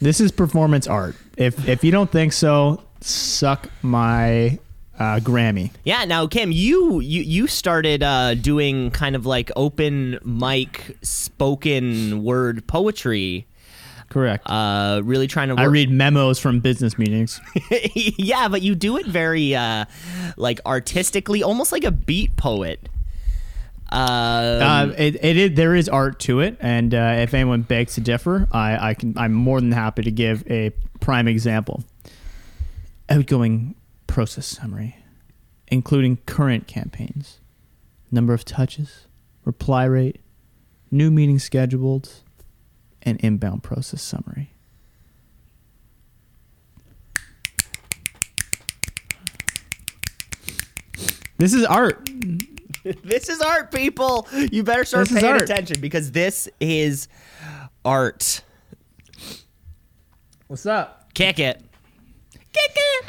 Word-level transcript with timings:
This 0.00 0.20
is 0.20 0.32
performance 0.32 0.86
art. 0.86 1.14
If 1.36 1.68
if 1.68 1.84
you 1.84 1.90
don't 1.90 2.10
think 2.10 2.32
so, 2.32 2.82
suck 3.00 3.68
my 3.82 4.58
uh, 4.98 5.18
Grammy. 5.20 5.70
Yeah. 5.84 6.04
Now, 6.04 6.26
Kim, 6.26 6.52
you 6.52 7.00
you 7.00 7.22
you 7.22 7.46
started 7.46 8.02
uh, 8.02 8.34
doing 8.34 8.90
kind 8.90 9.14
of 9.14 9.26
like 9.26 9.50
open 9.56 10.18
mic 10.24 10.96
spoken 11.02 12.24
word 12.24 12.66
poetry. 12.66 13.46
Correct. 14.10 14.48
Uh, 14.48 15.02
really 15.04 15.26
trying 15.26 15.48
to. 15.48 15.54
Work. 15.54 15.60
I 15.60 15.64
read 15.66 15.90
memos 15.90 16.38
from 16.38 16.60
business 16.60 16.98
meetings. 16.98 17.40
yeah, 17.94 18.48
but 18.48 18.62
you 18.62 18.74
do 18.74 18.96
it 18.96 19.06
very 19.06 19.54
uh, 19.54 19.84
like 20.36 20.60
artistically, 20.66 21.42
almost 21.42 21.72
like 21.72 21.84
a 21.84 21.92
beat 21.92 22.36
poet. 22.36 22.88
Um, 23.92 24.00
Uh, 24.00 24.92
it, 24.96 25.16
it 25.24 25.36
is, 25.36 25.54
there 25.54 25.74
is 25.74 25.88
art 25.88 26.20
to 26.20 26.40
it, 26.40 26.56
and 26.60 26.94
uh, 26.94 27.14
if 27.18 27.34
anyone 27.34 27.62
begs 27.62 27.94
to 27.94 28.00
differ, 28.00 28.46
I, 28.52 28.90
I 28.90 28.94
can. 28.94 29.18
I'm 29.18 29.32
more 29.32 29.60
than 29.60 29.72
happy 29.72 30.02
to 30.02 30.10
give 30.12 30.48
a 30.48 30.70
prime 31.00 31.26
example. 31.26 31.82
Outgoing 33.08 33.74
process 34.06 34.46
summary, 34.46 34.96
including 35.68 36.18
current 36.26 36.68
campaigns, 36.68 37.40
number 38.12 38.32
of 38.32 38.44
touches, 38.44 39.08
reply 39.44 39.84
rate, 39.84 40.20
new 40.92 41.10
meetings 41.10 41.42
scheduled, 41.42 42.22
and 43.02 43.18
inbound 43.20 43.64
process 43.64 44.02
summary. 44.02 44.52
This 51.38 51.54
is 51.54 51.64
art. 51.64 52.08
this 53.04 53.28
is 53.28 53.40
art, 53.40 53.70
people. 53.72 54.26
You 54.32 54.62
better 54.62 54.84
start 54.84 55.08
This 55.08 55.20
paying 55.20 55.36
attention 55.36 55.80
because 55.80 56.12
this 56.12 56.48
is 56.60 57.08
art. 57.84 58.42
What's 60.46 60.66
up? 60.66 61.12
Kick 61.14 61.38
it. 61.38 61.62
Kick 62.32 62.76
it. 62.76 63.04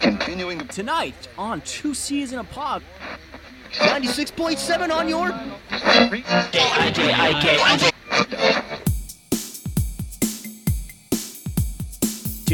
Continuing 0.00 0.66
Tonight 0.68 1.28
on 1.36 1.60
Two 1.62 1.94
C's 1.94 2.32
in 2.32 2.38
a 2.38 2.44
Pod. 2.44 2.82
96.7 3.72 4.90
on 4.90 5.08
your. 5.08 5.32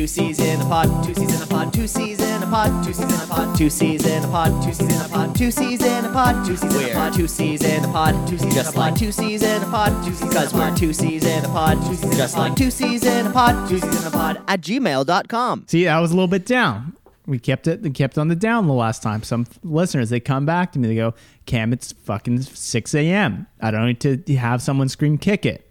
Two 0.01 0.07
C's 0.07 0.41
in 0.41 0.59
a 0.59 0.65
pod, 0.65 1.05
two 1.05 1.13
C's 1.13 1.35
in 1.35 1.43
a 1.43 1.47
pod, 1.47 1.75
two 1.75 1.87
C's 1.87 2.21
in 2.23 2.43
a 2.43 2.47
pod, 2.47 2.83
two 2.85 2.95
C's 2.95 3.11
in 3.11 3.23
a 3.23 3.27
pod, 3.27 3.59
two 3.59 3.69
C's 3.69 4.07
in 4.07 4.25
a 4.25 4.29
pod, 4.29 4.65
two 4.65 4.73
C's 4.73 4.89
in 4.89 5.05
a 5.05 5.09
pod, 5.11 5.37
two 5.37 5.51
C's 5.51 5.83
in 5.83 6.05
a 6.07 6.09
pod, 6.09 6.33
two 6.33 6.49
C's 6.49 6.73
in 6.73 6.85
a 6.85 6.95
pod, 6.95 7.13
two 7.15 7.29
C's 7.29 7.63
in 7.63 7.85
a 7.85 7.89
pod, 7.93 8.27
two 8.27 8.39
C's 8.39 8.55
just 8.55 8.77
like 8.77 8.97
two 8.97 9.13
C's 9.13 9.43
in 9.43 9.63
a 9.63 9.67
pod, 9.67 10.03
two 10.03 10.15
C's 10.15 10.27
because 10.27 10.55
we're 10.55 10.75
two 10.75 10.95
C's 10.95 11.27
in 11.27 11.45
a 11.45 11.49
pod, 11.49 11.77
just 12.17 12.39
like 12.39 12.57
two 12.57 12.71
C's 12.71 13.05
in 13.05 13.27
a 13.27 13.31
pod, 13.31 13.69
two 13.69 13.79
C's 13.79 14.01
in 14.01 14.07
a 14.07 14.11
pod 14.11 14.43
at 14.49 14.63
gmail.com. 14.63 15.67
See, 15.69 15.87
I 15.87 16.01
was 16.01 16.13
a 16.13 16.15
little 16.15 16.29
bit 16.29 16.47
down. 16.47 16.97
We 17.27 17.39
kept 17.39 17.67
it. 17.67 17.83
We 17.83 17.91
kept 17.91 18.17
on 18.17 18.29
the 18.29 18.35
down 18.35 18.69
the 18.69 18.73
last 18.73 19.03
time. 19.03 19.23
Some 19.23 19.47
listeners 19.63 20.09
they 20.09 20.19
come 20.19 20.47
back 20.47 20.73
to 20.73 20.79
me. 20.79 20.89
They 20.89 20.95
go, 20.95 21.13
"Cam, 21.45 21.75
it's 21.75 21.93
fucking 21.93 22.41
six 22.41 22.95
a.m. 22.95 23.49
I 23.61 23.71
don't 23.71 23.85
need 23.87 24.01
to 24.01 24.37
have 24.37 24.63
someone 24.63 24.89
scream 24.89 25.19
kick 25.19 25.45
it." 25.45 25.71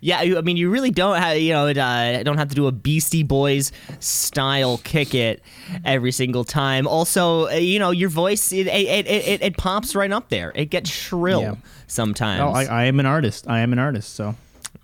Yeah, 0.00 0.20
I 0.20 0.40
mean, 0.40 0.56
you 0.56 0.70
really 0.70 0.90
don't 0.90 1.16
have, 1.18 1.38
you 1.38 1.52
know, 1.52 1.66
it, 1.66 1.78
uh, 1.78 2.22
don't 2.22 2.38
have 2.38 2.48
to 2.48 2.54
do 2.54 2.66
a 2.66 2.72
Beastie 2.72 3.22
Boys 3.22 3.72
style 4.00 4.78
kick 4.78 5.14
it 5.14 5.42
every 5.84 6.12
single 6.12 6.44
time. 6.44 6.86
Also, 6.86 7.48
uh, 7.48 7.52
you 7.52 7.78
know, 7.78 7.90
your 7.90 8.08
voice 8.08 8.52
it 8.52 8.66
it, 8.66 9.06
it, 9.06 9.06
it, 9.06 9.42
it 9.42 9.56
pops 9.56 9.94
right 9.94 10.10
up 10.12 10.28
there. 10.28 10.52
It 10.54 10.66
gets 10.70 10.90
shrill 10.90 11.40
Yeah. 11.42 11.54
sometimes. 11.86 12.40
Oh, 12.40 12.48
I, 12.50 12.64
I 12.64 12.84
am 12.84 13.00
an 13.00 13.06
artist. 13.06 13.46
I 13.48 13.60
am 13.60 13.72
an 13.72 13.78
artist. 13.78 14.14
So 14.14 14.34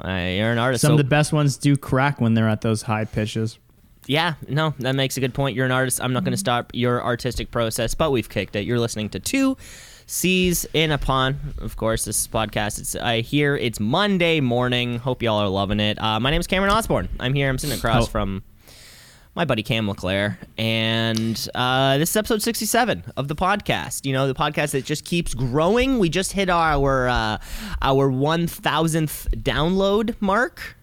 Uh, 0.02 0.08
you're 0.36 0.52
an 0.52 0.58
artist. 0.58 0.82
some 0.82 0.90
so, 0.90 0.94
of 0.94 0.98
the 0.98 1.04
best 1.04 1.32
ones 1.32 1.56
do 1.56 1.76
crack 1.76 2.20
when 2.20 2.34
they're 2.34 2.48
at 2.48 2.60
those 2.62 2.82
high 2.82 3.04
pitches. 3.04 3.58
Yeah, 4.06 4.34
no, 4.48 4.74
that 4.80 4.94
makes 4.94 5.16
a 5.16 5.20
good 5.20 5.34
point. 5.34 5.54
You're 5.56 5.66
an 5.66 5.72
artist. 5.72 6.00
I'm 6.02 6.12
not 6.12 6.24
going 6.24 6.32
to 6.32 6.38
stop 6.38 6.70
your 6.74 7.02
artistic 7.02 7.50
process, 7.50 7.94
but 7.94 8.10
we've 8.10 8.28
kicked 8.28 8.56
it. 8.56 8.64
You're 8.64 8.78
listening 8.80 9.08
to 9.10 9.20
two 9.20 9.56
C's 10.06 10.66
in 10.74 10.90
a 10.90 10.98
pond. 10.98 11.38
Of 11.58 11.76
course, 11.76 12.04
this 12.04 12.26
podcast. 12.26 12.80
It's 12.80 12.96
I 12.96 13.20
hear 13.20 13.56
it's 13.56 13.78
Monday 13.78 14.40
morning. 14.40 14.98
Hope 14.98 15.22
y'all 15.22 15.38
are 15.38 15.48
loving 15.48 15.78
it. 15.80 16.02
Uh, 16.02 16.18
my 16.18 16.30
name 16.30 16.40
is 16.40 16.46
Cameron 16.48 16.72
Osborne. 16.72 17.08
I'm 17.20 17.32
here. 17.34 17.48
I'm 17.48 17.58
sitting 17.58 17.78
across 17.78 18.04
Oh. 18.04 18.06
from 18.06 18.42
my 19.36 19.44
buddy 19.44 19.62
Cam 19.62 19.86
LeClaire, 19.86 20.40
and 20.58 21.48
uh, 21.54 21.96
this 21.98 22.10
is 22.10 22.16
episode 22.16 22.42
67 22.42 23.04
of 23.16 23.28
the 23.28 23.36
podcast. 23.36 24.04
You 24.04 24.12
know, 24.12 24.26
the 24.26 24.34
podcast 24.34 24.72
that 24.72 24.84
just 24.84 25.04
keeps 25.04 25.34
growing. 25.34 26.00
We 26.00 26.08
just 26.08 26.32
hit 26.32 26.50
our 26.50 27.06
uh, 27.08 27.38
our 27.80 28.10
1,000th 28.10 29.28
download 29.42 30.16
mark. 30.20 30.76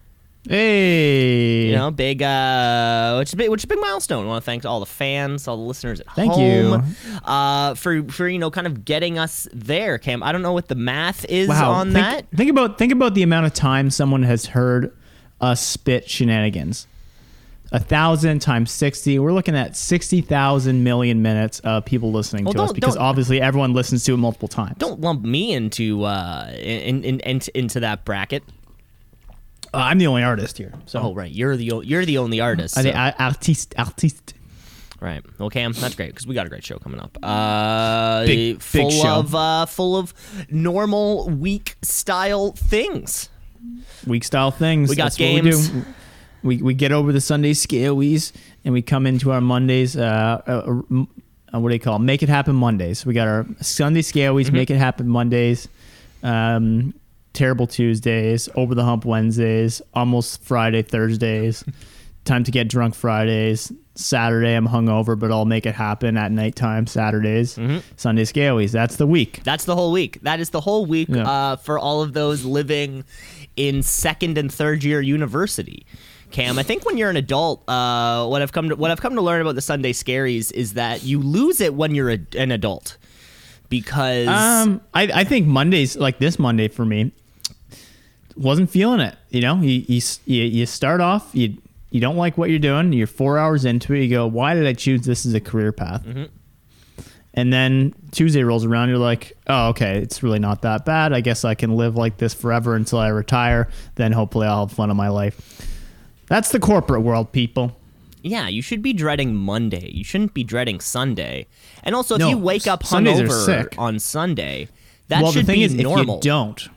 Hey, 0.48 1.66
You 1.66 1.76
know, 1.76 1.90
big, 1.90 2.22
uh, 2.22 3.16
which 3.18 3.28
is 3.28 3.34
big, 3.34 3.50
which 3.50 3.60
is 3.60 3.64
a 3.64 3.68
big 3.68 3.80
milestone. 3.80 4.24
I 4.24 4.28
want 4.28 4.42
to 4.42 4.46
thank 4.46 4.64
all 4.64 4.80
the 4.80 4.86
fans, 4.86 5.46
all 5.46 5.56
the 5.56 5.62
listeners 5.62 6.00
at 6.00 6.10
Thank 6.14 6.32
home, 6.32 6.84
uh, 7.24 7.74
for 7.74 8.02
for 8.04 8.26
you 8.26 8.38
know, 8.38 8.50
kind 8.50 8.66
of 8.66 8.84
getting 8.84 9.18
us 9.18 9.46
there. 9.52 9.98
Cam, 9.98 10.22
I 10.22 10.32
don't 10.32 10.42
know 10.42 10.54
what 10.54 10.68
the 10.68 10.74
math 10.74 11.24
is 11.26 11.48
wow. 11.48 11.72
on 11.72 11.92
think, 11.92 12.04
that. 12.04 12.30
think 12.34 12.50
about 12.50 12.78
think 12.78 12.92
about 12.92 13.14
the 13.14 13.22
amount 13.22 13.46
of 13.46 13.52
time 13.52 13.90
someone 13.90 14.22
has 14.22 14.46
heard 14.46 14.96
us 15.40 15.60
spit 15.64 16.08
shenanigans. 16.08 16.86
A 17.70 17.78
thousand 17.78 18.38
times 18.38 18.70
sixty. 18.70 19.18
We're 19.18 19.34
looking 19.34 19.54
at 19.54 19.76
sixty 19.76 20.22
thousand 20.22 20.84
million 20.84 21.20
minutes 21.20 21.60
of 21.60 21.84
people 21.84 22.10
listening 22.12 22.44
Well, 22.46 22.54
to 22.54 22.62
us 22.62 22.72
because 22.72 22.96
obviously 22.96 23.42
everyone 23.42 23.74
listens 23.74 24.04
to 24.04 24.14
it 24.14 24.16
multiple 24.16 24.48
times. 24.48 24.76
Don't 24.78 25.02
lump 25.02 25.22
me 25.22 25.52
into 25.52 26.04
uh 26.04 26.50
in, 26.54 27.04
in, 27.04 27.20
in 27.20 27.40
into 27.54 27.80
that 27.80 28.06
bracket. 28.06 28.42
Uh, 29.78 29.82
I'm 29.82 29.98
the 29.98 30.06
only 30.08 30.22
artist 30.24 30.58
here. 30.58 30.72
So 30.86 31.00
Oh, 31.00 31.14
right, 31.14 31.30
you're 31.30 31.56
the 31.56 31.70
o- 31.72 31.80
you're 31.82 32.04
the 32.04 32.18
only 32.18 32.40
artist. 32.40 32.76
I 32.76 32.80
so- 32.80 32.84
think 32.84 32.96
I- 32.96 33.14
artiste, 33.18 33.74
artiste. 33.78 34.34
Right. 35.00 35.22
Well, 35.38 35.48
Cam, 35.48 35.72
that's 35.74 35.94
great 35.94 36.08
because 36.08 36.26
we 36.26 36.34
got 36.34 36.46
a 36.46 36.48
great 36.48 36.64
show 36.64 36.78
coming 36.78 36.98
up. 36.98 37.16
Uh, 37.22 38.26
Big- 38.26 38.54
big 38.56 38.62
full 38.62 38.90
show. 38.90 39.20
of 39.20 39.32
uh, 39.34 39.66
full 39.66 39.96
of 39.96 40.12
normal 40.50 41.30
week 41.30 41.76
style 41.82 42.50
things. 42.52 43.28
week 44.08 44.24
style 44.24 44.50
things. 44.50 44.90
We 44.90 44.96
got 44.96 45.04
That's 45.04 45.16
games. 45.16 45.68
What 45.70 45.74
we, 45.74 45.80
do. 45.82 45.86
we 46.42 46.62
we 46.62 46.74
get 46.74 46.90
over 46.90 47.12
the 47.12 47.20
Sunday 47.20 47.52
scaries 47.52 48.32
and 48.64 48.74
we 48.74 48.82
come 48.82 49.06
into 49.06 49.30
our 49.30 49.40
Mondays. 49.40 49.96
Uh, 49.96 50.42
uh, 50.48 50.72
uh, 51.54 51.60
what 51.60 51.68
do 51.68 51.74
you 51.74 51.80
call? 51.80 51.94
'em? 51.94 52.04
Make 52.04 52.24
it 52.24 52.28
happen 52.28 52.56
Mondays. 52.56 53.06
We 53.06 53.14
got 53.14 53.28
our 53.28 53.46
Sunday 53.60 54.02
scaries. 54.02 54.46
Mm-hmm. 54.46 54.56
Make 54.56 54.70
it 54.70 54.78
happen 54.78 55.06
Mondays. 55.08 55.68
Um, 56.24 56.92
terrible 57.38 57.66
Tuesdays. 57.66 58.48
Over 58.54 58.74
the 58.74 58.84
hump 58.84 59.04
Wednesdays. 59.04 59.80
Almost 59.94 60.42
Friday 60.42 60.82
Thursdays. 60.82 61.64
Time 62.24 62.44
to 62.44 62.50
get 62.50 62.68
drunk 62.68 62.94
Fridays. 62.94 63.72
Saturday 63.94 64.54
I'm 64.54 64.68
hungover, 64.68 65.18
but 65.18 65.32
I'll 65.32 65.44
make 65.46 65.64
it 65.66 65.74
happen 65.74 66.16
at 66.18 66.30
nighttime 66.30 66.86
Saturdays. 66.86 67.56
Mm-hmm. 67.56 67.78
Sunday 67.96 68.24
scaries. 68.24 68.70
That's 68.72 68.96
the 68.96 69.06
week. 69.06 69.40
That's 69.44 69.64
the 69.64 69.74
whole 69.74 69.92
week. 69.92 70.18
That 70.22 70.38
is 70.40 70.50
the 70.50 70.60
whole 70.60 70.84
week 70.84 71.08
Yeah. 71.08 71.28
uh, 71.28 71.56
for 71.56 71.78
all 71.78 72.02
of 72.02 72.12
those 72.12 72.44
living 72.44 73.04
in 73.56 73.82
second 73.82 74.36
and 74.36 74.52
third 74.52 74.84
year 74.84 75.00
university. 75.00 75.86
Cam, 76.30 76.58
I 76.58 76.62
think 76.62 76.84
when 76.84 76.98
you're 76.98 77.08
an 77.08 77.16
adult, 77.16 77.66
uh, 77.68 78.26
what 78.26 78.42
I've 78.42 78.52
come 78.52 78.68
to 78.68 78.76
what 78.76 78.90
I've 78.90 79.00
come 79.00 79.14
to 79.14 79.22
learn 79.22 79.40
about 79.40 79.54
the 79.54 79.62
Sunday 79.62 79.92
scaries 79.94 80.52
is 80.52 80.74
that 80.74 81.02
you 81.02 81.20
lose 81.20 81.60
it 81.62 81.72
when 81.74 81.94
you're 81.94 82.10
a, 82.10 82.18
an 82.36 82.50
adult 82.52 82.98
because 83.70 84.28
Um, 84.28 84.80
I, 84.92 85.04
I 85.14 85.24
think 85.24 85.46
Mondays 85.46 85.96
like 85.96 86.18
this 86.18 86.38
Monday 86.38 86.68
for 86.68 86.84
me 86.84 87.12
wasn't 88.38 88.70
feeling 88.70 89.00
it. 89.00 89.16
You 89.30 89.40
know, 89.42 89.56
you 89.60 89.82
you, 89.86 90.00
you, 90.26 90.66
start 90.66 91.00
off 91.00 91.30
you 91.32 91.56
you 91.90 92.00
don't 92.00 92.16
like 92.16 92.38
what 92.38 92.50
you're 92.50 92.58
doing. 92.58 92.92
You're 92.92 93.06
four 93.06 93.38
hours 93.38 93.64
into 93.64 93.94
it. 93.94 94.02
You 94.04 94.10
go, 94.10 94.26
why 94.26 94.54
did 94.54 94.66
I 94.66 94.72
choose 94.74 95.02
this 95.02 95.26
as 95.26 95.34
a 95.34 95.40
career 95.40 95.72
path? 95.72 96.04
Mm-hmm. 96.04 96.24
And 97.34 97.52
then 97.52 97.94
Tuesday 98.10 98.42
rolls 98.42 98.64
around. 98.64 98.88
You're 98.88 98.98
like, 98.98 99.36
oh, 99.46 99.68
okay, 99.68 99.98
it's 99.98 100.22
really 100.22 100.38
not 100.40 100.62
that 100.62 100.84
bad. 100.84 101.12
I 101.12 101.20
guess 101.20 101.44
I 101.44 101.54
can 101.54 101.76
live 101.76 101.94
like 101.96 102.16
this 102.16 102.34
forever 102.34 102.74
until 102.74 102.98
I 102.98 103.08
retire. 103.08 103.68
Then 103.94 104.12
hopefully 104.12 104.46
I'll 104.46 104.66
have 104.66 104.76
fun 104.76 104.90
in 104.90 104.96
my 104.96 105.08
life. 105.08 105.66
That's 106.26 106.50
the 106.50 106.58
corporate 106.58 107.02
world, 107.02 107.32
people. 107.32 107.76
yeah, 108.22 108.48
you 108.48 108.60
should 108.60 108.82
be 108.82 108.92
dreading 108.92 109.34
Monday. 109.34 109.90
You 109.92 110.04
shouldn't 110.04 110.34
be 110.34 110.42
dreading 110.44 110.80
Sunday. 110.80 111.46
And 111.84 111.94
also, 111.94 112.16
if 112.16 112.18
No, 112.18 112.28
you 112.28 112.38
wake 112.38 112.66
up 112.66 112.82
hungover 112.82 113.78
on 113.78 113.98
Sunday, 114.00 114.68
that 115.08 115.22
well, 115.22 115.32
should 115.32 115.42
the 115.42 115.46
thing 115.46 115.60
be 115.60 115.64
is, 115.64 115.74
normal. 115.74 116.18
if 116.18 116.24
you 116.24 116.30
don't, 116.30 116.68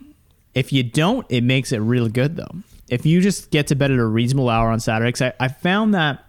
if 0.54 0.72
you 0.74 0.84
don't, 0.84 1.26
it 1.30 1.44
makes 1.44 1.72
it 1.72 1.78
really 1.80 2.10
good 2.12 2.36
though. 2.36 2.52
If 2.90 3.06
you 3.06 3.22
just 3.22 3.52
get 3.52 3.68
to 3.68 3.76
bed 3.76 3.92
at 3.92 4.00
a 4.00 4.06
reasonable 4.06 4.50
hour 4.50 4.70
on 4.70 4.80
Saturday, 4.80 5.12
'cause 5.12 5.22
I, 5.22 5.34
I 5.40 5.48
found 5.48 5.94
that 5.94 6.26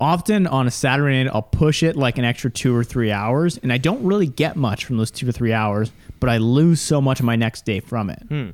often 0.00 0.46
on 0.46 0.66
a 0.66 0.70
Saturday 0.70 1.22
night, 1.22 1.30
I'll 1.34 1.42
push 1.42 1.82
it 1.82 1.96
like 1.96 2.16
an 2.18 2.24
extra 2.24 2.50
two 2.50 2.74
or 2.74 2.84
three 2.84 3.10
hours, 3.12 3.58
and 3.58 3.72
I 3.72 3.78
don't 3.78 4.02
really 4.04 4.26
get 4.26 4.56
much 4.56 4.84
from 4.84 4.96
those 4.96 5.10
two 5.10 5.28
or 5.28 5.32
three 5.32 5.52
hours, 5.52 5.92
but 6.20 6.30
I 6.30 6.38
lose 6.38 6.80
so 6.80 7.00
much 7.00 7.20
of 7.20 7.26
my 7.26 7.36
next 7.36 7.64
day 7.64 7.80
from 7.80 8.08
it. 8.10 8.22
Hmm. 8.28 8.50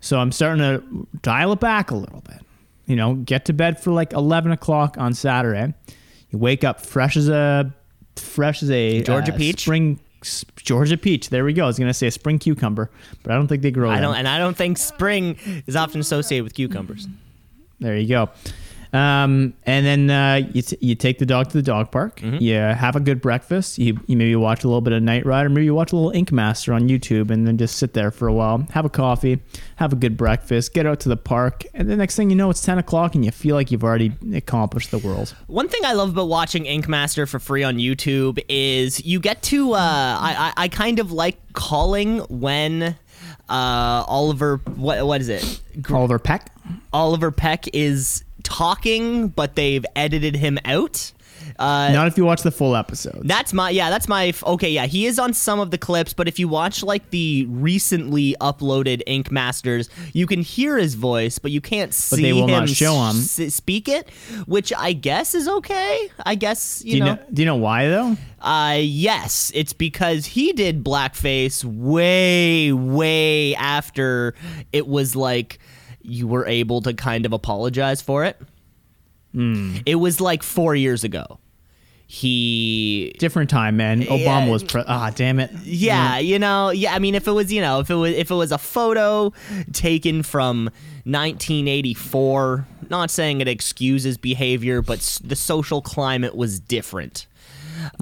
So 0.00 0.18
I'm 0.20 0.30
starting 0.30 0.60
to 0.62 1.06
dial 1.22 1.52
it 1.52 1.60
back 1.60 1.90
a 1.90 1.96
little 1.96 2.20
bit. 2.20 2.40
You 2.86 2.94
know, 2.96 3.14
get 3.14 3.46
to 3.46 3.52
bed 3.52 3.80
for 3.80 3.90
like 3.90 4.12
11 4.12 4.52
o'clock 4.52 4.96
on 4.98 5.12
Saturday. 5.12 5.74
You 6.30 6.38
wake 6.38 6.62
up 6.62 6.80
fresh 6.80 7.16
as 7.16 7.28
a 7.28 7.74
fresh 8.16 8.62
as 8.62 8.70
a 8.70 9.02
Georgia 9.02 9.34
uh, 9.34 9.36
peach? 9.36 9.62
spring 9.62 9.98
Georgia 10.56 10.96
peach. 10.96 11.30
There 11.30 11.44
we 11.44 11.52
go. 11.52 11.64
I 11.64 11.66
was 11.66 11.78
gonna 11.78 11.94
say 11.94 12.06
a 12.08 12.10
spring 12.10 12.38
cucumber, 12.38 12.90
but 13.22 13.32
I 13.32 13.36
don't 13.36 13.48
think 13.48 13.62
they 13.62 13.70
grow. 13.70 13.90
I 13.90 14.00
don't, 14.00 14.16
and 14.16 14.26
I 14.28 14.38
don't 14.38 14.56
think 14.56 14.78
spring 14.78 15.36
is 15.66 15.76
often 15.76 16.00
associated 16.00 16.44
with 16.44 16.54
cucumbers. 16.54 17.06
There 17.80 17.96
you 17.96 18.08
go. 18.08 18.30
Um, 18.92 19.54
and 19.64 19.86
then 19.86 20.10
uh, 20.10 20.48
you, 20.52 20.62
t- 20.62 20.78
you 20.80 20.94
take 20.94 21.18
the 21.18 21.26
dog 21.26 21.50
to 21.50 21.56
the 21.58 21.62
dog 21.62 21.90
park. 21.90 22.20
Mm-hmm. 22.20 22.42
You 22.42 22.54
have 22.54 22.96
a 22.96 23.00
good 23.00 23.20
breakfast. 23.20 23.78
You, 23.78 23.98
you 24.06 24.16
maybe 24.16 24.34
watch 24.36 24.64
a 24.64 24.68
little 24.68 24.80
bit 24.80 24.92
of 24.92 25.02
Knight 25.02 25.26
Rider. 25.26 25.46
Or 25.46 25.50
maybe 25.50 25.64
you 25.64 25.74
watch 25.74 25.92
a 25.92 25.96
little 25.96 26.10
Ink 26.12 26.32
Master 26.32 26.72
on 26.72 26.88
YouTube 26.88 27.30
and 27.30 27.46
then 27.46 27.58
just 27.58 27.76
sit 27.76 27.92
there 27.94 28.10
for 28.10 28.28
a 28.28 28.32
while. 28.32 28.66
Have 28.72 28.84
a 28.84 28.90
coffee. 28.90 29.40
Have 29.76 29.92
a 29.92 29.96
good 29.96 30.16
breakfast. 30.16 30.74
Get 30.74 30.86
out 30.86 31.00
to 31.00 31.08
the 31.08 31.16
park. 31.16 31.64
And 31.74 31.88
the 31.88 31.96
next 31.96 32.16
thing 32.16 32.30
you 32.30 32.36
know, 32.36 32.50
it's 32.50 32.62
10 32.62 32.78
o'clock 32.78 33.14
and 33.14 33.24
you 33.24 33.30
feel 33.30 33.54
like 33.54 33.70
you've 33.70 33.84
already 33.84 34.12
accomplished 34.34 34.90
the 34.90 34.98
world. 34.98 35.34
One 35.46 35.68
thing 35.68 35.84
I 35.84 35.92
love 35.92 36.10
about 36.10 36.28
watching 36.28 36.66
Ink 36.66 36.88
Master 36.88 37.26
for 37.26 37.38
free 37.38 37.62
on 37.62 37.76
YouTube 37.76 38.38
is 38.48 39.04
you 39.04 39.20
get 39.20 39.42
to. 39.42 39.74
Uh, 39.74 39.78
I, 39.78 40.52
I 40.56 40.64
I 40.64 40.68
kind 40.68 40.98
of 40.98 41.12
like 41.12 41.36
calling 41.52 42.18
when 42.28 42.82
uh, 43.48 44.04
Oliver. 44.06 44.60
What 44.76 45.06
what 45.06 45.20
is 45.20 45.28
it? 45.28 45.60
Oliver 45.90 46.18
Peck. 46.18 46.52
Oliver 46.92 47.30
Peck 47.30 47.66
is 47.74 48.24
talking, 48.48 49.28
but 49.28 49.54
they've 49.56 49.84
edited 49.94 50.34
him 50.36 50.58
out. 50.64 51.12
Uh, 51.58 51.90
Not 51.92 52.06
if 52.08 52.16
you 52.18 52.24
watch 52.24 52.42
the 52.42 52.50
full 52.50 52.76
episode. 52.76 53.22
That's 53.24 53.52
my 53.52 53.70
yeah. 53.70 53.90
That's 53.90 54.06
my 54.08 54.32
okay. 54.44 54.70
Yeah, 54.70 54.86
he 54.86 55.06
is 55.06 55.18
on 55.18 55.32
some 55.32 55.60
of 55.60 55.70
the 55.70 55.78
clips, 55.78 56.12
but 56.12 56.28
if 56.28 56.38
you 56.38 56.46
watch 56.48 56.82
like 56.82 57.10
the 57.10 57.46
recently 57.48 58.36
uploaded 58.40 59.02
Ink 59.06 59.30
Masters, 59.30 59.88
you 60.12 60.26
can 60.26 60.42
hear 60.42 60.76
his 60.76 60.94
voice, 60.94 61.38
but 61.38 61.50
you 61.50 61.60
can't 61.60 61.94
see 61.94 62.22
they 62.22 62.32
will 62.32 62.42
him, 62.44 62.50
not 62.50 62.68
show 62.68 62.92
him. 62.94 63.16
s- 63.16 63.54
speak 63.54 63.88
it, 63.88 64.10
which 64.46 64.72
I 64.76 64.92
guess 64.92 65.34
is 65.34 65.48
okay. 65.48 66.10
I 66.26 66.34
guess 66.34 66.82
you, 66.84 66.92
do 66.92 66.96
you 66.98 67.04
know. 67.04 67.14
know, 67.14 67.22
do 67.32 67.42
you 67.42 67.46
know 67.46 67.56
why 67.56 67.88
though? 67.88 68.16
Uh, 68.40 68.78
yes, 68.80 69.50
it's 69.54 69.72
because 69.72 70.26
he 70.26 70.52
did 70.52 70.84
blackface 70.84 71.64
way, 71.64 72.72
way 72.72 73.54
after 73.56 74.34
it 74.72 74.86
was 74.86 75.16
like 75.16 75.58
you 76.08 76.26
were 76.26 76.46
able 76.46 76.80
to 76.82 76.94
kind 76.94 77.24
of 77.26 77.32
apologize 77.32 78.00
for 78.02 78.24
it. 78.24 78.40
It 79.86 79.96
was 79.96 80.20
like 80.20 80.42
four 80.42 80.74
years 80.74 81.04
ago. 81.04 81.38
He 82.06 83.14
Different 83.18 83.50
time, 83.50 83.76
man. 83.76 84.00
Obama 84.02 84.50
was 84.50 84.64
pre- 84.64 84.82
ah, 84.88 85.10
damn 85.14 85.38
it. 85.38 85.50
yeah, 85.62 86.18
you 86.18 86.38
know, 86.38 86.70
yeah. 86.70 86.94
I 86.94 86.98
mean, 86.98 87.14
if 87.14 87.28
it 87.28 87.32
was, 87.32 87.52
you 87.52 87.60
know, 87.60 87.80
if 87.80 87.90
it 87.90 87.94
was, 87.94 88.14
if 88.14 88.30
it 88.30 88.34
was 88.34 88.50
a 88.50 88.56
photo 88.58 89.32
taken 89.72 90.22
from 90.22 90.70
1984, 91.04 92.66
not 92.90 93.10
saying 93.10 93.40
it 93.40 93.48
excuses 93.48 94.16
behavior, 94.16 94.80
but 94.82 94.98
s- 94.98 95.18
the 95.18 95.36
social 95.36 95.82
climate 95.82 96.34
was 96.34 96.58
different. 96.60 97.26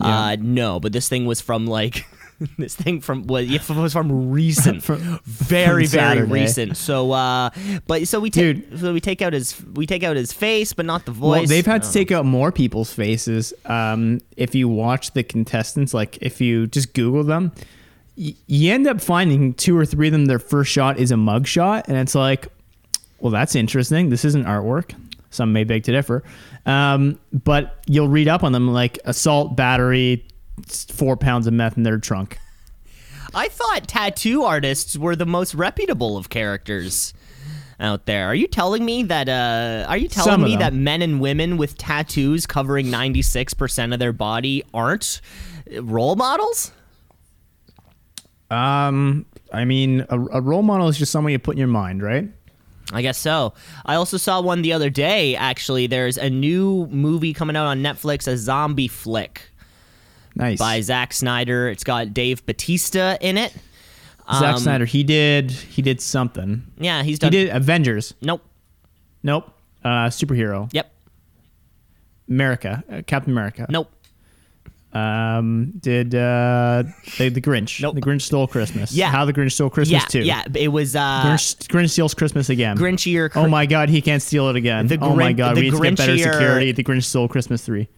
Uh, 0.01 0.37
no, 0.41 0.81
but 0.81 0.93
this 0.93 1.09
thing 1.09 1.27
was 1.27 1.41
from 1.41 1.67
like. 1.67 2.07
This 2.59 2.75
thing 2.75 3.01
from 3.01 3.27
was 3.27 3.51
it 3.51 3.69
was 3.71 3.93
from 3.95 4.31
recent, 4.31 4.83
From- 4.85 5.21
very 5.25 5.87
from 5.87 5.99
very 5.99 6.23
recent. 6.25 6.77
So, 6.77 7.13
uh, 7.13 7.51
but 7.87 8.07
so 8.09 8.21
we 8.21 8.31
take 8.31 8.69
Dude. 8.69 8.79
so 8.81 8.93
we 8.93 9.01
take 9.01 9.23
out 9.23 9.33
his 9.33 9.61
we 9.75 9.87
take 9.87 10.03
out 10.03 10.17
his 10.17 10.33
face, 10.33 10.73
but 10.73 10.85
not 10.85 11.07
the 11.07 11.13
voice. 11.13 11.39
Well, 11.41 11.47
they've 11.47 11.65
had 11.65 11.83
to 11.83 11.93
take 11.93 12.13
out 12.13 12.25
more 12.27 12.53
people's 12.53 12.93
faces. 12.93 13.55
Um, 13.65 14.21
if 14.37 14.55
you 14.55 14.69
watch 14.69 15.13
the 15.13 15.23
contestants, 15.23 15.95
like 15.95 16.19
if 16.21 16.41
you 16.41 16.67
just 16.67 16.93
Google 16.93 17.25
them, 17.25 17.53
y- 18.19 18.35
you 18.47 18.73
end 18.73 18.87
up 18.87 19.01
finding 19.01 19.55
two 19.55 19.77
or 19.77 19.87
three 19.87 20.09
of 20.09 20.13
them. 20.13 20.27
Their 20.27 20.39
first 20.39 20.71
shot 20.71 20.99
is 20.99 21.11
a 21.11 21.17
mug 21.17 21.47
shot, 21.47 21.89
and 21.89 21.97
it's 21.97 22.15
like, 22.15 22.49
well, 23.19 23.31
that's 23.33 23.55
interesting. 23.55 24.11
This 24.11 24.25
isn't 24.27 24.45
artwork. 24.45 24.93
Some 25.31 25.53
may 25.53 25.65
beg 25.65 25.85
to 25.85 25.93
differ, 25.93 26.23
um, 26.67 27.19
but 27.33 27.83
you'll 27.87 28.09
read 28.09 28.29
up 28.29 28.43
on 28.45 28.53
them 28.53 28.69
like 28.69 28.99
assault, 29.05 29.57
battery, 29.57 30.27
four 30.67 31.17
pounds 31.17 31.47
of 31.47 31.53
meth 31.53 31.77
in 31.77 31.83
their 31.83 31.99
trunk. 31.99 32.39
I 33.35 33.49
thought 33.49 33.87
tattoo 33.87 34.45
artists 34.45 34.97
were 34.97 35.17
the 35.17 35.27
most 35.27 35.55
reputable 35.55 36.17
of 36.17 36.31
characters 36.31 37.13
out 37.79 38.07
there. 38.07 38.27
Are 38.27 38.35
you 38.35 38.47
telling 38.47 38.85
me 38.85 39.03
that 39.05 39.29
uh 39.29 39.87
are 39.89 39.97
you 39.97 40.09
telling 40.09 40.43
me 40.43 40.53
them. 40.53 40.61
that 40.61 40.73
men 40.73 41.03
and 41.03 41.21
women 41.21 41.57
with 41.57 41.77
tattoos 41.77 42.47
covering 42.47 42.87
96% 42.87 43.93
of 43.93 43.99
their 43.99 44.13
body 44.13 44.65
aren't 44.73 45.21
role 45.81 46.17
models? 46.17 46.73
Um, 48.51 49.27
I 49.53 49.65
mean, 49.65 50.07
a, 50.09 50.19
a 50.19 50.41
role 50.41 50.63
model 50.63 50.89
is 50.89 50.97
just 50.97 51.11
someone 51.11 51.33
you 51.33 51.39
put 51.39 51.57
in 51.57 51.59
your 51.59 51.67
mind, 51.67 52.03
right? 52.03 52.31
I 52.93 53.03
guess 53.03 53.19
so. 53.19 53.53
I 53.85 53.97
also 53.97 54.17
saw 54.17 54.41
one 54.41 54.63
the 54.63 54.73
other 54.73 54.91
day 54.91 55.35
actually. 55.37 55.89
There's 55.89 56.17
a 56.17 56.31
new 56.31 56.87
movie 56.87 57.35
coming 57.35 57.57
out 57.57 57.67
on 57.67 57.83
Netflix, 57.83 58.29
a 58.29 58.37
zombie 58.37 58.89
flick 58.89 59.51
Nice. 60.37 60.59
by 60.59 60.81
Zack 60.83 61.13
Snyder. 61.13 61.69
It's 61.69 61.83
got 61.83 62.15
Dave 62.15 62.45
Batista 62.47 63.17
in 63.21 63.37
it. 63.39 63.53
Zack 64.33 64.55
Um, 64.55 64.61
Snyder. 64.61 64.85
He 64.85 65.03
did. 65.03 65.51
He 65.51 65.83
did 65.83 66.01
something. 66.01 66.63
Yeah, 66.79 67.03
he's 67.03 67.15
He 67.17 67.19
done 67.19 67.33
did 67.33 67.49
Avengers. 67.49 68.15
Nope. 68.21 68.43
Nope. 69.23 69.51
Uh, 69.85 70.09
superhero. 70.09 70.69
Yep. 70.73 70.93
America. 72.29 72.85
Uh, 72.91 73.03
Captain 73.07 73.33
America. 73.33 73.67
Nope. 73.69 73.91
Um, 74.93 75.73
did 75.79 76.15
uh, 76.15 76.85
the, 77.19 77.29
the 77.29 77.41
Grinch. 77.41 77.83
Nope. 77.83 77.95
The 77.95 78.01
Grinch 78.01 78.23
stole 78.23 78.47
Christmas. 78.47 78.93
Yeah. 78.93 79.11
How 79.11 79.25
the 79.27 79.33
Grinch 79.33 79.53
stole 79.53 79.69
Christmas 79.69 80.03
Yeah, 80.03 80.07
too. 80.09 80.21
yeah. 80.23 80.43
It 80.55 80.69
was 80.69 80.97
uh 80.97 81.23
Grinch, 81.25 81.67
Grinch 81.69 81.91
steals 81.91 82.15
Christmas 82.15 82.49
again. 82.49 82.79
Grinchier 82.79 83.31
Oh 83.37 83.47
my 83.49 83.67
God, 83.67 83.91
he 83.91 84.01
can't 84.01 84.23
steal 84.23 84.49
it 84.49 84.57
again. 84.57 84.87
The 84.87 84.99
oh 85.01 85.15
my 85.15 85.33
God, 85.35 85.57
we 85.57 85.63
need 85.63 85.73
to 85.73 85.81
get 85.83 85.97
better 85.97 86.17
security. 86.17 86.73
The 86.73 86.83
Grinch 86.83 87.05
stole 87.05 87.29
Christmas 87.29 87.63
three. 87.65 87.89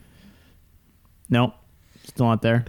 Nope. 1.30 1.54
Still 2.18 2.26
not 2.26 2.42
there. 2.42 2.64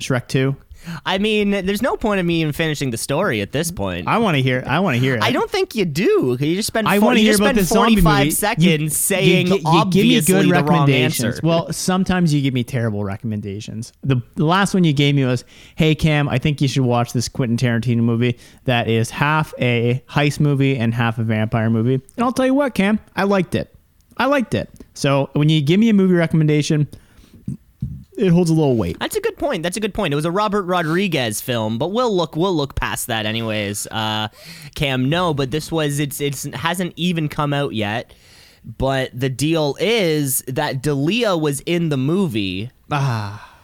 Shrek 0.00 0.28
two. 0.28 0.56
I 1.04 1.18
mean, 1.18 1.50
there's 1.50 1.82
no 1.82 1.94
point 1.98 2.20
of 2.20 2.24
me 2.26 2.40
even 2.40 2.54
finishing 2.54 2.88
the 2.88 2.96
story 2.96 3.42
at 3.42 3.52
this 3.52 3.70
point. 3.70 4.08
I 4.08 4.16
want 4.16 4.38
to 4.38 4.42
hear. 4.42 4.64
I 4.66 4.80
want 4.80 4.94
to 4.94 4.98
hear 4.98 5.16
it. 5.16 5.22
I 5.22 5.30
don't 5.30 5.50
think 5.50 5.74
you 5.74 5.84
do. 5.84 6.38
You 6.40 6.54
just 6.56 6.68
spend. 6.68 6.88
I 6.88 6.98
want 7.00 7.18
to 7.18 7.22
hear 7.22 7.34
about 7.34 7.54
this 7.54 7.68
zombie 7.68 7.96
45 8.00 8.18
movie. 8.18 8.30
seconds 8.30 8.64
You- 8.80 8.88
saying 8.88 9.48
you, 9.48 9.56
you, 9.56 9.60
you 9.74 9.84
give 9.90 10.06
me 10.06 10.20
good 10.22 10.46
recommendations. 10.46 11.42
Well, 11.42 11.70
sometimes 11.70 12.32
you 12.32 12.40
give 12.40 12.54
me 12.54 12.64
terrible 12.64 13.04
recommendations. 13.04 13.92
The, 14.02 14.22
the 14.36 14.46
last 14.46 14.72
one 14.72 14.84
you 14.84 14.94
gave 14.94 15.14
me 15.14 15.26
was, 15.26 15.44
"Hey 15.74 15.94
Cam, 15.94 16.26
I 16.30 16.38
think 16.38 16.62
you 16.62 16.68
should 16.68 16.84
watch 16.84 17.12
this 17.12 17.28
Quentin 17.28 17.58
Tarantino 17.58 17.98
movie 18.00 18.38
that 18.64 18.88
is 18.88 19.10
half 19.10 19.52
a 19.58 20.02
heist 20.08 20.40
movie 20.40 20.78
and 20.78 20.94
half 20.94 21.18
a 21.18 21.24
vampire 21.24 21.68
movie." 21.68 21.94
And 21.94 22.24
I'll 22.24 22.32
tell 22.32 22.46
you 22.46 22.54
what, 22.54 22.72
Cam, 22.74 23.00
I 23.14 23.24
liked 23.24 23.54
it. 23.54 23.74
I 24.16 24.24
liked 24.24 24.54
it. 24.54 24.70
So 24.94 25.28
when 25.34 25.50
you 25.50 25.60
give 25.60 25.78
me 25.78 25.90
a 25.90 25.92
movie 25.92 26.14
recommendation, 26.14 26.88
it 28.16 28.30
holds 28.30 28.50
a 28.50 28.54
little 28.54 28.76
weight. 28.76 28.98
That's 28.98 29.16
a 29.16 29.20
good 29.20 29.36
point. 29.36 29.62
That's 29.62 29.76
a 29.76 29.80
good 29.80 29.94
point. 29.94 30.12
It 30.12 30.16
was 30.16 30.24
a 30.24 30.30
Robert 30.30 30.62
Rodriguez 30.62 31.40
film, 31.40 31.78
but 31.78 31.88
we'll 31.92 32.14
look 32.14 32.36
we'll 32.36 32.54
look 32.54 32.74
past 32.74 33.06
that 33.08 33.26
anyways. 33.26 33.86
Uh, 33.88 34.28
Cam, 34.74 35.08
no, 35.08 35.34
but 35.34 35.50
this 35.50 35.70
was 35.70 35.98
it's 35.98 36.20
it's 36.20 36.44
hasn't 36.54 36.92
even 36.96 37.28
come 37.28 37.52
out 37.52 37.74
yet. 37.74 38.12
But 38.78 39.18
the 39.18 39.28
deal 39.28 39.76
is 39.78 40.42
that 40.48 40.82
D'Elia 40.82 41.36
was 41.36 41.60
in 41.60 41.88
the 41.88 41.96
movie. 41.96 42.70
Ah. 42.90 43.55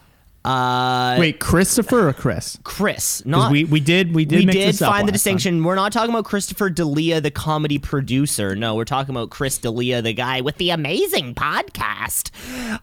Uh, 0.45 1.17
Wait, 1.21 1.39
Christopher 1.39 2.09
or 2.09 2.13
Chris? 2.13 2.59
Chris, 2.65 3.25
not 3.25 3.53
we 3.53 3.65
we 3.65 3.79
did 3.79 4.13
we 4.15 4.25
did 4.25 4.41
we 4.41 4.47
did 4.47 4.77
find 4.77 4.79
the 4.79 4.85
last 4.85 5.01
time. 5.01 5.07
distinction. 5.07 5.63
We're 5.65 5.77
not 5.77 5.93
talking 5.93 6.11
about 6.11 6.25
Christopher 6.25 6.69
D'Elia, 6.69 7.21
the 7.21 7.31
comedy 7.31 7.79
producer. 7.79 8.57
No, 8.57 8.75
we're 8.75 8.85
talking 8.85 9.15
about 9.15 9.31
Chris 9.31 9.59
D'Elia, 9.59 10.03
the 10.03 10.13
guy 10.13 10.41
with 10.41 10.57
the 10.57 10.71
amazing 10.71 11.35
podcast. 11.37 12.31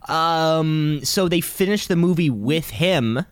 Um, 0.09 1.01
so 1.03 1.27
they 1.27 1.41
finished 1.41 1.89
the 1.89 1.97
movie 1.97 2.29
with 2.29 2.69
him, 2.69 3.25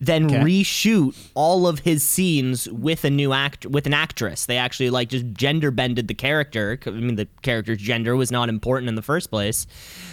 then 0.00 0.24
Okay. 0.26 0.36
reshoot 0.38 1.14
all 1.34 1.66
of 1.66 1.80
his 1.80 2.02
scenes 2.02 2.66
with 2.70 3.04
a 3.04 3.10
new 3.10 3.32
act 3.34 3.66
with 3.66 3.86
an 3.86 3.92
actress. 3.92 4.46
They 4.46 4.56
actually 4.56 4.88
like 4.90 5.10
just 5.10 5.26
gender 5.34 5.70
bended 5.70 6.08
the 6.08 6.14
character. 6.14 6.78
I 6.86 6.90
mean, 6.90 7.16
the 7.16 7.28
character's 7.42 7.78
gender 7.78 8.16
was 8.16 8.32
not 8.32 8.48
important 8.48 8.88
in 8.88 8.94
the 8.94 9.02
first 9.02 9.30
place. 9.30 9.66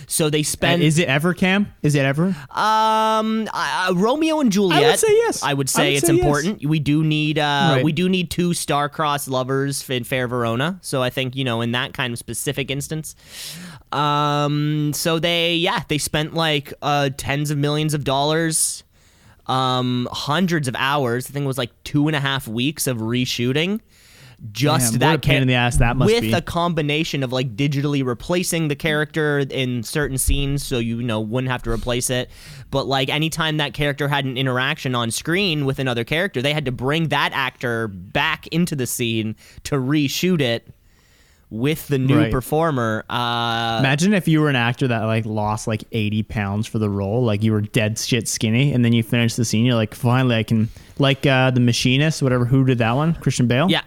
So 0.06 0.30
they 0.30 0.42
Uh, 0.42 0.44
spent 0.44 0.82
is 0.82 0.98
it 1.00 1.08
ever 1.08 1.34
Cam? 1.34 1.72
Is 1.84 1.96
it 1.96 2.04
ever? 2.06 2.36
um, 2.52 3.48
uh, 3.54 3.94
Romeo 3.96 4.40
and 4.42 4.52
Juliet. 4.52 4.84
I 4.84 4.88
would 4.90 5.00
say 5.00 5.08
yes. 5.14 5.44
I 5.44 5.54
would 5.54 5.68
I 5.68 5.72
say 5.72 5.88
would 5.92 5.98
it's 5.98 6.08
say 6.08 6.14
yes. 6.14 6.22
important. 6.26 6.66
We 6.66 6.80
do 6.80 7.04
need 7.04 7.40
uh, 7.40 7.74
Right. 7.76 7.84
we 7.84 7.92
do 7.94 8.10
need 8.10 8.30
two 8.30 8.54
star-crossed 8.54 9.28
lovers 9.30 9.90
in 9.90 10.04
Fair 10.04 10.28
Verona. 10.28 10.80
So 10.82 11.02
I 11.02 11.10
think 11.10 11.36
you 11.36 11.44
know 11.46 11.62
in 11.62 11.72
that 11.72 11.94
kind 11.94 12.12
of 12.12 12.20
specific 12.20 12.70
instance. 12.72 13.16
Um, 13.92 14.92
so 14.94 15.20
they 15.20 15.56
yeah 15.56 15.84
they 15.88 15.98
spent 15.98 16.34
like 16.34 16.74
uh 16.82 17.10
tens 17.18 17.52
of 17.52 17.58
millions 17.58 17.94
of 17.94 18.04
dollars, 18.04 18.84
um, 19.48 20.08
hundreds 20.12 20.68
of 20.68 20.76
hours. 20.78 21.28
I 21.30 21.34
think 21.34 21.44
it 21.44 21.48
was 21.48 21.58
like 21.58 21.72
two 21.84 22.08
and 22.08 22.16
a 22.16 22.20
half 22.20 22.48
weeks 22.48 22.88
of 22.88 22.98
reshooting. 22.98 23.82
Just 24.52 24.92
Damn, 24.92 25.00
that 25.00 25.24
pain 25.24 25.42
in 25.42 25.48
the 25.48 25.56
ass 25.56 25.78
that 25.78 25.98
must 25.98 26.14
with 26.14 26.22
be. 26.22 26.32
a 26.32 26.44
combination 26.44 27.24
of 27.24 27.34
like 27.34 27.56
digitally 27.56 28.06
replacing 28.06 28.68
the 28.68 28.76
character 28.76 29.40
in 29.40 29.82
certain 29.82 30.20
scenes 30.20 30.64
so 30.64 30.78
you 30.78 31.02
know 31.02 31.20
wouldn't 31.20 31.50
have 31.50 31.64
to 31.64 31.72
replace 31.72 32.12
it 32.12 32.30
but 32.70 32.86
like 32.86 33.10
anytime 33.10 33.58
that 33.58 33.74
character 33.74 34.08
had 34.08 34.26
an 34.26 34.38
interaction 34.38 34.94
on 34.94 35.10
screen 35.10 35.66
with 35.66 35.80
another 35.80 36.04
character 36.04 36.40
they 36.40 36.54
had 36.54 36.66
to 36.66 36.72
bring 36.72 37.08
that 37.08 37.32
actor 37.34 37.88
back 37.88 38.46
into 38.50 38.76
the 38.76 38.86
scene 38.86 39.36
to 39.64 39.74
reshoot 39.74 40.40
it 40.40 40.72
with 41.50 41.88
the 41.88 41.98
new 41.98 42.18
Right. 42.18 42.32
performer. 42.32 43.06
Uh, 43.10 43.78
Imagine 43.80 44.14
if 44.14 44.28
you 44.28 44.42
were 44.42 44.50
an 44.50 44.56
actor 44.58 44.88
that 44.90 45.04
like 45.04 45.26
lost 45.26 45.68
like 45.68 45.84
80 45.92 46.24
pounds 46.24 46.68
for 46.68 46.78
the 46.80 46.90
role, 46.90 47.24
like 47.24 47.42
you 47.44 47.52
were 47.54 47.62
dead 47.62 47.98
shit 47.98 48.28
skinny, 48.28 48.74
and 48.74 48.84
then 48.84 48.92
you 48.94 49.02
finish 49.04 49.36
the 49.36 49.46
scene, 49.46 49.66
you're 49.66 49.76
like, 49.76 49.96
finally 49.96 50.36
I 50.36 50.44
can, 50.44 50.70
like 51.00 51.26
uh, 51.26 51.52
the 51.52 51.60
machinist, 51.62 52.22
whatever, 52.22 52.44
who 52.46 52.66
did 52.66 52.80
that 52.80 52.92
one? 52.94 53.14
Christian 53.16 53.48
Bale? 53.48 53.68
yeah, 53.70 53.82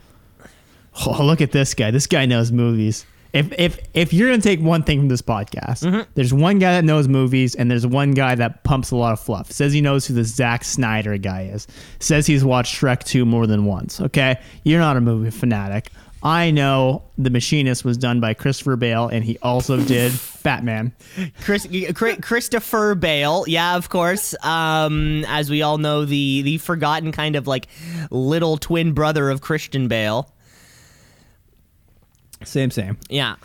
Oh, 1.06 1.24
look 1.24 1.40
at 1.40 1.52
this 1.52 1.74
guy. 1.74 1.90
This 1.90 2.06
guy 2.06 2.26
knows 2.26 2.50
movies. 2.50 3.04
If 3.32 3.52
if 3.60 3.78
if 3.94 4.12
you're 4.12 4.28
gonna 4.28 4.42
take 4.42 4.60
one 4.60 4.82
thing 4.82 4.98
from 4.98 5.08
this 5.08 5.22
podcast, 5.22 5.84
Mm-hmm. 5.84 6.00
there's 6.14 6.34
one 6.34 6.58
guy 6.58 6.72
that 6.72 6.84
knows 6.84 7.06
movies, 7.06 7.54
and 7.54 7.70
there's 7.70 7.86
one 7.86 8.10
guy 8.10 8.34
that 8.34 8.64
pumps 8.64 8.90
a 8.90 8.96
lot 8.96 9.12
of 9.12 9.20
fluff. 9.20 9.52
Says 9.52 9.72
he 9.72 9.80
knows 9.80 10.04
who 10.04 10.14
the 10.14 10.24
Zack 10.24 10.64
Snyder 10.64 11.16
guy 11.16 11.42
is. 11.44 11.68
Says 12.00 12.26
he's 12.26 12.42
watched 12.44 12.74
Shrek 12.80 13.04
2 13.04 13.24
more 13.24 13.46
than 13.46 13.66
once. 13.66 14.00
Okay, 14.00 14.40
you're 14.64 14.80
not 14.80 14.96
a 14.96 15.00
movie 15.00 15.30
fanatic. 15.30 15.90
I 16.22 16.50
know 16.50 17.02
The 17.16 17.30
Machinist 17.30 17.84
was 17.84 17.96
done 17.96 18.20
by 18.20 18.34
Christopher 18.34 18.76
Bale, 18.76 19.08
and 19.08 19.24
he 19.24 19.38
also 19.38 19.78
did 19.82 20.12
Batman. 20.42 20.92
Chris, 21.42 21.66
Christopher 22.20 22.94
Bale, 22.94 23.44
yeah, 23.46 23.76
of 23.76 23.88
course. 23.88 24.34
Um, 24.44 25.24
as 25.28 25.48
we 25.48 25.62
all 25.62 25.78
know, 25.78 26.04
the 26.04 26.42
the 26.42 26.58
forgotten 26.58 27.10
kind 27.12 27.36
of 27.36 27.46
like 27.46 27.68
little 28.10 28.58
twin 28.58 28.92
brother 28.92 29.30
of 29.30 29.40
Christian 29.40 29.88
Bale. 29.88 30.30
Same, 32.44 32.70
same. 32.70 32.98
Yeah. 33.08 33.36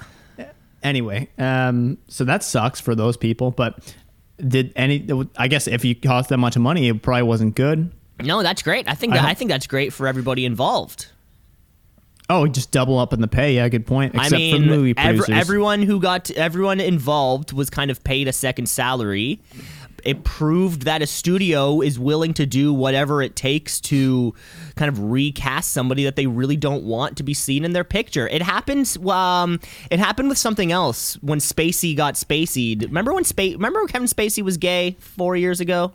Anyway, 0.84 1.28
um, 1.38 1.98
so 2.08 2.24
that 2.26 2.44
sucks 2.44 2.80
for 2.80 2.94
those 2.94 3.18
people. 3.18 3.52
But 3.52 3.96
did 4.38 4.72
any? 4.76 5.08
I 5.38 5.48
guess 5.48 5.68
if 5.68 5.84
you 5.84 5.96
cost 5.96 6.30
that 6.30 6.38
much 6.38 6.58
money, 6.58 6.90
it 6.90 7.02
probably 7.02 7.24
wasn't 7.24 7.56
good. 7.56 7.92
No, 8.22 8.44
that's 8.44 8.62
great. 8.62 8.88
I 8.88 8.94
think 8.94 9.14
that, 9.14 9.22
hope- 9.22 9.30
I 9.30 9.34
think 9.34 9.50
that's 9.50 9.68
great 9.68 9.92
for 9.94 10.08
everybody 10.08 10.46
involved. 10.46 11.08
Oh, 12.30 12.48
just 12.48 12.72
double 12.72 12.98
up 12.98 13.14
in 13.14 13.22
the 13.22 13.28
pay. 13.28 13.56
Yeah, 13.56 13.70
good 13.70 13.86
point. 13.86 14.16
Except 14.16 14.34
I 14.34 14.38
mean, 14.38 14.56
for 14.64 14.68
movie 14.68 14.94
ev- 14.98 15.30
everyone 15.30 15.84
who 15.84 16.00
got 16.00 16.32
everyone 16.32 16.80
involved 16.80 17.54
was 17.54 17.70
kind 17.70 17.92
of 17.92 18.04
paid 18.04 18.28
a 18.28 18.34
second 18.34 18.68
salary. 18.68 19.42
It 20.04 20.24
proved 20.24 20.84
that 20.84 21.02
a 21.02 21.08
studio 21.08 21.82
is 21.82 21.98
willing 21.98 22.36
to 22.36 22.46
do 22.46 22.72
whatever 22.72 23.24
it 23.24 23.36
takes 23.36 23.80
to 23.82 24.36
kind 24.76 24.88
of 24.90 25.00
recast 25.00 25.72
somebody 25.72 26.04
that 26.04 26.16
they 26.16 26.28
really 26.28 26.56
don't 26.58 26.84
want 26.84 27.18
to 27.18 27.24
be 27.24 27.34
seen 27.34 27.66
in 27.66 27.74
their 27.74 27.84
picture. 27.84 28.28
It 28.28 28.44
happens. 28.44 28.98
Um, 28.98 29.60
it 29.90 29.98
happened 30.00 30.30
with 30.30 30.38
something 30.38 30.72
else 30.72 31.16
when 31.24 31.40
Spacey 31.40 31.96
got 31.98 32.14
Spaceyed. 32.16 32.84
Remember 32.84 33.14
when 33.14 33.24
Spa- 33.24 33.54
Remember 33.54 33.80
when 33.80 33.88
Kevin 33.88 34.08
Spacey 34.08 34.44
was 34.44 34.58
gay 34.58 34.96
four 35.00 35.36
years 35.36 35.60
ago? 35.60 35.92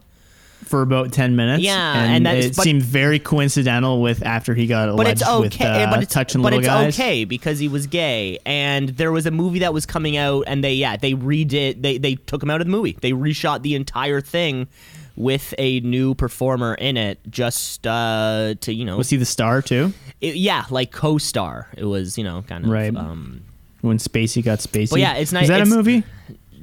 For 0.65 0.83
about 0.83 1.13
ten 1.13 1.37
minutes. 1.37 1.63
Yeah, 1.63 1.95
and, 2.03 2.13
and 2.17 2.27
that's- 2.27 2.45
it 2.47 2.57
but- 2.57 2.63
seemed 2.63 2.83
very 2.83 3.19
coincidental 3.19 4.01
with 4.01 4.23
after 4.25 4.55
he 4.55 4.67
got 4.67 4.97
but 4.97 5.07
it's 5.07 5.23
okay. 5.23 5.41
with 5.41 5.61
uh, 5.61 5.91
but 5.91 6.03
it's 6.03 6.13
touching 6.13 6.43
but 6.43 6.53
little 6.53 6.59
it's 6.61 6.69
guys. 6.69 6.95
okay 6.95 7.25
because 7.25 7.59
he 7.59 7.69
was 7.69 7.87
gay, 7.87 8.39
and 8.47 8.91
there 8.91 9.13
was 9.13 9.27
a 9.27 9.31
movie 9.31 9.61
that 9.61 9.73
was 9.75 9.87
coming 9.87 10.17
out, 10.17 10.45
and 10.47 10.63
they 10.63 10.75
yeah 10.75 10.97
they 10.97 11.15
redid 11.15 11.83
they 11.83 11.99
they 11.99 12.15
took 12.15 12.43
him 12.43 12.51
out 12.51 12.61
of 12.61 12.67
the 12.67 12.71
movie. 12.71 12.97
They 13.01 13.13
reshot 13.13 13.63
the 13.63 13.75
entire 13.75 14.21
thing 14.21 14.69
with 15.17 15.53
a 15.59 15.81
new 15.81 16.15
performer 16.15 16.75
in 16.75 16.97
it, 16.97 17.19
just 17.29 17.87
uh, 17.87 18.55
to 18.61 18.73
you 18.73 18.85
know, 18.85 18.97
Was 18.97 19.11
he 19.11 19.17
the 19.17 19.25
star 19.27 19.61
too? 19.61 19.93
it- 20.21 20.37
yeah, 20.37 20.65
like 20.71 20.93
co-star. 20.93 21.69
It 21.77 21.85
was 21.85 22.17
you 22.17 22.25
know 22.25 22.43
kind 22.49 22.65
of 22.65 22.71
Right. 22.71 22.95
um, 22.97 23.43
When 23.83 23.99
Spacey 23.99 24.43
got 24.45 24.61
Spacey. 24.61 24.91
But 24.91 25.01
yeah, 25.01 25.15
it's 25.15 25.33
nice- 25.33 25.45
Is 25.45 25.49
that 25.49 25.63
a 25.63 25.67
movie? 25.67 26.05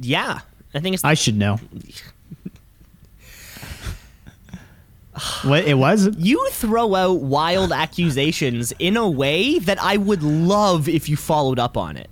yeah. 0.01 0.39
I 0.73 0.79
think 0.79 0.93
it's 0.95 1.03
I 1.03 1.13
should 1.15 1.35
know. 1.37 1.59
What 5.43 5.65
it 5.65 5.75
was? 5.77 6.09
you 6.17 6.47
throw 6.51 6.95
out 6.95 7.21
wild 7.21 7.71
accusations 7.71 8.73
in 8.79 8.97
a 8.97 9.09
way 9.09 9.59
that 9.59 9.81
I 9.81 9.97
would 9.97 10.23
love 10.23 10.87
if 10.87 11.09
you 11.09 11.15
followed 11.17 11.59
up 11.59 11.77
on 11.77 11.97
it. 11.97 12.09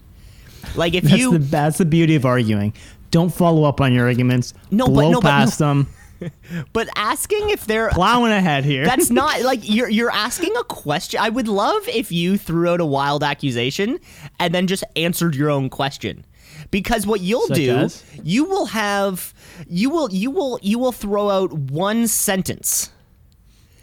Like 0.75 0.93
if 0.93 1.03
That's 1.03 1.17
you 1.17 1.31
the 1.33 1.39
that's 1.39 1.77
the 1.77 1.85
beauty 1.85 2.15
of 2.15 2.25
arguing. 2.25 2.73
Don't 3.11 3.33
follow 3.33 3.63
up 3.63 3.79
on 3.81 3.93
your 3.93 4.05
arguments. 4.07 4.53
No, 4.71 4.85
but- 4.85 4.93
blow 4.93 5.11
no, 5.11 5.21
but 5.21 5.29
no. 5.29 5.45
past 5.45 5.59
them. 5.59 5.87
but 6.73 6.87
asking 6.95 7.49
if 7.49 7.65
they're 7.65 7.89
Plowing 7.89 8.31
ahead 8.31 8.63
here. 8.65 8.85
That's 8.85 9.09
not 9.21 9.41
like 9.41 9.59
you're 9.63 9.89
you're 9.89 10.11
asking 10.11 10.55
a 10.57 10.63
question. 10.63 11.19
I 11.21 11.29
would 11.29 11.47
love 11.47 11.87
if 11.87 12.11
you 12.11 12.37
threw 12.37 12.69
out 12.69 12.81
a 12.81 12.85
wild 12.85 13.23
accusation 13.23 13.99
and 14.39 14.53
then 14.53 14.67
just 14.67 14.83
answered 14.95 15.35
your 15.35 15.49
own 15.49 15.69
question. 15.69 16.25
Because 16.71 17.05
what 17.05 17.21
you'll 17.21 17.47
Such 17.47 17.57
do, 17.57 17.75
as? 17.75 18.03
you 18.23 18.45
will 18.45 18.65
have 18.67 19.33
you 19.67 19.89
will 19.89 20.11
you 20.11 20.31
will 20.31 20.57
you 20.61 20.79
will 20.79 20.91
throw 20.93 21.29
out 21.29 21.53
one 21.53 22.07
sentence 22.07 22.89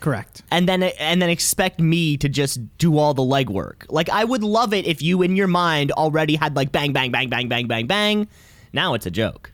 correct. 0.02 0.42
and 0.50 0.68
then 0.68 0.82
and 0.82 1.22
then 1.22 1.30
expect 1.30 1.80
me 1.80 2.16
to 2.18 2.28
just 2.28 2.60
do 2.76 2.98
all 2.98 3.14
the 3.14 3.22
legwork. 3.22 3.86
Like 3.88 4.10
I 4.10 4.24
would 4.24 4.42
love 4.44 4.74
it 4.74 4.86
if 4.86 5.00
you 5.00 5.22
in 5.22 5.36
your 5.36 5.48
mind 5.48 5.92
already 5.92 6.36
had 6.36 6.54
like 6.56 6.70
bang 6.72 6.92
bang 6.92 7.10
bang 7.10 7.30
bang 7.30 7.48
bang 7.48 7.66
bang 7.66 7.86
bang. 7.86 8.28
Now 8.74 8.92
it's 8.94 9.06
a 9.06 9.10
joke. 9.10 9.52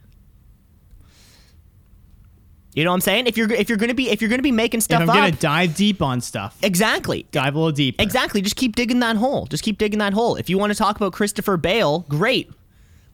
You 2.74 2.84
know 2.84 2.90
what 2.90 2.96
I'm 2.96 3.00
saying? 3.00 3.26
If 3.26 3.36
you're 3.36 3.50
if 3.52 3.68
you're 3.68 3.78
gonna 3.78 3.94
be 3.94 4.08
if 4.08 4.20
you're 4.20 4.30
gonna 4.30 4.42
be 4.42 4.52
making 4.52 4.82
stuff 4.82 5.02
If 5.02 5.10
I'm 5.10 5.16
up, 5.16 5.16
gonna 5.16 5.32
dive 5.32 5.74
deep 5.74 6.00
on 6.00 6.20
stuff, 6.20 6.56
exactly. 6.62 7.26
dive 7.32 7.54
a 7.54 7.58
little 7.58 7.72
deep. 7.72 8.00
Exactly. 8.00 8.40
Just 8.40 8.56
keep 8.56 8.76
digging 8.76 9.00
that 9.00 9.16
hole. 9.16 9.46
Just 9.46 9.64
keep 9.64 9.78
digging 9.78 9.98
that 9.98 10.12
hole. 10.12 10.36
If 10.36 10.48
you 10.48 10.58
want 10.58 10.72
to 10.72 10.78
talk 10.78 10.96
about 10.96 11.12
Christopher 11.12 11.56
Bale, 11.56 12.00
great. 12.08 12.52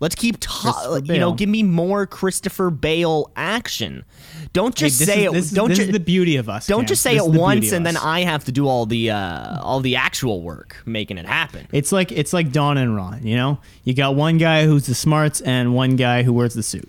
Let's 0.05 0.17
keep 0.17 0.37
talking. 0.39 1.07
You 1.07 1.19
know, 1.19 1.33
give 1.33 1.49
me 1.49 1.63
more 1.63 2.07
Christopher 2.07 2.69
Bale 2.69 3.31
action. 3.37 4.05
Don't 4.53 4.75
just 4.75 4.99
this 4.99 5.09
say 5.09 5.25
is, 5.25 5.31
it. 5.31 5.33
This, 5.33 5.51
don't 5.51 5.71
this 5.71 5.79
ju- 5.79 5.85
is 5.85 5.93
the 5.93 5.99
beauty 5.99 6.37
of 6.37 6.51
us. 6.51 6.67
don't 6.67 6.87
just 6.87 7.01
say 7.01 7.15
This 7.15 7.27
it 7.27 7.31
is 7.31 7.39
once 7.39 7.73
and 7.73 7.87
then. 7.87 7.97
I 7.97 8.21
have 8.21 8.45
to 8.45 8.53
do 8.53 8.69
all 8.69 8.85
the 8.85 9.13
uh, 9.13 9.63
all 9.63 9.81
the 9.81 9.97
actual 9.97 10.43
work 10.43 10.77
making 10.85 11.17
it 11.17 11.25
happen. 11.25 11.67
It's 11.73 11.91
like 11.91 12.13
it's 12.13 12.35
like 12.35 12.53
Don 12.53 12.77
and 12.77 12.95
Ron. 12.95 13.27
You 13.27 13.37
know, 13.37 13.61
you 13.85 13.95
got 13.95 14.15
one 14.15 14.37
guy 14.37 14.67
who's 14.67 14.85
the 14.85 14.95
smarts 14.95 15.41
and 15.41 15.75
one 15.75 15.97
guy 15.97 16.23
who 16.23 16.35
wears 16.35 16.53
the 16.53 16.63
suit. 16.63 16.87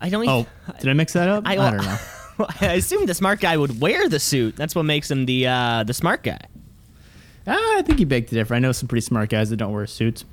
I 0.00 0.08
don't. 0.08 0.28
Oh, 0.28 0.48
did 0.80 0.88
I 0.88 0.94
mix 0.94 1.12
that 1.12 1.28
up? 1.28 1.44
I, 1.46 1.54
don't 1.54 1.76
know. 1.76 1.98
I 2.60 2.72
assume 2.72 3.06
the 3.06 3.14
smart 3.14 3.38
guy 3.38 3.56
would 3.56 3.80
wear 3.80 4.08
the 4.08 4.18
suit. 4.18 4.56
That's 4.56 4.74
what 4.74 4.82
makes 4.82 5.08
him 5.08 5.26
the 5.26 5.46
uh, 5.46 5.84
the 5.84 5.94
smart 5.94 6.24
guy. 6.24 6.40
Ah, 7.46 7.78
I 7.78 7.82
think 7.82 8.00
you 8.00 8.06
beg 8.06 8.26
to 8.30 8.34
differ. 8.34 8.52
I 8.52 8.58
know 8.58 8.72
some 8.72 8.88
pretty 8.88 9.06
smart 9.06 9.30
guys 9.30 9.50
that 9.50 9.58
don't 9.58 9.72
wear 9.72 9.86
suits. 9.86 10.24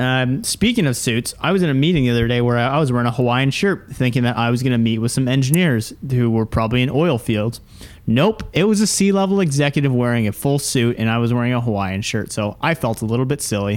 Um, 0.00 0.42
speaking 0.44 0.86
of 0.86 0.96
suits, 0.96 1.34
I 1.40 1.52
was 1.52 1.62
in 1.62 1.68
a 1.68 1.74
meeting 1.74 2.04
the 2.04 2.10
other 2.10 2.26
day 2.26 2.40
where 2.40 2.56
I 2.56 2.68
I 2.68 2.78
was 2.78 2.90
wearing 2.90 3.06
a 3.06 3.10
Hawaiian 3.10 3.50
shirt, 3.50 3.92
thinking 3.92 4.22
that 4.22 4.38
I 4.38 4.50
was 4.50 4.62
going 4.62 4.72
to 4.72 4.78
meet 4.78 4.98
with 4.98 5.12
some 5.12 5.28
engineers 5.28 5.92
who 6.10 6.30
were 6.30 6.46
probably 6.46 6.80
in 6.80 6.88
oil 6.88 7.18
fields. 7.18 7.60
Nope, 8.06 8.42
it 8.54 8.64
was 8.64 8.80
a 8.80 8.86
C 8.86 9.12
level 9.12 9.40
executive 9.40 9.94
wearing 9.94 10.26
a 10.26 10.32
full 10.32 10.58
suit, 10.58 10.96
and 10.98 11.10
I 11.10 11.18
was 11.18 11.34
wearing 11.34 11.52
a 11.52 11.60
Hawaiian 11.60 12.00
shirt, 12.00 12.32
so 12.32 12.56
I 12.62 12.74
felt 12.74 13.02
a 13.02 13.04
little 13.04 13.26
bit 13.26 13.42
silly. 13.42 13.76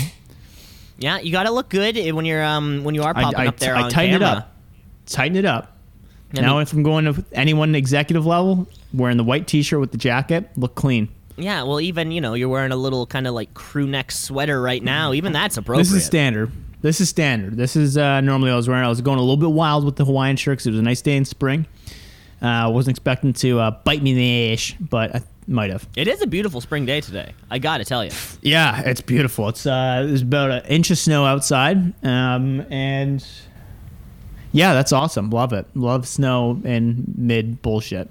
Yeah, 0.97 1.19
you 1.19 1.33
got 1.33 1.43
to 1.43 1.51
look 1.51 1.67
good 1.67 1.97
when 2.13 2.23
you're 2.23 2.43
um 2.43 2.85
when 2.85 2.95
you 2.95 3.03
are 3.03 3.11
I, 3.13 3.23
popping 3.23 3.39
I, 3.39 3.47
up 3.47 3.57
there 3.57 3.75
I 3.75 3.81
on 3.81 3.89
tightened 3.91 4.21
camera. 4.21 4.37
it 4.37 4.37
up, 4.37 4.55
tighten 5.07 5.35
it 5.35 5.45
up. 5.45 5.77
I 6.37 6.39
now, 6.41 6.53
mean- 6.53 6.61
if 6.61 6.71
I'm 6.71 6.83
going 6.83 7.03
to 7.05 7.25
anyone 7.33 7.75
executive 7.75 8.25
level, 8.25 8.65
wearing 8.93 9.17
the 9.17 9.25
white 9.25 9.45
T-shirt 9.45 9.79
with 9.79 9.91
the 9.91 9.97
jacket, 9.97 10.49
look 10.55 10.73
clean. 10.73 11.09
Yeah, 11.37 11.63
well, 11.63 11.81
even 11.81 12.11
you 12.11 12.21
know, 12.21 12.33
you're 12.33 12.49
wearing 12.49 12.71
a 12.71 12.75
little 12.75 13.05
kind 13.05 13.27
of 13.27 13.33
like 13.33 13.53
crew 13.53 13.87
neck 13.87 14.09
swasweater 14.09 14.63
right 14.63 14.83
now. 14.83 15.13
Even 15.13 15.33
that's 15.33 15.57
appropriate. 15.57 15.85
This 15.85 15.93
is 15.93 16.05
standard. 16.05 16.51
This 16.81 16.99
is 16.99 17.09
standard. 17.09 17.55
This 17.55 17.75
is 17.75 17.97
uh, 17.97 18.21
normally 18.21 18.51
I 18.51 18.55
was 18.55 18.67
wearing. 18.67 18.83
I 18.83 18.89
was 18.89 19.01
going 19.01 19.17
a 19.17 19.21
little 19.21 19.37
bit 19.37 19.51
wild 19.51 19.85
with 19.85 19.95
the 19.95 20.05
Hawaiian 20.05 20.35
shirt 20.35 20.53
because 20.57 20.67
it 20.67 20.71
was 20.71 20.79
a 20.79 20.83
nice 20.83 21.01
day 21.01 21.15
in 21.15 21.25
spring. 21.25 21.65
Uh, 22.41 22.45
I 22.47 22.67
wasn't 22.67 22.97
expecting 22.97 23.31
to 23.33 23.59
uh, 23.59 23.71
bite 23.85 24.03
me 24.03 24.11
in 24.11 24.17
the 24.17 24.53
ass, 24.53 24.73
but 24.79 25.15
I 25.15 25.21
might 25.47 25.71
have. 25.71 25.87
It 25.95 26.09
is 26.09 26.21
a 26.21 26.27
beautiful 26.27 26.59
spring 26.59 26.85
day 26.85 26.99
today. 26.99 27.33
I 27.49 27.57
got 27.59 27.77
to 27.77 27.85
tell 27.85 28.03
you. 28.03 28.11
Yeah, 28.41 28.81
it's 28.81 28.99
beautiful. 29.01 29.47
It's 29.47 29.65
uh, 29.65 30.03
there's 30.05 30.23
about 30.23 30.51
an 30.51 30.65
inch 30.65 30.91
of 30.91 30.97
snow 30.97 31.25
outside, 31.25 31.93
um, 32.03 32.65
and 32.69 33.25
yeah, 34.51 34.73
that's 34.73 34.91
awesome. 34.91 35.29
Love 35.29 35.53
it. 35.53 35.65
Love 35.73 36.05
snow 36.05 36.61
and 36.65 37.05
mid 37.17 37.61
bullshit. 37.61 38.09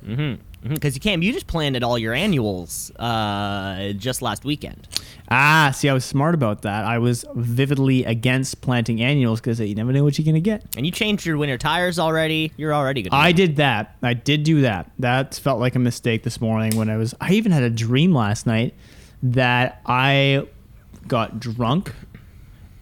Because 0.62 0.94
you 0.94 1.00
came, 1.00 1.22
you 1.22 1.32
just 1.32 1.48
planted 1.48 1.82
all 1.82 1.98
your 1.98 2.14
annuals 2.14 2.92
uh, 2.96 3.92
just 3.96 4.22
last 4.22 4.44
weekend. 4.44 4.86
Ah, 5.28 5.72
see, 5.74 5.88
I 5.88 5.92
was 5.92 6.04
smart 6.04 6.34
about 6.34 6.62
that. 6.62 6.84
I 6.84 6.98
was 6.98 7.24
vividly 7.34 8.04
against 8.04 8.60
planting 8.60 9.02
annuals 9.02 9.40
because 9.40 9.58
you 9.58 9.74
never 9.74 9.92
know 9.92 10.04
what 10.04 10.18
you're 10.18 10.26
gonna 10.26 10.40
get. 10.40 10.64
And 10.76 10.86
you 10.86 10.92
changed 10.92 11.26
your 11.26 11.36
winter 11.36 11.58
tires 11.58 11.98
already. 11.98 12.52
You're 12.56 12.74
already 12.74 13.02
good. 13.02 13.12
I 13.12 13.32
did 13.32 13.56
that. 13.56 13.96
I 14.02 14.14
did 14.14 14.44
do 14.44 14.60
that. 14.60 14.90
That 14.98 15.34
felt 15.34 15.58
like 15.58 15.74
a 15.74 15.80
mistake 15.80 16.22
this 16.22 16.40
morning 16.40 16.76
when 16.76 16.88
I 16.88 16.96
was. 16.96 17.14
I 17.20 17.32
even 17.32 17.50
had 17.50 17.62
a 17.64 17.70
dream 17.70 18.12
last 18.12 18.46
night 18.46 18.74
that 19.22 19.80
I 19.86 20.46
got 21.08 21.40
drunk, 21.40 21.92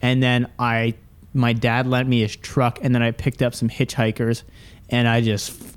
and 0.01 0.21
then 0.21 0.47
I, 0.59 0.95
my 1.33 1.53
dad 1.53 1.87
lent 1.87 2.07
me 2.07 2.21
his 2.21 2.35
truck, 2.35 2.79
and 2.81 2.93
then 2.93 3.01
I 3.01 3.11
picked 3.11 3.41
up 3.41 3.55
some 3.55 3.69
hitchhikers, 3.69 4.43
and 4.89 5.07
I 5.07 5.21
just 5.21 5.70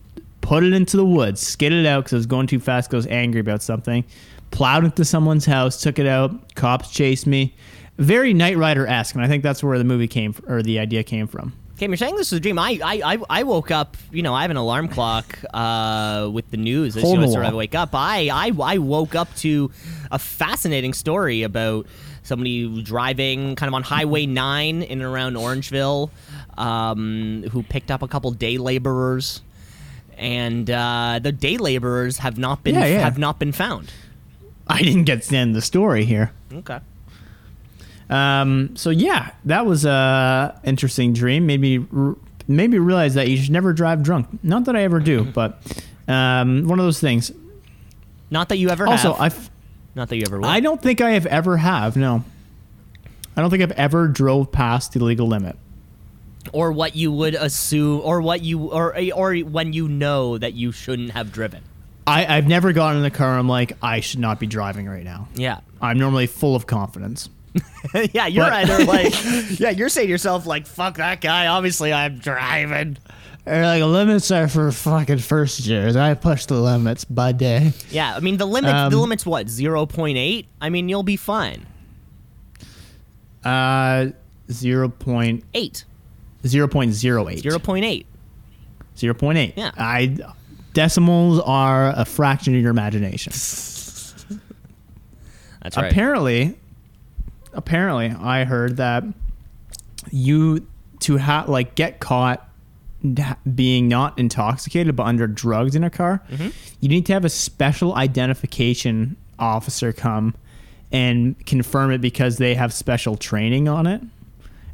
put 0.44 0.62
it 0.62 0.74
into 0.74 0.96
the 0.96 1.04
woods, 1.04 1.40
skidded 1.40 1.84
it 1.84 1.88
out 1.88 2.04
because 2.04 2.12
I 2.12 2.16
was 2.16 2.26
going 2.26 2.46
too 2.46 2.60
fast. 2.60 2.90
Cause 2.90 2.94
I 2.94 2.98
was 2.98 3.06
angry 3.06 3.40
about 3.40 3.62
something. 3.62 4.04
Plowed 4.50 4.84
into 4.84 5.04
someone's 5.04 5.46
house, 5.46 5.80
took 5.80 5.98
it 5.98 6.06
out. 6.06 6.54
Cops 6.54 6.90
chased 6.90 7.26
me. 7.26 7.54
Very 7.98 8.34
Knight 8.34 8.56
Rider 8.56 8.86
esque, 8.86 9.14
and 9.14 9.24
I 9.24 9.28
think 9.28 9.42
that's 9.42 9.62
where 9.62 9.78
the 9.78 9.84
movie 9.84 10.08
came, 10.08 10.34
or 10.46 10.62
the 10.62 10.78
idea 10.78 11.02
came 11.02 11.26
from. 11.26 11.52
Cam, 11.78 11.90
you're 11.90 11.96
saying 11.96 12.14
this 12.16 12.32
is 12.32 12.38
a 12.38 12.40
dream. 12.40 12.58
I, 12.58 12.78
I, 12.84 13.14
I, 13.14 13.18
I 13.30 13.42
woke 13.42 13.70
up. 13.70 13.96
You 14.12 14.22
know, 14.22 14.34
I 14.34 14.42
have 14.42 14.50
an 14.50 14.56
alarm 14.56 14.88
clock 14.88 15.38
uh, 15.52 16.28
with 16.32 16.48
the 16.50 16.56
news 16.56 16.96
as 16.96 17.02
Hole 17.02 17.14
you 17.14 17.20
in 17.20 17.26
know, 17.26 17.32
sort 17.32 17.46
of 17.46 17.54
wake 17.54 17.74
up. 17.74 17.90
I, 17.94 18.28
I, 18.32 18.52
I 18.62 18.78
woke 18.78 19.14
up 19.14 19.34
to 19.36 19.70
a 20.10 20.18
fascinating 20.18 20.92
story 20.92 21.42
about 21.42 21.86
somebody 22.22 22.82
driving 22.82 23.56
kind 23.56 23.68
of 23.68 23.74
on 23.74 23.82
Highway 23.82 24.26
Nine 24.26 24.82
in 24.82 25.00
and 25.00 25.02
around 25.02 25.34
Orangeville, 25.34 26.10
um, 26.56 27.44
who 27.50 27.62
picked 27.62 27.90
up 27.90 28.02
a 28.02 28.08
couple 28.08 28.30
day 28.30 28.56
laborers, 28.56 29.42
and 30.18 30.68
uh, 30.71 31.18
the 31.23 31.33
day 31.33 31.56
laborers 31.56 32.18
have 32.18 32.38
not 32.38 32.62
been 32.64 32.75
Yeah, 32.75 32.87
yeah. 32.87 32.99
have 33.00 33.18
not 33.18 33.38
been 33.38 33.52
found. 33.52 33.90
I 34.66 34.80
didn't 34.83 35.04
get 35.04 35.23
to 35.23 35.30
the 35.30 35.37
end 35.37 35.50
of 35.50 35.54
the 35.56 35.62
story 35.62 36.04
here. 36.04 36.33
Okay. 36.52 36.78
Um, 38.11 38.76
so 38.76 38.90
yeah, 38.90 39.30
that 39.47 39.66
was 39.66 39.85
a 39.85 40.61
interesting 40.64 41.12
dream. 41.12 41.47
Made 41.47 41.61
me 41.61 41.87
r- 41.94 42.16
made 42.47 42.71
me 42.71 42.78
realize 42.78 43.14
that 43.14 43.28
you 43.28 43.37
should 43.37 43.50
never 43.52 43.73
drive 43.73 44.02
drunk. 44.02 44.28
Not 44.42 44.66
that 44.66 44.76
I 44.76 44.83
ever 44.83 45.00
do, 45.00 45.25
but 45.35 45.61
um, 46.09 46.66
one 46.68 46.78
of 46.78 46.85
those 46.85 47.00
things. 47.00 47.33
Not 48.30 48.49
that 48.50 48.56
you 48.59 48.68
ever 48.71 48.87
Also, 48.87 49.14
have. 49.14 49.50
Not 49.94 50.09
that 50.09 50.16
you 50.16 50.25
ever 50.26 50.38
will. 50.40 50.47
I 50.49 50.61
don't 50.61 50.83
think 50.83 51.00
I 51.00 51.11
have 51.12 51.25
ever 51.26 51.56
have. 51.56 51.97
No, 51.97 52.25
I 53.37 53.40
don't 53.40 53.50
think 53.50 53.62
I've 53.62 53.73
ever 53.73 54.09
drove 54.09 54.50
past 54.52 54.92
the 54.92 55.02
legal 55.04 55.26
limit. 55.26 55.56
Or 56.52 56.72
what 56.72 56.94
you 56.96 57.10
would 57.12 57.34
assume, 57.34 58.00
or 58.04 58.20
what 58.20 58.42
you, 58.42 58.70
or 58.70 58.94
or 59.14 59.36
when 59.36 59.72
you 59.72 59.88
know 59.88 60.38
that 60.38 60.54
you 60.54 60.72
shouldn't 60.72 61.12
have 61.12 61.32
driven. 61.32 61.62
I, 62.06 62.36
I've 62.36 62.46
never 62.46 62.72
gotten 62.72 62.98
in 62.98 63.02
the 63.02 63.10
car. 63.10 63.38
I'm 63.38 63.48
like, 63.48 63.76
I 63.82 64.00
should 64.00 64.20
not 64.20 64.38
be 64.38 64.46
driving 64.46 64.86
right 64.86 65.04
now. 65.04 65.28
Yeah, 65.34 65.60
I'm 65.80 65.98
normally 65.98 66.26
full 66.26 66.54
of 66.54 66.66
confidence. 66.66 67.30
yeah. 68.12 68.26
You're 68.26 68.44
But- 68.44 68.52
either 68.70 68.84
like, 68.84 69.14
yeah, 69.58 69.70
you're 69.70 69.88
saying 69.88 70.08
to 70.08 70.10
yourself 70.10 70.44
like, 70.46 70.66
"Fuck 70.66 70.96
that 70.98 71.20
guy." 71.20 71.46
Obviously, 71.46 71.92
I'm 71.92 72.18
driving. 72.18 72.98
Or 73.46 73.62
like 73.62 73.82
limits 73.82 74.30
are 74.30 74.48
for 74.48 74.72
fucking 74.72 75.18
first 75.18 75.60
years. 75.66 75.96
I 75.96 76.14
push 76.14 76.46
the 76.46 76.54
limits 76.54 77.04
by 77.04 77.32
day. 77.32 77.72
Yeah, 77.90 78.14
I 78.16 78.20
mean 78.20 78.38
the 78.38 78.46
limit. 78.46 78.74
Um, 78.74 78.90
the 78.90 78.96
limit's 78.98 79.26
what 79.26 79.48
zero 79.48 79.84
point 79.86 80.16
eight. 80.16 80.46
I 80.60 80.70
mean, 80.70 80.88
you'll 80.88 81.02
be 81.02 81.16
fine. 81.16 81.66
Uh, 83.44 84.06
zero 84.50 84.88
point 84.88 85.44
Eight. 85.54 85.84
Zero 86.46 86.68
point 86.68 86.92
zero 86.92 87.28
eight. 87.28 87.40
Zero 87.40 87.58
point 87.58 87.84
eight. 87.84 88.06
Zero 88.96 89.14
point 89.14 89.38
eight. 89.38 89.54
Yeah. 89.56 89.70
I 89.76 90.16
decimals 90.72 91.40
are 91.40 91.90
a 91.96 92.04
fraction 92.04 92.54
of 92.54 92.60
your 92.62 92.70
imagination. 92.70 93.32
That's 95.62 95.76
right. 95.76 95.90
Apparently, 95.90 96.56
apparently, 97.52 98.10
I 98.10 98.44
heard 98.44 98.76
that 98.76 99.04
you 100.10 100.66
to 101.00 101.16
have 101.16 101.48
like 101.48 101.74
get 101.74 102.00
caught 102.00 102.48
being 103.54 103.86
not 103.86 104.18
intoxicated 104.18 104.96
but 104.96 105.02
under 105.04 105.26
drugs 105.26 105.74
in 105.76 105.84
a 105.84 105.90
car, 105.90 106.22
Mm-hmm. 106.30 106.48
you 106.80 106.88
need 106.88 107.04
to 107.06 107.12
have 107.12 107.24
a 107.24 107.28
special 107.30 107.94
identification 107.94 109.16
officer 109.38 109.92
come 109.92 110.34
and 110.92 111.44
confirm 111.44 111.90
it 111.90 112.00
because 112.00 112.38
they 112.38 112.54
have 112.54 112.72
special 112.72 113.16
training 113.16 113.68
on 113.68 113.86
it. 113.86 114.00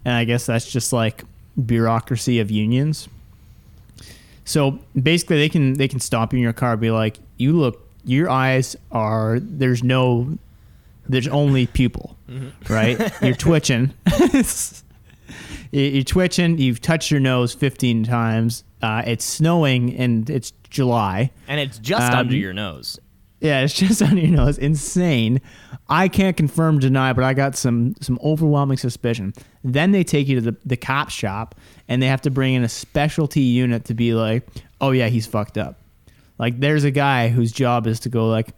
And 0.04 0.14
I 0.14 0.24
guess 0.24 0.46
that's 0.46 0.70
just 0.70 0.92
like 0.92 1.24
bureaucracy 1.66 2.40
of 2.40 2.50
unions. 2.50 3.08
So 4.44 4.78
basically, 5.00 5.38
they 5.38 5.48
can 5.48 5.74
they 5.74 5.88
can 5.88 6.00
stop 6.00 6.32
you 6.32 6.38
in 6.38 6.42
your 6.42 6.52
car, 6.52 6.72
and 6.72 6.80
be 6.80 6.90
like, 6.90 7.18
"You 7.36 7.52
look, 7.52 7.86
your 8.04 8.28
eyes 8.28 8.74
are 8.90 9.38
there's 9.40 9.84
no, 9.84 10.38
there's 11.08 11.28
only 11.28 11.66
pupil, 11.66 12.16
right? 12.68 12.98
You're 13.22 13.34
twitching, 13.36 13.92
You- 15.72 15.80
you're 15.82 16.02
twitching. 16.04 16.58
You've 16.58 16.80
touched 16.80 17.12
your 17.12 17.20
nose 17.20 17.54
15 17.54 18.02
times. 18.04 18.64
Uh, 18.82 19.02
it's 19.06 19.24
snowing 19.24 19.94
and 19.96 20.28
it's 20.28 20.52
July. 20.68 21.30
and 21.46 21.60
it's 21.60 21.78
just 21.78 22.10
Um, 22.12 22.18
under 22.20 22.34
your 22.36 22.52
nose. 22.52 22.98
Yeah, 23.40 23.62
it's 23.62 23.75
just 23.75 24.02
on 24.02 24.16
your 24.16 24.28
nose. 24.28 24.59
Insane. 24.59 25.40
I 25.88 26.09
can't 26.09 26.37
confirm 26.37 26.78
deny, 26.78 27.12
but 27.12 27.25
I 27.25 27.35
got 27.35 27.56
some 27.56 27.94
some 28.00 28.18
overwhelming 28.23 28.76
suspicion. 28.76 29.35
Then 29.64 29.92
they 29.92 30.04
take 30.04 30.28
you 30.28 30.37
to 30.37 30.52
the, 30.52 30.56
the 30.64 30.76
cop 30.76 31.11
shop 31.11 31.54
and 31.88 32.02
they 32.02 32.06
have 32.06 32.23
to 32.23 32.30
bring 32.30 32.54
in 32.54 32.62
a 32.62 32.68
specialty 32.68 33.40
unit 33.42 33.85
to 33.87 33.94
be 33.94 34.14
like, 34.14 34.47
oh 34.80 34.92
yeah, 34.92 35.09
he's 35.09 35.26
fucked 35.26 35.59
up. 35.59 35.80
Like 36.38 36.61
there's 36.61 36.85
a 36.85 36.90
guy 36.90 37.28
whose 37.28 37.52
job 37.52 37.87
is 37.87 38.00
to 38.00 38.09
go 38.09 38.28
like, 38.28 38.54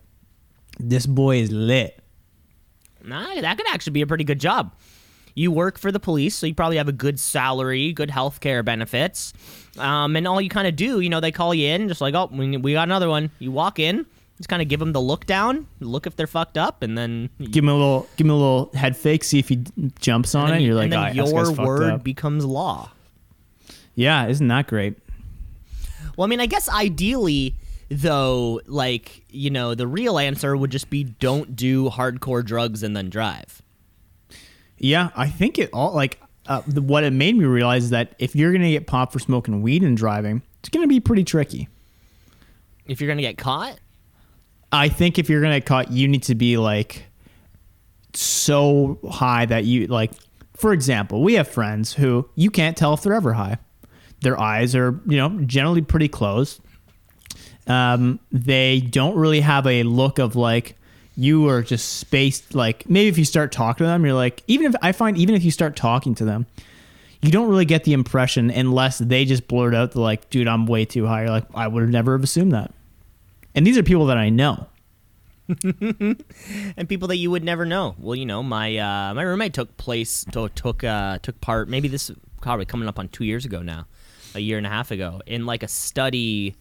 this 0.78 1.06
boy 1.06 1.38
is 1.38 1.50
lit. 1.50 1.98
Nah, 3.04 3.40
that 3.40 3.56
could 3.56 3.66
actually 3.68 3.92
be 3.92 4.02
a 4.02 4.06
pretty 4.06 4.24
good 4.24 4.38
job. 4.38 4.72
You 5.34 5.50
work 5.50 5.78
for 5.78 5.90
the 5.90 5.98
police, 5.98 6.34
so 6.36 6.46
you 6.46 6.54
probably 6.54 6.76
have 6.76 6.88
a 6.88 6.92
good 6.92 7.18
salary, 7.18 7.92
good 7.92 8.10
health 8.10 8.40
care 8.40 8.62
benefits. 8.62 9.32
Um, 9.78 10.14
and 10.14 10.28
all 10.28 10.40
you 10.40 10.50
kind 10.50 10.68
of 10.68 10.76
do, 10.76 11.00
you 11.00 11.08
know, 11.08 11.20
they 11.20 11.32
call 11.32 11.54
you 11.54 11.68
in, 11.68 11.88
just 11.88 12.02
like, 12.02 12.14
oh, 12.14 12.28
we, 12.30 12.56
we 12.58 12.74
got 12.74 12.86
another 12.86 13.08
one. 13.08 13.30
You 13.38 13.50
walk 13.50 13.78
in, 13.78 14.04
just 14.42 14.48
kind 14.48 14.60
of 14.60 14.66
give 14.66 14.80
them 14.80 14.92
the 14.92 15.00
look 15.00 15.24
down, 15.24 15.68
look 15.78 16.04
if 16.06 16.16
they're 16.16 16.26
fucked 16.26 16.58
up, 16.58 16.82
and 16.82 16.98
then, 16.98 17.30
Give 17.38 17.62
him 17.62 17.68
a 17.68 17.74
little, 17.74 18.08
give 18.16 18.26
him 18.26 18.32
a 18.32 18.34
little 18.34 18.72
head 18.74 18.96
fake, 18.96 19.22
see 19.22 19.38
if 19.38 19.48
he 19.48 19.64
jumps 20.00 20.34
on 20.34 20.46
and 20.46 20.50
it. 20.50 20.54
then, 20.54 20.62
You're 20.62 20.74
like, 20.74 20.84
and 20.84 20.92
then 20.92 20.98
"Ah, 20.98 21.08
your 21.08 21.32
word 21.32 21.92
up." 21.94 22.02
becomes 22.04 22.44
law. 22.44 22.90
yeah, 23.94 24.26
isn't 24.26 24.48
that 24.48 24.66
great? 24.66 24.96
Well, 26.16 26.24
I 26.26 26.28
mean, 26.28 26.40
I 26.40 26.46
guess 26.46 26.68
ideally, 26.68 27.54
though, 27.88 28.60
like, 28.66 29.24
you 29.30 29.50
know, 29.50 29.76
the 29.76 29.86
real 29.86 30.18
answer 30.18 30.56
would 30.56 30.70
just 30.72 30.90
be 30.90 31.04
don't 31.04 31.54
do 31.54 31.88
hardcore 31.88 32.44
drugs 32.44 32.82
and 32.82 32.96
then 32.96 33.08
drive. 33.10 33.62
Yeah, 34.78 35.10
I 35.14 35.28
think 35.28 35.58
it 35.58 35.70
all 35.72 35.94
like 35.94 36.20
uh, 36.46 36.62
the, 36.66 36.82
what 36.82 37.04
it 37.04 37.12
made 37.12 37.36
me 37.36 37.44
realize 37.44 37.84
is 37.84 37.90
that 37.90 38.16
if 38.18 38.34
you're 38.34 38.52
gonna 38.52 38.70
get 38.72 38.88
popped 38.88 39.12
for 39.12 39.20
smoking 39.20 39.62
weed 39.62 39.84
and 39.84 39.96
driving, 39.96 40.42
it's 40.58 40.68
gonna 40.68 40.88
be 40.88 40.98
pretty 40.98 41.22
tricky. 41.22 41.68
If 42.84 43.00
you're 43.00 43.06
going 43.06 43.18
to 43.18 43.22
get 43.22 43.38
caught, 43.38 43.78
I 44.72 44.88
think 44.88 45.18
if 45.18 45.28
you're 45.28 45.42
gonna 45.42 45.60
caught, 45.60 45.92
you 45.92 46.08
need 46.08 46.22
to 46.24 46.34
be 46.34 46.56
like 46.56 47.04
so 48.14 48.98
high 49.08 49.46
that 49.46 49.64
you 49.64 49.86
like. 49.86 50.12
For 50.54 50.72
example, 50.72 51.22
we 51.22 51.34
have 51.34 51.48
friends 51.48 51.92
who 51.92 52.28
you 52.34 52.50
can't 52.50 52.76
tell 52.76 52.94
if 52.94 53.02
they're 53.02 53.14
ever 53.14 53.32
high. 53.34 53.58
Their 54.20 54.38
eyes 54.38 54.74
are, 54.74 55.00
you 55.06 55.16
know, 55.16 55.40
generally 55.44 55.82
pretty 55.82 56.08
closed. 56.08 56.60
Um, 57.66 58.20
they 58.30 58.80
don't 58.80 59.16
really 59.16 59.40
have 59.40 59.66
a 59.66 59.82
look 59.82 60.18
of 60.18 60.36
like 60.36 60.76
you 61.16 61.48
are 61.48 61.62
just 61.62 61.98
spaced. 61.98 62.54
Like 62.54 62.88
maybe 62.88 63.08
if 63.08 63.18
you 63.18 63.24
start 63.24 63.52
talking 63.52 63.84
to 63.84 63.88
them, 63.88 64.04
you're 64.04 64.14
like, 64.14 64.42
even 64.46 64.66
if 64.66 64.74
I 64.82 64.92
find 64.92 65.18
even 65.18 65.34
if 65.34 65.44
you 65.44 65.50
start 65.50 65.76
talking 65.76 66.14
to 66.16 66.24
them, 66.24 66.46
you 67.20 67.30
don't 67.30 67.48
really 67.48 67.64
get 67.64 67.84
the 67.84 67.92
impression 67.92 68.50
unless 68.50 68.98
they 68.98 69.24
just 69.24 69.46
blurt 69.48 69.74
out 69.74 69.92
the 69.92 70.00
like, 70.00 70.30
dude, 70.30 70.48
I'm 70.48 70.66
way 70.66 70.84
too 70.84 71.06
high. 71.06 71.22
You're 71.22 71.30
like, 71.30 71.46
I 71.54 71.68
would 71.68 71.82
have 71.82 71.90
never 71.90 72.12
have 72.12 72.24
assumed 72.24 72.52
that. 72.52 72.72
And 73.54 73.66
these 73.66 73.76
are 73.76 73.82
people 73.82 74.06
that 74.06 74.16
I 74.16 74.28
know. 74.28 74.66
and 75.64 76.88
people 76.88 77.08
that 77.08 77.16
you 77.16 77.30
would 77.30 77.44
never 77.44 77.66
know. 77.66 77.94
Well, 77.98 78.14
you 78.14 78.26
know, 78.26 78.42
my 78.42 78.76
uh, 78.76 79.14
my 79.14 79.22
roommate 79.22 79.52
took 79.52 79.76
place 79.76 80.24
to, 80.32 80.48
took 80.50 80.84
uh, 80.84 81.18
took 81.18 81.40
part. 81.40 81.68
Maybe 81.68 81.88
this 81.88 82.10
probably 82.40 82.64
coming 82.64 82.88
up 82.88 82.98
on 82.98 83.08
two 83.08 83.24
years 83.24 83.44
ago 83.44 83.60
now, 83.60 83.86
a 84.34 84.40
year 84.40 84.56
and 84.56 84.66
a 84.66 84.70
half 84.70 84.90
ago, 84.90 85.20
in 85.26 85.44
like 85.44 85.62
a 85.62 85.68
study 85.68 86.56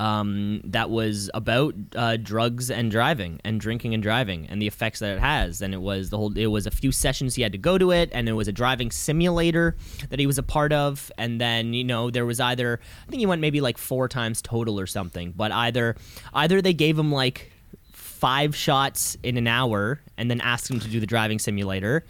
um, 0.00 0.62
that 0.64 0.88
was 0.88 1.30
about 1.34 1.74
uh, 1.94 2.16
drugs 2.16 2.70
and 2.70 2.90
driving 2.90 3.38
and 3.44 3.60
drinking 3.60 3.92
and 3.92 4.02
driving 4.02 4.46
and 4.48 4.60
the 4.60 4.66
effects 4.66 5.00
that 5.00 5.14
it 5.14 5.20
has. 5.20 5.60
And 5.60 5.74
it 5.74 5.82
was 5.82 6.08
the 6.08 6.16
whole. 6.16 6.36
It 6.36 6.46
was 6.46 6.66
a 6.66 6.70
few 6.70 6.90
sessions 6.90 7.34
he 7.34 7.42
had 7.42 7.52
to 7.52 7.58
go 7.58 7.76
to 7.76 7.90
it, 7.90 8.08
and 8.12 8.26
it 8.26 8.32
was 8.32 8.48
a 8.48 8.52
driving 8.52 8.90
simulator 8.90 9.76
that 10.08 10.18
he 10.18 10.26
was 10.26 10.38
a 10.38 10.42
part 10.42 10.72
of. 10.72 11.12
And 11.18 11.38
then 11.38 11.74
you 11.74 11.84
know 11.84 12.10
there 12.10 12.24
was 12.24 12.40
either 12.40 12.80
I 13.06 13.10
think 13.10 13.20
he 13.20 13.26
went 13.26 13.42
maybe 13.42 13.60
like 13.60 13.76
four 13.76 14.08
times 14.08 14.40
total 14.40 14.80
or 14.80 14.86
something, 14.86 15.34
but 15.36 15.52
either 15.52 15.96
either 16.32 16.62
they 16.62 16.72
gave 16.72 16.98
him 16.98 17.12
like 17.12 17.52
five 17.92 18.56
shots 18.56 19.18
in 19.22 19.36
an 19.36 19.46
hour 19.46 20.00
and 20.16 20.30
then 20.30 20.40
asked 20.40 20.70
him 20.70 20.80
to 20.80 20.88
do 20.88 20.98
the 20.98 21.06
driving 21.06 21.38
simulator 21.38 22.06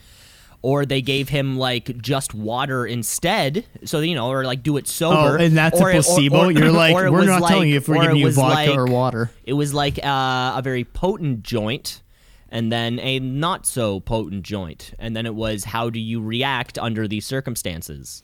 or 0.63 0.85
they 0.85 1.01
gave 1.01 1.29
him 1.31 1.57
like 1.57 1.97
just 2.03 2.35
water 2.35 2.87
instead 2.87 3.65
so 3.85 4.01
you 4.01 4.15
know 4.15 4.29
or 4.31 4.45
like 4.45 4.63
do 4.63 4.77
it 4.77 4.87
sober 4.87 5.39
Oh, 5.39 5.43
and 5.43 5.57
that's 5.57 5.81
or 5.81 5.89
a 5.91 5.95
it- 5.95 5.99
or- 5.99 6.03
placebo. 6.03 6.37
or- 6.47 6.51
You're 6.53 6.71
like, 6.73 6.95
we're 7.13 7.25
not 7.25 7.41
like- 7.43 7.51
telling 7.51 7.69
you 7.71 7.77
if 7.77 7.89
we're 7.89 8.03
giving 8.03 8.17
you 8.17 8.31
vodka 8.31 8.71
like- 8.71 8.79
or 8.79 8.85
water. 8.87 9.31
it 9.45 9.55
was 9.55 9.73
like 9.73 9.99
uh, 10.05 10.55
a 10.57 10.61
very 10.63 10.85
potent 10.85 11.43
joint 11.43 12.03
and 12.51 12.71
then 12.73 12.99
a 12.99 13.19
not 13.21 13.65
so 13.67 14.01
potent 14.01 14.43
joint 14.43 14.93
and 14.99 15.15
then 15.17 15.25
it 15.25 15.35
was 15.35 15.65
how 15.65 15.89
do 15.89 15.99
you 16.01 16.21
react 16.21 16.79
under 16.79 17.07
these 17.09 17.25
circumstances 17.27 18.23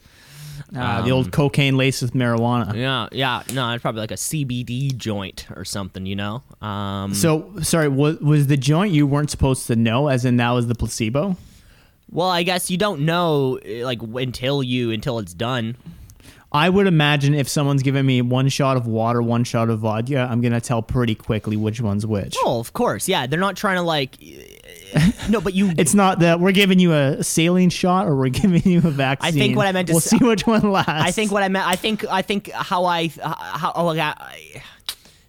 Uh, 0.74 1.02
the 1.02 1.10
old 1.10 1.30
cocaine 1.32 1.76
laced 1.76 2.00
with 2.02 2.12
marijuana. 2.14 2.74
yeah 2.74 3.06
yeah 3.12 3.42
no 3.52 3.70
it's 3.72 3.82
probably 3.82 4.00
like 4.00 4.10
a 4.10 4.14
cbd 4.14 4.96
joint 4.96 5.46
or 5.54 5.64
something 5.64 6.06
you 6.06 6.16
know 6.16 6.42
um, 6.62 7.12
So 7.14 7.52
sorry, 7.62 7.88
was 7.88 8.18
was 8.20 8.46
the 8.46 8.56
joint 8.56 8.92
you 8.92 9.06
weren't 9.06 9.30
supposed 9.30 9.66
to 9.68 9.76
know, 9.76 10.08
as 10.08 10.24
in 10.24 10.38
that 10.38 10.50
was 10.50 10.66
the 10.66 10.74
placebo? 10.74 11.36
Well, 12.10 12.28
I 12.28 12.42
guess 12.44 12.70
you 12.70 12.76
don't 12.76 13.00
know 13.02 13.58
eh, 13.64 13.84
like 13.84 14.00
until 14.02 14.62
you 14.62 14.90
until 14.90 15.18
it's 15.18 15.34
done. 15.34 15.76
I 16.52 16.70
would 16.70 16.86
imagine 16.86 17.34
if 17.34 17.48
someone's 17.48 17.82
giving 17.82 18.06
me 18.06 18.22
one 18.22 18.48
shot 18.48 18.76
of 18.76 18.86
water, 18.86 19.20
one 19.20 19.42
shot 19.44 19.68
of 19.68 19.80
vodka, 19.80 20.26
I'm 20.30 20.40
gonna 20.40 20.60
tell 20.60 20.80
pretty 20.80 21.14
quickly 21.14 21.56
which 21.56 21.80
one's 21.80 22.06
which. 22.06 22.36
Oh, 22.44 22.60
of 22.60 22.72
course, 22.72 23.08
yeah. 23.08 23.26
They're 23.26 23.40
not 23.40 23.56
trying 23.56 23.76
to 23.76 23.82
like. 23.82 24.16
no, 25.28 25.40
but 25.40 25.54
you. 25.54 25.72
It's 25.76 25.92
not 25.92 26.20
that 26.20 26.38
we're 26.40 26.52
giving 26.52 26.78
you 26.78 26.92
a 26.94 27.22
saline 27.22 27.68
shot 27.70 28.06
or 28.06 28.14
we're 28.16 28.28
giving 28.30 28.62
you 28.62 28.78
a 28.78 28.90
vaccine. 28.90 29.28
I 29.28 29.32
think 29.32 29.56
what 29.56 29.66
I 29.66 29.72
meant 29.72 29.88
to 29.88 29.94
We'll 29.94 30.00
say- 30.00 30.16
see 30.18 30.24
which 30.24 30.46
one 30.46 30.70
lasts. 30.70 30.88
I 30.90 31.10
think 31.10 31.32
what 31.32 31.42
I 31.42 31.48
meant. 31.48 31.66
I 31.66 31.74
think. 31.76 32.04
I 32.08 32.22
think 32.22 32.50
how 32.52 32.84
I. 32.84 33.08
How. 33.08 33.72
Oh, 33.74 33.88
I, 33.88 34.14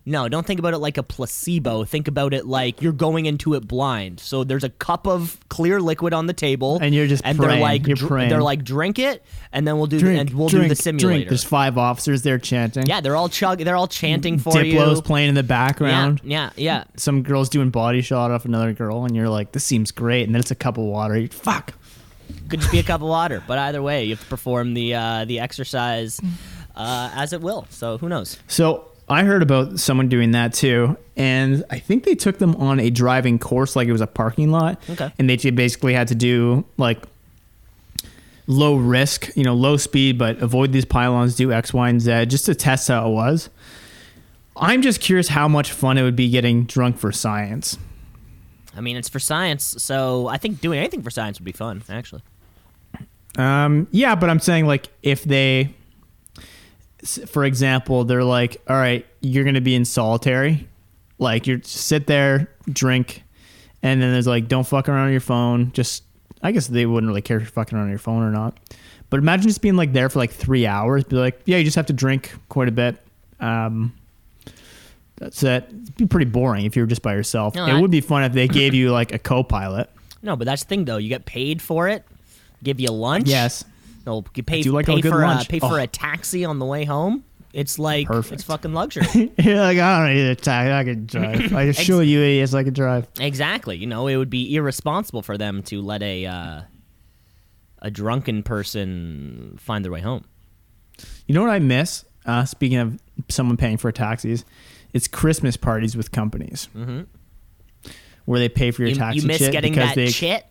no, 0.07 0.27
don't 0.29 0.45
think 0.47 0.59
about 0.59 0.73
it 0.73 0.77
like 0.77 0.97
a 0.97 1.03
placebo. 1.03 1.83
Think 1.83 2.07
about 2.07 2.33
it 2.33 2.45
like 2.47 2.81
you're 2.81 2.91
going 2.93 3.25
into 3.25 3.53
it 3.55 3.67
blind. 3.67 4.19
So 4.19 4.43
there's 4.43 4.63
a 4.63 4.69
cup 4.69 5.05
of 5.05 5.37
clear 5.49 5.79
liquid 5.81 6.13
on 6.13 6.25
the 6.27 6.33
table, 6.33 6.79
And 6.81 6.95
you're 6.95 7.07
just 7.07 7.21
and 7.25 7.37
they're 7.37 7.59
like 7.59 7.85
You're 7.85 7.95
dr- 7.97 8.07
praying. 8.07 8.29
they're 8.29 8.41
like 8.41 8.63
drink 8.63 8.97
it, 8.99 9.23
and 9.51 9.67
then 9.67 9.77
we'll 9.77 9.87
do 9.87 9.99
drink, 9.99 10.15
the, 10.15 10.19
and 10.21 10.29
we'll 10.39 10.49
drink, 10.49 10.65
do 10.65 10.69
the 10.69 10.75
simulator. 10.75 11.07
Drink. 11.17 11.29
There's 11.29 11.43
five 11.43 11.77
officers 11.77 12.21
there 12.21 12.39
chanting. 12.39 12.85
yeah, 12.87 13.01
they're 13.01 13.15
all 13.15 13.29
chug. 13.29 13.59
They're 13.59 13.75
all 13.75 13.87
chanting 13.87 14.39
for 14.39 14.63
you. 14.63 14.73
Diplo's 14.79 15.01
playing 15.01 15.29
in 15.29 15.35
the 15.35 15.43
background. 15.43 16.21
Yeah, 16.23 16.51
yeah, 16.55 16.77
yeah. 16.79 16.83
Some 16.95 17.21
girl's 17.23 17.49
doing 17.49 17.69
body 17.69 18.01
shot 18.01 18.31
off 18.31 18.45
another 18.45 18.73
girl, 18.73 19.03
and 19.05 19.15
you're 19.15 19.29
like, 19.29 19.51
"This 19.51 19.63
seems 19.65 19.91
great." 19.91 20.23
And 20.23 20.33
then 20.33 20.39
it's 20.39 20.51
a 20.51 20.55
cup 20.55 20.77
of 20.77 20.85
water. 20.85 21.17
You- 21.17 21.27
Fuck. 21.27 21.73
Could 22.49 22.59
just 22.61 22.71
be 22.71 22.79
a 22.79 22.83
cup 22.83 23.01
of 23.01 23.07
water, 23.09 23.43
but 23.45 23.57
either 23.57 23.81
way, 23.81 24.03
you 24.05 24.11
have 24.15 24.21
to 24.23 24.29
perform 24.29 24.73
the 24.73 24.95
uh, 24.95 25.25
the 25.25 25.39
exercise 25.39 26.19
uh, 26.75 27.11
as 27.13 27.33
it 27.33 27.41
will. 27.41 27.65
So 27.69 27.97
who 27.97 28.07
knows? 28.09 28.37
So 28.47 28.87
I 29.09 29.23
heard 29.23 29.41
about 29.41 29.79
someone 29.79 30.09
doing 30.09 30.31
that 30.31 30.53
too, 30.53 30.97
and 31.15 31.63
I 31.69 31.79
think 31.79 32.03
they 32.03 32.15
took 32.15 32.39
them 32.39 32.55
on 32.55 32.79
a 32.79 32.89
driving 32.89 33.39
course, 33.39 33.75
like 33.75 33.87
it 33.87 33.93
was 33.93 34.01
a 34.01 34.07
parking 34.07 34.51
lot. 34.51 34.81
Okay. 34.89 35.11
And 35.17 35.29
they 35.29 35.37
basically 35.51 35.93
had 35.93 36.09
to 36.09 36.15
do 36.15 36.65
like 36.77 37.03
low 38.47 38.75
risk, 38.75 39.29
you 39.35 39.43
know, 39.43 39.53
low 39.53 39.77
speed, 39.77 40.17
but 40.17 40.39
avoid 40.41 40.71
these 40.71 40.85
pylons, 40.85 41.35
do 41.35 41.51
X, 41.51 41.73
Y, 41.73 41.89
and 41.89 42.01
Z, 42.01 42.25
just 42.25 42.45
to 42.45 42.55
test 42.55 42.87
how 42.87 43.09
it 43.09 43.13
was. 43.13 43.49
I'm 44.55 44.81
just 44.81 45.01
curious 45.01 45.27
how 45.27 45.47
much 45.47 45.71
fun 45.71 45.97
it 45.97 46.03
would 46.03 46.15
be 46.15 46.29
getting 46.29 46.65
drunk 46.65 46.97
for 46.97 47.11
science. 47.11 47.77
I 48.75 48.81
mean, 48.81 48.97
it's 48.97 49.09
for 49.09 49.19
science, 49.19 49.63
so 49.79 50.27
I 50.27 50.37
think 50.37 50.61
doing 50.61 50.79
anything 50.79 51.01
for 51.01 51.11
science 51.11 51.39
would 51.39 51.45
be 51.45 51.51
fun. 51.51 51.83
Actually, 51.89 52.21
Um, 53.37 53.87
yeah, 53.91 54.15
but 54.15 54.29
I'm 54.29 54.39
saying 54.39 54.65
like 54.65 54.89
if 55.03 55.23
they, 55.23 55.73
for 57.07 57.45
example, 57.45 58.03
they're 58.03 58.23
like, 58.23 58.61
all 58.67 58.75
right, 58.75 59.05
you're 59.21 59.43
gonna 59.43 59.61
be 59.61 59.75
in 59.75 59.85
solitary, 59.85 60.67
like 61.19 61.47
you 61.47 61.61
sit 61.63 62.07
there, 62.07 62.49
drink, 62.69 63.23
and 63.83 64.01
then 64.01 64.11
there's 64.11 64.27
like, 64.27 64.47
don't 64.47 64.65
fuck 64.67 64.89
around 64.89 65.05
on 65.07 65.11
your 65.11 65.19
phone. 65.21 65.71
Just, 65.71 66.03
I 66.43 66.51
guess 66.51 66.67
they 66.67 66.85
wouldn't 66.85 67.07
really 67.09 67.21
care 67.21 67.37
if 67.37 67.43
you're 67.43 67.49
fucking 67.51 67.77
around 67.77 67.85
on 67.85 67.89
your 67.91 67.99
phone 67.99 68.23
or 68.23 68.31
not. 68.31 68.57
But 69.09 69.19
imagine 69.19 69.47
just 69.47 69.61
being 69.61 69.75
like 69.77 69.93
there 69.93 70.09
for 70.09 70.19
like 70.19 70.31
three 70.31 70.65
hours. 70.67 71.03
Be 71.05 71.15
like, 71.15 71.39
yeah, 71.45 71.57
you 71.57 71.63
just 71.63 71.75
have 71.77 71.85
to 71.85 71.93
drink 71.93 72.31
quite 72.49 72.67
a 72.67 72.71
bit. 72.73 72.97
Um, 73.39 73.93
that's 75.17 75.41
it. 75.43 75.63
It'd 75.69 75.95
be 75.97 76.05
pretty 76.05 76.29
boring 76.29 76.65
if 76.65 76.75
you 76.75 76.83
were 76.83 76.87
just 76.87 77.01
by 77.01 77.13
yourself. 77.13 77.55
No, 77.55 77.65
it 77.65 77.71
I- 77.73 77.81
would 77.81 77.91
be 77.91 78.01
fun 78.01 78.23
if 78.23 78.33
they 78.33 78.47
gave 78.47 78.73
you 78.73 78.91
like 78.91 79.13
a 79.13 79.19
co-pilot. 79.19 79.89
no, 80.21 80.35
but 80.35 80.45
that's 80.45 80.63
the 80.63 80.67
thing 80.69 80.85
though. 80.85 80.97
You 80.97 81.09
get 81.09 81.25
paid 81.25 81.61
for 81.61 81.87
it. 81.87 82.03
Give 82.63 82.79
you 82.79 82.89
lunch. 82.91 83.27
Yes. 83.27 83.63
No, 84.07 84.23
you 84.33 84.41
pay, 84.41 84.63
like 84.63 84.85
pay 84.85 85.01
for. 85.01 85.21
A, 85.21 85.43
pay 85.47 85.59
for 85.59 85.79
a 85.79 85.85
taxi 85.85 86.45
on 86.45 86.59
the 86.59 86.65
way 86.65 86.85
home. 86.85 87.25
It's 87.53 87.77
like 87.77 88.07
Perfect. 88.07 88.33
it's 88.35 88.43
fucking 88.43 88.73
luxury. 88.73 89.05
You're 89.37 89.59
like, 89.59 89.77
I 89.77 90.05
don't 90.07 90.15
need 90.15 90.27
a 90.29 90.35
taxi. 90.35 90.71
I 90.71 90.83
can 90.85 91.05
drive. 91.05 91.53
I 91.55 91.71
show 91.73 91.99
you 91.99 92.21
idiots 92.21 92.53
I 92.53 92.63
can 92.63 92.73
drive. 92.73 93.07
exactly. 93.19 93.75
You 93.77 93.85
know, 93.87 94.07
it 94.07 94.15
would 94.15 94.29
be 94.29 94.55
irresponsible 94.55 95.21
for 95.23 95.37
them 95.37 95.61
to 95.63 95.81
let 95.81 96.01
a 96.01 96.25
uh, 96.25 96.61
a 97.81 97.91
drunken 97.91 98.43
person 98.43 99.57
find 99.59 99.83
their 99.83 99.91
way 99.91 100.01
home. 100.01 100.23
You 101.27 101.35
know 101.35 101.41
what 101.41 101.49
I 101.51 101.59
miss? 101.59 102.05
Uh, 102.25 102.45
speaking 102.45 102.77
of 102.77 102.99
someone 103.29 103.57
paying 103.57 103.77
for 103.77 103.91
taxis, 103.91 104.45
it's 104.93 105.07
Christmas 105.07 105.57
parties 105.57 105.97
with 105.97 106.11
companies 106.13 106.69
where 108.25 108.39
they 108.39 108.49
pay 108.49 108.71
for 108.71 108.83
your 108.83 108.89
You, 108.89 108.95
taxi. 108.95 109.19
you 109.19 109.27
miss 109.27 109.47
getting 109.49 109.73
that 109.75 109.95
they 109.95 110.07
chit. 110.07 110.45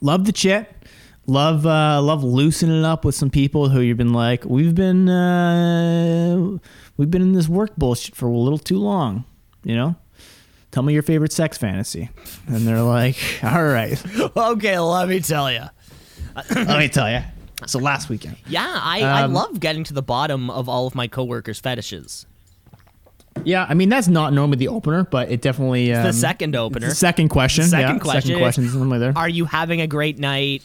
Love 0.00 0.24
the 0.24 0.32
chit. 0.32 0.68
Love 1.26 1.64
uh, 1.66 2.02
love 2.02 2.24
loosening 2.24 2.80
it 2.80 2.84
up 2.84 3.04
with 3.04 3.14
some 3.14 3.30
people 3.30 3.68
who 3.68 3.80
you've 3.80 3.96
been 3.96 4.12
like 4.12 4.44
we've 4.44 4.74
been 4.74 5.08
uh, 5.08 6.58
we've 6.96 7.10
been 7.10 7.22
in 7.22 7.32
this 7.32 7.48
work 7.48 7.76
bullshit 7.76 8.16
for 8.16 8.26
a 8.26 8.36
little 8.36 8.58
too 8.58 8.78
long. 8.78 9.24
You 9.62 9.76
know, 9.76 9.96
tell 10.72 10.82
me 10.82 10.92
your 10.92 11.02
favorite 11.04 11.32
sex 11.32 11.56
fantasy, 11.56 12.10
and 12.48 12.66
they're 12.66 12.82
like, 12.82 13.16
all 13.44 13.62
right, 13.64 14.02
okay, 14.36 14.78
let 14.80 15.08
me 15.08 15.20
tell 15.20 15.52
you. 15.52 15.62
let 16.56 16.78
me 16.78 16.88
tell 16.88 17.08
you. 17.08 17.20
So 17.66 17.78
last 17.78 18.08
weekend. 18.08 18.36
Yeah, 18.48 18.66
I, 18.66 19.02
I 19.02 19.22
Um, 19.22 19.32
love 19.32 19.60
getting 19.60 19.84
to 19.84 19.94
the 19.94 20.02
bottom 20.02 20.50
of 20.50 20.68
all 20.68 20.88
of 20.88 20.96
my 20.96 21.06
coworkers' 21.06 21.60
fetishes. 21.60 22.26
Yeah, 23.44 23.64
I 23.68 23.74
mean 23.74 23.88
that's 23.88 24.08
not 24.08 24.32
normally 24.32 24.56
the 24.58 24.68
opener, 24.68 25.04
but 25.04 25.30
it 25.30 25.40
definitely 25.40 25.92
um, 25.94 26.02
the 26.04 26.12
second 26.12 26.56
opener. 26.56 26.88
The 26.88 26.94
second 26.96 27.28
question. 27.28 27.62
Second 27.64 27.96
yeah, 27.96 27.98
question. 28.00 28.22
Second 28.22 28.40
question 28.40 28.64
is 28.64 28.74
normally 28.74 28.98
there. 28.98 29.12
Are 29.14 29.28
you 29.28 29.44
having 29.44 29.80
a 29.80 29.86
great 29.86 30.18
night? 30.18 30.62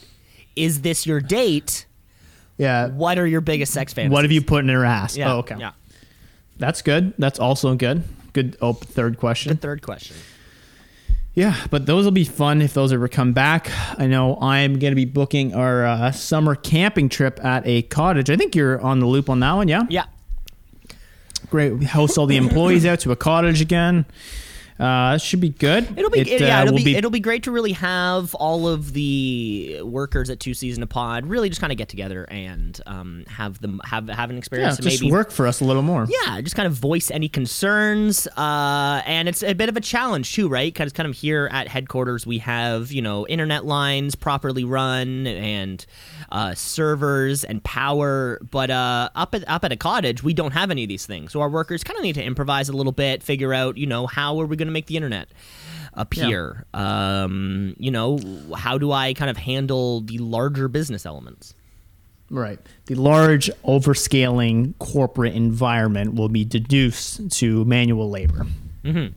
Is 0.58 0.82
this 0.82 1.06
your 1.06 1.20
date? 1.20 1.86
Yeah. 2.56 2.88
What 2.88 3.18
are 3.18 3.26
your 3.26 3.40
biggest 3.40 3.72
sex 3.72 3.92
fantasies? 3.92 4.12
What 4.12 4.24
have 4.24 4.32
you 4.32 4.42
put 4.42 4.64
in 4.64 4.68
her 4.70 4.84
ass? 4.84 5.16
Yeah. 5.16 5.32
Oh, 5.34 5.38
okay. 5.38 5.56
Yeah. 5.58 5.72
That's 6.58 6.82
good. 6.82 7.14
That's 7.18 7.38
also 7.38 7.74
good. 7.76 8.02
Good. 8.32 8.56
Oh, 8.60 8.72
third 8.72 9.18
question. 9.18 9.52
The 9.52 9.58
third 9.58 9.82
question. 9.82 10.16
Yeah, 11.34 11.54
but 11.70 11.86
those 11.86 12.04
will 12.04 12.10
be 12.10 12.24
fun 12.24 12.60
if 12.62 12.74
those 12.74 12.92
ever 12.92 13.06
come 13.06 13.32
back. 13.32 13.70
I 13.96 14.08
know 14.08 14.36
I'm 14.40 14.80
going 14.80 14.90
to 14.90 14.96
be 14.96 15.04
booking 15.04 15.54
our 15.54 15.86
uh, 15.86 16.10
summer 16.10 16.56
camping 16.56 17.08
trip 17.08 17.38
at 17.44 17.64
a 17.64 17.82
cottage. 17.82 18.28
I 18.28 18.36
think 18.36 18.56
you're 18.56 18.80
on 18.80 18.98
the 18.98 19.06
loop 19.06 19.30
on 19.30 19.38
that 19.38 19.52
one. 19.52 19.68
Yeah. 19.68 19.84
Yeah. 19.88 20.06
Great. 21.48 21.84
Host 21.84 22.18
all 22.18 22.26
the 22.26 22.36
employees 22.36 22.84
out 22.84 22.98
to 23.00 23.12
a 23.12 23.16
cottage 23.16 23.60
again. 23.60 24.04
Uh, 24.78 25.14
it 25.16 25.20
should 25.20 25.40
be 25.40 25.48
good. 25.48 25.98
It'll 25.98 26.10
be 26.10 26.20
It, 26.20 26.40
yeah, 26.40 26.60
uh, 26.60 26.62
it'll 26.62 26.74
will 26.74 26.84
be, 26.84 26.94
it'll 26.94 27.10
be 27.10 27.20
great 27.20 27.42
to 27.44 27.50
really 27.50 27.72
have 27.72 28.34
all 28.36 28.68
of 28.68 28.92
the 28.92 29.80
workers 29.82 30.30
at 30.30 30.38
Two 30.38 30.54
C's 30.54 30.76
in 30.76 30.82
a 30.82 30.86
Pod 30.86 31.26
really 31.26 31.48
just 31.48 31.60
kind 31.60 31.72
of 31.72 31.78
get 31.78 31.88
together 31.88 32.24
and 32.24 32.80
um, 32.86 33.24
have 33.26 33.60
them 33.60 33.80
have 33.84 34.08
have 34.08 34.30
an 34.30 34.36
yeah, 34.36 34.38
experience. 34.38 34.76
to 34.76 34.82
just 34.82 35.02
maybe 35.02 35.12
work 35.12 35.32
for 35.32 35.46
us 35.46 35.60
a 35.60 35.64
little 35.64 35.82
more. 35.82 36.06
yeah, 36.08 36.40
just 36.40 36.54
kind 36.54 36.66
of 36.66 36.74
voice 36.74 37.10
any 37.10 37.28
concerns. 37.28 38.28
Uh, 38.36 39.02
and 39.04 39.28
it's 39.28 39.42
a 39.42 39.52
bit 39.52 39.68
of 39.68 39.76
a 39.76 39.80
challenge 39.80 40.32
too, 40.32 40.48
right? 40.48 40.72
Because 40.72 40.92
kind 40.92 41.08
of 41.08 41.16
here 41.16 41.48
at 41.50 41.66
headquarters, 41.66 42.26
we 42.26 42.38
have 42.38 42.92
you 42.92 43.02
know 43.02 43.26
internet 43.26 43.64
lines 43.64 44.14
properly 44.14 44.64
run 44.64 45.26
and 45.26 45.84
uh, 46.30 46.54
servers 46.54 47.42
and 47.42 47.62
power. 47.64 48.38
But 48.48 48.70
uh, 48.70 49.10
up 49.16 49.34
at 49.34 49.48
up 49.48 49.64
at 49.64 49.72
a 49.72 49.76
cottage, 49.76 50.22
we 50.22 50.34
don't 50.34 50.52
have 50.52 50.70
any 50.70 50.84
of 50.84 50.88
these 50.88 51.04
things. 51.04 51.32
So 51.32 51.40
our 51.40 51.50
workers 51.50 51.82
kind 51.82 51.98
of 51.98 52.04
need 52.04 52.14
to 52.14 52.22
improvise 52.22 52.68
a 52.68 52.72
little 52.72 52.92
bit, 52.92 53.24
figure 53.24 53.52
out 53.52 53.76
you 53.76 53.86
know 53.86 54.06
how 54.06 54.40
are 54.40 54.46
we 54.46 54.56
going 54.56 54.67
to 54.68 54.72
make 54.72 54.86
the 54.86 54.96
internet 54.96 55.28
appear. 55.94 56.64
Um, 56.74 57.74
you 57.78 57.90
know, 57.90 58.18
how 58.56 58.78
do 58.78 58.92
I 58.92 59.14
kind 59.14 59.30
of 59.30 59.36
handle 59.36 60.00
the 60.00 60.18
larger 60.18 60.68
business 60.68 61.04
elements? 61.04 61.54
Right. 62.30 62.58
The 62.86 62.94
large 62.94 63.50
overscaling 63.64 64.78
corporate 64.78 65.34
environment 65.34 66.14
will 66.14 66.28
be 66.28 66.44
deduced 66.44 67.30
to 67.38 67.64
manual 67.64 68.10
labor. 68.10 68.46
Mm-hmm. 68.84 69.14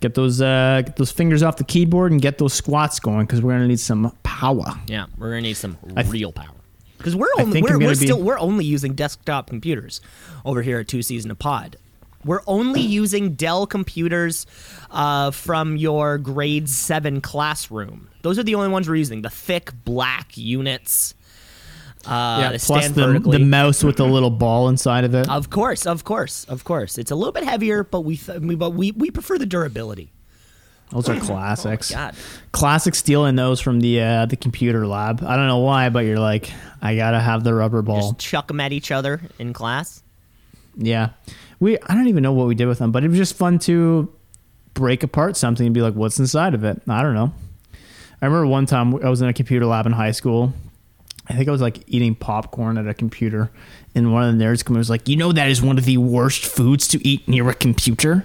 Get 0.00 0.14
those 0.14 0.40
uh, 0.40 0.82
get 0.84 0.96
those 0.96 1.10
fingers 1.10 1.42
off 1.42 1.56
the 1.56 1.64
keyboard 1.64 2.12
and 2.12 2.20
get 2.20 2.38
those 2.38 2.52
squats 2.54 3.00
going 3.00 3.26
because 3.26 3.42
we're 3.42 3.52
gonna 3.52 3.68
need 3.68 3.80
some 3.80 4.16
power. 4.22 4.64
Yeah, 4.86 5.06
we're 5.18 5.30
gonna 5.30 5.42
need 5.42 5.56
some 5.56 5.76
th- 5.94 6.06
real 6.08 6.32
power 6.32 6.54
because 6.98 7.16
we're 7.16 7.26
only 7.38 7.62
we're, 7.62 7.78
we're 7.78 7.88
be- 7.90 7.94
still 7.96 8.22
we're 8.22 8.38
only 8.38 8.64
using 8.64 8.94
desktop 8.94 9.48
computers 9.48 10.00
over 10.44 10.62
here 10.62 10.78
at 10.80 10.88
Two 10.88 11.02
C's 11.02 11.24
in 11.24 11.30
a 11.32 11.34
Pod. 11.34 11.76
We're 12.24 12.42
only 12.46 12.80
using 12.80 13.34
Dell 13.34 13.66
computers 13.66 14.46
uh, 14.90 15.30
from 15.32 15.76
your 15.76 16.18
grade 16.18 16.68
seven 16.68 17.20
classroom. 17.20 18.08
Those 18.22 18.38
are 18.38 18.42
the 18.44 18.54
only 18.54 18.68
ones 18.68 18.88
we're 18.88 18.96
using. 18.96 19.22
The 19.22 19.30
thick 19.30 19.70
black 19.84 20.36
units. 20.36 21.14
Uh, 22.06 22.50
yeah. 22.52 22.58
Plus 22.60 22.88
the, 22.90 23.20
the 23.20 23.38
mouse 23.38 23.84
with 23.84 23.96
the 23.96 24.04
little 24.06 24.30
ball 24.30 24.68
inside 24.68 25.04
of 25.04 25.14
it. 25.14 25.28
Of 25.30 25.50
course, 25.50 25.86
of 25.86 26.04
course, 26.04 26.44
of 26.46 26.64
course. 26.64 26.98
It's 26.98 27.10
a 27.10 27.14
little 27.14 27.32
bit 27.32 27.44
heavier, 27.44 27.84
but 27.84 28.00
we 28.00 28.16
th- 28.16 28.40
we- 28.40 28.56
but 28.56 28.70
we 28.70 28.90
we 28.92 29.10
prefer 29.10 29.38
the 29.38 29.46
durability. 29.46 30.10
Those 30.90 31.08
are 31.08 31.18
classics. 31.18 31.90
Oh 31.92 31.94
God. 31.94 32.14
Classic 32.50 32.94
stealing 32.94 33.34
those 33.36 33.60
from 33.60 33.80
the 33.80 34.00
uh, 34.00 34.26
the 34.26 34.36
computer 34.36 34.86
lab. 34.86 35.22
I 35.24 35.36
don't 35.36 35.46
know 35.46 35.58
why, 35.60 35.88
but 35.90 36.00
you're 36.04 36.18
like, 36.18 36.50
I 36.82 36.96
gotta 36.96 37.20
have 37.20 37.44
the 37.44 37.54
rubber 37.54 37.82
ball. 37.82 38.12
Just 38.12 38.18
chuck 38.18 38.48
them 38.48 38.60
at 38.60 38.72
each 38.72 38.90
other 38.90 39.20
in 39.38 39.52
class. 39.52 40.02
Yeah. 40.76 41.10
We 41.62 41.78
I 41.78 41.94
don't 41.94 42.08
even 42.08 42.24
know 42.24 42.32
what 42.32 42.48
we 42.48 42.56
did 42.56 42.66
with 42.66 42.80
them, 42.80 42.90
but 42.90 43.04
it 43.04 43.08
was 43.08 43.16
just 43.16 43.36
fun 43.36 43.60
to 43.60 44.12
break 44.74 45.04
apart 45.04 45.36
something 45.36 45.64
and 45.64 45.72
be 45.72 45.80
like, 45.80 45.94
what's 45.94 46.18
inside 46.18 46.54
of 46.54 46.64
it? 46.64 46.82
I 46.88 47.02
don't 47.02 47.14
know. 47.14 47.32
I 48.20 48.26
remember 48.26 48.48
one 48.48 48.66
time 48.66 48.92
I 48.96 49.08
was 49.08 49.22
in 49.22 49.28
a 49.28 49.32
computer 49.32 49.64
lab 49.64 49.86
in 49.86 49.92
high 49.92 50.10
school. 50.10 50.52
I 51.28 51.34
think 51.34 51.48
I 51.48 51.52
was 51.52 51.60
like 51.60 51.84
eating 51.86 52.16
popcorn 52.16 52.78
at 52.78 52.88
a 52.88 52.94
computer, 52.94 53.48
and 53.94 54.12
one 54.12 54.28
of 54.28 54.36
the 54.36 54.44
nerds 54.44 54.68
was 54.68 54.90
like, 54.90 55.08
"You 55.08 55.14
know 55.14 55.30
that 55.30 55.48
is 55.50 55.62
one 55.62 55.78
of 55.78 55.84
the 55.84 55.98
worst 55.98 56.44
foods 56.44 56.88
to 56.88 57.06
eat 57.06 57.28
near 57.28 57.48
a 57.48 57.54
computer." 57.54 58.24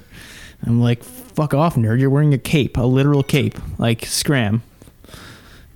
I'm 0.66 0.82
like, 0.82 1.04
"Fuck 1.04 1.54
off, 1.54 1.76
nerd! 1.76 2.00
You're 2.00 2.10
wearing 2.10 2.34
a 2.34 2.40
cape, 2.40 2.76
a 2.76 2.82
literal 2.82 3.22
cape, 3.22 3.60
like 3.78 4.04
scram." 4.08 4.64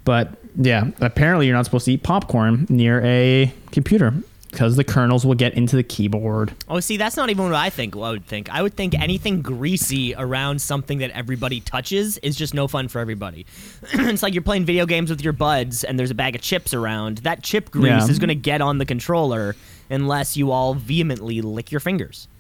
But 0.04 0.34
yeah, 0.56 0.90
apparently 1.00 1.46
you're 1.46 1.56
not 1.56 1.66
supposed 1.66 1.86
to 1.86 1.94
eat 1.94 2.02
popcorn 2.02 2.66
near 2.70 3.02
a 3.06 3.54
computer. 3.72 4.16
Because 4.52 4.76
the 4.76 4.84
kernels 4.84 5.26
will 5.26 5.34
get 5.36 5.54
into 5.54 5.76
the 5.78 5.84
keyboard. 5.84 6.54
Oh, 6.68 6.80
see, 6.82 6.98
that's 6.98 7.16
not 7.18 7.30
even 7.30 7.46
what 7.46 7.56
I 7.56 7.70
think. 7.70 7.96
I 7.96 8.12
would 8.12 8.26
think. 8.26 8.50
I 8.50 8.62
would 8.62 8.74
think 8.76 8.94
anything 9.00 9.42
greasy 9.42 10.14
around 10.16 10.62
something 10.62 10.98
that 11.00 11.10
everybody 11.12 11.62
touches 11.62 12.18
is 12.20 12.36
just 12.36 12.54
no 12.54 12.68
fun 12.68 12.88
for 12.90 13.00
everybody. 13.00 13.46
it's 13.94 14.22
like 14.22 14.34
you're 14.34 14.44
playing 14.44 14.66
video 14.66 14.86
games 14.86 15.10
with 15.10 15.22
your 15.24 15.34
buds, 15.34 15.84
and 15.84 15.98
there's 15.98 16.12
a 16.12 16.16
bag 16.16 16.36
of 16.36 16.42
chips 16.42 16.74
around. 16.74 17.20
That 17.20 17.44
chip 17.44 17.72
grease 17.72 17.86
Yeah. 17.88 18.08
is 18.08 18.20
going 18.20 18.28
to 18.30 18.36
get 18.36 18.62
on 18.62 18.78
the 18.78 18.86
controller 18.86 19.56
unless 19.90 20.36
you 20.38 20.52
all 20.52 20.74
vehemently 20.74 21.42
lick 21.42 21.72
your 21.72 21.80
fingers. 21.80 22.28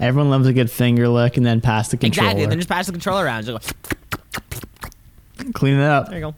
Everyone 0.00 0.30
loves 0.30 0.46
a 0.46 0.52
good 0.52 0.70
finger 0.70 1.08
lick 1.08 1.36
and 1.36 1.46
then 1.46 1.60
pass 1.60 1.88
the 1.90 1.96
controller. 1.96 2.30
Exactly. 2.30 2.46
Then 2.46 2.58
just 2.58 2.68
pass 2.68 2.86
the 2.86 2.92
controller 2.92 3.24
around. 3.24 3.44
Just 3.44 3.72
go, 4.10 5.50
Clean 5.52 5.74
it 5.76 5.82
up. 5.82 6.08
there 6.08 6.18
you 6.18 6.34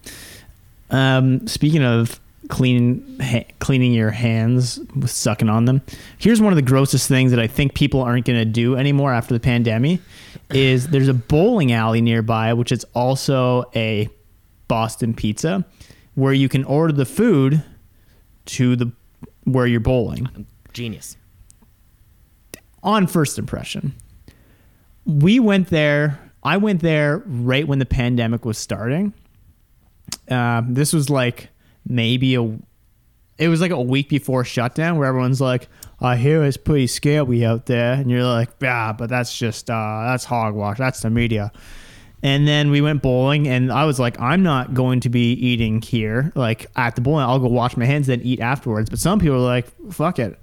go. 0.90 0.96
Um, 0.96 1.46
speaking 1.46 1.82
of 1.82 2.20
cleaning 2.48 3.20
ha- 3.20 3.46
cleaning 3.58 3.92
your 3.92 4.10
hands 4.10 4.80
with 4.96 5.10
sucking 5.10 5.48
on 5.48 5.66
them, 5.66 5.82
here's 6.18 6.40
one 6.40 6.52
of 6.52 6.56
the 6.56 6.62
grossest 6.62 7.08
things 7.08 7.30
that 7.30 7.40
I 7.40 7.46
think 7.46 7.74
people 7.74 8.02
aren't 8.02 8.26
going 8.26 8.38
to 8.38 8.44
do 8.44 8.76
anymore 8.76 9.12
after 9.12 9.34
the 9.34 9.40
pandemic. 9.40 10.00
Is 10.50 10.88
there's 10.88 11.08
a 11.08 11.14
bowling 11.14 11.72
alley 11.72 12.00
nearby, 12.00 12.54
which 12.54 12.72
is 12.72 12.84
also 12.94 13.70
a 13.74 14.08
Boston 14.66 15.12
Pizza, 15.14 15.64
where 16.14 16.32
you 16.32 16.48
can 16.48 16.64
order 16.64 16.92
the 16.92 17.04
food 17.04 17.62
to 18.46 18.76
the 18.76 18.92
where 19.44 19.66
you're 19.66 19.80
bowling. 19.80 20.46
Genius. 20.72 21.16
on 22.82 23.06
first 23.06 23.38
impression, 23.38 23.94
we 25.04 25.40
went 25.40 25.68
there. 25.68 26.18
I 26.42 26.56
went 26.56 26.80
there 26.82 27.22
right 27.26 27.66
when 27.66 27.78
the 27.78 27.86
pandemic 27.86 28.44
was 28.44 28.58
starting. 28.58 29.12
Um, 30.30 30.74
this 30.74 30.92
was 30.92 31.10
like 31.10 31.48
maybe 31.88 32.34
a. 32.34 32.58
It 33.38 33.48
was 33.48 33.60
like 33.60 33.70
a 33.70 33.80
week 33.80 34.08
before 34.08 34.44
shutdown, 34.44 34.98
where 34.98 35.06
everyone's 35.08 35.40
like, 35.40 35.68
"I 36.00 36.16
hear 36.16 36.44
it's 36.44 36.56
pretty 36.56 36.86
scary 36.88 37.44
out 37.44 37.66
there," 37.66 37.94
and 37.94 38.10
you're 38.10 38.24
like, 38.24 38.50
"Yeah, 38.60 38.92
but 38.92 39.08
that's 39.08 39.36
just 39.36 39.70
uh, 39.70 40.04
that's 40.06 40.24
hogwash. 40.24 40.78
That's 40.78 41.00
the 41.00 41.10
media." 41.10 41.52
And 42.22 42.48
then 42.48 42.70
we 42.70 42.80
went 42.80 43.00
bowling, 43.00 43.46
and 43.46 43.70
I 43.70 43.84
was 43.84 44.00
like, 44.00 44.20
I'm 44.20 44.42
not 44.42 44.74
going 44.74 45.00
to 45.00 45.08
be 45.08 45.34
eating 45.34 45.80
here, 45.80 46.32
like 46.34 46.66
at 46.74 46.96
the 46.96 47.00
bowling. 47.00 47.24
I'll 47.24 47.38
go 47.38 47.46
wash 47.46 47.76
my 47.76 47.84
hands, 47.84 48.08
then 48.08 48.20
eat 48.22 48.40
afterwards. 48.40 48.90
But 48.90 48.98
some 48.98 49.20
people 49.20 49.36
are 49.36 49.38
like, 49.38 49.68
fuck 49.92 50.18
it. 50.18 50.36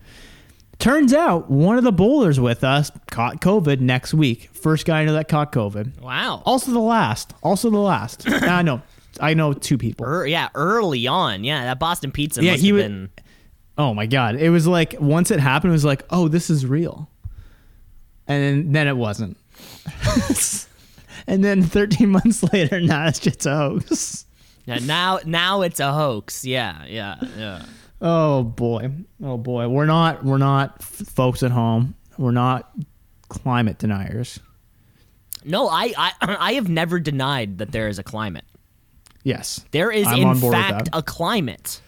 Turns 0.80 1.14
out 1.14 1.50
one 1.50 1.78
of 1.78 1.84
the 1.84 1.92
bowlers 1.92 2.40
with 2.40 2.64
us 2.64 2.92
caught 3.10 3.42
COVID 3.42 3.80
next 3.80 4.14
week. 4.14 4.50
First 4.54 4.86
guy 4.86 5.02
I 5.02 5.06
know 5.06 5.14
that 5.14 5.28
caught 5.28 5.52
COVID. 5.52 6.02
Wow. 6.02 6.44
Also 6.46 6.72
the 6.72 6.80
last. 6.80 7.34
Also 7.44 7.70
the 7.70 7.78
last. 7.78 8.30
I 8.30 8.62
know. 8.62 8.82
I 9.20 9.34
know 9.34 9.54
two 9.54 9.78
people. 9.78 10.06
Er, 10.06 10.26
yeah, 10.26 10.50
early 10.56 11.08
on. 11.08 11.44
Yeah, 11.44 11.64
that 11.66 11.80
Boston 11.80 12.12
pizza 12.12 12.44
Yeah, 12.44 12.54
he 12.54 12.70
have 12.70 12.78
been. 12.78 13.10
Oh 13.78 13.94
my 13.94 14.06
god! 14.06 14.36
It 14.36 14.50
was 14.50 14.68
like 14.68 14.96
once 15.00 15.32
it 15.32 15.40
happened, 15.40 15.72
it 15.72 15.74
was 15.74 15.86
like, 15.86 16.04
oh, 16.10 16.28
this 16.28 16.50
is 16.50 16.66
real, 16.66 17.10
and 18.28 18.42
then, 18.42 18.72
then 18.72 18.88
it 18.88 18.96
wasn't. 18.96 19.38
and 21.28 21.44
then 21.44 21.62
13 21.62 22.10
months 22.10 22.42
later, 22.54 22.80
now 22.82 23.08
it's 23.08 23.20
just 23.20 23.46
a 23.46 23.56
hoax. 23.56 24.26
Yeah, 24.66 24.80
now, 24.80 25.20
now 25.26 25.62
it's 25.62 25.80
a 25.80 25.92
hoax. 25.92 26.46
Yeah, 26.46 26.86
yeah, 26.86 27.16
yeah. 27.38 27.66
Oh 28.02 28.44
boy, 28.44 28.92
oh 29.24 29.38
boy, 29.38 29.68
we're 29.68 29.86
not 29.86 30.24
we're 30.24 30.38
not 30.38 30.78
f- 30.80 31.08
folks 31.08 31.44
at 31.44 31.52
home. 31.52 31.96
We're 32.18 32.32
not 32.32 32.72
climate 33.28 33.78
deniers. 33.78 34.40
No, 35.44 35.68
I, 35.70 35.94
I, 35.98 36.12
I 36.40 36.54
have 36.54 36.70
never 36.70 37.00
denied 37.00 37.60
that 37.60 37.72
there 37.72 37.88
is 37.88 38.00
a 38.00 38.04
climate. 38.04 38.46
Yes, 39.26 39.66
There 39.72 39.92
is, 39.92 40.06
I'm 40.08 40.20
in 40.20 40.36
fact, 40.52 40.88
a 40.94 41.02
climate. 41.04 41.82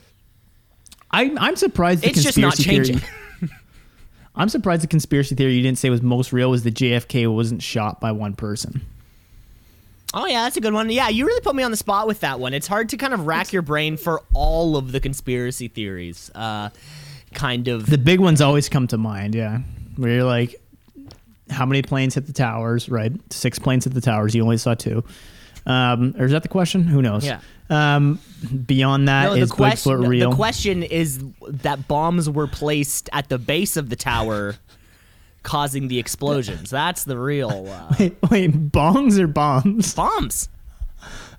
I'm 1.12 1.38
I'm 1.38 1.56
surprised 1.56 2.02
the 2.04 2.10
It's 2.10 2.23
just 2.23 2.38
not 2.38 2.56
conspiracy 2.56 2.93
changing. 2.93 3.08
theory. 3.39 3.52
I'm 4.36 4.50
surprised 4.50 4.82
the 4.84 4.88
conspiracy 4.88 5.36
theory 5.36 5.54
you 5.54 5.62
didn't 5.62 5.78
say 5.78 5.89
was 5.91 6.02
most 6.02 6.34
real 6.34 6.50
was 6.50 6.63
that 6.63 6.73
JFK 6.73 7.32
wasn't 7.34 7.62
shot 7.62 8.02
by 8.02 8.12
one 8.12 8.34
person. 8.34 8.82
Oh 10.15 10.26
yeah, 10.26 10.43
that's 10.43 10.58
a 10.58 10.62
good 10.62 10.73
one. 10.73 10.89
Yeah, 10.89 11.10
you 11.10 11.26
really 11.28 11.41
put 11.41 11.56
me 11.56 11.62
on 11.63 11.69
the 11.69 11.78
spot 11.78 12.08
with 12.08 12.21
that 12.21 12.39
one. 12.39 12.54
It's 12.56 12.65
hard 12.67 12.89
to 12.89 12.97
kind 12.97 13.13
of 13.13 13.28
rack 13.28 13.54
your 13.54 13.62
brain 13.62 13.97
for 13.97 14.23
all 14.34 14.76
of 14.76 14.91
the 14.91 15.00
conspiracy 15.00 15.67
theories. 15.67 16.32
Uh, 16.34 16.69
kind 17.36 17.67
of. 17.67 17.86
The 17.88 17.97
big 18.00 18.19
ones 18.19 18.41
always 18.41 18.67
come 18.67 18.88
to 18.88 18.97
mind, 18.97 19.36
yeah. 19.36 19.60
Where 19.95 20.12
you're 20.12 20.23
like, 20.23 20.60
how 21.52 21.65
many 21.67 21.82
planes 21.84 22.15
hit 22.15 22.26
the 22.26 22.34
towers? 22.34 22.89
Right, 22.89 23.12
six 23.32 23.60
planes 23.60 23.84
hit 23.84 23.93
the 23.93 24.02
towers. 24.02 24.34
You 24.34 24.41
only 24.43 24.58
saw 24.58 24.73
two. 24.73 25.04
Um, 25.68 26.16
or 26.18 26.26
is 26.26 26.32
that 26.32 26.44
the 26.44 26.50
question? 26.50 26.84
Who 26.86 27.02
knows? 27.02 27.26
Yeah. 27.26 27.42
Um, 27.70 28.20
beyond 28.66 29.10
that, 29.10 29.26
no, 29.26 29.34
is 29.34 29.50
the 29.50 29.56
question. 29.56 29.92
Bigfoot 29.92 30.08
real? 30.08 30.30
The 30.30 30.36
question 30.36 30.82
is 30.82 31.22
that 31.48 31.88
bombs 31.88 32.30
were 32.30 32.48
placed 32.48 33.10
at 33.12 33.28
the 33.28 33.38
base 33.38 33.76
of 33.76 33.90
the 33.90 33.98
tower, 33.98 34.56
causing 35.44 35.90
the 35.90 36.00
explosions. 36.00 36.70
That's 36.70 37.04
the 37.04 37.18
real 37.18 37.68
uh, 37.68 37.96
wait, 38.00 38.18
wait, 38.32 38.72
bongs 38.72 39.20
or 39.20 39.28
bombs? 39.28 39.94
bombs. 39.94 40.48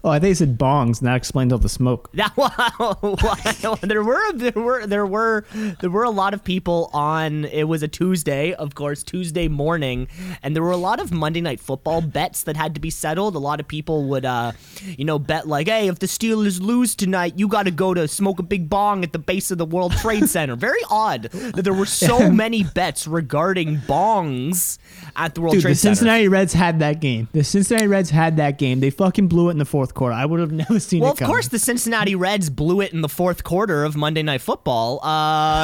Oh, 0.05 0.11
I 0.11 0.21
think 0.21 0.29
you 0.29 0.35
said 0.37 0.57
bongs, 0.59 1.01
and 1.01 1.09
that 1.09 1.17
explains 1.17 1.53
all 1.53 1.59
the 1.59 1.69
smoke. 1.69 2.11
That 2.19 2.37
wow, 2.37 3.77
there 3.83 4.03
were 4.03 4.33
there 4.33 4.53
were 4.53 4.87
there 4.87 5.07
were 5.07 5.45
there 5.81 5.91
were 5.91 6.05
a 6.05 6.11
lot 6.11 6.35
of 6.35 6.43
people 6.43 6.91
on. 6.93 7.45
It 7.47 7.65
was 7.65 7.83
a 7.83 7.89
Tuesday, 7.89 8.53
of 8.55 8.75
course, 8.75 9.03
Tuesday 9.03 9.49
morning, 9.49 10.09
and 10.43 10.55
there 10.55 10.63
were 10.63 10.73
a 10.73 10.77
lot 10.77 11.01
of 11.01 11.13
Monday 11.13 11.41
night 11.41 11.61
football 11.61 12.01
bets 12.01 12.43
that 12.45 12.57
had 12.57 12.75
to 12.75 12.81
be 12.81 12.91
settled. 12.91 13.35
A 13.37 13.39
lot 13.39 13.61
of 13.61 13.69
people 13.69 14.05
would, 14.09 14.25
uh, 14.25 14.53
you 14.97 15.05
know, 15.05 15.19
bet 15.19 15.47
like, 15.47 15.69
"Hey, 15.69 15.89
if 15.89 15.99
the 15.99 16.07
Steelers 16.07 16.61
lose 16.61 16.95
tonight, 16.95 17.35
you 17.37 17.47
got 17.49 17.65
to 17.65 17.71
go 17.71 17.95
to 17.95 18.09
smoke 18.09 18.39
a 18.39 18.43
big 18.43 18.69
bong 18.69 19.05
at 19.05 19.13
the 19.13 19.19
base 19.19 19.51
of 19.51 19.59
the 19.59 19.67
World 19.67 19.93
Trade 19.93 20.29
Center." 20.37 20.57
Very 20.57 20.81
odd 20.91 21.23
that 21.25 21.63
there 21.63 21.75
were 21.75 21.87
so 21.87 22.31
many 22.31 22.63
bets 22.63 23.07
regarding 23.07 23.79
bongs 23.79 24.79
at 25.17 25.35
the 25.35 25.41
World 25.41 25.55
Dude, 25.55 25.63
Trade 25.63 25.73
the 25.73 25.77
Center. 25.77 25.91
The 25.93 25.97
Cincinnati 25.97 26.29
Reds 26.29 26.53
had 26.53 26.79
that 26.81 27.01
game. 27.01 27.29
The 27.33 27.45
Cincinnati 27.45 27.87
Reds 27.87 28.11
had 28.11 28.37
that 28.39 28.59
game. 28.59 28.81
They 28.81 28.91
fucking 28.91 29.29
blew 29.29 29.49
it 29.49 29.53
in 29.53 29.59
the 29.59 29.65
fourth 29.65 29.88
quarter. 29.95 30.15
I 30.15 30.25
would 30.25 30.41
have 30.41 30.53
never 30.69 30.81
seen 30.81 31.01
Well, 31.01 31.13
it 31.13 31.21
Well, 31.21 31.29
of 31.29 31.33
course, 31.33 31.49
the 31.49 31.59
Cincinnati 31.59 32.15
Reds 32.15 32.51
blew 32.51 32.81
it 32.81 32.93
in 32.93 33.01
the 33.01 33.09
fourth 33.09 33.45
quarter 33.45 33.85
of 33.85 33.97
Monday 33.97 34.23
Night 34.23 34.41
Football 34.41 34.99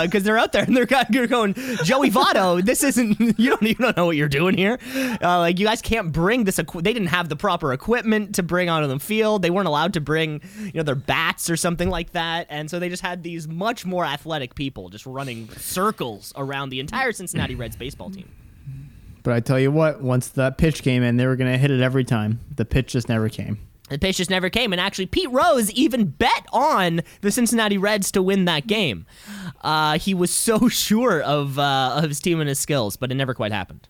because 0.04 0.22
they're 0.24 0.38
out 0.38 0.52
there 0.52 0.64
and 0.64 0.76
they're, 0.76 0.86
they're 1.10 1.26
going, 1.26 1.54
Joey 1.84 2.10
Votto, 2.10 2.64
this 2.64 2.82
isn't 2.82 3.18
you 3.38 3.50
don't 3.50 3.62
you 3.62 3.74
don't 3.74 3.96
know 3.96 4.06
what 4.06 4.16
you're 4.16 4.28
doing 4.28 4.56
here. 4.56 4.78
Uh, 4.94 5.38
like 5.38 5.58
you 5.58 5.66
guys 5.66 5.82
can't 5.82 6.12
bring 6.12 6.44
this. 6.44 6.58
Equi- 6.58 6.82
they 6.82 6.92
didn't 6.92 7.08
have 7.08 7.28
the 7.28 7.36
proper 7.36 7.72
equipment 7.72 8.34
to 8.36 8.42
bring 8.42 8.68
onto 8.68 8.88
the 8.88 8.98
field. 8.98 9.42
They 9.42 9.50
weren't 9.50 9.68
allowed 9.68 9.94
to 9.94 10.00
bring 10.00 10.40
you 10.58 10.72
know 10.74 10.82
their 10.82 10.94
bats 10.94 11.50
or 11.50 11.56
something 11.56 11.90
like 11.90 12.12
that, 12.12 12.46
and 12.50 12.70
so 12.70 12.78
they 12.78 12.88
just 12.88 13.02
had 13.02 13.22
these 13.22 13.48
much 13.48 13.84
more 13.84 14.04
athletic 14.04 14.54
people 14.54 14.88
just 14.88 15.06
running 15.06 15.48
circles 15.50 16.32
around 16.36 16.70
the 16.70 16.80
entire 16.80 17.12
Cincinnati 17.12 17.54
Reds 17.54 17.76
baseball 17.76 18.10
team. 18.10 18.28
But 19.22 19.32
I 19.32 19.40
tell 19.40 19.58
you 19.58 19.72
what, 19.72 20.02
once 20.02 20.28
that 20.28 20.58
pitch 20.58 20.82
came 20.82 21.02
in, 21.02 21.16
they 21.16 21.26
were 21.26 21.36
going 21.36 21.50
to 21.50 21.56
hit 21.56 21.70
it 21.70 21.80
every 21.80 22.04
time. 22.04 22.40
The 22.54 22.66
pitch 22.66 22.92
just 22.92 23.08
never 23.08 23.30
came. 23.30 23.58
The 23.90 23.98
pitch 23.98 24.16
just 24.16 24.30
never 24.30 24.48
came, 24.48 24.72
and 24.72 24.80
actually, 24.80 25.06
Pete 25.06 25.30
Rose 25.30 25.70
even 25.72 26.06
bet 26.06 26.46
on 26.52 27.02
the 27.20 27.30
Cincinnati 27.30 27.76
Reds 27.76 28.10
to 28.12 28.22
win 28.22 28.46
that 28.46 28.66
game. 28.66 29.04
Uh, 29.62 29.98
he 29.98 30.14
was 30.14 30.30
so 30.30 30.68
sure 30.70 31.20
of 31.20 31.58
uh, 31.58 32.00
of 32.02 32.04
his 32.04 32.20
team 32.20 32.40
and 32.40 32.48
his 32.48 32.58
skills, 32.58 32.96
but 32.96 33.10
it 33.12 33.14
never 33.14 33.34
quite 33.34 33.52
happened. 33.52 33.86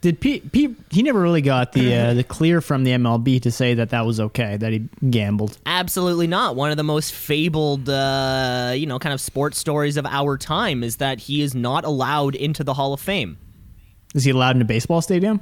Did 0.00 0.20
Pete? 0.20 0.52
Pete 0.52 0.76
he 0.90 1.02
never 1.02 1.20
really 1.20 1.42
got 1.42 1.72
the 1.72 1.94
uh, 1.94 2.14
the 2.14 2.24
clear 2.24 2.60
from 2.60 2.84
the 2.84 2.92
MLB 2.92 3.40
to 3.42 3.50
say 3.50 3.74
that 3.74 3.90
that 3.90 4.06
was 4.06 4.20
okay 4.20 4.56
that 4.56 4.72
he 4.72 4.88
gambled. 5.10 5.58
Absolutely 5.66 6.26
not. 6.28 6.54
One 6.54 6.70
of 6.70 6.76
the 6.76 6.84
most 6.84 7.12
fabled, 7.12 7.88
uh, 7.88 8.72
you 8.76 8.86
know, 8.86 8.98
kind 8.98 9.12
of 9.12 9.20
sports 9.20 9.58
stories 9.58 9.96
of 9.96 10.06
our 10.06 10.36
time 10.38 10.84
is 10.84 10.96
that 10.96 11.20
he 11.20 11.42
is 11.42 11.54
not 11.54 11.84
allowed 11.84 12.36
into 12.36 12.62
the 12.62 12.74
Hall 12.74 12.92
of 12.92 13.00
Fame. 13.00 13.38
Is 14.14 14.24
he 14.24 14.30
allowed 14.30 14.56
in 14.56 14.62
a 14.62 14.64
baseball 14.64 15.02
stadium? 15.02 15.40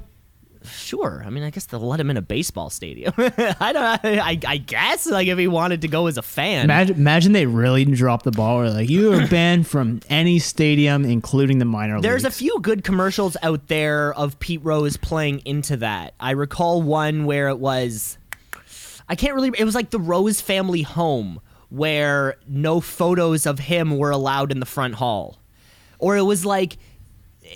Sure. 0.70 1.22
I 1.24 1.30
mean, 1.30 1.42
I 1.42 1.50
guess 1.50 1.66
they'll 1.66 1.80
let 1.80 2.00
him 2.00 2.10
in 2.10 2.16
a 2.16 2.22
baseball 2.22 2.70
stadium. 2.70 3.12
I 3.18 3.72
don't. 3.72 4.04
I, 4.04 4.38
I 4.46 4.56
guess 4.58 5.06
like 5.06 5.28
if 5.28 5.38
he 5.38 5.48
wanted 5.48 5.82
to 5.82 5.88
go 5.88 6.06
as 6.06 6.18
a 6.18 6.22
fan. 6.22 6.64
Imagine, 6.64 6.96
imagine 6.96 7.32
they 7.32 7.46
really 7.46 7.84
dropped 7.84 8.24
the 8.24 8.30
ball. 8.30 8.60
Or 8.60 8.70
like 8.70 8.88
you 8.88 9.12
are 9.12 9.26
banned 9.30 9.66
from 9.66 10.00
any 10.08 10.38
stadium, 10.38 11.04
including 11.04 11.58
the 11.58 11.64
minor 11.64 11.94
leagues. 11.94 12.02
There's 12.02 12.24
a 12.24 12.30
few 12.30 12.58
good 12.60 12.84
commercials 12.84 13.36
out 13.42 13.68
there 13.68 14.14
of 14.14 14.38
Pete 14.38 14.64
Rose 14.64 14.96
playing 14.96 15.40
into 15.44 15.76
that. 15.78 16.14
I 16.20 16.32
recall 16.32 16.82
one 16.82 17.24
where 17.24 17.48
it 17.48 17.58
was 17.58 18.18
I 19.08 19.14
can't 19.14 19.34
really 19.34 19.52
it 19.56 19.64
was 19.64 19.74
like 19.74 19.90
the 19.90 20.00
Rose 20.00 20.40
family 20.40 20.82
home 20.82 21.40
where 21.68 22.36
no 22.46 22.80
photos 22.80 23.46
of 23.46 23.58
him 23.58 23.98
were 23.98 24.10
allowed 24.10 24.52
in 24.52 24.60
the 24.60 24.66
front 24.66 24.94
hall. 24.94 25.38
Or 25.98 26.16
it 26.16 26.22
was 26.22 26.44
like 26.44 26.76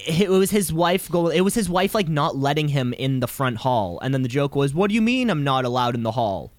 it 0.06 0.30
was 0.30 0.50
his 0.50 0.72
wife 0.72 1.08
go 1.10 1.28
it 1.28 1.40
was 1.40 1.54
his 1.54 1.68
wife 1.68 1.94
like 1.94 2.08
not 2.08 2.36
letting 2.36 2.68
him 2.68 2.92
in 2.94 3.20
the 3.20 3.28
front 3.28 3.58
hall 3.58 3.98
and 4.02 4.12
then 4.14 4.22
the 4.22 4.28
joke 4.28 4.54
was 4.54 4.74
what 4.74 4.88
do 4.88 4.94
you 4.94 5.02
mean 5.02 5.30
I'm 5.30 5.44
not 5.44 5.64
allowed 5.64 5.94
in 5.94 6.02
the 6.02 6.12
hall? 6.12 6.52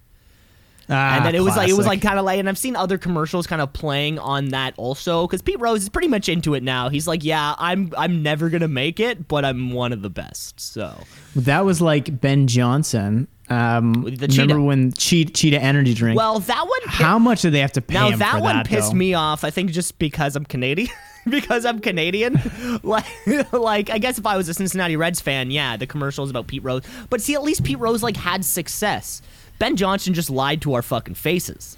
Ah, 0.90 1.16
and 1.16 1.26
then 1.26 1.36
it 1.36 1.40
was 1.40 1.56
like 1.56 1.70
it 1.70 1.74
was 1.78 1.86
like 1.86 2.02
kind 2.02 2.20
of 2.20 2.26
like, 2.26 2.38
and 2.40 2.50
I've 2.50 2.58
seen 2.58 2.76
other 2.76 2.98
commercials 2.98 3.48
kind 3.48 3.62
of 3.62 3.72
playing 3.72 4.20
on 4.20 4.50
that 4.50 4.74
also 4.76 5.26
because 5.26 5.42
Pete 5.42 5.60
Rose 5.60 5.84
is 5.84 5.90
pretty 5.90 6.10
much 6.10 6.28
into 6.28 6.54
it 6.54 6.64
now. 6.64 6.90
He's 6.90 7.08
like, 7.08 7.24
yeah, 7.24 7.56
I'm 7.58 7.94
I'm 7.98 8.22
never 8.22 8.50
gonna 8.50 8.68
make 8.68 9.00
it, 9.00 9.28
but 9.28 9.46
I'm 9.46 9.72
one 9.72 9.94
of 9.94 10.02
the 10.02 10.10
best. 10.10 10.60
So 10.60 10.94
That 11.36 11.64
was 11.64 11.82
like 11.82 12.20
Ben 12.20 12.48
Johnson. 12.48 13.30
Um, 13.50 13.94
the 14.04 14.28
remember 14.28 14.28
Cheetah. 14.56 14.62
when 14.62 14.92
Cheetah, 14.94 15.34
Cheetah 15.34 15.62
Energy 15.62 15.94
Drink? 15.94 16.18
well, 16.18 16.40
that 16.40 16.62
one. 16.66 16.82
pi- 16.86 17.04
how 17.04 17.20
much 17.20 17.42
did 17.44 17.54
they 17.54 17.60
have 17.60 17.74
to 17.74 17.82
pay 17.82 17.94
now 17.94 18.16
that 18.18 18.42
one 18.42 18.66
pissed 18.66 18.92
though? 18.92 18.98
me 18.98 19.14
off. 19.14 19.44
I 19.46 19.50
think 19.50 19.72
just 19.72 19.98
because 19.98 20.36
I'm 20.36 20.46
Canadian. 20.46 20.90
because 21.30 21.66
I'm 21.66 21.80
Canadian, 21.80 22.40
like, 22.84 23.06
like 23.52 23.90
I 23.90 23.98
guess 23.98 24.18
if 24.18 24.26
I 24.26 24.38
was 24.38 24.50
a 24.50 24.54
Cincinnati 24.54 24.96
Reds 24.96 25.22
fan, 25.22 25.52
yeah, 25.52 25.78
the 25.78 25.88
commercials 25.88 26.30
about 26.30 26.48
Pete 26.48 26.64
Rose. 26.64 26.84
But 27.10 27.22
see, 27.22 27.36
at 27.36 27.44
least 27.44 27.64
Pete 27.64 27.80
Rose 27.80 28.04
like 28.04 28.18
had 28.18 28.44
success. 28.46 29.22
Ben 29.60 29.76
Johnson 29.76 30.14
just 30.14 30.30
lied 30.30 30.62
to 30.64 30.74
our 30.74 30.82
fucking 30.82 31.16
faces. 31.16 31.78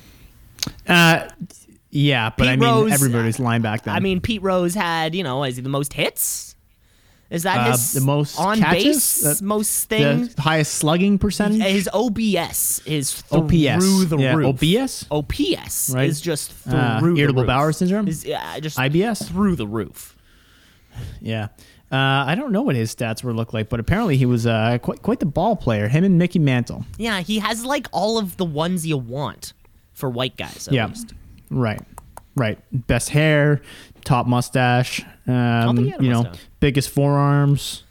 Uh, 0.88 1.28
yeah, 1.90 2.30
but 2.30 2.44
Pete 2.44 2.50
I 2.50 2.56
mean, 2.56 2.70
Rose- 2.70 2.92
everybody's 2.94 3.40
line 3.40 3.62
back 3.62 3.84
then. 3.84 3.96
I 3.96 4.00
mean, 4.00 4.22
Pete 4.22 4.42
Rose 4.42 4.74
had, 4.74 5.14
you 5.14 5.24
know, 5.24 5.44
is 5.44 5.58
he 5.58 5.62
the 5.62 5.70
most 5.70 5.94
hits? 5.94 6.53
Is 7.34 7.44
that 7.44 7.58
Uh, 7.68 7.72
his 7.72 7.94
the 7.94 8.02
most 8.02 8.40
on 8.40 8.60
catches? 8.60 8.84
base, 8.86 9.26
Uh, 9.26 9.44
most 9.44 9.90
things? 9.90 10.36
the 10.36 10.42
highest 10.44 10.76
slugging 10.76 11.18
percentage. 11.18 11.64
His 11.64 11.90
OBS 11.92 12.80
is 12.86 13.24
OPS. 13.32 13.84
through 13.84 14.06
the 14.06 14.18
Yeah, 14.20 14.36
roof. 14.36 14.48
OBS. 14.50 15.06
OPS 15.12 15.90
Right. 15.94 16.08
is 16.10 16.22
just 16.22 16.52
through 16.54 16.74
Uh, 16.80 17.02
the 17.02 17.08
irritable 17.16 17.42
roof. 17.42 17.48
bowel 17.48 17.74
syndrome? 17.74 18.08
Is, 18.08 18.24
yeah, 18.24 18.60
just 18.60 18.78
IBS? 18.78 19.24
through 19.28 19.56
the 19.56 19.68
roof. 19.68 20.16
Yeah. 21.22 21.48
Uh, 21.92 22.26
I 22.26 22.36
don't 22.36 22.52
know 22.52 22.62
what 22.62 22.76
his 22.76 22.94
stats 22.96 23.24
were 23.24 23.34
look 23.34 23.54
like, 23.54 23.70
but 23.70 23.80
apparently 23.80 24.18
he 24.18 24.26
was 24.26 24.46
uh, 24.48 24.78
quite 24.82 25.02
quite 25.02 25.20
the 25.20 25.26
ball 25.28 25.56
player. 25.56 25.88
Him 25.88 26.04
and 26.04 26.18
Mickey 26.18 26.40
Mantle. 26.40 26.86
Yeah, 26.98 27.22
he 27.22 27.40
has 27.40 27.66
like 27.66 27.88
all 27.92 28.18
of 28.18 28.38
the 28.38 28.46
ones 28.46 28.86
you 28.88 28.98
want 28.98 29.54
for 29.94 30.10
white 30.10 30.38
guys. 30.38 30.68
At 30.68 30.74
yeah. 30.74 30.88
least. 30.88 31.14
Right. 31.52 31.82
Right. 32.36 32.58
Best 32.88 33.10
hair, 33.10 33.62
top 34.04 34.28
mustache. 34.28 35.02
Um, 35.28 35.76
think 35.76 35.86
he 35.86 35.90
had 35.92 36.02
a 36.02 36.04
you 36.04 36.10
know, 36.10 36.24
mustache. 36.24 36.46
biggest 36.60 36.90
forearms. 36.90 37.84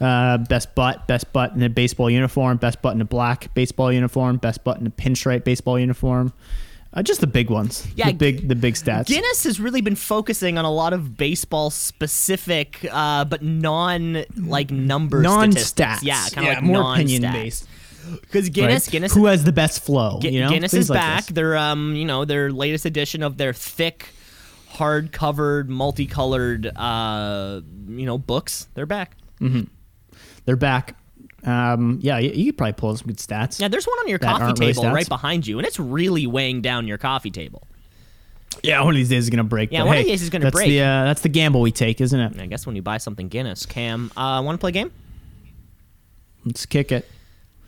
Uh, 0.00 0.38
best 0.38 0.74
butt, 0.76 1.08
best 1.08 1.32
butt 1.32 1.52
in 1.54 1.62
a 1.64 1.68
baseball 1.68 2.08
uniform, 2.08 2.56
best 2.56 2.80
butt 2.82 2.94
in 2.94 3.00
a 3.00 3.04
black 3.04 3.52
baseball 3.54 3.92
uniform, 3.92 4.36
best 4.36 4.62
butt 4.62 4.78
in 4.78 4.86
a 4.86 4.90
pinstripe 4.90 5.42
baseball 5.42 5.76
uniform. 5.76 6.32
Uh, 6.94 7.02
just 7.02 7.20
the 7.20 7.26
big 7.26 7.50
ones. 7.50 7.86
Yeah, 7.96 8.06
the 8.06 8.12
big, 8.14 8.48
the 8.48 8.54
big 8.54 8.74
stats. 8.74 9.06
Guinness 9.06 9.44
has 9.44 9.58
really 9.60 9.80
been 9.80 9.96
focusing 9.96 10.56
on 10.56 10.64
a 10.64 10.70
lot 10.70 10.92
of 10.92 11.16
baseball 11.16 11.70
specific, 11.70 12.86
uh, 12.90 13.24
but 13.24 13.42
non 13.42 14.24
like 14.36 14.70
number 14.70 15.20
Non-stats. 15.20 15.98
Yeah, 16.02 16.24
kind 16.32 16.38
of 16.38 16.44
Yeah, 16.44 16.54
like 16.54 16.62
more 16.62 16.92
opinion 16.94 17.22
based. 17.32 17.68
Because 18.22 18.48
Guinness, 18.48 18.86
right? 18.86 18.92
Guinness, 18.92 19.14
Who 19.14 19.26
has 19.26 19.44
the 19.44 19.52
best 19.52 19.84
flow? 19.84 20.18
Gu- 20.20 20.28
you 20.28 20.40
know? 20.40 20.48
Guinness 20.50 20.70
Things 20.70 20.84
is 20.84 20.90
like 20.90 20.98
back. 20.98 21.24
this. 21.26 21.34
Their 21.34 21.56
um, 21.58 21.94
you 21.94 22.04
know, 22.06 22.24
their 22.24 22.50
latest 22.50 22.86
edition 22.86 23.22
of 23.22 23.36
their 23.36 23.52
thick, 23.52 24.08
hard 24.68 25.12
covered, 25.12 25.68
multicolored, 25.68 26.70
uh, 26.76 27.60
you 27.88 28.06
know, 28.06 28.18
books. 28.18 28.68
They're 28.74 28.86
back. 28.86 29.16
Mm-hmm. 29.40 29.62
They're 30.44 30.56
back. 30.56 30.96
Um, 31.44 31.98
yeah, 32.02 32.18
you, 32.18 32.30
you 32.30 32.46
could 32.46 32.58
probably 32.58 32.72
pull 32.74 32.96
some 32.96 33.06
good 33.06 33.18
stats. 33.18 33.60
Yeah, 33.60 33.68
there's 33.68 33.86
one 33.86 33.98
on 34.00 34.08
your 34.08 34.18
coffee 34.18 34.44
aren't 34.44 34.58
really 34.58 34.72
table 34.72 34.90
right 34.90 35.08
behind 35.08 35.46
you, 35.46 35.58
and 35.58 35.66
it's 35.66 35.78
really 35.78 36.26
weighing 36.26 36.62
down 36.62 36.88
your 36.88 36.98
coffee 36.98 37.30
table. 37.30 37.62
Yeah, 38.62 38.80
one 38.80 38.94
of 38.94 38.96
these 38.96 39.08
days 39.08 39.24
is 39.24 39.30
gonna 39.30 39.44
break. 39.44 39.70
Yeah, 39.70 39.84
one 39.84 39.96
of 39.96 40.04
these 40.04 40.12
days 40.12 40.22
is 40.22 40.30
gonna 40.30 40.44
that's 40.44 40.54
break. 40.54 40.68
The, 40.68 40.80
uh, 40.80 41.04
that's 41.04 41.20
the 41.20 41.28
gamble 41.28 41.60
we 41.60 41.70
take, 41.70 42.00
isn't 42.00 42.18
it? 42.18 42.40
I 42.40 42.46
guess 42.46 42.66
when 42.66 42.74
you 42.74 42.82
buy 42.82 42.98
something 42.98 43.28
Guinness, 43.28 43.66
Cam, 43.66 44.10
uh, 44.16 44.42
want 44.42 44.56
to 44.56 44.58
play 44.58 44.70
a 44.70 44.72
game? 44.72 44.90
Let's 46.44 46.66
kick 46.66 46.90
it. 46.90 47.08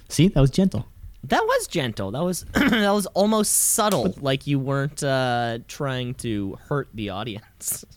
See, 0.09 0.29
that 0.29 0.41
was 0.41 0.51
gentle. 0.51 0.89
That 1.25 1.43
was 1.43 1.67
gentle. 1.67 2.11
That 2.13 2.25
was 2.25 2.43
that 2.53 2.91
was 2.91 3.07
almost 3.07 3.53
subtle, 3.53 4.15
like 4.21 4.47
you 4.47 4.59
weren't 4.59 5.03
uh, 5.03 5.59
trying 5.69 6.15
to 6.17 6.59
hurt 6.69 6.89
the 6.95 7.11
audience. 7.11 7.85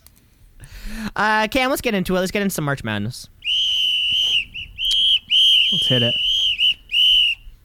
Uh, 1.16 1.48
Cam, 1.48 1.70
let's 1.70 1.80
get 1.80 1.94
into 1.94 2.14
it. 2.14 2.20
Let's 2.20 2.30
get 2.30 2.42
into 2.42 2.54
some 2.54 2.64
March 2.64 2.84
Madness. 2.84 3.28
Let's 5.72 5.86
hit 5.86 6.02
it. 6.02 6.14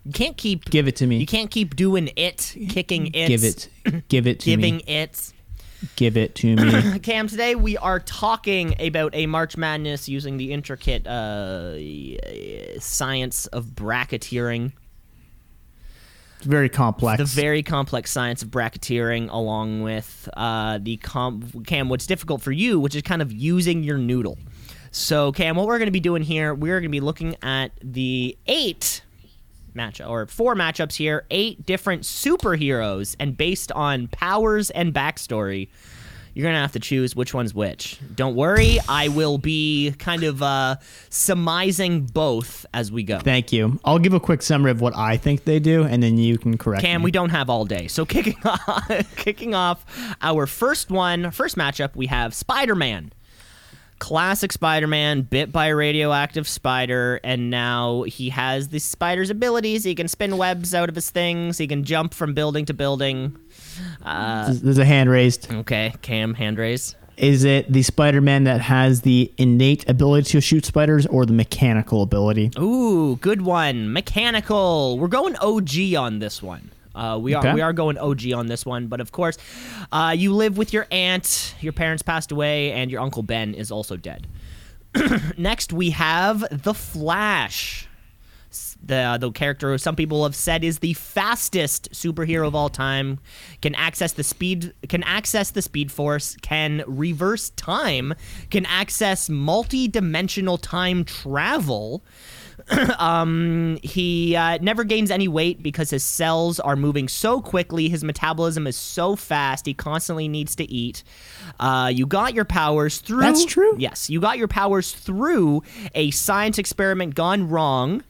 You 0.05 0.13
can't 0.13 0.37
keep 0.37 0.65
Give 0.65 0.87
it 0.87 0.95
to 0.97 1.07
me. 1.07 1.17
You 1.17 1.25
can't 1.25 1.51
keep 1.51 1.75
doing 1.75 2.09
it, 2.15 2.55
kicking 2.69 3.07
it, 3.07 3.27
Give 3.27 3.43
it. 3.43 3.69
Give 4.07 4.25
it 4.25 4.39
to 4.41 4.49
me. 4.49 4.55
giving 4.55 4.75
me. 4.77 4.83
it. 4.87 5.33
Give 5.95 6.17
it 6.17 6.35
to 6.35 6.55
me. 6.55 6.99
Cam, 7.03 7.27
today 7.27 7.55
we 7.55 7.77
are 7.77 7.99
talking 7.99 8.75
about 8.81 9.13
a 9.15 9.25
March 9.27 9.55
Madness 9.57 10.09
using 10.09 10.37
the 10.37 10.51
intricate 10.51 11.05
uh, 11.07 11.75
science 12.79 13.47
of 13.47 13.65
bracketeering, 13.67 14.73
very 16.41 16.69
complex. 16.69 17.19
the 17.19 17.41
very 17.41 17.63
complex 17.63 18.11
science 18.11 18.41
of 18.41 18.49
bracketeering, 18.49 19.29
along 19.31 19.81
with 19.81 20.27
uh, 20.35 20.79
the 20.81 20.97
com- 20.97 21.63
Cam. 21.65 21.89
What's 21.89 22.07
difficult 22.07 22.41
for 22.41 22.51
you, 22.51 22.79
which 22.79 22.95
is 22.95 23.01
kind 23.01 23.21
of 23.21 23.31
using 23.31 23.83
your 23.83 23.97
noodle. 23.97 24.37
So, 24.91 25.31
Cam, 25.31 25.55
what 25.55 25.67
we're 25.67 25.77
going 25.77 25.87
to 25.87 25.91
be 25.91 25.99
doing 25.99 26.23
here, 26.23 26.53
we're 26.53 26.79
going 26.79 26.83
to 26.83 26.89
be 26.89 26.99
looking 26.99 27.35
at 27.43 27.71
the 27.83 28.37
eight 28.47 29.03
match 29.73 30.01
or 30.01 30.25
four 30.27 30.55
matchups 30.55 30.95
here, 30.95 31.25
eight 31.29 31.65
different 31.65 32.03
superheroes, 32.03 33.15
and 33.19 33.37
based 33.37 33.71
on 33.73 34.07
powers 34.07 34.69
and 34.71 34.93
backstory, 34.93 35.69
you're 36.33 36.47
gonna 36.47 36.61
have 36.61 36.71
to 36.73 36.79
choose 36.79 37.15
which 37.15 37.33
one's 37.33 37.53
which. 37.53 37.99
Don't 38.15 38.35
worry, 38.35 38.77
I 38.87 39.07
will 39.09 39.37
be 39.37 39.93
kind 39.99 40.23
of 40.23 40.41
uh, 40.41 40.77
surmising 41.09 42.05
both 42.05 42.65
as 42.73 42.91
we 42.91 43.03
go. 43.03 43.19
Thank 43.19 43.51
you. 43.51 43.79
I'll 43.83 43.99
give 43.99 44.13
a 44.13 44.19
quick 44.19 44.41
summary 44.41 44.71
of 44.71 44.81
what 44.81 44.95
I 44.95 45.17
think 45.17 45.43
they 45.43 45.59
do, 45.59 45.83
and 45.83 46.01
then 46.01 46.17
you 46.17 46.37
can 46.37 46.57
correct 46.57 46.83
Cam, 46.83 47.01
me. 47.01 47.05
we 47.05 47.11
don't 47.11 47.29
have 47.29 47.49
all 47.49 47.65
day. 47.65 47.87
So 47.87 48.05
kicking 48.05 48.37
off, 48.45 49.15
kicking 49.15 49.53
off 49.53 49.85
our 50.21 50.45
first 50.45 50.89
one, 50.89 51.31
first 51.31 51.55
matchup, 51.57 51.95
we 51.95 52.07
have 52.07 52.33
Spider-Man. 52.33 53.11
Classic 53.99 54.49
Spider-Man, 54.49 55.23
bit 55.23 55.51
by 55.51 55.67
a 55.67 55.75
radioactive 55.75 56.47
spider, 56.47 57.19
and 57.21 57.49
now 57.49 58.03
he 58.03 58.29
has 58.29 58.69
the 58.69 58.79
spider's 58.79 59.29
abilities. 59.29 59.83
He 59.83 59.93
can 59.93 60.07
spin 60.07 60.37
webs 60.37 60.73
out 60.73 60.87
of 60.87 60.95
his 60.95 61.09
things. 61.09 61.57
He 61.57 61.67
can 61.67 61.83
jump 61.83 62.13
from 62.13 62.33
building 62.33 62.63
to 62.67 62.73
building. 62.73 63.37
There's- 64.03 64.59
There's 64.61 64.77
a 64.77 64.85
hand 64.85 65.09
raised. 65.09 65.51
Okay, 65.51 65.93
Cam, 66.01 66.33
hand 66.33 66.57
raise. 66.57 66.95
Is 67.17 67.43
it 67.43 67.69
the 67.71 67.83
Spider-Man 67.83 68.45
that 68.45 68.61
has 68.61 69.01
the 69.01 69.29
innate 69.37 69.87
ability 69.89 70.29
to 70.31 70.39
shoot 70.41 70.65
spiders, 70.65 71.05
or 71.07 71.25
the 71.25 71.33
mechanical 71.33 72.01
ability? 72.01 72.49
Ooh, 72.57 73.17
good 73.17 73.41
one. 73.41 73.91
Mechanical. 73.91 74.97
We're 74.97 75.09
going 75.09 75.35
OG 75.41 75.95
on 75.97 76.19
this 76.19 76.41
one. 76.41 76.71
Uh, 76.95 77.19
we 77.21 77.33
are 77.33 77.39
Okay. 77.39 77.53
we 77.53 77.61
are 77.61 77.73
going 77.73 77.97
OG 77.97 78.31
on 78.33 78.47
this 78.47 78.65
one, 78.65 78.87
but 78.87 79.01
of 79.01 79.11
course, 79.11 79.37
uh, 79.91 80.13
you 80.17 80.33
live 80.33 80.57
with 80.57 80.71
your 80.71 80.87
aunt. 80.91 81.55
Your 81.59 81.73
parents 81.73 82.01
passed 82.03 82.31
away, 82.31 82.71
and 82.71 82.89
your 82.89 83.01
uncle 83.01 83.21
Ben 83.21 83.53
is 83.53 83.69
also 83.69 83.97
dead. 83.97 84.25
Next, 85.37 85.73
we 85.73 85.89
have 85.91 86.45
the 86.51 86.73
Flash. 86.73 87.85
The 88.83 89.17
the 89.19 89.31
character 89.31 89.77
some 89.77 89.95
people 89.95 90.23
have 90.23 90.35
said 90.35 90.63
is 90.63 90.79
the 90.79 90.93
fastest 90.93 91.91
superhero 91.91 92.47
of 92.47 92.55
all 92.55 92.69
time. 92.69 93.19
Can 93.61 93.75
access 93.75 94.13
the 94.13 94.23
speed 94.23 94.73
can 94.87 95.03
access 95.03 95.51
the 95.51 95.61
speed 95.61 95.91
force. 95.91 96.35
Can 96.41 96.83
reverse 96.87 97.51
time. 97.51 98.13
Can 98.49 98.65
access 98.65 99.29
multi-dimensional 99.29 100.57
time 100.57 101.03
travel. 101.03 102.03
um, 102.99 103.77
He 103.83 104.35
uh, 104.35 104.57
never 104.61 104.83
gains 104.83 105.11
any 105.11 105.27
weight 105.27 105.61
because 105.61 105.89
his 105.89 106.03
cells 106.03 106.59
are 106.59 106.75
moving 106.75 107.07
so 107.07 107.41
quickly. 107.41 107.87
His 107.89 108.03
metabolism 108.03 108.67
is 108.67 108.75
so 108.75 109.15
fast. 109.15 109.65
He 109.65 109.73
constantly 109.73 110.27
needs 110.27 110.55
to 110.55 110.69
eat. 110.71 111.03
Uh, 111.59 111.91
you 111.93 112.05
got 112.05 112.33
your 112.33 112.45
powers 112.45 112.97
through. 112.99 113.21
That's 113.21 113.45
true? 113.45 113.75
Yes, 113.77 114.09
you 114.09 114.19
got 114.19 114.37
your 114.37 114.47
powers 114.47 114.91
through 114.91 115.63
a 115.93 116.11
science 116.11 116.57
experiment 116.57 117.15
gone 117.15 117.47
wrong. 117.47 118.03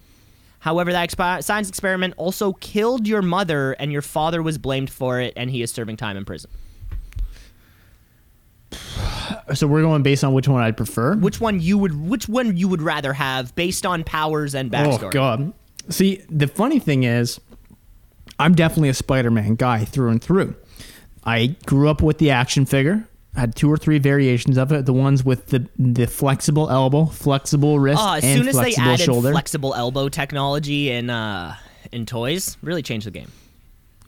However, 0.60 0.92
that 0.92 1.10
expi- 1.10 1.44
science 1.44 1.70
experiment 1.70 2.14
also 2.18 2.54
killed 2.54 3.08
your 3.08 3.22
mother, 3.22 3.74
and 3.74 3.92
your 3.92 4.02
father 4.02 4.44
was 4.44 4.58
blamed 4.58 4.90
for 4.90 5.20
it, 5.22 5.34
and 5.36 5.50
he 5.50 5.62
is 5.62 5.72
serving 5.72 5.98
time 5.98 6.18
in 6.18 6.26
prison. 6.26 6.50
So 9.54 9.66
we're 9.68 9.82
going 9.82 10.04
based 10.04 10.24
on 10.24 10.34
which 10.34 10.48
one 10.48 10.62
I'd 10.62 10.78
prefer. 10.78 11.16
Which 11.16 11.40
one 11.42 11.60
you 11.60 11.78
would? 11.80 12.08
Which 12.08 12.28
one 12.28 12.56
you 12.56 12.68
would 12.68 12.82
rather 12.84 13.14
have, 13.14 13.56
based 13.56 13.84
on 13.86 14.04
powers 14.04 14.54
and 14.54 14.72
backstory? 14.72 15.06
Oh 15.06 15.10
god. 15.10 15.54
See, 15.90 16.24
the 16.30 16.48
funny 16.48 16.78
thing 16.78 17.04
is, 17.04 17.40
I'm 18.38 18.54
definitely 18.54 18.90
a 18.90 18.94
Spider-Man 18.94 19.56
guy 19.56 19.86
through 19.86 20.10
and 20.10 20.22
through. 20.22 20.56
I 21.24 21.56
grew 21.66 21.90
up 21.90 22.02
with 22.04 22.20
the 22.20 22.30
action 22.30 22.66
figure. 22.66 23.08
Had 23.40 23.56
two 23.56 23.72
or 23.72 23.78
three 23.78 24.00
variations 24.00 24.58
of 24.58 24.72
it. 24.72 24.86
The 24.86 24.94
ones 24.94 25.24
with 25.24 25.48
the 25.48 25.68
the 25.78 26.06
flexible 26.08 26.70
elbow, 26.70 27.06
flexible 27.06 27.80
wrist, 27.80 28.02
Oh, 28.04 28.14
as 28.16 28.24
and 28.24 28.38
soon 28.40 28.48
as 28.50 28.56
they 28.58 28.76
added 28.76 29.06
shoulder. 29.06 29.32
flexible 29.32 29.74
elbow 29.74 30.10
technology 30.10 30.92
in 30.92 31.10
uh, 31.10 31.56
in 31.92 32.06
toys, 32.06 32.58
really 32.62 32.82
changed 32.84 33.08
the 33.08 33.12
game. 33.12 33.32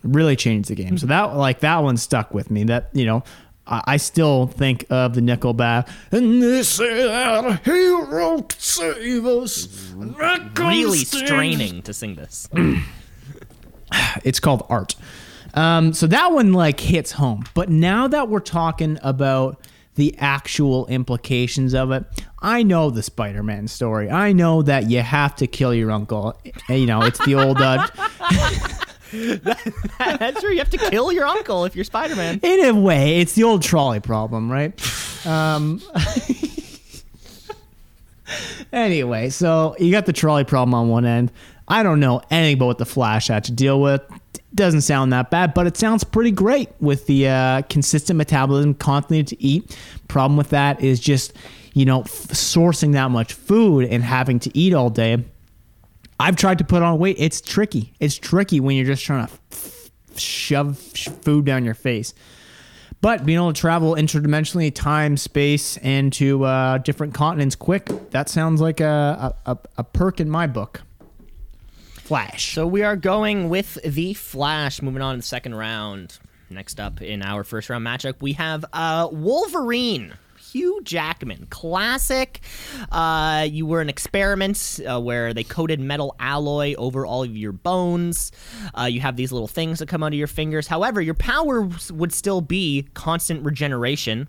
really 0.03 0.35
changed 0.35 0.69
the 0.69 0.75
game. 0.75 0.97
So 0.97 1.07
that 1.07 1.35
like 1.37 1.61
that 1.61 1.79
one 1.83 1.97
stuck 1.97 2.33
with 2.33 2.51
me. 2.51 2.65
That 2.65 2.89
you 2.93 3.05
know, 3.05 3.23
I, 3.65 3.81
I 3.87 3.97
still 3.97 4.47
think 4.47 4.85
of 4.89 5.13
the 5.15 5.21
Nickelback. 5.21 5.87
And 6.11 6.41
they 6.43 6.63
say 6.63 7.03
that 7.07 7.63
hero 7.63 8.45
save 8.57 9.25
us. 9.25 9.91
and 9.93 10.13
that 10.17 10.55
comes 10.55 10.59
Really 10.83 10.97
straining 11.05 11.81
to 11.83 11.93
sing 11.93 12.15
this. 12.15 12.49
it's 14.23 14.39
called 14.39 14.65
art. 14.69 14.95
Um, 15.53 15.93
so 15.93 16.07
that 16.07 16.31
one 16.31 16.53
like 16.53 16.79
hits 16.79 17.11
home. 17.11 17.45
But 17.53 17.69
now 17.69 18.07
that 18.07 18.29
we're 18.29 18.39
talking 18.39 18.97
about 19.01 19.65
the 19.95 20.15
actual 20.17 20.87
implications 20.87 21.73
of 21.73 21.91
it, 21.91 22.05
I 22.39 22.63
know 22.63 22.89
the 22.89 23.03
Spider-Man 23.03 23.67
story. 23.67 24.09
I 24.09 24.31
know 24.31 24.61
that 24.61 24.89
you 24.89 25.01
have 25.01 25.35
to 25.37 25.47
kill 25.47 25.73
your 25.73 25.91
uncle. 25.91 26.39
You 26.69 26.85
know, 26.85 27.01
it's 27.03 27.23
the 27.25 27.35
old. 27.35 27.61
Uh, 27.61 27.87
That's 29.99 30.39
true. 30.39 30.51
You 30.51 30.59
have 30.59 30.69
to 30.69 30.77
kill 30.77 31.11
your 31.11 31.25
uncle 31.25 31.65
if 31.65 31.75
you're 31.75 31.83
Spider 31.83 32.15
Man. 32.15 32.39
in 32.41 32.65
a 32.65 32.73
way, 32.73 33.19
it's 33.19 33.33
the 33.33 33.43
old 33.43 33.61
trolley 33.61 33.99
problem, 33.99 34.49
right? 34.49 34.73
Um, 35.25 35.81
anyway, 38.73 39.29
so 39.29 39.75
you 39.79 39.91
got 39.91 40.05
the 40.05 40.13
trolley 40.13 40.45
problem 40.45 40.73
on 40.73 40.87
one 40.87 41.05
end. 41.05 41.31
I 41.67 41.83
don't 41.83 41.99
know 41.99 42.21
anything 42.31 42.55
about 42.55 42.65
what 42.67 42.77
the 42.77 42.85
Flash 42.85 43.27
had 43.27 43.43
to 43.45 43.51
deal 43.51 43.81
with. 43.81 44.01
Doesn't 44.53 44.81
sound 44.81 45.13
that 45.13 45.29
bad, 45.31 45.53
but 45.53 45.65
it 45.65 45.77
sounds 45.77 46.03
pretty 46.03 46.31
great 46.31 46.69
with 46.81 47.05
the 47.05 47.27
uh, 47.29 47.61
consistent 47.69 48.17
metabolism, 48.17 48.73
constantly 48.73 49.23
to 49.23 49.41
eat. 49.41 49.77
Problem 50.09 50.35
with 50.37 50.49
that 50.49 50.81
is 50.83 50.99
just, 50.99 51.31
you 51.73 51.85
know, 51.85 52.01
f- 52.01 52.07
sourcing 52.09 52.91
that 52.93 53.11
much 53.11 53.31
food 53.33 53.85
and 53.85 54.03
having 54.03 54.39
to 54.39 54.57
eat 54.57 54.73
all 54.73 54.89
day. 54.89 55.23
I've 56.19 56.35
tried 56.35 56.57
to 56.57 56.65
put 56.65 56.83
on 56.83 56.99
weight. 56.99 57.15
It's 57.17 57.39
tricky. 57.39 57.93
It's 58.01 58.17
tricky 58.17 58.59
when 58.59 58.75
you're 58.75 58.85
just 58.85 59.03
trying 59.05 59.27
to 59.27 59.33
f- 59.53 59.89
shove 60.17 60.81
sh- 60.95 61.07
food 61.21 61.45
down 61.45 61.63
your 61.63 61.73
face. 61.73 62.13
But 62.99 63.25
being 63.25 63.37
able 63.37 63.53
to 63.53 63.59
travel 63.59 63.95
interdimensionally, 63.95 64.75
time, 64.75 65.15
space, 65.15 65.77
and 65.77 66.11
to 66.13 66.43
uh, 66.43 66.77
different 66.79 67.13
continents 67.13 67.55
quick, 67.55 67.89
that 68.11 68.27
sounds 68.27 68.59
like 68.59 68.81
a, 68.81 69.33
a- 69.45 69.57
a 69.77 69.83
perk 69.85 70.19
in 70.19 70.29
my 70.29 70.45
book. 70.45 70.81
Flash. 72.03 72.53
So 72.53 72.67
we 72.67 72.83
are 72.83 72.95
going 72.95 73.47
with 73.49 73.75
the 73.85 74.13
Flash. 74.13 74.81
Moving 74.81 75.01
on 75.01 75.15
to 75.15 75.17
the 75.21 75.23
second 75.23 75.55
round. 75.55 76.19
Next 76.49 76.79
up 76.79 77.01
in 77.01 77.21
our 77.21 77.43
first 77.43 77.69
round 77.69 77.85
matchup, 77.85 78.15
we 78.21 78.33
have 78.33 78.65
uh, 78.73 79.07
Wolverine. 79.11 80.13
Hugh 80.51 80.81
Jackman, 80.83 81.47
classic. 81.49 82.41
Uh, 82.91 83.47
you 83.49 83.65
were 83.65 83.79
an 83.79 83.87
experiment 83.87 84.81
uh, 84.85 84.99
where 84.99 85.33
they 85.33 85.45
coated 85.45 85.79
metal 85.79 86.13
alloy 86.19 86.75
over 86.77 87.05
all 87.05 87.23
of 87.23 87.37
your 87.37 87.53
bones. 87.53 88.33
Uh, 88.77 88.83
you 88.83 88.99
have 88.99 89.15
these 89.15 89.31
little 89.31 89.47
things 89.47 89.79
that 89.79 89.87
come 89.87 90.03
out 90.03 90.07
of 90.07 90.19
your 90.19 90.27
fingers. 90.27 90.67
However, 90.67 90.99
your 90.99 91.13
power 91.13 91.69
would 91.91 92.11
still 92.11 92.41
be 92.41 92.85
constant 92.93 93.45
regeneration. 93.45 94.27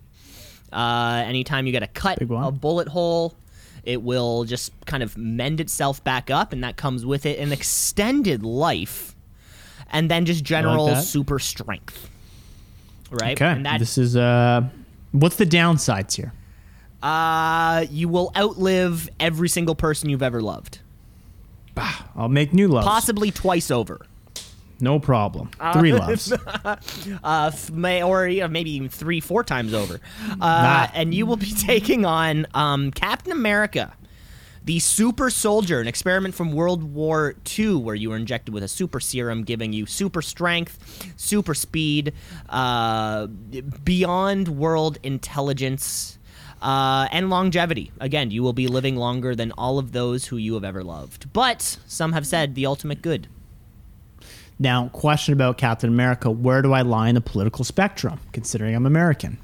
Uh, 0.71 1.23
anytime 1.25 1.65
you 1.65 1.73
get 1.73 1.83
a 1.83 1.87
cut, 1.87 2.21
a 2.21 2.51
bullet 2.51 2.87
hole, 2.87 3.35
it 3.83 4.01
will 4.01 4.43
just 4.45 4.71
kind 4.85 5.03
of 5.03 5.17
mend 5.17 5.59
itself 5.59 6.03
back 6.03 6.29
up, 6.29 6.53
and 6.53 6.63
that 6.63 6.77
comes 6.77 7.05
with 7.05 7.25
it 7.25 7.39
an 7.39 7.51
extended 7.51 8.43
life, 8.43 9.15
and 9.91 10.09
then 10.09 10.25
just 10.25 10.43
general 10.43 10.87
that. 10.87 11.03
super 11.03 11.39
strength. 11.39 12.09
Right? 13.11 13.37
Okay. 13.39 13.51
And 13.51 13.65
that 13.65 13.79
this 13.79 13.97
is 13.97 14.15
uh, 14.15 14.61
what's 15.11 15.35
the 15.35 15.45
downsides 15.45 16.15
here? 16.15 16.33
uh, 17.03 17.85
you 17.91 18.07
will 18.07 18.31
outlive 18.35 19.09
every 19.19 19.49
single 19.49 19.75
person 19.75 20.09
you've 20.09 20.23
ever 20.23 20.41
loved, 20.41 20.79
I'll 22.15 22.29
make 22.29 22.53
new 22.53 22.69
loves. 22.69 22.87
possibly 22.87 23.29
twice 23.29 23.69
over. 23.69 24.05
No 24.83 24.99
problem. 24.99 25.49
Three 25.73 25.93
loves. 26.03 26.31
uh, 27.23 27.51
may, 27.71 28.03
or 28.03 28.27
you 28.27 28.41
know, 28.41 28.47
maybe 28.47 28.71
even 28.71 28.89
three, 28.89 29.19
four 29.19 29.43
times 29.43 29.73
over. 29.73 29.99
Uh, 30.29 30.35
Nah. 30.37 30.87
And 30.93 31.13
you 31.13 31.25
will 31.25 31.37
be 31.37 31.51
taking 31.71 32.05
on 32.05 32.45
um, 32.53 32.91
Captain 32.91 33.31
America, 33.31 33.93
the 34.63 34.79
super 34.79 35.29
soldier, 35.29 35.81
an 35.81 35.87
experiment 35.87 36.35
from 36.35 36.51
World 36.53 36.83
War 36.83 37.35
II, 37.57 37.75
where 37.75 37.95
you 37.95 38.09
were 38.11 38.15
injected 38.17 38.53
with 38.53 38.63
a 38.63 38.67
super 38.67 38.99
serum, 38.99 39.43
giving 39.43 39.73
you 39.73 39.85
super 39.85 40.21
strength, 40.21 40.77
super 41.17 41.53
speed, 41.53 42.13
uh, 42.49 43.27
beyond 43.83 44.47
world 44.49 44.99
intelligence. 45.03 46.17
Uh, 46.61 47.09
and 47.11 47.29
longevity. 47.29 47.91
Again, 47.99 48.31
you 48.31 48.41
will 48.41 48.53
be 48.53 48.67
living 48.69 48.95
longer 48.95 49.35
than 49.35 49.51
all 49.57 49.79
of 49.79 49.91
those 49.91 50.27
who 50.27 50.37
you 50.37 50.53
have 50.53 50.63
ever 50.63 50.81
loved. 50.81 51.33
But 51.33 51.77
some 51.87 52.13
have 52.13 52.25
said 52.25 52.55
the 52.55 52.65
ultimate 52.65 53.01
good. 53.01 53.27
Now, 54.59 54.89
question 54.89 55.33
about 55.33 55.57
Captain 55.57 55.89
America: 55.89 56.29
Where 56.29 56.61
do 56.61 56.73
I 56.73 56.81
lie 56.81 57.09
in 57.09 57.15
the 57.15 57.21
political 57.21 57.63
spectrum, 57.65 58.19
considering 58.31 58.75
I'm 58.75 58.85
American? 58.85 59.37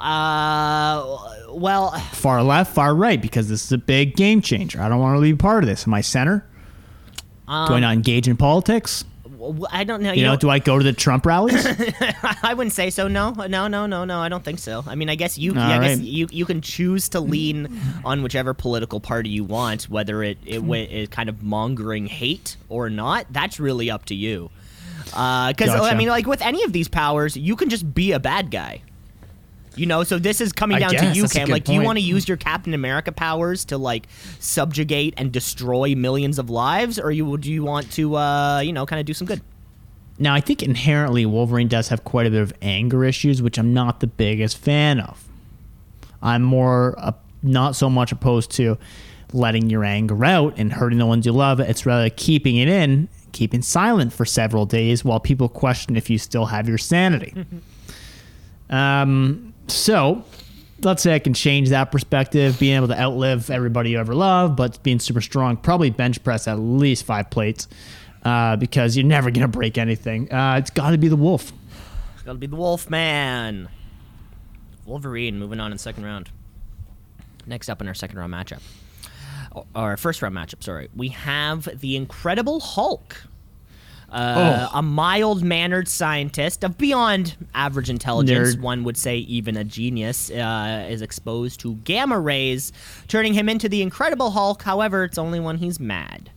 Uh, 0.00 1.18
well, 1.50 1.90
Far 2.12 2.42
left, 2.42 2.72
far 2.74 2.94
right, 2.94 3.20
because 3.20 3.48
this 3.48 3.64
is 3.64 3.72
a 3.72 3.78
big 3.78 4.14
game 4.14 4.40
changer. 4.42 4.80
I 4.80 4.88
don't 4.88 5.00
want 5.00 5.16
to 5.16 5.22
be 5.22 5.34
part 5.34 5.64
of 5.64 5.68
this. 5.68 5.86
Am 5.86 5.94
I 5.94 6.00
center? 6.02 6.44
do 7.48 7.74
I 7.74 7.80
not 7.80 7.94
engage 7.94 8.28
in 8.28 8.36
politics? 8.36 9.04
I 9.70 9.84
don't 9.84 10.02
know. 10.02 10.12
You, 10.12 10.24
know, 10.24 10.36
do 10.36 10.50
I 10.50 10.58
go 10.58 10.78
to 10.78 10.84
the 10.84 10.92
Trump 10.92 11.24
rallies? 11.26 11.64
I 12.42 12.54
wouldn't 12.54 12.72
say 12.72 12.90
so. 12.90 13.08
No, 13.08 13.30
no, 13.30 13.68
no, 13.68 13.86
no, 13.86 14.04
no. 14.04 14.20
I 14.20 14.28
don't 14.28 14.44
think 14.44 14.58
so. 14.58 14.84
I 14.86 14.94
mean, 14.94 15.08
I 15.08 15.14
guess 15.14 15.38
you, 15.38 15.52
All 15.52 15.58
I 15.60 15.78
guess 15.78 16.00
you, 16.00 16.28
you 16.30 16.44
can 16.44 16.60
choose 16.60 17.08
to 17.10 17.20
lean 17.20 17.80
on 18.04 18.22
whichever 18.22 18.54
political 18.54 19.00
party 19.00 19.30
you 19.30 19.44
want, 19.44 19.84
whether 19.84 20.22
it 20.22 20.38
it 20.44 21.10
kind 21.10 21.28
of 21.28 21.42
mongering 21.42 22.06
hate 22.06 22.56
or 22.68 22.90
not. 22.90 23.26
That's 23.30 23.60
really 23.60 23.90
up 23.90 24.06
to 24.06 24.14
you. 24.14 24.50
Uh, 25.14 25.48
because 25.48 25.70
oh, 25.70 25.74
I 25.74 25.78
Gotcha. 25.78 25.96
mean, 25.96 26.08
like 26.08 26.26
with 26.26 26.42
any 26.42 26.64
of 26.64 26.72
these 26.72 26.88
powers, 26.88 27.36
you 27.36 27.56
can 27.56 27.70
just 27.70 27.94
be 27.94 28.12
a 28.12 28.20
bad 28.20 28.50
guy. 28.50 28.82
You 29.78 29.86
know, 29.86 30.02
so 30.04 30.18
this 30.18 30.40
is 30.40 30.52
coming 30.52 30.76
I 30.76 30.80
down 30.80 30.94
to 30.94 31.06
you, 31.14 31.28
Cam. 31.28 31.48
Like, 31.48 31.64
do 31.64 31.72
you 31.72 31.82
want 31.82 31.98
to 31.98 32.04
use 32.04 32.26
your 32.28 32.36
Captain 32.36 32.74
America 32.74 33.12
powers 33.12 33.64
to 33.66 33.78
like 33.78 34.08
subjugate 34.40 35.14
and 35.16 35.32
destroy 35.32 35.94
millions 35.94 36.38
of 36.38 36.50
lives, 36.50 36.98
or 36.98 37.10
you 37.10 37.38
do 37.38 37.52
you 37.52 37.64
want 37.64 37.90
to, 37.92 38.16
uh, 38.16 38.60
you 38.60 38.72
know, 38.72 38.86
kind 38.86 39.00
of 39.00 39.06
do 39.06 39.14
some 39.14 39.26
good? 39.26 39.40
now, 40.18 40.34
I 40.34 40.40
think 40.40 40.62
inherently 40.62 41.24
Wolverine 41.26 41.68
does 41.68 41.88
have 41.88 42.04
quite 42.04 42.26
a 42.26 42.30
bit 42.30 42.42
of 42.42 42.52
anger 42.60 43.04
issues, 43.04 43.40
which 43.40 43.58
I'm 43.58 43.72
not 43.72 44.00
the 44.00 44.08
biggest 44.08 44.58
fan 44.58 45.00
of. 45.00 45.24
I'm 46.20 46.42
more 46.42 46.96
uh, 46.98 47.12
not 47.42 47.76
so 47.76 47.88
much 47.88 48.10
opposed 48.10 48.50
to 48.52 48.78
letting 49.32 49.70
your 49.70 49.84
anger 49.84 50.24
out 50.24 50.54
and 50.56 50.72
hurting 50.72 50.98
the 50.98 51.06
ones 51.06 51.24
you 51.24 51.32
love. 51.32 51.60
It's 51.60 51.86
rather 51.86 52.10
keeping 52.10 52.56
it 52.56 52.68
in, 52.68 53.08
keeping 53.30 53.62
silent 53.62 54.12
for 54.12 54.24
several 54.24 54.66
days 54.66 55.04
while 55.04 55.20
people 55.20 55.48
question 55.48 55.94
if 55.96 56.10
you 56.10 56.18
still 56.18 56.46
have 56.46 56.68
your 56.68 56.78
sanity. 56.78 57.34
um, 58.70 59.54
so 59.68 60.24
let's 60.82 61.02
say 61.02 61.14
I 61.14 61.18
can 61.18 61.34
change 61.34 61.70
that 61.70 61.90
perspective, 61.90 62.58
being 62.58 62.76
able 62.76 62.88
to 62.88 63.00
outlive 63.00 63.50
everybody 63.50 63.90
you 63.90 63.98
ever 63.98 64.14
loved, 64.14 64.56
but 64.56 64.82
being 64.82 65.00
super 65.00 65.20
strong, 65.20 65.56
probably 65.56 65.90
bench 65.90 66.22
press 66.22 66.46
at 66.46 66.58
least 66.58 67.04
five 67.04 67.30
plates 67.30 67.68
uh, 68.24 68.56
because 68.56 68.96
you're 68.96 69.06
never 69.06 69.30
going 69.30 69.42
to 69.42 69.48
break 69.48 69.78
anything. 69.78 70.32
Uh, 70.32 70.56
it's 70.58 70.70
got 70.70 70.90
to 70.90 70.98
be 70.98 71.08
the 71.08 71.16
wolf. 71.16 71.52
It's 72.14 72.22
gotta 72.22 72.38
be 72.38 72.46
the 72.46 72.56
Wolf 72.56 72.90
Man. 72.90 73.68
Wolverine 74.84 75.38
moving 75.38 75.60
on 75.60 75.72
in 75.72 75.78
second 75.78 76.04
round. 76.04 76.30
Next 77.46 77.68
up 77.68 77.80
in 77.80 77.88
our 77.88 77.94
second 77.94 78.18
round 78.18 78.32
matchup. 78.32 78.60
Our 79.74 79.96
first 79.96 80.20
round 80.20 80.34
matchup, 80.34 80.62
sorry. 80.62 80.88
We 80.94 81.08
have 81.08 81.80
the 81.80 81.96
Incredible 81.96 82.60
Hulk. 82.60 83.22
Uh, 84.10 84.68
Oh. 84.72 84.78
A 84.78 84.82
mild 84.82 85.42
mannered 85.42 85.86
scientist 85.88 86.64
of 86.64 86.78
beyond 86.78 87.36
average 87.54 87.90
intelligence, 87.90 88.56
Nerd. 88.56 88.60
one 88.60 88.84
would 88.84 88.96
say 88.96 89.18
even 89.18 89.56
a 89.56 89.64
genius, 89.64 90.30
uh, 90.30 90.86
is 90.88 91.02
exposed 91.02 91.60
to 91.60 91.74
gamma 91.84 92.18
rays, 92.18 92.72
turning 93.06 93.34
him 93.34 93.48
into 93.48 93.68
the 93.68 93.82
Incredible 93.82 94.30
Hulk. 94.30 94.62
However, 94.62 95.04
it's 95.04 95.18
only 95.18 95.40
when 95.40 95.58
he's 95.58 95.78
mad. 95.78 96.30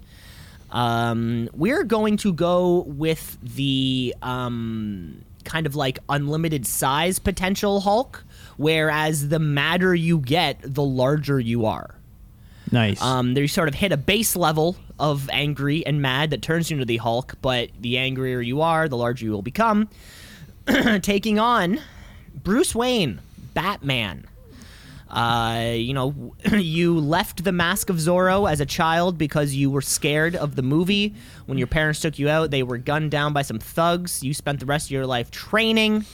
Um, 0.72 1.50
we're 1.54 1.84
going 1.84 2.18
to 2.18 2.34
go 2.34 2.80
with 2.88 3.38
the 3.42 4.16
um, 4.22 5.22
kind 5.44 5.66
of 5.66 5.76
like 5.76 6.00
unlimited 6.10 6.66
size 6.66 7.20
potential 7.20 7.82
Hulk, 7.82 8.24
whereas 8.58 9.30
the 9.30 9.40
madder 9.40 9.94
you 9.96 10.20
get, 10.20 10.60
the 10.62 10.84
larger 10.84 11.40
you 11.40 11.66
are. 11.66 11.96
Nice. 12.72 13.02
Um, 13.02 13.34
they 13.34 13.48
sort 13.48 13.68
of 13.68 13.76
hit 13.76 13.92
a 13.92 13.98
base 13.98 14.36
level 14.36 14.78
of 15.02 15.28
angry 15.32 15.84
and 15.86 16.00
mad 16.02 16.30
that 16.30 16.44
turns 16.44 16.70
you 16.70 16.76
into 16.76 16.86
the 16.86 16.98
Hulk, 16.98 17.34
but 17.42 17.72
the 17.80 17.98
angrier 17.98 18.40
you 18.40 18.62
are, 18.62 18.88
the 18.88 18.96
larger 18.96 19.26
you 19.26 19.32
will 19.32 19.42
become. 19.42 19.90
Taking 21.02 21.40
on 21.40 21.82
Bruce 22.36 22.76
Wayne, 22.76 23.20
Batman. 23.56 24.28
Uh, 25.10 25.74
you 25.74 25.94
know, 25.94 26.36
you 26.52 27.00
left 27.00 27.44
the 27.44 27.52
Mask 27.52 27.90
of 27.90 27.98
Zorro 27.98 28.50
as 28.50 28.62
a 28.62 28.66
child 28.66 29.18
because 29.18 29.56
you 29.56 29.72
were 29.72 29.82
scared 29.82 30.36
of 30.36 30.56
the 30.56 30.62
movie. 30.62 31.16
When 31.48 31.58
your 31.58 31.68
parents 31.68 32.00
took 32.00 32.20
you 32.20 32.30
out, 32.30 32.52
they 32.52 32.62
were 32.62 32.78
gunned 32.78 33.10
down 33.10 33.34
by 33.34 33.42
some 33.42 33.58
thugs. 33.58 34.24
You 34.24 34.36
spent 34.36 34.60
the 34.60 34.68
rest 34.68 34.88
of 34.88 34.92
your 34.92 35.08
life 35.08 35.32
training, 35.32 36.06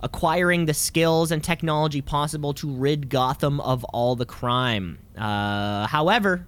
acquiring 0.00 0.66
the 0.66 0.74
skills 0.74 1.32
and 1.32 1.42
technology 1.42 2.00
possible 2.00 2.54
to 2.54 2.70
rid 2.70 3.10
Gotham 3.10 3.60
of 3.60 3.82
all 3.84 4.14
the 4.14 4.26
crime. 4.26 4.98
Uh, 5.18 5.88
however, 5.88 6.46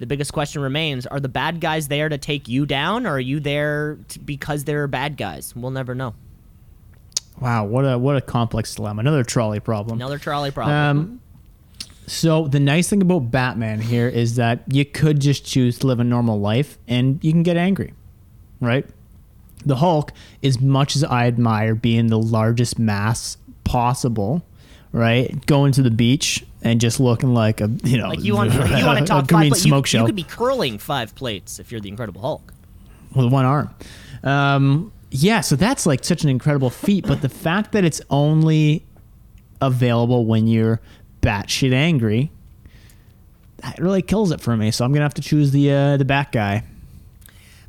the 0.00 0.06
biggest 0.06 0.32
question 0.32 0.60
remains 0.62 1.06
are 1.06 1.20
the 1.20 1.28
bad 1.28 1.60
guys 1.60 1.88
there 1.88 2.08
to 2.08 2.18
take 2.18 2.48
you 2.48 2.66
down, 2.66 3.06
or 3.06 3.10
are 3.10 3.20
you 3.20 3.38
there 3.38 3.98
t- 4.08 4.18
because 4.18 4.64
they're 4.64 4.88
bad 4.88 5.16
guys? 5.16 5.54
We'll 5.54 5.70
never 5.70 5.94
know. 5.94 6.14
wow, 7.40 7.64
what 7.64 7.84
a 7.84 7.96
what 7.96 8.16
a 8.16 8.20
complex 8.20 8.74
dilemma. 8.74 9.00
Another 9.00 9.22
trolley 9.22 9.60
problem. 9.60 9.98
Another 9.98 10.18
trolley 10.18 10.50
problem. 10.50 10.76
Um, 10.76 11.20
so 12.06 12.48
the 12.48 12.58
nice 12.58 12.90
thing 12.90 13.02
about 13.02 13.30
Batman 13.30 13.80
here 13.80 14.08
is 14.08 14.34
that 14.36 14.64
you 14.66 14.84
could 14.84 15.20
just 15.20 15.44
choose 15.44 15.78
to 15.78 15.86
live 15.86 16.00
a 16.00 16.04
normal 16.04 16.40
life 16.40 16.76
and 16.88 17.22
you 17.22 17.30
can 17.30 17.44
get 17.44 17.56
angry, 17.56 17.94
right? 18.60 18.84
the 19.64 19.76
Hulk, 19.76 20.12
as 20.42 20.60
much 20.60 20.96
as 20.96 21.04
I 21.04 21.26
admire 21.26 21.74
being 21.74 22.06
the 22.08 22.18
largest 22.18 22.78
mass 22.78 23.36
possible, 23.64 24.42
right? 24.92 25.44
Going 25.46 25.72
to 25.72 25.82
the 25.82 25.90
beach 25.90 26.44
and 26.62 26.80
just 26.80 27.00
looking 27.00 27.32
like 27.34 27.60
a 27.60 27.68
you 27.84 27.98
know 27.98 28.08
Like 28.08 28.20
you 28.20 28.34
want, 28.34 28.52
you 28.52 28.58
want 28.86 28.98
to 28.98 29.04
a 29.04 29.06
talk 29.06 29.28
green 29.28 29.54
smoke 29.54 29.86
you, 29.86 29.88
show 29.88 30.00
you 30.00 30.06
could 30.06 30.16
be 30.16 30.22
curling 30.24 30.78
five 30.78 31.14
plates 31.14 31.58
if 31.58 31.70
you're 31.72 31.80
the 31.80 31.88
Incredible 31.88 32.20
Hulk. 32.20 32.52
with 33.14 33.32
one 33.32 33.44
arm. 33.44 33.74
Um, 34.22 34.92
yeah, 35.10 35.40
so 35.40 35.56
that's 35.56 35.86
like 35.86 36.04
such 36.04 36.22
an 36.22 36.28
incredible 36.28 36.70
feat. 36.70 37.06
But 37.06 37.22
the 37.22 37.28
fact 37.28 37.72
that 37.72 37.84
it's 37.84 38.00
only 38.10 38.84
available 39.60 40.24
when 40.26 40.46
you're 40.46 40.80
batshit 41.22 41.72
angry, 41.72 42.30
that 43.58 43.78
really 43.78 44.02
kills 44.02 44.30
it 44.30 44.40
for 44.40 44.56
me. 44.56 44.70
So 44.70 44.84
I'm 44.84 44.92
gonna 44.92 45.04
have 45.04 45.14
to 45.14 45.22
choose 45.22 45.50
the 45.50 45.72
uh, 45.72 45.96
the 45.96 46.04
bat 46.04 46.30
guy. 46.32 46.64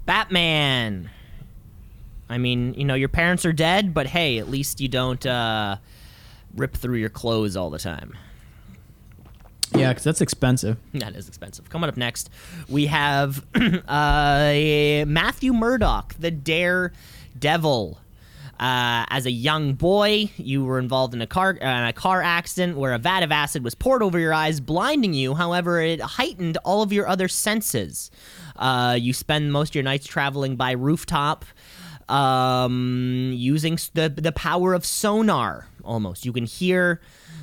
Batman. 0.06 1.10
I 2.30 2.38
mean, 2.38 2.74
you 2.76 2.86
know, 2.86 2.94
your 2.94 3.10
parents 3.10 3.46
are 3.46 3.52
dead, 3.54 3.94
but 3.94 4.08
hey, 4.08 4.38
at 4.38 4.50
least 4.50 4.80
you 4.80 4.88
don't 4.88 5.26
uh, 5.26 5.78
rip 6.56 6.74
through 6.76 6.96
your 6.98 7.10
clothes 7.10 7.58
all 7.58 7.70
the 7.70 7.80
time. 7.80 8.16
Yeah, 9.74 9.90
because 9.90 10.04
that's 10.04 10.22
expensive. 10.22 10.78
That 10.94 11.16
is 11.16 11.28
expensive. 11.28 11.70
Coming 11.70 11.90
up 11.90 11.98
next, 11.98 12.30
we 12.68 12.88
have 12.88 13.46
uh, 13.56 15.04
Matthew 15.08 15.54
Murdock, 15.54 16.16
the 16.20 16.32
Daredevil. 16.32 17.98
Uh, 18.60 19.06
as 19.10 19.26
a 19.26 19.32
young 19.32 19.74
boy, 19.74 20.30
you 20.38 20.64
were 20.64 20.78
involved 20.78 21.16
in 21.16 21.22
a 21.22 21.26
car 21.26 21.58
uh, 21.60 21.90
a 21.90 21.94
car 21.94 22.22
accident 22.22 22.78
where 22.78 22.94
a 22.94 23.00
vat 23.00 23.24
of 23.24 23.32
acid 23.32 23.64
was 23.64 23.74
poured 23.74 24.04
over 24.04 24.20
your 24.20 24.36
eyes, 24.36 24.60
blinding 24.60 25.16
you. 25.16 25.34
However, 25.34 25.82
it 25.82 26.00
heightened 26.00 26.58
all 26.64 26.84
of 26.84 26.94
your 26.94 27.08
other 27.08 27.28
senses. 27.28 28.12
Uh, 28.56 28.96
you 29.00 29.14
spend 29.14 29.52
most 29.52 29.70
of 29.70 29.76
your 29.76 29.84
nights 29.84 30.06
traveling 30.06 30.58
by 30.58 30.74
rooftop, 30.74 31.44
um, 32.08 33.32
using 33.34 33.80
the 33.96 34.10
the 34.10 34.32
power 34.32 34.76
of 34.76 34.86
sonar. 34.86 35.66
Almost, 35.84 36.24
you 36.24 36.32
can 36.32 36.46
hear 36.46 37.02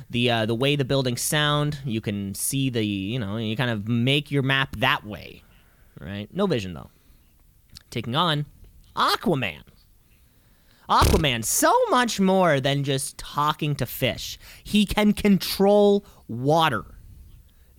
the 0.09 0.31
uh, 0.31 0.45
the 0.45 0.55
way 0.55 0.75
the 0.75 0.85
buildings 0.85 1.21
sound. 1.21 1.79
You 1.85 2.01
can 2.01 2.33
see 2.35 2.69
the 2.69 2.85
you 2.85 3.19
know 3.19 3.37
you 3.37 3.55
kind 3.55 3.71
of 3.71 3.87
make 3.87 4.31
your 4.31 4.43
map 4.43 4.75
that 4.77 5.05
way, 5.05 5.43
right? 5.99 6.27
No 6.33 6.47
vision 6.47 6.73
though. 6.73 6.89
Taking 7.89 8.15
on 8.15 8.45
Aquaman. 8.95 9.63
Aquaman, 10.89 11.45
so 11.45 11.71
much 11.89 12.19
more 12.19 12.59
than 12.59 12.83
just 12.83 13.17
talking 13.19 13.75
to 13.75 13.85
fish. 13.85 14.39
He 14.63 14.87
can 14.87 15.13
control 15.13 16.03
water. 16.27 16.83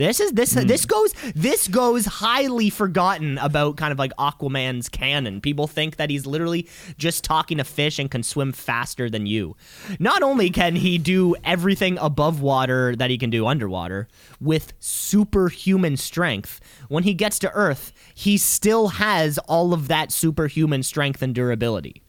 This 0.01 0.19
is 0.19 0.33
this 0.33 0.55
hmm. 0.55 0.67
this 0.67 0.87
goes 0.87 1.13
this 1.35 1.69
goes 1.69 2.07
highly 2.07 2.71
forgotten 2.71 3.37
about 3.37 3.77
kind 3.77 3.93
of 3.93 3.99
like 3.99 4.17
Aquaman's 4.17 4.89
canon. 4.89 5.43
People 5.43 5.67
think 5.67 5.97
that 5.97 6.09
he's 6.09 6.25
literally 6.25 6.67
just 6.97 7.23
talking 7.23 7.59
to 7.59 7.65
fish 7.65 7.99
and 7.99 8.11
can 8.11 8.23
swim 8.23 8.53
faster 8.53 9.11
than 9.11 9.27
you. 9.27 9.57
Not 9.99 10.23
only 10.23 10.49
can 10.49 10.75
he 10.75 10.97
do 10.97 11.37
everything 11.45 11.99
above 11.99 12.41
water 12.41 12.97
that 12.97 13.11
he 13.11 13.19
can 13.19 13.29
do 13.29 13.47
underwater 13.47 14.09
with 14.41 14.73
superhuman 14.81 15.99
strength, 15.99 16.61
when 16.89 17.03
he 17.03 17.13
gets 17.13 17.39
to 17.41 17.53
Earth, 17.53 17.93
he 18.15 18.39
still 18.39 18.89
has 18.89 19.37
all 19.41 19.75
of 19.75 19.89
that 19.89 20.13
superhuman 20.13 20.83
strength 20.83 21.21
and 21.21 21.35
durability. 21.35 22.01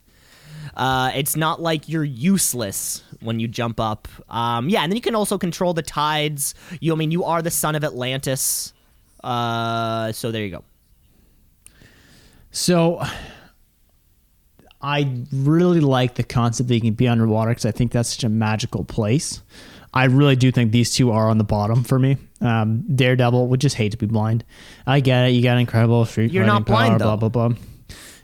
Uh, 0.82 1.12
it's 1.14 1.36
not 1.36 1.62
like 1.62 1.88
you're 1.88 2.04
useless 2.04 3.04
when 3.20 3.40
you 3.40 3.48
jump 3.48 3.80
up. 3.80 4.08
Um, 4.30 4.68
yeah, 4.68 4.82
and 4.82 4.92
then 4.92 4.96
you 4.96 5.02
can 5.02 5.14
also 5.14 5.38
control 5.38 5.76
the 5.76 5.84
tides. 5.84 6.56
You, 6.80 6.92
I 6.92 6.96
mean, 6.96 7.12
you 7.12 7.24
are 7.24 7.44
the 7.44 7.52
son 7.52 7.76
of 7.76 7.84
Atlantis. 7.84 8.74
Uh, 9.24 10.12
so 10.12 10.32
there 10.32 10.42
you 10.44 10.50
go. 10.50 10.64
So 12.50 13.04
I 14.82 15.24
really 15.32 15.82
like 15.82 16.16
the 16.16 16.24
concept 16.24 16.70
that 16.70 16.74
you 16.76 16.82
can 16.82 16.96
be 16.96 17.08
underwater 17.08 17.52
because 17.52 17.68
I 17.68 17.72
think 17.72 17.92
that's 17.92 18.10
such 18.10 18.24
a 18.24 18.30
magical 18.30 18.84
place. 18.84 19.44
I 19.94 20.06
really 20.06 20.36
do 20.36 20.52
think 20.52 20.72
these 20.72 20.96
two 20.96 21.12
are 21.12 21.30
on 21.30 21.38
the 21.38 21.44
bottom 21.44 21.84
for 21.84 22.00
me. 22.00 22.18
Um, 22.40 22.84
Daredevil 22.96 23.50
would 23.50 23.62
just 23.62 23.76
hate 23.76 23.92
to 23.92 23.98
be 23.98 24.08
blind. 24.08 24.44
I 24.88 25.00
get 25.02 25.28
it. 25.28 25.32
You 25.34 25.44
got 25.44 25.60
incredible 25.60 26.06
street 26.06 26.32
You're 26.32 26.46
not 26.46 26.66
blind, 26.66 26.92
power, 26.92 26.98
though. 27.00 27.18
blah 27.18 27.30
blah 27.30 27.50
blah. 27.50 27.58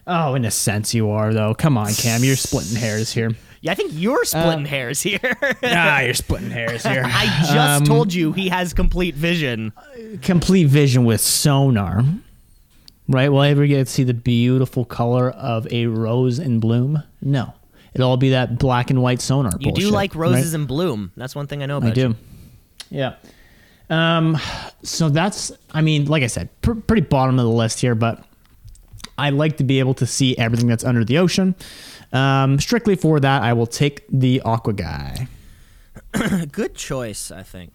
Oh, 0.08 0.36
in 0.36 0.46
a 0.46 0.52
sense, 0.52 0.94
you 0.94 1.10
are 1.12 1.34
though. 1.34 1.54
Come 1.54 1.78
on, 1.78 1.94
Cam, 1.94 2.24
you're 2.24 2.38
splitting 2.38 2.78
hairs 2.78 3.12
here. 3.12 3.32
Yeah, 3.62 3.72
I 3.74 3.76
think 3.76 3.92
you're 3.94 4.24
splitting 4.24 4.66
hairs 4.66 5.02
here. 5.02 5.20
ah, 5.64 6.00
you're 6.00 6.14
splitting 6.14 6.52
hairs 6.52 6.84
here. 6.84 7.04
I 7.06 7.26
just 7.52 7.86
told 7.86 8.14
you 8.14 8.32
he 8.32 8.50
has 8.50 8.74
complete 8.74 9.16
vision. 9.16 9.74
complete 10.22 10.66
vision 10.66 11.04
with 11.04 11.20
sonar. 11.22 12.04
Right? 13.10 13.30
Will 13.30 13.40
I 13.40 13.50
ever 13.50 13.66
get 13.68 13.88
to 13.88 13.92
see 13.92 14.04
the 14.04 14.14
beautiful 14.14 14.86
color 14.86 15.32
of 15.32 15.72
a 15.72 15.88
rose 15.88 16.40
in 16.40 16.60
bloom? 16.60 17.04
No. 17.22 17.54
It'll 17.94 18.10
all 18.10 18.18
be 18.18 18.30
that 18.32 18.60
black 18.60 18.90
and 18.90 19.02
white 19.02 19.22
sonar. 19.22 19.52
You 19.60 19.72
do 19.72 19.90
like 19.90 20.14
roses 20.14 20.54
right? 20.54 20.62
in 20.62 20.68
bloom. 20.68 21.12
That's 21.18 21.36
one 21.36 21.48
thing 21.48 21.64
I 21.64 21.66
know 21.66 21.78
about 21.78 21.92
I 21.92 21.96
do. 21.96 22.02
you. 22.02 22.16
Yeah. 22.90 23.16
Um. 23.90 24.38
So 24.84 25.10
that's. 25.10 25.52
I 25.72 25.82
mean, 25.82 26.06
like 26.06 26.22
I 26.22 26.28
said, 26.28 26.50
pr- 26.62 26.74
pretty 26.74 27.02
bottom 27.02 27.40
of 27.40 27.46
the 27.46 27.52
list 27.52 27.80
here, 27.80 27.96
but 27.96 28.24
I 29.18 29.32
like 29.32 29.58
to 29.58 29.64
be 29.64 29.80
able 29.80 29.94
to 29.96 30.06
see 30.06 30.38
everything 30.38 30.68
that's 30.68 30.84
under 30.84 31.04
the 31.04 31.18
ocean. 31.18 31.56
Um, 32.14 32.60
strictly 32.60 32.96
for 32.96 33.20
that, 33.20 33.42
I 33.42 33.54
will 33.54 33.68
take 33.68 34.06
the 34.10 34.42
Aqua 34.42 34.74
guy. 34.74 35.28
Good 36.52 36.76
choice, 36.76 37.32
I 37.32 37.44
think. 37.44 37.74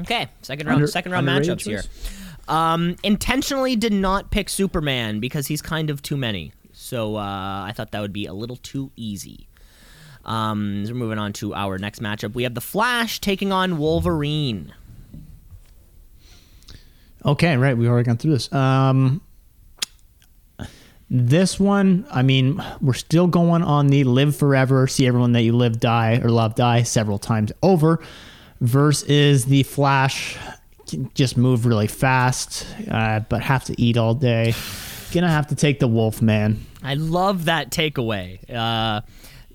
Okay, 0.00 0.28
second 0.42 0.66
round, 0.66 0.76
Under- 0.76 0.86
second 0.86 1.12
round 1.12 1.26
matchups 1.26 1.62
here. 1.62 1.82
Um, 2.46 2.96
intentionally 3.02 3.76
did 3.76 3.92
not 3.92 4.30
pick 4.30 4.48
Superman 4.48 5.20
because 5.20 5.48
he's 5.48 5.60
kind 5.60 5.90
of 5.90 6.02
too 6.02 6.16
many. 6.16 6.52
So 6.72 7.16
uh, 7.16 7.20
I 7.20 7.72
thought 7.74 7.90
that 7.90 8.00
would 8.00 8.12
be 8.12 8.26
a 8.26 8.32
little 8.32 8.56
too 8.56 8.90
easy. 8.96 9.48
Um, 10.24 10.84
so 10.86 10.92
we're 10.92 10.98
moving 10.98 11.18
on 11.18 11.32
to 11.34 11.54
our 11.54 11.78
next 11.78 12.00
matchup. 12.00 12.34
We 12.34 12.44
have 12.44 12.54
the 12.54 12.60
Flash 12.60 13.20
taking 13.20 13.50
on 13.52 13.78
Wolverine. 13.78 14.72
Okay, 17.24 17.56
right. 17.56 17.76
We 17.76 17.88
already 17.88 18.06
gone 18.06 18.16
through 18.18 18.32
this. 18.32 18.52
Um, 18.52 19.20
this 21.10 21.58
one, 21.58 22.06
I 22.10 22.22
mean, 22.22 22.62
we're 22.80 22.92
still 22.92 23.26
going 23.26 23.62
on 23.62 23.88
the 23.88 24.04
live 24.04 24.36
forever, 24.36 24.86
see 24.86 25.06
everyone 25.06 25.32
that 25.32 25.42
you 25.42 25.54
live, 25.56 25.80
die, 25.80 26.20
or 26.22 26.28
love, 26.30 26.54
die 26.54 26.82
several 26.82 27.18
times 27.18 27.52
over, 27.62 28.00
versus 28.60 29.46
the 29.46 29.62
Flash, 29.62 30.36
can 30.88 31.10
just 31.14 31.36
move 31.36 31.66
really 31.66 31.86
fast, 31.86 32.66
uh, 32.90 33.20
but 33.20 33.42
have 33.42 33.64
to 33.64 33.80
eat 33.80 33.96
all 33.96 34.14
day. 34.14 34.54
Gonna 35.12 35.28
have 35.28 35.46
to 35.48 35.54
take 35.54 35.80
the 35.80 35.88
Wolf 35.88 36.20
Man. 36.20 36.64
I 36.82 36.94
love 36.94 37.46
that 37.46 37.70
takeaway. 37.70 38.38
Uh, 38.52 39.00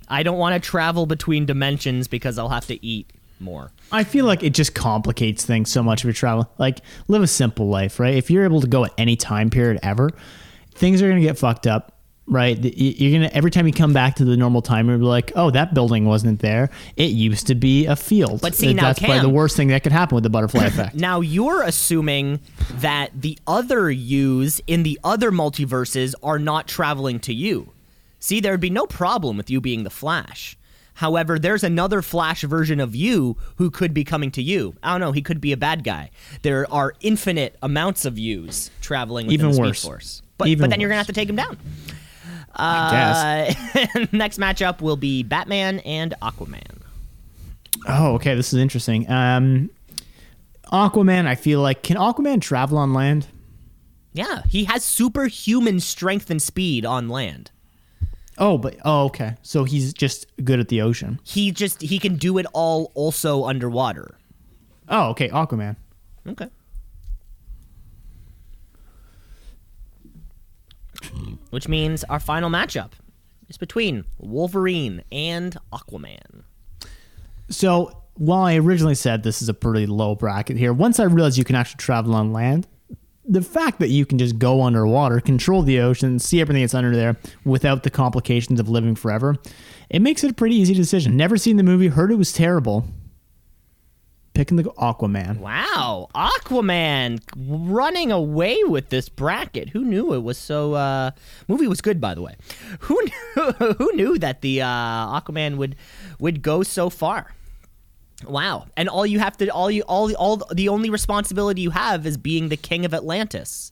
I 0.07 0.23
don't 0.23 0.37
want 0.37 0.61
to 0.61 0.67
travel 0.67 1.05
between 1.05 1.45
dimensions 1.45 2.07
because 2.07 2.37
I'll 2.37 2.49
have 2.49 2.67
to 2.67 2.85
eat 2.85 3.11
more. 3.39 3.71
I 3.91 4.03
feel 4.03 4.25
like 4.25 4.43
it 4.43 4.51
just 4.51 4.73
complicates 4.73 5.45
things 5.45 5.71
so 5.71 5.83
much 5.83 6.01
if 6.01 6.05
you're 6.05 6.13
traveling. 6.13 6.47
Like, 6.57 6.79
live 7.07 7.21
a 7.21 7.27
simple 7.27 7.67
life, 7.67 7.99
right? 7.99 8.15
If 8.15 8.31
you're 8.31 8.43
able 8.43 8.61
to 8.61 8.67
go 8.67 8.85
at 8.85 8.93
any 8.97 9.15
time 9.15 9.49
period 9.49 9.79
ever, 9.83 10.11
things 10.73 11.01
are 11.01 11.07
going 11.07 11.21
to 11.21 11.27
get 11.27 11.37
fucked 11.37 11.67
up, 11.67 11.99
right? 12.25 12.57
You're 12.57 13.19
going 13.19 13.29
to, 13.29 13.35
every 13.35 13.51
time 13.51 13.67
you 13.67 13.73
come 13.73 13.93
back 13.93 14.15
to 14.15 14.25
the 14.25 14.37
normal 14.37 14.61
time, 14.61 14.87
you're 14.87 14.97
like, 14.97 15.31
oh, 15.35 15.51
that 15.51 15.73
building 15.73 16.05
wasn't 16.05 16.39
there. 16.39 16.69
It 16.95 17.11
used 17.11 17.47
to 17.47 17.55
be 17.55 17.85
a 17.85 17.95
field. 17.95 18.41
But 18.41 18.55
see, 18.55 18.73
now, 18.73 18.83
That's 18.83 18.99
probably 18.99 19.19
the 19.19 19.29
worst 19.29 19.55
thing 19.55 19.69
that 19.69 19.83
could 19.83 19.91
happen 19.91 20.15
with 20.15 20.23
the 20.23 20.29
butterfly 20.29 20.65
effect. 20.67 20.95
Now 20.95 21.21
you're 21.21 21.63
assuming 21.63 22.39
that 22.75 23.09
the 23.13 23.37
other 23.47 23.91
yous 23.91 24.61
in 24.67 24.83
the 24.83 24.99
other 25.03 25.31
multiverses 25.31 26.15
are 26.23 26.39
not 26.39 26.67
traveling 26.67 27.19
to 27.21 27.33
you. 27.33 27.71
See, 28.19 28.39
there'd 28.39 28.61
be 28.61 28.69
no 28.69 28.87
problem 28.87 29.35
with 29.35 29.49
you 29.49 29.59
being 29.59 29.83
the 29.83 29.89
Flash. 29.89 30.57
However, 30.95 31.39
there's 31.39 31.63
another 31.63 32.01
Flash 32.01 32.43
version 32.43 32.79
of 32.79 32.95
you 32.95 33.35
who 33.57 33.69
could 33.69 33.93
be 33.93 34.03
coming 34.03 34.31
to 34.31 34.41
you. 34.41 34.75
I 34.81 34.91
don't 34.91 35.01
know, 35.01 35.11
he 35.11 35.21
could 35.21 35.41
be 35.41 35.51
a 35.51 35.57
bad 35.57 35.83
guy. 35.83 36.11
There 36.41 36.71
are 36.71 36.93
infinite 37.01 37.57
amounts 37.61 38.05
of 38.05 38.17
yous 38.17 38.69
traveling 38.79 39.27
within 39.27 39.49
Even 39.49 39.61
worse. 39.61 40.21
But, 40.37 40.47
Even 40.47 40.63
but 40.63 40.69
then 40.69 40.79
you're 40.79 40.89
going 40.89 40.95
to 40.95 40.99
have 40.99 41.07
to 41.07 41.13
take 41.13 41.29
him 41.29 41.35
down. 41.35 41.57
Uh, 42.55 43.53
next 44.11 44.39
matchup 44.39 44.81
will 44.81 44.97
be 44.97 45.23
Batman 45.23 45.79
and 45.79 46.13
Aquaman. 46.21 46.81
Oh, 47.87 48.13
okay. 48.15 48.35
This 48.35 48.53
is 48.53 48.59
interesting. 48.59 49.09
Um, 49.09 49.69
Aquaman, 50.71 51.27
I 51.27 51.35
feel 51.35 51.61
like, 51.61 51.83
can 51.83 51.97
Aquaman 51.97 52.41
travel 52.41 52.77
on 52.77 52.93
land? 52.93 53.27
Yeah, 54.13 54.43
he 54.47 54.65
has 54.65 54.83
superhuman 54.83 55.79
strength 55.79 56.29
and 56.29 56.41
speed 56.41 56.85
on 56.85 57.09
land. 57.09 57.49
Oh, 58.37 58.57
but, 58.57 58.77
oh, 58.85 59.05
okay. 59.05 59.35
So 59.41 59.63
he's 59.63 59.93
just 59.93 60.25
good 60.43 60.59
at 60.59 60.67
the 60.67 60.81
ocean. 60.81 61.19
he 61.23 61.51
just 61.51 61.81
he 61.81 61.99
can 61.99 62.15
do 62.15 62.37
it 62.37 62.45
all 62.53 62.91
also 62.95 63.45
underwater. 63.45 64.17
Oh, 64.89 65.09
okay. 65.09 65.29
Aquaman. 65.29 65.75
Okay. 66.27 66.47
Which 71.49 71.67
means 71.67 72.03
our 72.05 72.19
final 72.19 72.49
matchup 72.49 72.91
is 73.49 73.57
between 73.57 74.05
Wolverine 74.17 75.03
and 75.11 75.57
Aquaman. 75.71 76.43
So 77.49 78.03
while 78.15 78.43
I 78.43 78.55
originally 78.55 78.95
said 78.95 79.23
this 79.23 79.41
is 79.41 79.49
a 79.49 79.53
pretty 79.53 79.85
low 79.85 80.15
bracket 80.15 80.57
here, 80.57 80.73
once 80.73 80.99
I 80.99 81.03
realized 81.03 81.37
you 81.37 81.43
can 81.43 81.55
actually 81.55 81.79
travel 81.79 82.15
on 82.15 82.31
land, 82.31 82.67
the 83.25 83.41
fact 83.41 83.79
that 83.79 83.89
you 83.89 84.05
can 84.05 84.17
just 84.17 84.37
go 84.37 84.61
underwater, 84.63 85.19
control 85.19 85.61
the 85.61 85.79
ocean, 85.79 86.19
see 86.19 86.41
everything 86.41 86.61
that's 86.61 86.73
under 86.73 86.95
there 86.95 87.17
without 87.45 87.83
the 87.83 87.89
complications 87.89 88.59
of 88.59 88.69
living 88.69 88.95
forever, 88.95 89.37
it 89.89 90.01
makes 90.01 90.23
it 90.23 90.31
a 90.31 90.33
pretty 90.33 90.55
easy 90.55 90.73
decision. 90.73 91.15
Never 91.15 91.37
seen 91.37 91.57
the 91.57 91.63
movie, 91.63 91.87
heard 91.87 92.11
it 92.11 92.15
was 92.15 92.33
terrible. 92.33 92.85
Picking 94.33 94.57
the 94.57 94.63
Aquaman. 94.63 95.37
Wow, 95.37 96.09
Aquaman 96.15 97.21
running 97.37 98.11
away 98.11 98.63
with 98.63 98.89
this 98.89 99.07
bracket. 99.07 99.69
Who 99.69 99.83
knew 99.85 100.13
it 100.15 100.23
was 100.23 100.39
so? 100.39 100.73
Uh, 100.73 101.11
movie 101.47 101.67
was 101.67 101.81
good, 101.81 102.01
by 102.01 102.15
the 102.15 102.21
way. 102.23 102.35
Who 102.81 102.99
knew? 103.03 103.11
who 103.77 103.91
knew 103.93 104.17
that 104.19 104.41
the 104.41 104.61
uh, 104.61 104.67
Aquaman 104.67 105.57
would 105.57 105.75
would 106.19 106.41
go 106.41 106.63
so 106.63 106.89
far? 106.89 107.33
Wow, 108.27 108.67
and 108.77 108.89
all 108.89 109.05
you 109.05 109.19
have 109.19 109.37
to, 109.37 109.49
all 109.49 109.69
you, 109.69 109.83
all, 109.83 110.13
all, 110.15 110.37
the 110.51 110.69
only 110.69 110.89
responsibility 110.89 111.61
you 111.61 111.71
have 111.71 112.05
is 112.05 112.17
being 112.17 112.49
the 112.49 112.57
king 112.57 112.85
of 112.85 112.93
Atlantis. 112.93 113.71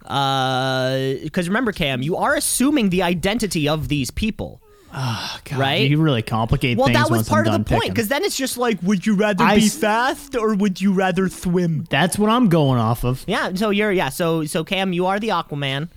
Because 0.00 1.48
remember, 1.48 1.72
Cam, 1.72 2.02
you 2.02 2.16
are 2.16 2.34
assuming 2.34 2.90
the 2.90 3.02
identity 3.02 3.68
of 3.68 3.88
these 3.88 4.10
people. 4.10 4.60
God, 4.94 5.58
Right? 5.58 5.90
You 5.90 6.00
really 6.00 6.22
complicate 6.22 6.76
things. 6.78 6.86
Well, 6.94 6.94
that 6.94 7.10
was 7.10 7.28
part 7.28 7.46
of 7.48 7.52
the 7.52 7.64
point. 7.64 7.88
Because 7.88 8.08
then 8.08 8.22
it's 8.24 8.36
just 8.36 8.56
like, 8.56 8.80
would 8.82 9.04
you 9.04 9.14
rather 9.16 9.42
I 9.44 9.56
be 9.56 9.66
s- 9.66 9.76
fast 9.76 10.36
or 10.36 10.54
would 10.54 10.80
you 10.80 10.92
rather 10.92 11.28
swim? 11.28 11.86
That's 11.90 12.18
what 12.18 12.30
I'm 12.30 12.48
going 12.48 12.78
off 12.78 13.04
of. 13.04 13.24
Yeah, 13.26 13.52
so 13.54 13.70
you're 13.70 13.92
yeah, 13.92 14.08
so 14.08 14.44
so 14.44 14.62
Cam, 14.64 14.92
you 14.92 15.06
are 15.06 15.18
the 15.18 15.28
Aquaman. 15.28 15.88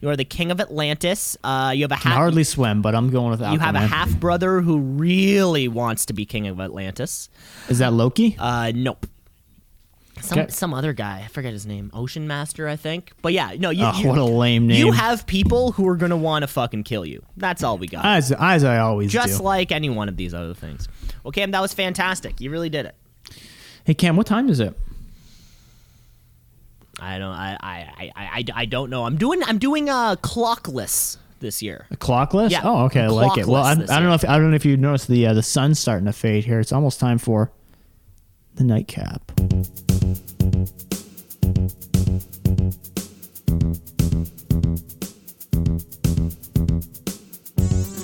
You 0.00 0.10
are 0.10 0.16
the 0.16 0.24
king 0.26 0.50
of 0.50 0.60
Atlantis. 0.60 1.36
Uh, 1.42 1.72
you 1.74 1.82
have 1.84 1.92
a 1.92 1.96
Can 1.96 2.12
hardly 2.12 2.44
swim, 2.44 2.82
but 2.82 2.94
I'm 2.94 3.10
going 3.10 3.30
with 3.30 3.40
Aquaman. 3.40 3.52
you 3.54 3.58
have 3.60 3.74
a 3.74 3.80
half 3.80 4.10
brother 4.20 4.60
who 4.60 4.78
really 4.78 5.68
wants 5.68 6.04
to 6.06 6.12
be 6.12 6.26
king 6.26 6.46
of 6.46 6.60
Atlantis. 6.60 7.28
Is 7.68 7.78
that 7.78 7.92
Loki? 7.94 8.36
Uh, 8.38 8.72
nope. 8.74 9.06
Some 10.20 10.38
Okay. 10.38 10.50
some 10.50 10.72
other 10.74 10.92
guy, 10.92 11.22
I 11.24 11.28
forget 11.28 11.52
his 11.52 11.66
name, 11.66 11.90
Ocean 11.92 12.26
Master, 12.26 12.66
I 12.68 12.76
think. 12.76 13.12
But 13.22 13.32
yeah, 13.34 13.54
no, 13.58 13.70
you. 13.70 13.84
Oh, 13.84 13.92
you 13.98 14.08
what 14.08 14.18
a 14.18 14.24
lame 14.24 14.66
name! 14.66 14.78
You 14.78 14.92
have 14.92 15.26
people 15.26 15.72
who 15.72 15.86
are 15.88 15.96
gonna 15.96 16.16
want 16.16 16.42
to 16.42 16.46
fucking 16.46 16.84
kill 16.84 17.04
you. 17.04 17.22
That's 17.36 17.62
all 17.62 17.76
we 17.78 17.86
got. 17.86 18.04
as 18.04 18.32
as 18.32 18.64
I 18.64 18.78
always 18.78 19.12
Just 19.12 19.38
do. 19.38 19.44
like 19.44 19.72
any 19.72 19.90
one 19.90 20.08
of 20.08 20.16
these 20.16 20.32
other 20.34 20.54
things. 20.54 20.88
Well, 21.22 21.32
Cam, 21.32 21.50
that 21.50 21.60
was 21.60 21.74
fantastic. 21.74 22.40
You 22.40 22.50
really 22.50 22.70
did 22.70 22.86
it. 22.86 22.94
hey 23.84 23.94
Cam, 23.94 24.16
what 24.16 24.26
time 24.26 24.48
is 24.48 24.58
it? 24.58 24.74
I 26.98 27.18
don't. 27.18 27.32
I. 27.32 27.56
I. 27.60 27.92
I. 27.98 28.12
I, 28.16 28.44
I 28.54 28.64
don't 28.64 28.88
know. 28.90 29.04
I'm 29.04 29.16
doing. 29.16 29.42
I'm 29.44 29.58
doing 29.58 29.90
uh 29.90 30.16
clockless 30.16 31.18
this 31.40 31.62
year. 31.62 31.86
Clockless? 31.96 32.50
Yeah, 32.50 32.62
Oh, 32.64 32.84
okay, 32.86 33.02
I 33.02 33.08
like 33.08 33.36
it. 33.36 33.46
Well, 33.46 33.62
I, 33.62 33.72
I 33.72 33.74
don't 33.74 34.04
know 34.04 34.14
if 34.14 34.24
I 34.24 34.38
don't 34.38 34.48
know 34.50 34.56
if 34.56 34.64
you 34.64 34.76
noticed 34.78 35.08
the 35.08 35.26
uh, 35.26 35.34
the 35.34 35.42
sun's 35.42 35.78
starting 35.78 36.06
to 36.06 36.12
fade 36.14 36.46
here. 36.46 36.58
It's 36.58 36.72
almost 36.72 36.98
time 36.98 37.18
for 37.18 37.52
the 38.56 38.64
nightcap. 38.64 39.22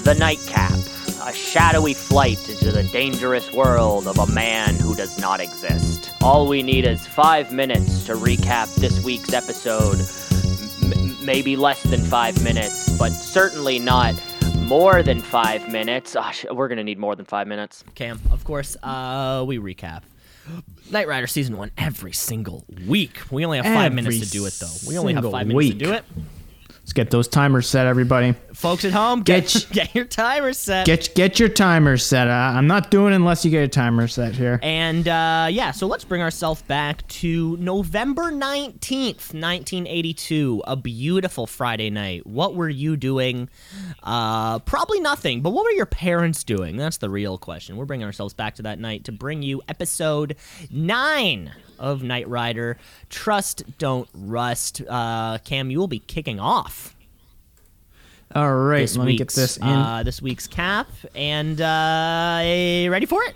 The 0.05 0.17
Nightcap, 0.19 0.73
a 1.23 1.33
shadowy 1.33 1.95
flight 1.95 2.49
into 2.49 2.73
the 2.73 2.83
dangerous 2.93 3.53
world 3.53 4.09
of 4.09 4.19
a 4.19 4.27
man 4.33 4.75
who 4.75 4.95
does 4.97 5.19
not 5.21 5.41
exist. 5.41 6.13
All 6.21 6.49
we 6.49 6.63
need 6.63 6.85
is 6.85 7.07
five 7.07 7.53
minutes 7.53 8.05
to 8.07 8.15
recap 8.15 8.75
this 8.77 9.03
week's 9.05 9.33
episode. 9.33 9.99
M- 10.93 11.17
maybe 11.25 11.55
less 11.57 11.83
than 11.85 12.01
five 12.01 12.43
minutes, 12.43 12.97
but 12.99 13.11
certainly 13.13 13.79
not 13.79 14.15
more 14.59 15.03
than 15.05 15.21
five 15.21 15.71
minutes. 15.71 16.17
Ah, 16.17 16.31
sh- 16.33 16.47
we're 16.51 16.69
gonna 16.69 16.85
need 16.85 16.99
more 16.99 17.15
than 17.15 17.25
five 17.25 17.47
minutes. 17.47 17.85
Cam, 17.95 18.21
of 18.33 18.43
course, 18.45 18.77
uh, 18.83 19.45
we 19.47 19.59
recap. 19.59 20.03
Knight 20.91 21.09
Rider 21.09 21.27
season 21.27 21.57
one 21.57 21.71
every 21.79 22.13
single 22.13 22.65
week. 22.87 23.21
We 23.31 23.45
only 23.45 23.59
have 23.59 23.67
five 23.67 23.93
minutes 23.93 24.21
to 24.21 24.31
do 24.31 24.47
it, 24.47 24.55
though. 24.61 24.73
We 24.89 24.99
only 24.99 25.15
have 25.15 25.31
five 25.31 25.47
minutes 25.47 25.69
to 25.71 25.75
do 25.75 25.93
it. 25.93 26.05
Let's 26.93 27.07
get 27.07 27.11
those 27.11 27.27
timers 27.27 27.67
set, 27.71 27.87
everybody. 27.87 28.35
Folks 28.53 28.85
at 28.85 28.93
home, 28.93 29.23
get 29.23 29.47
Get- 29.47 29.67
get 29.73 29.95
your 29.95 30.05
timer 30.05 30.53
set. 30.53 30.85
Get 30.85 31.15
get 31.15 31.41
your 31.41 31.49
timers 31.49 32.05
set. 32.05 32.29
Uh, 32.29 32.33
I'm 32.33 32.67
not 32.67 32.91
doing 32.91 33.15
it 33.15 33.17
unless 33.17 33.47
you 33.47 33.51
get 33.51 33.65
a 33.65 33.69
timer 33.69 34.07
set 34.07 34.35
here. 34.35 34.61
and 34.63 35.09
uh, 35.09 35.47
yeah, 35.51 35.71
so 35.71 35.87
let's 35.87 36.05
bring 36.05 36.21
ourselves 36.21 36.61
back 36.61 37.09
to 37.09 37.57
November 37.57 38.25
19th, 38.31 39.33
1982. 39.33 40.63
A 40.67 40.77
beautiful 40.77 41.47
Friday 41.47 41.89
night. 41.89 42.27
What 42.27 42.57
were 42.57 42.69
you 42.69 42.99
doing? 42.99 43.49
Uh, 44.03 44.59
probably 44.59 45.01
nothing, 45.01 45.41
but 45.41 45.55
what 45.55 45.65
were 45.65 45.71
your 45.71 45.87
parents 45.87 46.45
doing? 46.45 46.77
That's 46.77 46.99
the 46.99 47.09
real 47.09 47.39
question. 47.39 47.79
We're 47.79 47.87
bringing 47.87 48.05
ourselves 48.05 48.35
back 48.35 48.57
to 48.57 48.63
that 48.65 48.79
night 48.79 49.05
to 49.05 49.13
bring 49.13 49.43
you 49.43 49.63
episode 49.67 50.37
9 50.71 51.53
of 51.83 52.03
Knight 52.03 52.27
Rider. 52.29 52.79
Trust, 53.11 53.65
don't 53.79 54.09
rust. 54.15 54.81
Uh, 54.89 55.37
Cam, 55.39 55.71
you 55.71 55.79
will 55.79 55.89
be 55.89 55.99
kicking 55.99 56.41
off 56.41 56.95
All 58.35 58.55
right, 58.55 58.81
this 58.81 58.97
let 58.97 59.07
me 59.07 59.17
get 59.17 59.33
this 59.33 59.59
in. 59.59 59.65
Uh, 59.65 60.03
this 60.03 60.23
week's 60.23 60.47
cap. 60.47 60.89
And 61.15 61.61
uh, 61.61 62.89
ready 62.91 63.05
for 63.05 63.23
it? 63.25 63.35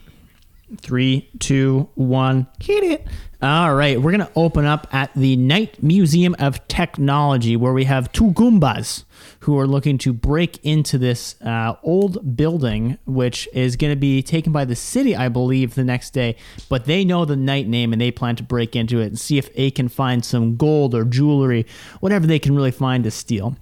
Three, 0.80 1.28
two, 1.38 1.88
one, 1.94 2.46
hit 2.60 2.82
it. 2.82 3.06
All 3.42 3.74
right, 3.74 4.00
we're 4.00 4.10
gonna 4.12 4.30
open 4.34 4.64
up 4.64 4.86
at 4.92 5.12
the 5.14 5.36
Knight 5.36 5.82
Museum 5.82 6.34
of 6.38 6.66
Technology, 6.68 7.54
where 7.56 7.72
we 7.72 7.84
have 7.84 8.10
two 8.10 8.30
Goombas 8.32 9.04
who 9.46 9.56
are 9.56 9.66
looking 9.66 9.96
to 9.96 10.12
break 10.12 10.58
into 10.64 10.98
this 10.98 11.40
uh, 11.40 11.76
old 11.84 12.36
building, 12.36 12.98
which 13.06 13.48
is 13.52 13.76
gonna 13.76 13.94
be 13.94 14.20
taken 14.20 14.52
by 14.52 14.64
the 14.64 14.74
city, 14.74 15.14
I 15.14 15.28
believe, 15.28 15.76
the 15.76 15.84
next 15.84 16.10
day. 16.10 16.34
But 16.68 16.86
they 16.86 17.04
know 17.04 17.24
the 17.24 17.36
Knight 17.36 17.68
name, 17.68 17.92
and 17.92 18.02
they 18.02 18.10
plan 18.10 18.34
to 18.36 18.42
break 18.42 18.74
into 18.74 18.98
it 18.98 19.06
and 19.06 19.18
see 19.18 19.38
if 19.38 19.54
they 19.54 19.70
can 19.70 19.88
find 19.88 20.24
some 20.24 20.56
gold 20.56 20.96
or 20.96 21.04
jewelry, 21.04 21.64
whatever 22.00 22.26
they 22.26 22.40
can 22.40 22.56
really 22.56 22.72
find 22.72 23.04
to 23.04 23.10
steal. 23.12 23.56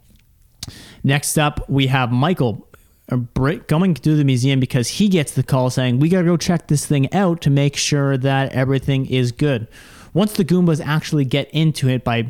Next 1.02 1.36
up, 1.36 1.68
we 1.68 1.88
have 1.88 2.10
Michael 2.10 2.66
uh, 3.12 3.16
going 3.66 3.92
to 3.92 4.16
the 4.16 4.24
museum 4.24 4.60
because 4.60 4.88
he 4.88 5.08
gets 5.08 5.32
the 5.32 5.42
call 5.42 5.68
saying, 5.68 5.98
We 5.98 6.08
got 6.08 6.20
to 6.20 6.24
go 6.24 6.38
check 6.38 6.68
this 6.68 6.86
thing 6.86 7.12
out 7.12 7.42
to 7.42 7.50
make 7.50 7.76
sure 7.76 8.16
that 8.16 8.54
everything 8.54 9.04
is 9.04 9.32
good. 9.32 9.68
Once 10.14 10.34
the 10.34 10.44
Goombas 10.44 10.80
actually 10.84 11.24
get 11.24 11.50
into 11.50 11.88
it 11.88 12.04
by 12.04 12.22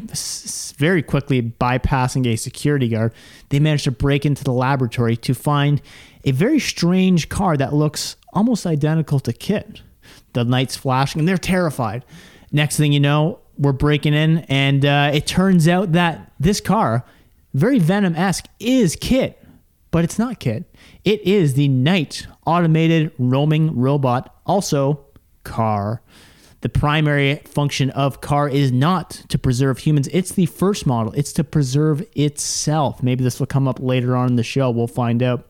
very 0.79 1.03
quickly 1.03 1.43
bypassing 1.43 2.27
a 2.27 2.35
security 2.37 2.89
guard, 2.89 3.13
they 3.51 3.61
manage 3.61 3.85
to 3.85 3.91
break 3.91 4.25
into 4.25 4.43
the 4.43 4.53
laboratory 4.53 5.17
to 5.19 5.35
find 5.35 5.83
a 6.25 6.31
very 6.31 6.59
strange 6.59 7.29
car 7.29 7.59
that 7.59 7.75
looks 7.75 8.17
almost 8.33 8.67
identical 8.67 9.21
to 9.21 9.33
KITT. 9.35 9.83
The 10.33 10.45
lights 10.45 10.77
flashing, 10.77 11.21
and 11.21 11.29
they're 11.29 11.37
terrified. 11.37 12.05
Next 12.51 12.79
thing 12.79 12.93
you 12.93 13.01
know, 13.01 13.39
we're 13.59 13.73
breaking 13.73 14.15
in, 14.15 14.39
and 14.49 14.85
uh, 14.85 15.11
it 15.13 15.27
turns 15.27 15.69
out 15.69 15.93
that 15.93 16.33
this 16.41 16.61
car, 16.61 17.05
very 17.53 17.79
Venom 17.79 18.17
esque, 18.17 18.47
is 18.59 18.97
KITT, 18.97 19.37
but 19.91 20.05
it's 20.05 20.19
not 20.19 20.41
KITT. 20.41 20.65
It 21.05 21.21
is 21.21 21.53
the 21.55 21.69
Knight 21.69 22.27
automated 22.47 23.13
roaming 23.19 23.79
robot, 23.79 24.35
also 24.47 25.05
car. 25.45 26.01
The 26.65 26.71
primary 26.71 27.43
function 27.45 27.91
of 27.91 28.23
car 28.23 28.49
is 28.49 28.73
not 28.73 29.11
to 29.29 29.37
preserve 29.37 29.77
humans. 29.77 30.09
It's 30.15 30.33
the 30.33 30.47
first 30.47 30.87
model. 30.87 31.13
It's 31.13 31.35
to 31.35 31.45
preserve 31.45 32.03
itself. 32.17 33.03
Maybe 33.03 33.23
this 33.23 33.39
will 33.39 33.47
come 33.47 33.69
up 33.69 33.81
later 33.81 34.17
on 34.17 34.29
in 34.29 34.37
the 34.37 34.43
show. 34.43 34.71
We'll 34.71 34.87
find 34.87 35.23
out 35.23 35.47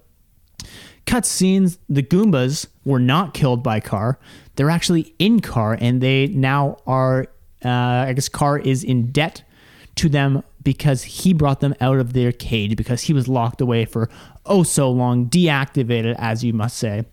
cutscenes, 1.06 1.78
the 1.88 2.02
Goombas 2.02 2.66
were 2.84 2.98
not 2.98 3.32
killed 3.32 3.62
by 3.62 3.78
KARR. 3.78 4.18
They're 4.56 4.70
actually 4.70 5.14
in 5.20 5.38
KARR, 5.38 5.78
and 5.80 6.00
they 6.00 6.26
now 6.26 6.78
are. 6.84 7.28
Uh, 7.64 7.68
I 8.08 8.12
guess 8.12 8.28
KARR 8.28 8.58
is 8.58 8.82
in 8.82 9.12
debt 9.12 9.44
to 9.94 10.08
them 10.08 10.42
because 10.64 11.04
he 11.04 11.32
brought 11.32 11.60
them 11.60 11.76
out 11.80 12.00
of 12.00 12.12
their 12.12 12.32
cage 12.32 12.74
because 12.74 13.02
he 13.02 13.12
was 13.12 13.28
locked 13.28 13.60
away 13.60 13.84
for 13.84 14.10
oh 14.46 14.64
so 14.64 14.90
long, 14.90 15.30
deactivated, 15.30 16.16
as 16.18 16.42
you 16.42 16.52
must 16.52 16.76
say. 16.76 17.04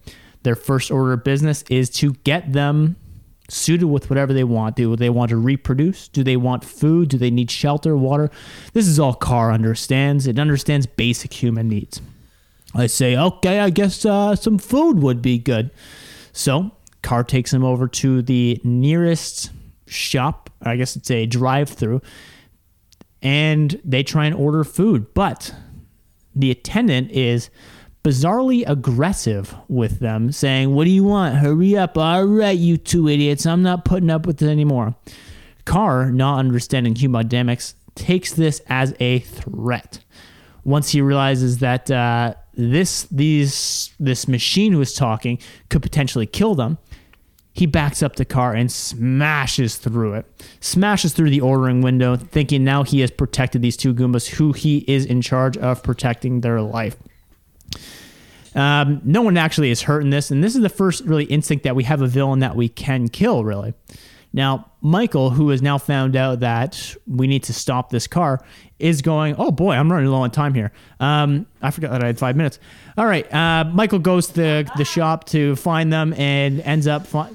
Their 0.41 0.56
first 0.56 0.89
order 0.89 1.14
of 1.14 1.24
business 1.24 1.64
is 1.70 1.91
to 1.91 2.14
get 2.24 2.52
them 2.52 2.95
suited 3.52 3.88
with 3.88 4.10
whatever 4.10 4.34
they 4.34 4.43
want. 4.43 4.76
Do 4.76 4.95
they 4.95 5.10
want 5.10 5.30
to 5.30 5.38
reproduce? 5.38 6.08
Do 6.08 6.24
they 6.24 6.38
want 6.38 6.64
food? 6.64 7.10
Do 7.10 7.18
they 7.18 7.32
need 7.32 7.52
shelter, 7.52 7.97
water? 7.97 8.32
This 8.74 8.88
is 8.88 8.99
all 8.99 9.14
KARR 9.14 9.52
understands. 9.52 10.26
It 10.28 10.39
understands 10.39 10.86
basic 10.88 11.34
human 11.34 11.68
needs. 11.68 12.02
I 12.74 12.88
say, 12.88 13.18
okay, 13.18 13.60
I 13.60 13.70
guess 13.70 14.06
uh, 14.06 14.36
some 14.36 14.58
food 14.58 14.99
would 14.99 15.22
be 15.22 15.38
good. 15.38 15.72
So, 16.32 16.72
KARR 17.02 17.26
takes 17.26 17.54
him 17.54 17.66
over 17.66 17.88
to 17.88 18.22
the 18.22 18.62
nearest 18.64 19.52
shop. 19.86 20.49
I 20.62 20.78
guess 20.78 20.95
it's 20.95 21.12
a 21.12 21.26
drive 21.26 21.70
through. 21.70 22.02
And 23.22 23.80
they 23.84 24.04
try 24.04 24.26
and 24.26 24.36
order 24.36 24.64
food. 24.64 25.14
But 25.14 25.54
the 26.34 26.49
attendant 26.49 27.12
is 27.12 27.49
bizarrely 28.04 28.64
aggressive 28.68 29.56
with 29.68 29.99
them, 29.99 30.32
saying, 30.32 30.74
What 30.74 30.86
do 30.86 30.91
you 30.91 31.04
want? 31.04 31.36
Hurry 31.36 31.78
up. 31.78 31.97
All 31.97 32.26
right, 32.26 32.58
you 32.58 32.78
two 32.78 33.08
idiots. 33.08 33.45
I'm 33.45 33.64
not 33.64 33.86
putting 33.86 34.10
up 34.10 34.26
with 34.26 34.41
it 34.41 34.49
anymore. 34.49 34.95
KARR, 35.66 36.12
not 36.12 36.39
understanding 36.39 36.95
human 36.95 37.28
dynamics, 37.28 37.76
takes 37.95 38.34
this 38.34 38.62
as 38.68 38.95
a 38.99 39.20
threat. 39.20 40.04
Once 40.64 40.91
he 40.91 41.02
realizes 41.02 41.60
that 41.60 41.89
uh, 41.89 42.34
this 42.54 43.04
these 43.04 43.93
this 43.99 44.28
machine 44.28 44.74
who 44.74 44.82
is 44.82 44.93
talking 44.93 45.39
could 45.70 45.82
potentially 45.82 46.26
kill 46.26 46.56
them, 46.56 46.78
he 47.54 47.66
backs 47.66 48.02
up 48.02 48.16
the 48.16 48.26
car 48.26 48.54
and 48.54 48.72
smashes 48.72 49.78
through 49.78 50.14
it, 50.14 50.45
smashes 50.60 51.14
through 51.14 51.30
the 51.30 51.41
ordering 51.41 51.82
window, 51.82 52.16
thinking 52.16 52.64
now 52.64 52.84
he 52.84 53.02
has 53.02 53.12
protected 53.12 53.62
these 53.62 53.78
two 53.78 53.93
Goombas 53.93 54.28
who 54.30 54.54
he 54.54 54.80
is 54.88 55.06
in 55.06 55.22
charge 55.22 55.58
of 55.58 55.84
protecting 55.84 56.41
their 56.41 56.62
life. 56.62 56.97
Um, 58.56 59.02
no 59.04 59.22
one 59.22 59.38
actually 59.38 59.72
is 59.72 59.82
hurt 59.84 60.02
in 60.02 60.10
this, 60.10 60.32
and 60.32 60.43
this 60.43 60.56
is 60.56 60.62
the 60.62 60.70
first 60.70 61.04
really 61.06 61.26
instinct 61.26 61.64
that 61.64 61.76
we 61.76 61.84
have 61.86 62.02
a 62.02 62.08
villain 62.08 62.39
that 62.39 62.56
we 62.56 62.68
can 62.68 63.08
kill, 63.08 63.43
really. 63.45 63.74
Now, 64.34 64.72
Michael, 64.82 65.30
who 65.30 65.49
has 65.49 65.62
now 65.62 65.78
found 65.78 66.16
out 66.16 66.39
that 66.39 66.95
we 67.06 67.28
need 67.28 67.43
to 67.43 67.54
stop 67.54 67.89
this 67.89 68.08
car, 68.08 68.43
is 68.80 69.02
going, 69.02 69.36
Oh 69.38 69.52
boy, 69.52 69.74
I'm 69.74 69.91
running 69.91 70.10
low 70.10 70.22
on 70.22 70.32
time 70.32 70.54
here. 70.54 70.72
Um, 70.99 71.45
I 71.62 71.72
forgot 71.72 71.91
that 71.91 72.04
I 72.04 72.08
had 72.08 72.18
five 72.18 72.36
minutes. 72.36 72.60
All 72.97 73.06
right. 73.06 73.32
Uh, 73.34 73.66
Michael 73.66 73.99
goes 73.99 74.28
to 74.28 74.34
the, 74.34 74.72
the 74.78 74.86
shop 74.86 75.26
to 75.26 75.56
find 75.56 75.91
them 75.91 76.14
and 76.14 76.62
ends 76.62 76.88
up, 76.88 77.06
fi- 77.06 77.30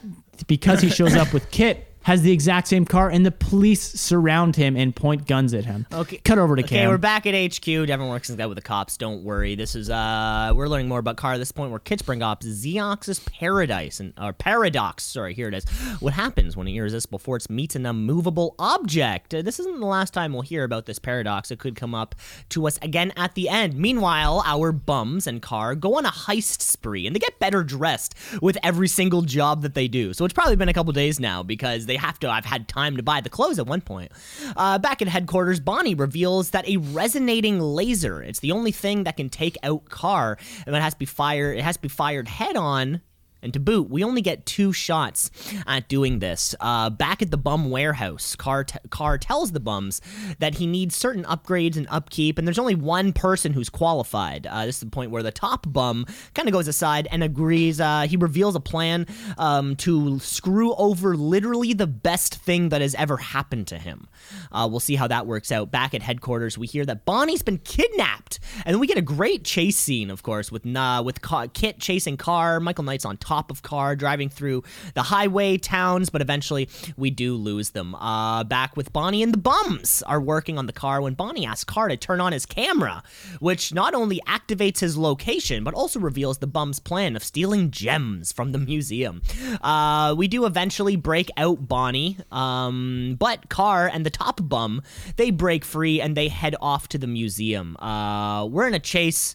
because 0.46 0.80
he 0.80 0.88
shows 0.88 1.14
up 1.14 1.32
with 1.32 1.50
KITT, 1.50 1.85
has 2.06 2.22
the 2.22 2.30
exact 2.30 2.68
same 2.68 2.84
car, 2.84 3.10
and 3.10 3.26
the 3.26 3.32
police 3.32 3.82
surround 3.82 4.54
him 4.54 4.76
and 4.76 4.94
point 4.94 5.26
guns 5.26 5.52
at 5.52 5.64
him. 5.64 5.84
Okay. 5.92 6.18
Cut 6.18 6.38
over 6.38 6.54
to 6.54 6.62
Okay, 6.62 6.76
Cam. 6.76 6.78
Okay, 6.82 6.88
we're 6.88 6.98
back 6.98 7.26
at 7.26 7.34
HQ. 7.34 7.64
Devon 7.64 8.06
works 8.06 8.30
in 8.30 8.36
with 8.36 8.54
the 8.54 8.62
cops. 8.62 8.96
Don't 8.96 9.24
worry. 9.24 9.56
This 9.56 9.74
is 9.74 9.90
uh, 9.90 10.52
we're 10.54 10.68
learning 10.68 10.86
more 10.86 11.00
about 11.00 11.16
KARR 11.16 11.34
at 11.34 11.38
this 11.38 11.50
point. 11.50 11.72
Where 11.72 11.80
kids 11.80 12.02
bring 12.02 12.22
up 12.22 12.44
Zeno's 12.44 13.18
paradise 13.18 13.98
and 13.98 14.12
or 14.20 14.32
paradox. 14.32 15.02
Sorry, 15.02 15.34
here 15.34 15.48
it 15.48 15.54
is. 15.54 15.64
What 15.98 16.12
happens 16.12 16.56
when 16.56 16.68
an 16.68 16.74
irresistible 16.74 17.18
force 17.18 17.50
meets 17.50 17.74
an 17.74 17.84
immovable 17.84 18.54
object? 18.60 19.34
Uh, 19.34 19.42
this 19.42 19.58
isn't 19.58 19.80
the 19.80 19.86
last 19.86 20.14
time 20.14 20.32
we'll 20.32 20.42
hear 20.42 20.62
about 20.62 20.86
this 20.86 21.00
paradox. 21.00 21.50
It 21.50 21.58
could 21.58 21.74
come 21.74 21.92
up 21.92 22.14
to 22.50 22.68
us 22.68 22.78
again 22.82 23.12
at 23.16 23.34
the 23.34 23.48
end. 23.48 23.74
Meanwhile, 23.76 24.44
our 24.46 24.70
bums 24.70 25.26
and 25.26 25.42
KARR 25.42 25.74
go 25.74 25.96
on 25.96 26.06
a 26.06 26.10
heist 26.10 26.60
spree, 26.60 27.04
and 27.08 27.16
they 27.16 27.20
get 27.20 27.40
better 27.40 27.64
dressed 27.64 28.14
with 28.40 28.56
every 28.62 28.86
single 28.86 29.22
job 29.22 29.62
that 29.62 29.74
they 29.74 29.88
do. 29.88 30.12
So 30.12 30.24
it's 30.24 30.34
probably 30.34 30.54
been 30.54 30.68
a 30.68 30.72
couple 30.72 30.92
days 30.92 31.18
now 31.18 31.42
because 31.42 31.86
they 31.86 31.95
have 31.98 32.18
to. 32.20 32.30
I've 32.30 32.44
had 32.44 32.68
time 32.68 32.96
to 32.96 33.02
buy 33.02 33.20
the 33.20 33.28
clothes 33.28 33.58
at 33.58 33.66
one 33.66 33.80
point. 33.80 34.12
Uh, 34.56 34.78
back 34.78 35.02
at 35.02 35.08
headquarters, 35.08 35.60
Bonnie 35.60 35.94
reveals 35.94 36.50
that 36.50 36.68
a 36.68 36.76
resonating 36.78 37.60
laser. 37.60 38.22
It's 38.22 38.40
the 38.40 38.52
only 38.52 38.72
thing 38.72 39.04
that 39.04 39.16
can 39.16 39.28
take 39.28 39.56
out 39.62 39.86
KARR, 39.86 40.38
and 40.66 40.74
it 40.74 40.82
has 40.82 40.94
to 40.94 40.98
be 40.98 41.06
fired. 41.06 41.58
It 41.58 41.62
has 41.62 41.76
to 41.76 41.82
be 41.82 41.88
fired 41.88 42.28
head 42.28 42.56
on. 42.56 43.00
And 43.42 43.52
to 43.52 43.60
boot, 43.60 43.90
we 43.90 44.02
only 44.02 44.22
get 44.22 44.46
two 44.46 44.72
shots 44.72 45.30
at 45.66 45.88
doing 45.88 46.18
this. 46.18 46.54
Uh, 46.58 46.90
back 46.90 47.22
at 47.22 47.30
the 47.30 47.36
bum 47.36 47.70
warehouse, 47.70 48.34
KARR, 48.34 48.64
t- 48.64 48.78
KARR 48.90 49.18
tells 49.18 49.52
the 49.52 49.60
bums 49.60 50.00
that 50.38 50.56
he 50.56 50.66
needs 50.66 50.96
certain 50.96 51.22
upgrades 51.24 51.76
and 51.76 51.86
upkeep, 51.90 52.38
and 52.38 52.48
there's 52.48 52.58
only 52.58 52.74
one 52.74 53.12
person 53.12 53.52
who's 53.52 53.68
qualified. 53.68 54.46
Uh, 54.46 54.66
this 54.66 54.76
is 54.76 54.80
the 54.80 54.86
point 54.86 55.10
where 55.10 55.22
the 55.22 55.30
top 55.30 55.70
bum 55.70 56.06
kind 56.34 56.48
of 56.48 56.52
goes 56.52 56.66
aside 56.66 57.06
and 57.10 57.22
agrees. 57.22 57.80
Uh, 57.80 58.06
he 58.08 58.16
reveals 58.16 58.56
a 58.56 58.60
plan 58.60 59.06
um, 59.38 59.76
to 59.76 60.18
screw 60.18 60.74
over 60.74 61.16
literally 61.16 61.72
the 61.72 61.86
best 61.86 62.36
thing 62.36 62.70
that 62.70 62.80
has 62.80 62.94
ever 62.96 63.16
happened 63.18 63.66
to 63.68 63.78
him. 63.78 64.08
Uh, 64.50 64.66
we'll 64.68 64.80
see 64.80 64.96
how 64.96 65.06
that 65.06 65.26
works 65.26 65.52
out. 65.52 65.70
Back 65.70 65.94
at 65.94 66.02
headquarters, 66.02 66.56
we 66.58 66.66
hear 66.66 66.84
that 66.86 67.04
Bonnie's 67.04 67.42
been 67.42 67.58
kidnapped, 67.58 68.40
and 68.64 68.74
then 68.74 68.80
we 68.80 68.86
get 68.86 68.98
a 68.98 69.02
great 69.02 69.44
chase 69.44 69.76
scene, 69.76 70.10
of 70.10 70.22
course, 70.22 70.50
with 70.50 70.64
with 70.64 71.22
KITT 71.22 71.78
chasing 71.78 72.16
KARR. 72.16 72.60
Michael 72.60 72.84
Knight's 72.84 73.04
on 73.04 73.16
top 73.16 73.35
of 73.50 73.62
car 73.62 73.94
driving 73.96 74.28
through 74.28 74.62
the 74.94 75.02
highway 75.02 75.58
towns, 75.58 76.10
but 76.10 76.20
eventually 76.20 76.68
we 76.96 77.10
do 77.10 77.34
lose 77.34 77.70
them. 77.70 77.94
Uh, 77.94 78.44
back 78.44 78.76
with 78.76 78.92
Bonnie 78.92 79.22
and 79.22 79.32
the 79.32 79.38
bums 79.38 80.02
are 80.06 80.20
working 80.20 80.58
on 80.58 80.66
the 80.66 80.72
car 80.72 81.00
when 81.00 81.14
Bonnie 81.14 81.46
asks 81.46 81.64
KARR 81.64 81.88
to 81.88 81.96
turn 81.96 82.20
on 82.20 82.32
his 82.32 82.46
camera, 82.46 83.02
which 83.40 83.72
not 83.74 83.94
only 83.94 84.20
activates 84.26 84.80
his 84.80 84.96
location, 84.96 85.64
but 85.64 85.74
also 85.74 86.00
reveals 86.00 86.38
the 86.38 86.46
bums' 86.46 86.80
plan 86.80 87.16
of 87.16 87.22
stealing 87.22 87.70
gems 87.70 88.32
from 88.32 88.52
the 88.52 88.58
museum. 88.58 89.22
Uh, 89.62 90.14
we 90.16 90.28
do 90.28 90.46
eventually 90.46 90.96
break 90.96 91.28
out 91.36 91.68
Bonnie, 91.68 92.16
um, 92.32 93.16
but 93.18 93.48
KARR 93.48 93.90
and 93.92 94.04
the 94.04 94.10
top 94.10 94.40
bum 94.48 94.82
they 95.16 95.30
break 95.30 95.64
free 95.64 96.00
and 96.00 96.16
they 96.16 96.28
head 96.28 96.54
off 96.60 96.88
to 96.88 96.98
the 96.98 97.06
museum. 97.06 97.76
Uh, 97.76 98.46
we're 98.46 98.66
in 98.66 98.74
a 98.74 98.78
chase 98.78 99.34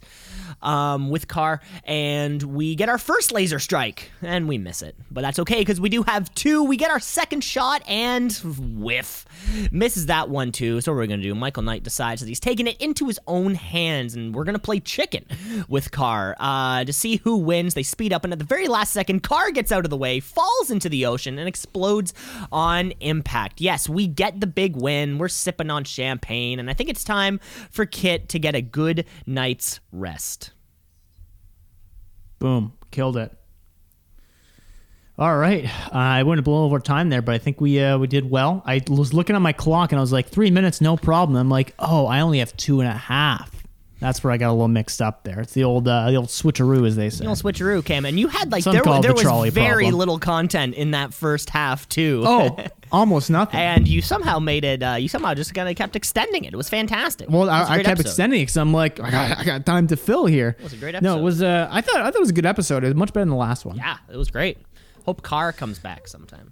um, 0.61 1.09
with 1.09 1.27
KARR, 1.27 1.61
and 1.85 2.41
we 2.43 2.75
get 2.75 2.89
our 2.89 2.97
first 2.97 3.31
laser 3.31 3.59
strike, 3.59 3.80
and 4.21 4.47
we 4.47 4.57
miss 4.57 4.82
it. 4.82 4.95
But 5.09 5.21
that's 5.21 5.39
okay 5.39 5.59
because 5.59 5.82
we 5.82 5.89
do 5.89 6.03
have 6.03 6.34
two. 6.36 6.63
We 6.63 6.77
get 6.77 6.91
our 6.91 6.99
second 6.99 7.43
shot 7.43 7.82
and 7.88 8.32
whiff. 8.34 9.25
Misses 9.71 10.07
that 10.07 10.29
one 10.29 10.51
too. 10.51 10.82
So 10.82 10.91
what 10.91 10.97
we're 10.97 11.07
gonna 11.07 11.21
do? 11.21 11.36
Michael 11.36 11.63
Knight 11.63 11.84
decides 11.84 12.21
that 12.21 12.27
he's 12.27 12.39
taking 12.39 12.67
it 12.67 12.77
into 12.82 13.07
his 13.07 13.19
own 13.27 13.55
hands, 13.55 14.15
and 14.15 14.34
we're 14.34 14.43
gonna 14.43 14.59
play 14.59 14.79
chicken 14.79 15.25
with 15.67 15.91
KARR 15.91 16.36
uh, 16.39 16.84
to 16.86 16.93
see 16.93 17.17
who 17.17 17.38
wins. 17.38 17.73
They 17.73 17.84
speed 17.84 18.13
up, 18.13 18.23
and 18.23 18.34
at 18.34 18.39
the 18.39 18.45
very 18.45 18.67
last 18.67 18.93
second, 18.93 19.23
KARR 19.23 19.51
gets 19.51 19.71
out 19.71 19.86
of 19.86 19.89
the 19.89 19.97
way, 19.97 20.19
falls 20.19 20.69
into 20.69 20.89
the 20.89 21.05
ocean, 21.05 21.39
and 21.39 21.47
explodes 21.47 22.13
on 22.51 22.91
impact. 22.99 23.61
Yes, 23.61 23.89
we 23.89 24.07
get 24.07 24.39
the 24.39 24.47
big 24.47 24.75
win. 24.75 25.17
We're 25.17 25.27
sipping 25.27 25.69
on 25.69 25.84
champagne, 25.84 26.59
and 26.59 26.69
I 26.69 26.73
think 26.73 26.89
it's 26.89 27.03
time 27.03 27.39
for 27.69 27.86
KITT 27.86 28.29
to 28.29 28.39
get 28.39 28.55
a 28.55 28.61
good 28.61 29.05
night's 29.25 29.79
rest. 29.91 30.51
Boom, 32.39 32.73
killed 32.89 33.17
it. 33.17 33.38
All 35.22 35.38
right, 35.38 35.65
uh, 35.93 35.97
I 35.97 36.24
went 36.24 36.39
a 36.39 36.49
little 36.49 36.65
over 36.65 36.80
time 36.80 37.09
there, 37.09 37.22
but 37.22 37.36
I 37.36 37.38
think 37.38 37.61
we 37.61 37.80
uh, 37.80 37.99
we 37.99 38.07
did 38.07 38.28
well. 38.28 38.63
I 38.65 38.82
was 38.88 39.13
looking 39.13 39.36
at 39.36 39.41
my 39.43 39.53
clock 39.53 39.91
and 39.91 39.99
I 39.99 40.01
was 40.01 40.11
like, 40.11 40.30
three 40.30 40.49
minutes, 40.49 40.82
no 40.82 40.97
problem. 40.97 41.38
I'm 41.38 41.47
like, 41.47 41.76
oh, 41.78 42.07
I 42.07 42.22
only 42.22 42.39
have 42.39 42.57
two 42.57 42.80
and 42.80 42.89
a 42.89 42.93
half. 42.93 43.51
That's 43.99 44.24
where 44.24 44.34
I 44.34 44.38
got 44.38 44.49
a 44.49 44.53
little 44.53 44.67
mixed 44.67 44.99
up 44.99 45.24
there. 45.24 45.41
It's 45.41 45.53
the 45.53 45.63
old 45.63 45.88
uh, 45.88 46.09
the 46.09 46.15
old 46.15 46.30
switcheroo, 46.30 46.88
as 46.88 46.95
they 46.95 47.11
say. 47.11 47.24
The 47.26 47.30
old 47.30 47.38
switcheroo, 47.38 47.86
Cam, 47.86 48.05
and 48.05 48.19
you 48.19 48.30
had 48.30 48.51
like 48.51 48.63
Some 48.63 48.74
there, 48.74 48.82
there 48.82 49.13
the 49.13 49.13
was 49.13 49.53
very 49.53 49.84
problem. 49.84 49.99
little 49.99 50.17
content 50.17 50.74
in 50.74 50.89
that 50.89 51.13
first 51.13 51.51
half 51.51 51.88
too. 51.88 52.24
Oh, 52.26 52.57
almost 52.91 53.30
nothing. 53.30 53.59
and 53.59 53.88
you 53.88 54.01
somehow 54.01 54.39
made 54.39 54.63
it. 54.63 54.82
Uh, 54.82 54.95
you 54.95 55.07
somehow 55.07 55.36
just 55.36 55.53
kind 55.53 55.69
of 55.69 55.76
kept 55.76 55.95
extending 55.95 56.45
it. 56.45 56.53
It 56.55 56.57
was 56.57 56.67
fantastic. 56.67 57.30
Well, 57.30 57.41
was 57.41 57.49
I, 57.49 57.74
I 57.74 57.78
kept 57.78 57.89
episode. 57.89 58.07
extending 58.07 58.39
it 58.39 58.45
because 58.45 58.57
I'm 58.57 58.74
like, 58.74 58.99
I 58.99 59.11
got, 59.11 59.38
I 59.38 59.43
got 59.43 59.65
time 59.67 59.86
to 59.89 59.97
fill 59.97 60.26
here. 60.26 60.55
It 60.57 60.63
was 60.63 60.74
a 60.74 60.78
great 60.78 60.95
episode. 60.95 61.13
No, 61.13 61.19
it 61.19 61.22
was. 61.22 61.43
Uh, 61.43 61.67
I 61.69 61.82
thought 61.82 61.97
I 61.97 62.05
thought 62.05 62.15
it 62.15 62.22
was 62.22 62.32
a 62.32 62.34
good 62.34 62.47
episode. 62.47 62.84
It 62.84 62.88
was 62.88 62.95
much 62.95 63.13
better 63.13 63.22
than 63.22 63.30
the 63.30 63.36
last 63.36 63.65
one. 63.65 63.78
Yeah, 63.78 63.97
it 64.11 64.17
was 64.17 64.32
great. 64.32 64.57
Hope 65.05 65.21
KARR 65.21 65.53
comes 65.55 65.79
back 65.79 66.07
sometime. 66.07 66.51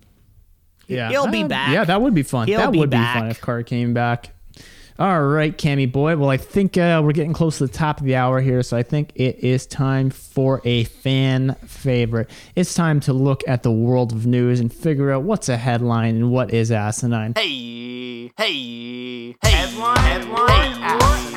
Yeah, 0.87 1.09
He'll 1.09 1.27
be 1.27 1.43
Uh, 1.43 1.47
back. 1.47 1.71
Yeah, 1.73 1.83
that 1.83 2.01
would 2.01 2.15
be 2.15 2.23
fun. 2.23 2.47
He'll 2.47 2.59
that 2.59 2.71
be 2.71 2.79
would 2.79 2.89
back. 2.89 3.15
be 3.15 3.19
fun 3.19 3.29
if 3.29 3.41
KARR 3.41 3.63
came 3.63 3.93
back. 3.93 4.31
All 4.97 5.21
right, 5.23 5.57
Cammy 5.57 5.89
boy. 5.89 6.17
Well, 6.17 6.29
I 6.29 6.35
think 6.35 6.77
uh, 6.77 6.99
we're 7.01 7.13
getting 7.13 7.31
close 7.31 7.59
to 7.59 7.67
the 7.67 7.71
top 7.71 7.99
of 8.01 8.05
the 8.05 8.15
hour 8.17 8.41
here, 8.41 8.61
so 8.63 8.75
I 8.75 8.83
think 8.83 9.13
it 9.15 9.39
is 9.39 9.65
time 9.65 10.09
for 10.09 10.61
a 10.65 10.83
fan 10.83 11.55
favorite. 11.65 12.29
It's 12.55 12.73
time 12.73 12.99
to 13.01 13.13
look 13.13 13.41
at 13.47 13.63
the 13.63 13.71
world 13.71 14.11
of 14.11 14.25
news 14.25 14.59
and 14.59 14.73
figure 14.73 15.09
out 15.11 15.23
what's 15.23 15.47
a 15.47 15.55
headline 15.55 16.15
and 16.17 16.31
what 16.31 16.53
is 16.53 16.69
asinine. 16.69 17.33
Hey, 17.37 18.29
hey, 18.37 19.31
hey. 19.31 19.35
Headline, 19.43 19.97
headline, 19.99 20.81
headline, 20.81 21.33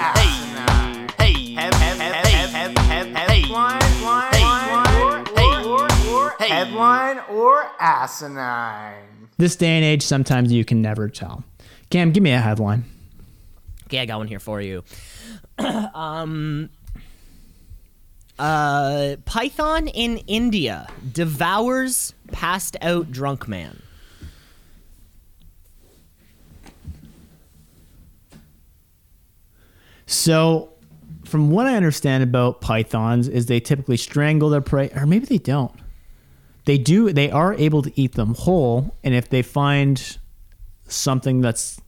or, 6.75 6.87
headline 6.87 7.25
or 7.31 7.71
asinine. 7.79 9.29
This 9.39 9.57
day 9.57 9.77
and 9.77 9.85
age, 9.85 10.03
sometimes 10.03 10.53
you 10.53 10.65
can 10.65 10.83
never 10.83 11.09
tell. 11.09 11.45
Cam, 11.91 12.13
give 12.13 12.23
me 12.23 12.31
a 12.31 12.39
headline. 12.39 12.85
Okay, 13.87 14.01
I 14.01 14.07
got 14.07 14.19
one 14.19 14.29
here 14.29 14.41
for 14.41 14.61
you. 14.61 14.85
um, 15.59 16.71
uh, 18.39 19.17
Python 19.25 19.89
in 19.89 20.19
India 20.27 20.89
devours 21.13 22.15
passed 22.33 22.77
out 22.81 23.11
drunk 23.11 23.47
man. 23.47 23.83
So, 30.07 30.73
from 31.25 31.51
what 31.51 31.67
I 31.67 31.75
understand 31.75 32.23
about 32.23 32.61
pythons, 32.61 33.29
is 33.29 33.47
they 33.47 33.61
typically 33.61 33.97
strangle 33.97 34.51
their 34.51 34.61
prey, 34.61 34.91
or 34.95 35.07
maybe 35.07 35.25
they 35.25 35.39
don't. 35.39 35.73
They 36.65 36.79
do. 36.79 37.13
They 37.13 37.31
are 37.31 37.55
able 37.55 37.83
to 37.83 37.93
eat 38.01 38.13
them 38.15 38.35
whole, 38.35 38.97
and 39.03 39.15
if 39.15 39.29
they 39.29 39.43
find 39.43 40.19
something 40.87 41.41
that's 41.41 41.81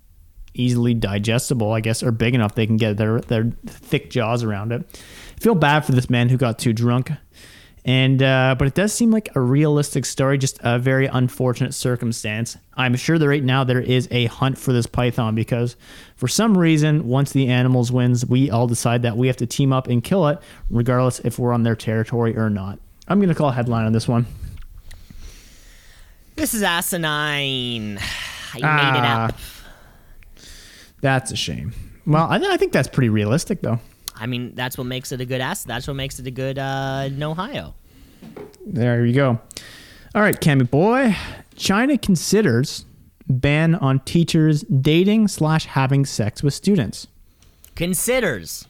easily 0.55 0.95
digestible, 0.95 1.73
I 1.73 1.81
guess, 1.81 2.03
or 2.03 2.13
big 2.13 2.35
enough, 2.35 2.55
they 2.55 2.67
can 2.67 2.77
get 2.77 2.97
their 2.97 3.21
their 3.21 3.53
thick 3.67 4.11
jaws 4.11 4.43
around 4.43 4.73
it. 4.73 4.85
I 5.37 5.41
feel 5.41 5.55
bad 5.55 5.85
for 5.85 5.93
this 5.93 6.09
man 6.09 6.29
who 6.29 6.37
got 6.37 6.59
too 6.59 6.73
drunk, 6.73 7.13
and 7.85 8.23
uh, 8.23 8.57
but 8.59 8.67
it 8.67 8.75
does 8.75 8.93
seem 8.93 9.11
like 9.11 9.35
a 9.37 9.41
realistic 9.41 10.07
story, 10.07 10.39
just 10.39 10.59
a 10.63 10.79
very 10.79 11.07
unfortunate 11.07 11.75
circumstance. 11.75 12.57
I'm 12.77 12.97
sure 12.97 13.19
that 13.19 13.29
right 13.29 13.45
now 13.45 13.63
there 13.63 13.81
is 13.81 14.09
a 14.11 14.27
hunt 14.27 14.59
for 14.59 14.73
this 14.73 14.87
python 14.87 15.35
because 15.35 15.77
for 16.17 16.27
some 16.29 16.57
reason, 16.57 17.07
once 17.07 17.33
the 17.33 17.49
animals 17.49 17.93
wins, 17.93 18.27
we 18.27 18.51
all 18.51 18.67
decide 18.67 19.03
that 19.03 19.17
we 19.17 19.27
have 19.27 19.37
to 19.37 19.47
team 19.47 19.73
up 19.73 19.87
and 19.87 20.03
kill 20.03 20.27
it, 20.29 20.39
regardless 20.71 21.21
if 21.21 21.39
we're 21.39 21.53
on 21.53 21.63
their 21.63 21.77
territory 21.77 22.37
or 22.37 22.51
not. 22.51 22.79
I'm 23.07 23.21
gonna 23.21 23.35
call 23.35 23.51
a 23.51 23.53
headline 23.53 23.87
on 23.87 23.93
this 23.93 24.09
one. 24.09 24.27
This 26.37 26.55
is 26.55 26.63
asinine. 26.63 27.99
I 28.55 28.57
made 28.57 28.99
it 28.99 29.05
Ah. 29.05 29.25
up. 29.29 29.35
That's 31.01 31.31
a 31.33 31.37
shame. 31.37 31.73
Well, 32.07 32.27
I, 32.31 32.37
I 32.37 32.57
think 32.57 32.73
that's 32.73 32.89
pretty 32.89 33.09
realistic, 33.09 33.61
though. 33.63 33.79
I 34.17 34.27
mean, 34.27 34.55
that's 34.55 34.79
what 34.79 34.87
makes 34.87 35.11
it 35.13 35.21
a 35.21 35.25
good 35.25 35.41
ass. 35.41 35.65
That's 35.65 35.87
what 35.89 35.95
makes 35.95 36.19
it 36.19 36.27
a 36.27 36.31
good 36.31 36.59
uh, 36.59 37.09
Ohio. 37.21 37.75
There 38.65 39.05
you 39.05 39.13
go. 39.13 39.41
All 40.15 40.23
right, 40.23 40.39
Cammy 40.41 40.71
boy. 40.71 41.17
China 41.57 41.99
considers 41.99 42.85
ban 43.29 43.75
on 43.75 44.01
teachers 44.01 44.63
dating 44.63 45.29
slash 45.29 45.67
having 45.67 46.05
sex 46.07 46.43
with 46.43 46.55
students. 46.55 47.07
considers. 47.75 48.67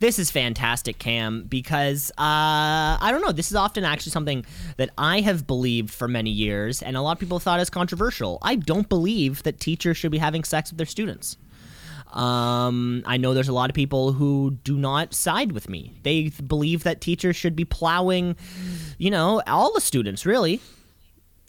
This 0.00 0.18
is 0.18 0.30
fantastic, 0.30 0.98
Cam, 0.98 1.44
because 1.44 2.10
uh, 2.12 2.96
I 3.00 3.08
don't 3.10 3.20
know. 3.20 3.32
This 3.32 3.50
is 3.50 3.54
often 3.54 3.84
actually 3.84 4.12
something 4.12 4.46
that 4.78 4.88
I 4.96 5.20
have 5.20 5.46
believed 5.46 5.90
for 5.90 6.08
many 6.08 6.30
years, 6.30 6.82
and 6.82 6.96
a 6.96 7.02
lot 7.02 7.12
of 7.12 7.18
people 7.18 7.38
thought 7.38 7.60
is 7.60 7.68
controversial. 7.68 8.38
I 8.40 8.56
don't 8.56 8.88
believe 8.88 9.42
that 9.42 9.60
teachers 9.60 9.98
should 9.98 10.10
be 10.10 10.16
having 10.16 10.42
sex 10.42 10.70
with 10.70 10.78
their 10.78 10.86
students. 10.86 11.36
Um, 12.14 13.02
I 13.06 13.18
know 13.18 13.34
there's 13.34 13.48
a 13.48 13.52
lot 13.52 13.68
of 13.68 13.74
people 13.74 14.12
who 14.12 14.58
do 14.64 14.78
not 14.78 15.12
side 15.12 15.52
with 15.52 15.68
me. 15.68 15.92
They 16.02 16.30
believe 16.30 16.82
that 16.84 17.02
teachers 17.02 17.36
should 17.36 17.54
be 17.54 17.66
plowing, 17.66 18.36
you 18.96 19.10
know, 19.10 19.42
all 19.46 19.72
the 19.74 19.82
students, 19.82 20.24
really. 20.24 20.60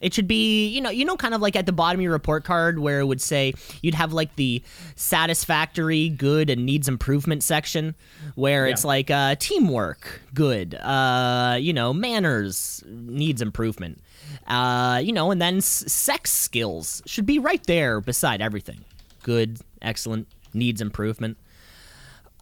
It 0.02 0.12
should 0.12 0.26
be, 0.28 0.66
you 0.68 0.80
know, 0.80 0.90
you 0.90 1.04
know, 1.04 1.16
kind 1.16 1.32
of 1.32 1.40
like 1.40 1.54
at 1.56 1.64
the 1.64 1.72
bottom 1.72 2.00
of 2.00 2.02
your 2.02 2.12
report 2.12 2.44
card 2.44 2.80
where 2.80 3.00
it 3.00 3.04
would 3.06 3.20
say 3.22 3.54
you'd 3.82 3.94
have 3.94 4.12
like 4.12 4.34
the 4.36 4.62
satisfactory, 4.96 6.08
good, 6.08 6.50
and 6.50 6.66
needs 6.66 6.88
improvement 6.88 7.42
section, 7.44 7.94
where 8.34 8.66
it's 8.66 8.84
like 8.84 9.10
uh, 9.10 9.36
teamwork, 9.36 10.20
good, 10.34 10.74
uh, 10.74 11.56
you 11.60 11.72
know, 11.72 11.94
manners 11.94 12.82
needs 12.86 13.40
improvement, 13.40 14.00
uh, 14.48 15.00
you 15.02 15.12
know, 15.12 15.30
and 15.30 15.40
then 15.40 15.58
s- 15.58 15.84
sex 15.86 16.32
skills 16.32 17.00
should 17.06 17.24
be 17.24 17.38
right 17.38 17.64
there 17.68 18.00
beside 18.00 18.42
everything, 18.42 18.84
good, 19.22 19.60
excellent, 19.80 20.26
needs 20.52 20.80
improvement. 20.80 21.38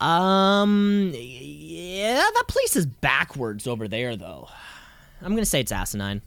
Um, 0.01 1.13
yeah, 1.15 2.15
that 2.35 2.45
place 2.49 2.75
is 2.75 2.87
backwards 2.87 3.67
over 3.67 3.87
there, 3.87 4.17
though. 4.17 4.49
I'm 5.23 5.35
gonna 5.35 5.45
say 5.45 5.61
it's 5.61 5.73
asinine. 5.73 6.23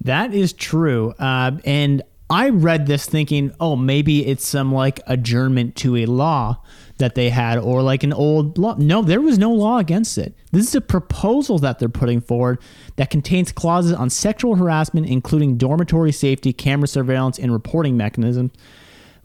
That 0.00 0.34
is 0.34 0.52
true. 0.52 1.14
Uh, 1.18 1.52
and 1.64 2.02
I 2.28 2.48
read 2.48 2.86
this 2.86 3.06
thinking, 3.06 3.54
oh, 3.60 3.76
maybe 3.76 4.26
it's 4.26 4.44
some 4.44 4.72
like 4.72 5.00
adjournment 5.06 5.76
to 5.76 5.96
a 5.96 6.06
law 6.06 6.60
that 6.98 7.14
they 7.14 7.30
had 7.30 7.58
or 7.58 7.82
like 7.82 8.02
an 8.02 8.12
old 8.12 8.58
law. 8.58 8.74
No, 8.78 9.02
there 9.02 9.20
was 9.20 9.38
no 9.38 9.52
law 9.52 9.78
against 9.78 10.18
it. 10.18 10.34
This 10.50 10.66
is 10.66 10.74
a 10.74 10.80
proposal 10.80 11.58
that 11.58 11.78
they're 11.78 11.88
putting 11.88 12.20
forward 12.20 12.58
that 12.96 13.10
contains 13.10 13.52
clauses 13.52 13.92
on 13.92 14.10
sexual 14.10 14.56
harassment, 14.56 15.06
including 15.06 15.56
dormitory 15.56 16.10
safety, 16.10 16.52
camera 16.52 16.88
surveillance, 16.88 17.38
and 17.38 17.52
reporting 17.52 17.96
mechanisms. 17.96 18.50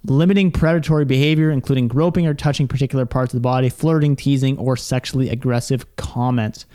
Limiting 0.04 0.52
predatory 0.52 1.06
behavior, 1.06 1.52
including 1.52 1.88
groping 1.88 2.26
or 2.26 2.34
touching 2.34 2.68
particular 2.68 3.06
parts 3.06 3.34
of 3.34 3.38
the 3.38 3.42
body, 3.42 3.70
flirting, 3.70 4.16
teasing, 4.16 4.58
or 4.58 4.76
sexually 4.76 5.30
aggressive 5.30 5.96
comments. 5.96 6.66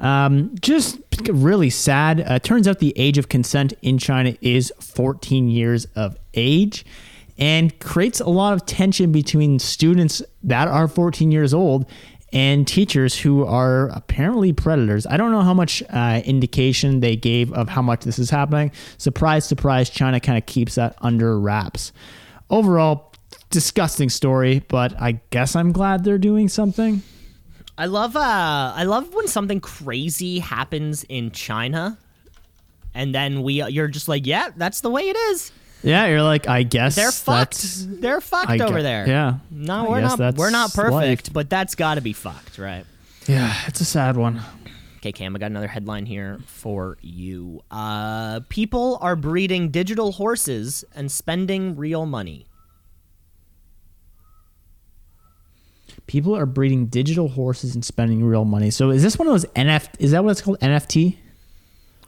Um, 0.00 0.54
just 0.60 0.98
really 1.28 1.70
sad. 1.70 2.20
Uh, 2.20 2.38
turns 2.38 2.66
out 2.66 2.78
the 2.78 2.94
age 2.96 3.18
of 3.18 3.28
consent 3.28 3.74
in 3.82 3.98
China 3.98 4.34
is 4.40 4.72
14 4.80 5.48
years 5.48 5.86
of 5.94 6.16
age 6.34 6.84
and 7.38 7.78
creates 7.80 8.20
a 8.20 8.28
lot 8.28 8.52
of 8.54 8.66
tension 8.66 9.12
between 9.12 9.58
students 9.58 10.22
that 10.42 10.68
are 10.68 10.88
14 10.88 11.30
years 11.30 11.54
old 11.54 11.86
and 12.32 12.66
teachers 12.66 13.18
who 13.18 13.44
are 13.44 13.88
apparently 13.88 14.52
predators. 14.52 15.06
I 15.06 15.16
don't 15.16 15.32
know 15.32 15.42
how 15.42 15.54
much 15.54 15.82
uh, 15.90 16.22
indication 16.24 17.00
they 17.00 17.16
gave 17.16 17.52
of 17.52 17.68
how 17.68 17.82
much 17.82 18.04
this 18.04 18.18
is 18.18 18.30
happening. 18.30 18.70
Surprise, 18.98 19.44
surprise, 19.44 19.90
China 19.90 20.20
kind 20.20 20.38
of 20.38 20.46
keeps 20.46 20.76
that 20.76 20.96
under 21.00 21.38
wraps. 21.38 21.92
Overall, 22.48 23.12
disgusting 23.50 24.10
story, 24.10 24.62
but 24.68 24.98
I 25.00 25.20
guess 25.30 25.56
I'm 25.56 25.72
glad 25.72 26.04
they're 26.04 26.18
doing 26.18 26.48
something. 26.48 27.02
I 27.80 27.86
love 27.86 28.14
uh 28.14 28.20
I 28.76 28.84
love 28.84 29.14
when 29.14 29.26
something 29.26 29.58
crazy 29.58 30.38
happens 30.38 31.02
in 31.04 31.30
China 31.30 31.96
and 32.94 33.14
then 33.14 33.42
we 33.42 33.64
you're 33.70 33.88
just 33.88 34.06
like, 34.06 34.26
yeah, 34.26 34.50
that's 34.54 34.82
the 34.82 34.90
way 34.90 35.08
it 35.08 35.16
is. 35.16 35.50
Yeah, 35.82 36.06
you're 36.08 36.22
like, 36.22 36.46
I 36.46 36.62
guess 36.62 36.94
They're 36.94 37.10
fucked. 37.10 38.02
They're 38.02 38.20
fucked 38.20 38.50
I 38.50 38.58
over 38.58 38.82
there. 38.82 39.08
Yeah. 39.08 39.38
No, 39.50 39.86
I 39.86 39.88
we're 39.88 40.00
not 40.02 40.36
we're 40.36 40.50
not 40.50 40.74
perfect, 40.74 41.28
life. 41.28 41.32
but 41.32 41.48
that's 41.48 41.74
got 41.74 41.94
to 41.94 42.02
be 42.02 42.12
fucked, 42.12 42.58
right? 42.58 42.84
Yeah, 43.26 43.54
it's 43.66 43.80
a 43.80 43.86
sad 43.86 44.18
one. 44.18 44.42
Okay, 44.98 45.12
Cam, 45.12 45.34
I 45.34 45.38
got 45.38 45.46
another 45.46 45.68
headline 45.68 46.04
here 46.04 46.38
for 46.44 46.98
you. 47.00 47.62
Uh 47.70 48.40
people 48.50 48.98
are 49.00 49.16
breeding 49.16 49.70
digital 49.70 50.12
horses 50.12 50.84
and 50.94 51.10
spending 51.10 51.76
real 51.76 52.04
money. 52.04 52.44
People 56.10 56.36
are 56.36 56.44
breeding 56.44 56.86
digital 56.86 57.28
horses 57.28 57.76
and 57.76 57.84
spending 57.84 58.24
real 58.24 58.44
money. 58.44 58.72
So 58.72 58.90
is 58.90 59.00
this 59.00 59.16
one 59.16 59.28
of 59.28 59.32
those 59.32 59.44
NFT? 59.54 59.90
Is 60.00 60.10
that 60.10 60.24
what 60.24 60.32
it's 60.32 60.40
called? 60.40 60.58
NFT? 60.58 61.18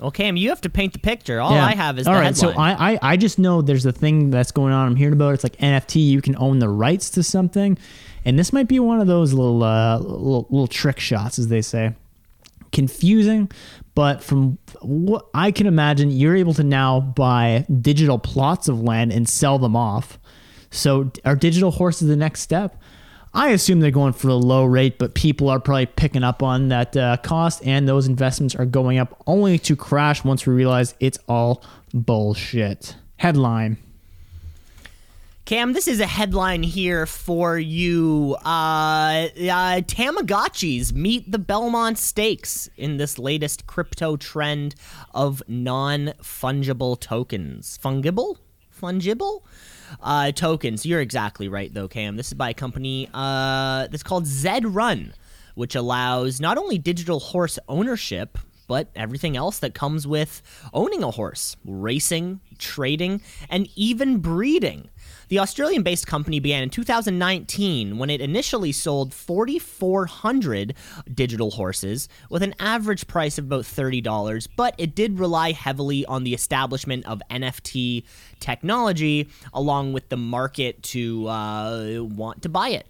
Well, 0.00 0.10
Cam, 0.10 0.36
you 0.36 0.48
have 0.48 0.60
to 0.62 0.68
paint 0.68 0.92
the 0.92 0.98
picture. 0.98 1.40
All 1.40 1.52
I 1.52 1.76
have 1.76 2.00
is 2.00 2.08
All 2.08 2.14
right. 2.14 2.24
headline. 2.24 2.34
So 2.34 2.60
I, 2.60 2.94
I 2.94 2.98
I 3.00 3.16
just 3.16 3.38
know 3.38 3.62
there's 3.62 3.86
a 3.86 3.92
thing 3.92 4.30
that's 4.30 4.50
going 4.50 4.72
on. 4.72 4.88
I'm 4.88 4.96
hearing 4.96 5.12
about. 5.12 5.28
It. 5.28 5.34
It's 5.34 5.44
like 5.44 5.56
NFT. 5.58 6.04
You 6.04 6.20
can 6.20 6.34
own 6.36 6.58
the 6.58 6.68
rights 6.68 7.10
to 7.10 7.22
something, 7.22 7.78
and 8.24 8.36
this 8.36 8.52
might 8.52 8.66
be 8.66 8.80
one 8.80 9.00
of 9.00 9.06
those 9.06 9.32
little 9.32 9.62
uh, 9.62 9.98
little, 9.98 10.48
little 10.50 10.66
trick 10.66 10.98
shots, 10.98 11.38
as 11.38 11.46
they 11.46 11.62
say. 11.62 11.94
Confusing, 12.72 13.52
but 13.94 14.20
from 14.20 14.58
what 14.80 15.26
I 15.32 15.52
can 15.52 15.68
imagine, 15.68 16.10
you're 16.10 16.34
able 16.34 16.54
to 16.54 16.64
now 16.64 16.98
buy 16.98 17.66
digital 17.80 18.18
plots 18.18 18.66
of 18.66 18.80
land 18.80 19.12
and 19.12 19.28
sell 19.28 19.60
them 19.60 19.76
off. 19.76 20.18
So 20.72 21.12
are 21.24 21.36
digital 21.36 21.70
horses 21.70 22.08
the 22.08 22.16
next 22.16 22.40
step? 22.40 22.82
I 23.34 23.50
assume 23.50 23.80
they're 23.80 23.90
going 23.90 24.12
for 24.12 24.28
a 24.28 24.34
low 24.34 24.64
rate, 24.64 24.98
but 24.98 25.14
people 25.14 25.48
are 25.48 25.58
probably 25.58 25.86
picking 25.86 26.22
up 26.22 26.42
on 26.42 26.68
that 26.68 26.96
uh, 26.96 27.16
cost, 27.18 27.66
and 27.66 27.88
those 27.88 28.06
investments 28.06 28.54
are 28.54 28.66
going 28.66 28.98
up 28.98 29.22
only 29.26 29.58
to 29.60 29.74
crash 29.74 30.22
once 30.22 30.46
we 30.46 30.52
realize 30.52 30.94
it's 31.00 31.18
all 31.28 31.64
bullshit. 31.94 32.96
Headline. 33.16 33.78
Cam, 35.44 35.72
this 35.72 35.88
is 35.88 35.98
a 35.98 36.06
headline 36.06 36.62
here 36.62 37.04
for 37.04 37.58
you. 37.58 38.36
Uh, 38.44 39.26
uh, 39.26 39.80
Tamagotchis 39.80 40.92
meet 40.92 41.30
the 41.30 41.38
Belmont 41.38 41.98
Stakes 41.98 42.70
in 42.76 42.96
this 42.98 43.18
latest 43.18 43.66
crypto 43.66 44.16
trend 44.16 44.74
of 45.14 45.42
non 45.48 46.12
fungible 46.22 46.98
tokens. 46.98 47.78
Fungible? 47.82 48.36
Fungible? 48.78 49.42
Uh, 50.00 50.32
tokens. 50.32 50.86
You're 50.86 51.00
exactly 51.00 51.48
right, 51.48 51.72
though, 51.72 51.88
Cam. 51.88 52.16
This 52.16 52.28
is 52.28 52.34
by 52.34 52.50
a 52.50 52.54
company 52.54 53.08
uh, 53.12 53.88
that's 53.88 54.02
called 54.02 54.26
Zed 54.26 54.64
Run, 54.64 55.14
which 55.54 55.74
allows 55.74 56.40
not 56.40 56.58
only 56.58 56.78
digital 56.78 57.20
horse 57.20 57.58
ownership, 57.68 58.38
but 58.66 58.88
everything 58.94 59.36
else 59.36 59.58
that 59.58 59.74
comes 59.74 60.06
with 60.06 60.42
owning 60.72 61.02
a 61.02 61.10
horse 61.10 61.56
racing, 61.64 62.40
trading, 62.58 63.20
and 63.50 63.68
even 63.76 64.18
breeding. 64.18 64.88
The 65.32 65.38
Australian 65.38 65.82
based 65.82 66.06
company 66.06 66.40
began 66.40 66.62
in 66.62 66.68
2019 66.68 67.96
when 67.96 68.10
it 68.10 68.20
initially 68.20 68.70
sold 68.70 69.14
4,400 69.14 70.74
digital 71.14 71.52
horses 71.52 72.10
with 72.28 72.42
an 72.42 72.54
average 72.60 73.06
price 73.06 73.38
of 73.38 73.46
about 73.46 73.64
$30, 73.64 74.46
but 74.56 74.74
it 74.76 74.94
did 74.94 75.18
rely 75.18 75.52
heavily 75.52 76.04
on 76.04 76.24
the 76.24 76.34
establishment 76.34 77.06
of 77.06 77.22
NFT 77.30 78.04
technology 78.40 79.30
along 79.54 79.94
with 79.94 80.10
the 80.10 80.18
market 80.18 80.82
to 80.82 81.26
uh, 81.28 82.00
want 82.02 82.42
to 82.42 82.50
buy 82.50 82.68
it. 82.68 82.86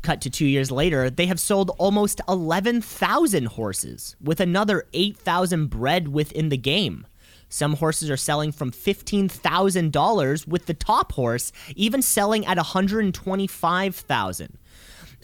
Cut 0.00 0.22
to 0.22 0.30
two 0.30 0.46
years 0.46 0.70
later, 0.70 1.10
they 1.10 1.26
have 1.26 1.38
sold 1.38 1.72
almost 1.76 2.22
11,000 2.26 3.48
horses, 3.48 4.16
with 4.18 4.40
another 4.40 4.86
8,000 4.94 5.66
bred 5.66 6.08
within 6.08 6.48
the 6.48 6.56
game. 6.56 7.06
Some 7.48 7.74
horses 7.74 8.10
are 8.10 8.16
selling 8.16 8.52
from 8.52 8.70
$15,000, 8.70 10.48
with 10.48 10.66
the 10.66 10.74
top 10.74 11.12
horse 11.12 11.52
even 11.74 12.02
selling 12.02 12.44
at 12.46 12.58
$125,000. 12.58 14.50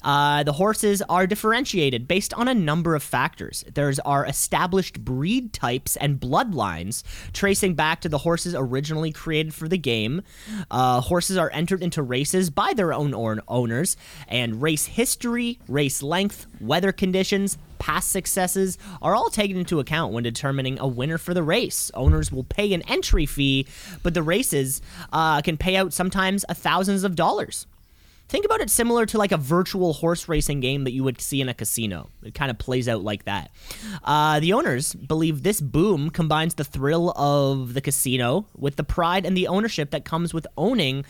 Uh, 0.03 0.43
the 0.43 0.53
horses 0.53 1.03
are 1.09 1.27
differentiated 1.27 2.09
based 2.09 2.35
on 2.35 2.49
a 2.49 2.55
number 2.55 2.95
of 2.95 3.03
factors. 3.03 3.65
There's 3.75 3.99
our 4.01 4.27
established 4.27 5.05
breed 5.05 5.53
types 5.53 5.97
and 5.97 6.21
bloodlines, 6.21 7.03
tracing 7.33 7.75
back 7.75 8.01
to 8.03 8.09
the 8.09 8.19
horses 8.19 8.55
originally 8.57 9.13
created 9.13 9.55
for 9.55 9.69
the 9.69 9.79
game. 9.79 10.23
Uh, 10.71 11.01
horses 11.01 11.37
are 11.37 11.51
entered 11.53 11.83
into 11.83 12.03
races 12.03 12.51
by 12.51 12.73
their 12.75 12.93
own 12.93 13.15
or- 13.15 13.43
owners, 13.49 13.97
and 14.29 14.61
race 14.63 14.87
history, 14.87 15.59
race 15.69 16.03
length, 16.03 16.47
weather 16.61 16.93
conditions, 16.93 17.59
past 17.83 18.11
successes 18.11 18.79
are 19.03 19.17
all 19.17 19.29
taken 19.29 19.57
into 19.57 19.81
account 19.81 20.13
when 20.13 20.23
determining 20.23 20.79
a 20.79 20.87
winner 20.87 21.19
for 21.19 21.35
the 21.35 21.43
race. 21.43 21.91
Owners 21.95 22.31
will 22.31 22.45
pay 22.45 22.73
an 22.73 22.83
entry 22.83 23.27
fee, 23.27 23.67
but 24.05 24.15
the 24.15 24.23
races 24.23 24.81
uh, 25.13 25.43
can 25.43 25.57
pay 25.57 25.75
out 25.75 25.93
sometimes 25.93 26.45
thousands 26.49 27.03
of 27.03 27.17
dollars. 27.17 27.67
Think 28.33 28.47
about 28.47 28.63
it 28.63 28.71
similar 28.71 29.05
to 29.05 29.19
like 29.19 29.31
a 29.31 29.37
virtual 29.37 29.93
horse 29.93 30.27
racing 30.27 30.61
game 30.61 30.85
that 30.85 30.93
you 30.93 31.05
would 31.05 31.21
see 31.21 31.43
in 31.43 31.51
a 31.51 31.55
casino. 31.55 32.09
It 32.23 32.33
kind 32.33 32.51
of 32.51 32.57
plays 32.57 32.89
out 32.89 33.05
like 33.05 33.27
that. 33.27 33.51
Uh, 34.03 34.41
the 34.41 34.55
owners 34.55 34.95
believe 34.95 35.43
this 35.43 35.61
boom 35.61 36.09
combines 36.09 36.55
the 36.55 36.65
thrill 36.65 37.11
of 37.11 37.75
the 37.75 37.83
casino 37.83 38.47
with 38.57 38.77
the 38.77 38.85
pride 38.85 39.27
and 39.27 39.37
the 39.37 39.49
ownership 39.49 39.91
that 39.91 40.07
comes 40.07 40.33
with 40.33 40.47
owning 40.57 41.05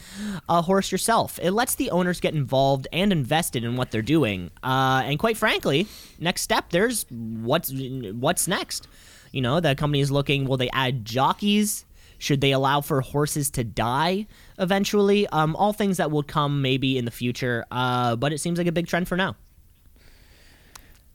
a 0.49 0.63
horse 0.63 0.91
yourself. 0.91 1.39
It 1.41 1.53
lets 1.53 1.77
the 1.77 1.93
owners 1.93 2.19
get 2.19 2.35
involved 2.35 2.89
and 2.93 3.13
invested 3.13 3.63
in 3.63 3.77
what 3.77 3.93
they're 3.93 4.03
doing. 4.03 4.51
Uh, 4.61 5.03
and 5.05 5.17
quite 5.17 5.37
frankly, 5.37 5.87
next 6.19 6.43
step 6.43 6.71
there's 6.71 7.07
what's 7.09 7.73
what's 7.73 8.49
next. 8.49 8.89
You 9.31 9.43
know, 9.43 9.61
the 9.61 9.77
company 9.77 10.01
is 10.01 10.11
looking. 10.11 10.45
Will 10.47 10.57
they 10.57 10.71
add 10.71 11.05
jockeys? 11.05 11.85
Should 12.23 12.41
they 12.41 12.53
allow 12.53 12.81
for 12.81 13.01
horses 13.01 13.51
to 13.51 13.65
die 13.65 14.29
eventually? 14.57 15.27
Um, 15.27 15.57
all 15.57 15.73
things 15.73 15.97
that 15.97 16.13
will 16.13 16.23
come 16.23 16.63
maybe 16.63 16.97
in 16.97 17.05
the 17.05 17.11
future. 17.11 17.65
Uh, 17.69 18.15
but 18.15 18.33
it 18.33 18.39
seems 18.39 18.59
like 18.59 18.69
a 18.69 18.73
big 18.73 18.87
trend 18.87 19.09
for 19.09 19.17
now. 19.17 19.35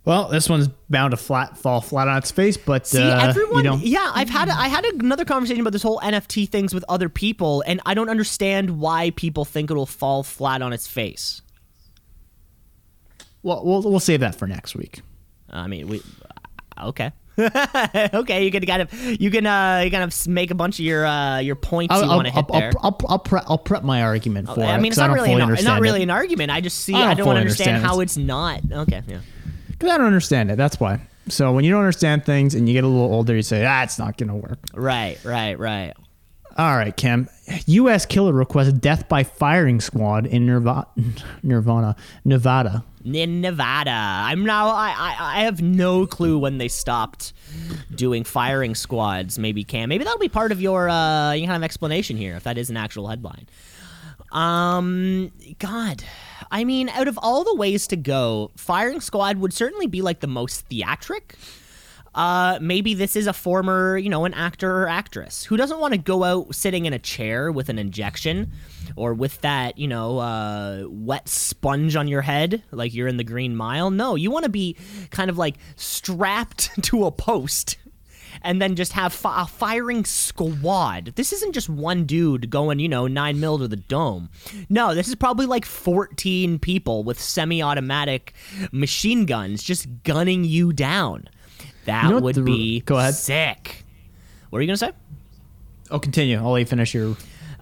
Well, 0.04 0.28
this 0.28 0.50
one's 0.50 0.68
bound 0.90 1.12
to 1.12 1.18
flat 1.18 1.58
fall 1.58 1.80
flat 1.80 2.10
on 2.10 2.18
its 2.18 2.32
face, 2.32 2.58
but 2.58 2.88
See, 2.88 3.02
uh, 3.02 3.30
everyone. 3.30 3.58
you 3.58 3.64
know, 3.70 3.78
yeah, 3.78 4.12
I've 4.14 4.30
had 4.30 4.50
I 4.50 4.68
had 4.68 4.84
another 4.86 5.24
conversation 5.24 5.62
about 5.62 5.72
this 5.74 5.82
whole 5.84 6.00
NFT 6.00 6.50
things 6.50 6.74
with 6.74 6.84
other 6.90 7.08
people, 7.08 7.64
and 7.66 7.80
I 7.86 7.94
don't 7.94 8.10
understand 8.10 8.80
why 8.80 9.12
people 9.12 9.46
think 9.46 9.72
it'll 9.72 9.86
fall 9.86 10.24
flat 10.24 10.62
on 10.62 10.72
its 10.74 10.88
face. 10.88 11.42
well, 13.44 13.64
we'll 13.66 13.82
we'll 13.82 14.00
save 14.00 14.20
that 14.22 14.36
for 14.36 14.48
next 14.48 14.76
week. 14.76 15.02
I 15.50 15.68
mean, 15.68 15.88
we 15.88 16.02
okay. 16.82 17.12
okay, 18.14 18.44
you 18.46 18.52
can 18.52 18.66
kind 18.66 18.82
of 18.82 18.94
you 18.94 19.30
can 19.30 19.46
uh 19.46 19.82
you 19.84 19.92
kind 19.92 20.04
of 20.04 20.28
make 20.28 20.52
a 20.52 20.56
bunch 20.56 20.80
of 20.80 20.86
your 20.86 21.06
uh 21.06 21.40
your 21.40 21.56
points 21.56 21.96
you 21.96 22.08
want 22.08 22.28
to 22.28 22.34
hit 22.34 22.46
I'll, 22.50 22.60
there. 22.60 22.72
I'll, 22.82 22.98
I'll, 23.08 23.20
prep, 23.20 23.44
I'll 23.48 23.58
prep 23.58 23.84
my 23.84 24.02
argument 24.02 24.48
for 24.48 24.64
I 24.64 24.76
it. 24.76 24.82
mean, 24.82 24.92
it's 24.92 24.98
I 24.98 25.08
not 25.08 25.14
really 25.14 25.34
an, 25.34 25.54
it's 25.54 25.64
not 25.64 25.82
really 25.82 26.00
it. 26.00 26.04
an 26.04 26.10
argument. 26.10 26.52
I 26.52 26.62
just 26.62 26.80
see. 26.80 26.96
I 26.96 27.12
I 27.12 27.14
don't 27.14 27.28
don't, 27.28 27.38
understand 27.38 27.76
understand 27.76 27.86
how 27.86 28.00
it's 28.00 28.18
not. 28.18 28.62
Okay, 28.72 29.04
yeah. 29.08 29.20
Because 29.70 29.92
I 29.92 29.98
don't 29.98 30.08
understand 30.08 30.50
it. 30.52 30.58
That's 30.58 30.80
why. 30.80 31.02
So 31.30 31.52
when 31.52 31.64
you 31.64 31.72
don't 31.72 31.82
understand 31.82 32.26
things 32.26 32.56
and 32.56 32.68
you 32.68 32.74
get 32.74 32.84
a 32.84 32.88
little 32.88 33.14
older, 33.14 33.36
you 33.36 33.42
say, 33.42 33.66
ah, 33.66 33.84
it's 33.84 34.00
not 34.00 34.18
going 34.18 34.30
to 34.30 34.36
work. 34.36 34.60
Right, 34.74 35.24
right, 35.24 35.60
right. 35.60 35.94
All 36.58 36.76
right, 36.76 36.96
Cam. 36.96 37.30
U.S. 37.68 38.06
killer 38.08 38.34
requests 38.34 38.74
death 38.74 39.08
by 39.08 39.24
firing 39.24 39.80
squad 39.80 40.26
in 40.26 40.46
Nirvana, 40.48 40.88
Nirvana 41.44 41.96
Nevada. 42.26 42.84
in 43.06 43.42
Nevada. 43.42 43.92
I'm 43.92 44.44
now. 44.44 44.70
I, 44.70 44.90
I 44.98 45.16
I 45.20 45.40
have 45.44 45.62
no 45.62 46.08
clue 46.08 46.40
when 46.40 46.58
they 46.58 46.68
stopped 46.68 47.32
doing 47.94 48.24
firing 48.24 48.74
squads. 48.74 49.38
Maybe 49.38 49.64
Cam. 49.64 49.88
Maybe 49.90 50.04
that'll 50.04 50.20
be 50.20 50.30
part 50.30 50.52
of 50.52 50.60
your 50.60 50.90
uh 50.90 51.34
kind 51.34 51.52
of 51.52 51.64
explanation 51.64 52.18
here, 52.18 52.36
if 52.36 52.44
that 52.44 52.58
is 52.58 52.70
an 52.72 52.78
actual 52.78 53.08
headline. 53.08 53.48
Um, 54.32 55.32
God, 55.60 56.04
I 56.52 56.64
mean, 56.66 56.90
out 56.90 57.08
of 57.08 57.18
all 57.22 57.44
the 57.44 57.56
ways 57.56 57.88
to 57.88 57.96
go, 57.96 58.52
firing 58.58 59.00
squad 59.00 59.38
would 59.38 59.54
certainly 59.54 59.88
be 59.88 60.02
like 60.02 60.20
the 60.20 60.28
most 60.28 60.62
theatric. 60.68 61.36
Uh, 62.18 62.58
maybe 62.60 62.96
this 62.96 63.16
is 63.16 63.28
a 63.28 63.34
former, 63.34 63.96
you 63.96 64.10
know, 64.10 64.26
an 64.26 64.34
actor 64.34 64.84
or 64.84 64.90
actress 64.90 65.44
who 65.44 65.56
doesn't 65.56 65.80
want 65.80 65.94
to 65.94 66.00
go 66.00 66.24
out 66.24 66.56
sitting 66.56 66.88
in 66.88 66.94
a 66.94 66.98
chair 66.98 67.52
with 67.52 67.70
an 67.70 67.78
injection 67.78 68.52
or 68.96 69.14
with 69.14 69.40
that, 69.42 69.78
you 69.78 69.88
know, 69.88 70.18
uh, 70.18 70.86
wet 70.90 71.30
sponge 71.30 71.96
on 71.96 72.08
your 72.08 72.24
head 72.24 72.64
like 72.72 72.92
you're 72.92 73.08
in 73.08 73.18
the 73.18 73.24
Green 73.24 73.56
Mile. 73.56 73.92
No, 73.92 74.16
you 74.16 74.32
want 74.32 74.46
to 74.46 74.50
be 74.50 74.76
kind 75.12 75.30
of 75.30 75.38
like 75.38 75.58
strapped 75.76 76.72
to 76.86 77.06
a 77.06 77.12
post 77.12 77.78
and 78.42 78.60
then 78.60 78.76
just 78.76 78.94
have 78.94 79.14
fi- 79.14 79.44
a 79.44 79.46
firing 79.46 80.04
squad. 80.04 81.14
This 81.16 81.32
isn't 81.34 81.54
just 81.54 81.70
one 81.70 82.06
dude 82.06 82.50
going, 82.50 82.80
you 82.80 82.90
know, 82.90 83.06
nine 83.06 83.40
mil 83.40 83.60
to 83.60 83.68
the 83.68 83.76
dome. 83.76 84.30
No, 84.70 84.96
this 84.96 85.08
is 85.08 85.14
probably 85.16 85.46
like 85.46 85.66
14 85.66 86.58
people 86.58 87.04
with 87.04 87.22
semi 87.22 87.62
automatic 87.62 88.34
machine 88.72 89.26
guns 89.26 89.62
just 89.62 89.88
gunning 90.04 90.44
you 90.44 90.74
down. 90.74 91.30
That 91.88 92.04
You 92.06 92.10
know 92.12 92.20
would 92.20 92.36
the- 92.36 92.42
be 92.44 92.82
go 92.82 92.98
ahead. 92.98 93.16
sick. 93.16 93.84
What 94.50 94.60
are 94.60 94.62
you 94.62 94.68
going 94.68 94.76
to 94.78 94.86
say? 94.86 94.92
Oh, 95.90 96.00
continue. 96.00 96.38
I'll 96.38 96.52
let 96.52 96.60
you 96.60 96.66
finish 96.66 96.94
your. 96.94 97.16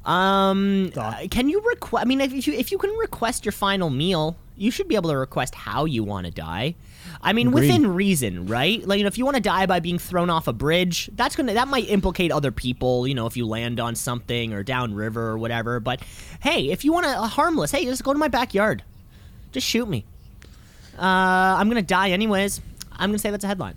Um, 0.04 0.92
Thought. 0.94 1.24
uh, 1.24 1.28
can 1.30 1.50
you 1.50 1.62
request? 1.62 2.04
I 2.04 2.06
mean, 2.08 2.22
if 2.22 2.46
you 2.48 2.54
if 2.54 2.72
you 2.72 2.78
can 2.78 2.92
request 2.98 3.44
your 3.46 3.52
final 3.52 3.90
meal, 3.90 4.36
you 4.56 4.70
should 4.70 4.88
be 4.88 4.96
able 4.96 5.10
to 5.10 5.18
request 5.18 5.56
how 5.56 5.86
you 5.86 6.04
want 6.04 6.26
to 6.28 6.32
die. 6.32 6.76
I 7.22 7.34
mean, 7.34 7.48
Agreed. 7.48 7.62
within 7.70 7.94
reason, 7.96 8.46
right? 8.46 8.86
Like, 8.88 8.98
you 9.00 9.04
know, 9.04 9.08
if 9.08 9.18
you 9.18 9.26
want 9.26 9.36
to 9.38 9.42
die 9.42 9.66
by 9.66 9.80
being 9.80 9.98
thrown 9.98 10.30
off 10.30 10.48
a 10.48 10.54
bridge, 10.54 11.10
that's 11.16 11.36
gonna 11.36 11.54
that 11.56 11.68
might 11.68 11.90
implicate 11.90 12.32
other 12.32 12.52
people. 12.52 13.08
You 13.08 13.16
know, 13.16 13.26
if 13.26 13.36
you 13.36 13.48
land 13.48 13.80
on 13.80 13.96
something 13.96 14.54
or 14.54 14.62
downriver 14.64 15.28
or 15.30 15.38
whatever. 15.40 15.80
But 15.80 16.02
hey, 16.40 16.70
if 16.70 16.84
you 16.86 16.94
want 16.94 17.06
to 17.08 17.14
harmless, 17.24 17.72
hey, 17.72 17.86
just 17.86 18.04
go 18.04 18.14
to 18.14 18.20
my 18.20 18.28
backyard, 18.28 18.84
just 19.54 19.66
shoot 19.68 19.88
me. 19.90 20.06
Uh, 20.98 21.02
I'm 21.02 21.68
gonna 21.68 21.82
die 21.82 22.10
anyways. 22.12 22.62
I'm 22.92 23.10
gonna 23.10 23.20
say 23.20 23.32
that's 23.32 23.44
a 23.44 23.48
headline. 23.48 23.76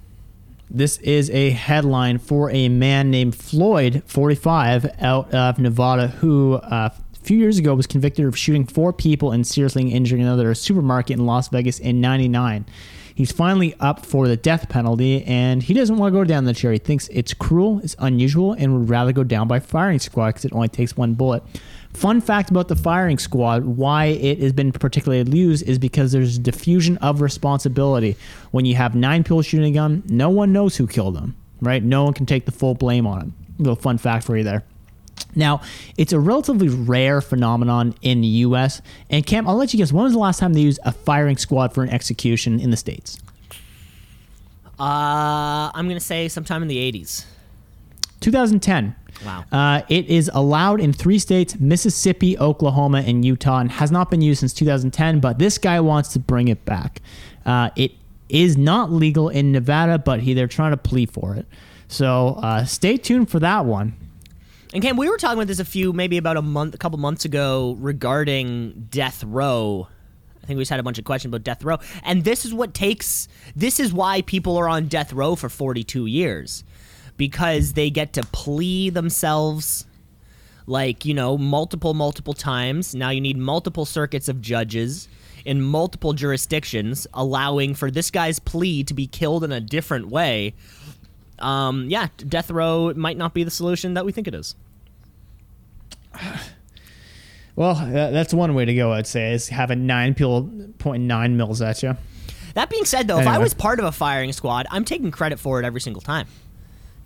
This 0.71 0.99
is 0.99 1.31
a 1.31 1.51
headline 1.51 2.19
for 2.19 2.51
a 2.51 2.69
man 2.69 3.11
named 3.11 3.35
Floyd, 3.35 4.03
45, 4.05 5.01
out 5.01 5.33
of 5.33 5.59
Nevada, 5.59 6.09
who 6.09 6.55
uh, 6.57 6.91
a 6.93 7.19
few 7.21 7.39
years 7.39 7.57
ago 7.57 7.75
was 7.75 7.87
convicted 7.87 8.27
of 8.27 8.37
shooting 8.37 8.67
four 8.67 8.93
people 8.93 9.33
and 9.33 9.47
seriously 9.47 9.91
injuring 9.91 10.21
another 10.21 10.49
at 10.49 10.53
a 10.53 10.55
supermarket 10.55 11.19
in 11.19 11.25
Las 11.25 11.49
Vegas 11.49 11.79
in 11.79 12.03
99. 12.03 12.67
He's 13.15 13.33
finally 13.33 13.75
up 13.81 14.05
for 14.05 14.29
the 14.29 14.37
death 14.37 14.69
penalty, 14.69 15.25
and 15.25 15.63
he 15.63 15.73
doesn't 15.73 15.97
want 15.97 16.13
to 16.13 16.19
go 16.19 16.23
down 16.23 16.45
the 16.45 16.53
chair. 16.53 16.73
He 16.73 16.79
thinks 16.79 17.09
it's 17.09 17.33
cruel, 17.33 17.81
it's 17.83 17.97
unusual, 17.99 18.53
and 18.53 18.79
would 18.79 18.91
rather 18.91 19.13
go 19.13 19.25
down 19.25 19.49
by 19.49 19.61
firing 19.61 19.99
squad 19.99 20.29
because 20.29 20.45
it 20.45 20.53
only 20.53 20.69
takes 20.69 20.99
one 20.99 21.15
bullet. 21.15 21.43
Fun 21.95 22.21
fact 22.21 22.51
about 22.51 22.69
the 22.69 22.77
firing 22.77 23.19
squad 23.19 23.65
why 23.65 24.07
it 24.07 24.39
has 24.41 24.53
been 24.53 24.71
particularly 24.73 25.29
used 25.37 25.67
is 25.67 25.79
because 25.79 26.13
there's 26.13 26.39
diffusion 26.39 26.97
of 26.99 27.21
responsibility. 27.21 28.17
When 28.51 28.65
you 28.67 28.77
have 28.77 28.95
nine 28.95 29.25
people 29.25 29.43
shooting 29.43 29.73
a 29.73 29.75
gun, 29.75 30.03
no 30.07 30.31
one 30.31 30.53
knows 30.53 30.77
who 30.77 30.87
killed 30.87 31.17
them, 31.17 31.37
right? 31.61 31.83
No 31.83 32.05
one 32.05 32.13
can 32.13 32.27
take 32.27 32.45
the 32.45 32.53
full 32.53 32.75
blame 32.75 33.07
on 33.07 33.23
it. 33.23 33.29
Little 33.59 33.77
fun 33.77 33.99
fact 33.99 34.25
for 34.25 34.37
you 34.37 34.45
there. 34.45 34.65
Now, 35.35 35.61
it's 35.97 36.13
a 36.13 36.21
relatively 36.21 36.69
rare 36.69 37.21
phenomenon 37.21 37.95
in 38.03 38.21
the 38.21 38.29
U.S. 38.29 38.81
And 39.11 39.27
Cam, 39.27 39.49
I'll 39.49 39.57
let 39.57 39.73
you 39.73 39.79
guess. 39.79 39.93
When 39.93 40.05
was 40.05 40.13
the 40.13 40.19
last 40.19 40.39
time 40.39 40.53
they 40.53 40.61
used 40.61 40.81
a 40.85 40.93
firing 40.93 41.37
squad 41.37 41.75
for 41.75 41.83
an 41.83 41.91
execution 41.91 42.61
in 42.61 42.71
the 42.71 42.77
states? 42.77 43.21
Uh, 44.79 45.71
I'm 45.75 45.89
gonna 45.89 45.99
say 45.99 46.29
sometime 46.29 46.63
in 46.63 46.69
the 46.69 46.77
80s. 46.77 47.25
2010. 48.21 48.95
Wow. 49.25 49.45
Uh, 49.51 49.83
it 49.89 50.07
is 50.07 50.31
allowed 50.33 50.81
in 50.81 50.93
three 50.93 51.19
states 51.19 51.59
Mississippi, 51.59 52.39
Oklahoma, 52.39 53.03
and 53.07 53.25
Utah, 53.25 53.59
and 53.59 53.71
has 53.71 53.91
not 53.91 54.11
been 54.11 54.21
used 54.21 54.41
since 54.41 54.53
2010. 54.53 55.21
But 55.21 55.39
this 55.39 55.59
guy 55.59 55.81
wants 55.81 56.13
to 56.13 56.19
bring 56.19 56.49
it 56.49 56.65
back. 56.65 57.03
Uh, 57.45 57.71
it 57.77 57.93
is 58.29 58.57
not 58.57 58.93
legal 58.93 59.29
in 59.29 59.53
Nevada, 59.53 59.99
but 59.99 60.21
he, 60.21 60.35
they're 60.35 60.47
trying 60.47 60.73
to 60.73 60.77
plea 60.77 61.07
for 61.07 61.35
it. 61.35 61.47
So 61.89 62.39
uh, 62.43 62.65
stay 62.65 62.97
tuned 62.97 63.31
for 63.31 63.41
that 63.41 63.65
one. 63.65 63.97
And 64.75 64.83
Cam, 64.83 64.99
we 64.99 65.09
were 65.09 65.17
talking 65.17 65.39
about 65.39 65.47
this 65.49 65.61
a 65.61 65.65
few, 65.65 65.95
maybe 65.95 66.19
about 66.19 66.37
a 66.37 66.43
month, 66.43 66.75
a 66.75 66.79
couple 66.79 66.99
months 66.99 67.25
ago, 67.25 67.77
regarding 67.81 68.89
death 68.91 69.25
row. 69.25 69.89
I 70.43 70.47
think 70.47 70.59
we 70.59 70.63
just 70.63 70.71
had 70.71 70.81
a 70.81 70.83
bunch 70.83 70.99
of 70.99 71.05
questions 71.05 71.31
about 71.31 71.43
death 71.43 71.65
row, 71.65 71.79
and 72.05 72.25
this 72.25 72.45
is 72.45 72.53
what 72.53 72.75
takes. 72.75 73.29
This 73.57 73.81
is 73.81 73.93
why 73.93 74.23
people 74.23 74.57
are 74.59 74.69
on 74.69 74.87
death 74.87 75.13
row 75.13 75.37
for 75.37 75.49
42 75.49 76.07
years, 76.07 76.65
because 77.19 77.75
they 77.75 77.91
get 77.91 78.15
to 78.15 78.23
plea 78.23 78.89
themselves, 78.89 79.87
like 80.67 81.05
you 81.05 81.13
know, 81.13 81.37
multiple, 81.37 81.93
multiple 81.93 82.33
times. 82.33 82.95
Now 82.95 83.11
you 83.11 83.21
need 83.21 83.37
multiple 83.37 83.85
circuits 83.85 84.29
of 84.29 84.41
judges 84.41 85.09
in 85.45 85.61
multiple 85.61 86.15
jurisdictions, 86.15 87.07
allowing 87.13 87.75
for 87.75 87.91
this 87.91 88.11
guy's 88.11 88.39
plea 88.39 88.83
to 88.85 88.95
be 88.95 89.07
killed 89.07 89.45
in 89.45 89.53
a 89.53 89.61
different 89.61 90.09
way 90.09 90.55
um, 91.39 91.89
yeah, 91.89 92.09
death 92.17 92.51
row 92.51 92.93
might 92.95 93.17
not 93.17 93.35
be 93.35 93.45
the 93.45 93.51
solution 93.51 93.95
that 93.95 94.05
we 94.05 94.13
think 94.13 94.29
it 94.29 94.35
is. 94.35 94.55
Well, 97.57 97.75
that's 97.75 98.33
one 98.33 98.55
way 98.55 98.67
to 98.67 98.73
go. 98.73 98.93
I'd 98.93 99.09
say 99.09 99.33
is 99.33 99.49
have 99.49 99.73
a 99.73 99.75
nine 99.75 100.15
people 100.15 100.49
point 100.79 101.03
nine 101.03 101.37
mils 101.37 101.61
at 101.61 101.83
you. 101.83 101.97
That 102.55 102.71
being 102.71 102.85
said, 102.85 103.09
though, 103.09 103.19
if 103.19 103.27
I 103.27 103.39
was 103.39 103.53
part 103.53 103.81
of 103.81 103.85
a 103.85 103.91
firing 103.91 104.33
squad, 104.33 104.69
I'm 104.71 104.85
taking 104.85 105.11
credit 105.11 105.41
for 105.41 105.59
it 105.59 105.67
every 105.67 105.81
single 105.81 106.01
time. 106.01 106.29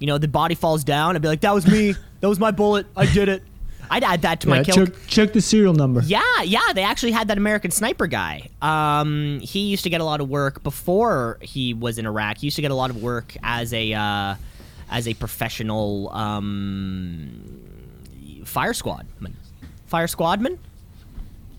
You 0.02 0.08
know, 0.08 0.18
the 0.18 0.26
body 0.26 0.56
falls 0.56 0.82
down, 0.82 1.14
I'd 1.14 1.22
be 1.22 1.28
like, 1.28 1.42
"That 1.42 1.54
was 1.54 1.64
me. 1.66 1.94
that 2.20 2.28
was 2.28 2.40
my 2.40 2.50
bullet. 2.50 2.86
I 2.96 3.06
did 3.06 3.28
it." 3.28 3.44
I'd 3.88 4.04
add 4.04 4.22
that 4.22 4.40
to 4.40 4.48
my 4.48 4.64
kill. 4.64 4.86
check, 4.86 4.94
check 5.06 5.32
the 5.32 5.42
serial 5.42 5.74
number. 5.74 6.00
Yeah, 6.02 6.22
yeah, 6.44 6.72
they 6.74 6.82
actually 6.82 7.12
had 7.12 7.28
that 7.28 7.36
American 7.36 7.70
sniper 7.70 8.06
guy. 8.06 8.48
Um, 8.62 9.38
he 9.40 9.66
used 9.66 9.82
to 9.84 9.90
get 9.90 10.00
a 10.00 10.04
lot 10.04 10.22
of 10.22 10.30
work 10.30 10.62
before 10.62 11.38
he 11.42 11.74
was 11.74 11.98
in 11.98 12.06
Iraq. 12.06 12.38
He 12.38 12.46
used 12.46 12.56
to 12.56 12.62
get 12.62 12.70
a 12.70 12.74
lot 12.74 12.88
of 12.90 13.02
work 13.02 13.36
as 13.42 13.72
a 13.74 13.92
uh, 13.92 14.34
as 14.90 15.06
a 15.06 15.14
professional 15.14 16.10
um, 16.10 17.60
fire 18.44 18.72
squadman. 18.72 19.36
Fire 19.86 20.08
squadman. 20.08 20.58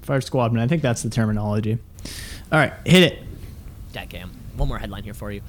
Fire 0.01 0.21
squadman. 0.21 0.63
I 0.63 0.67
think 0.67 0.81
that's 0.81 1.03
the 1.03 1.09
terminology. 1.09 1.77
All 2.51 2.59
right, 2.59 2.73
hit 2.83 3.03
it. 3.03 3.23
Dadgam. 3.93 4.31
One 4.55 4.67
more 4.67 4.77
headline 4.77 5.03
here 5.03 5.13
for 5.13 5.31
you. 5.31 5.41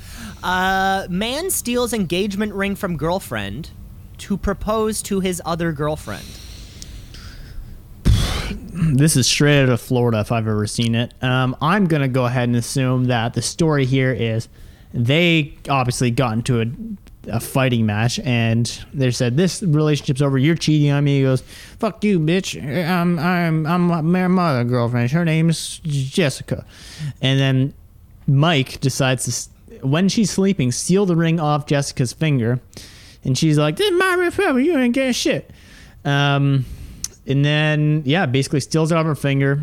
Uh, 0.43 1.07
man 1.11 1.51
steals 1.51 1.93
engagement 1.93 2.55
ring 2.55 2.75
from 2.75 2.97
girlfriend 2.97 3.71
to 4.19 4.37
propose 4.37 5.03
to 5.03 5.21
his 5.21 5.43
other 5.45 5.73
girlfriend. 5.73 6.25
This 8.77 9.17
is 9.17 9.27
straight 9.27 9.63
out 9.63 9.69
of 9.69 9.81
Florida 9.81 10.21
if 10.21 10.33
I've 10.33 10.47
ever 10.47 10.67
seen 10.67 10.95
it. 10.95 11.15
Um, 11.23 11.57
I'm 11.61 11.87
going 11.87 12.03
to 12.03 12.09
go 12.09 12.27
ahead 12.27 12.49
and 12.49 12.57
assume 12.57 13.07
that 13.07 13.35
the 13.35 13.43
story 13.43 13.87
here 13.87 14.13
is 14.13 14.49
they 14.93 15.57
obviously 15.69 16.11
got 16.11 16.35
into 16.35 16.61
a, 16.61 16.67
a 17.29 17.41
fighting 17.41 17.87
match 17.87 18.19
and 18.21 18.67
they 18.93 19.11
said, 19.11 19.37
This 19.37 19.63
relationship's 19.63 20.23
over. 20.23 20.39
You're 20.39 20.57
cheating 20.57 20.91
on 20.91 21.05
me. 21.05 21.19
He 21.19 21.23
goes, 21.23 21.41
Fuck 21.79 22.05
you, 22.05 22.21
bitch. 22.21 22.63
I'm, 22.63 23.19
I'm, 23.19 23.67
I'm 23.67 24.11
my 24.11 24.29
mother 24.29 24.65
girlfriend. 24.65 25.11
Her 25.11 25.25
name's 25.25 25.81
Jessica. 25.85 26.67
And 27.23 27.41
then 27.41 27.75
Mike 28.27 28.81
decides 28.81 29.49
to. 29.69 29.87
when 29.87 30.09
she's 30.09 30.31
sleeping, 30.31 30.73
steal 30.73 31.07
the 31.07 31.17
ring 31.17 31.41
off 31.41 31.67
Jessica's 31.67 32.13
finger, 32.13 32.61
and 33.23 33.37
she's 33.37 33.59
like, 33.59 33.77
"This 33.77 33.91
is 33.91 33.99
my 33.99 34.15
ring. 34.15 34.65
You 34.65 34.79
ain't 34.79 34.95
getting 34.95 35.13
shit." 35.13 35.51
Um, 36.05 36.65
and 37.27 37.45
then 37.45 38.03
yeah, 38.05 38.27
basically 38.27 38.61
steals 38.61 38.93
it 38.93 38.97
off 38.97 39.07
her 39.07 39.15
finger. 39.15 39.63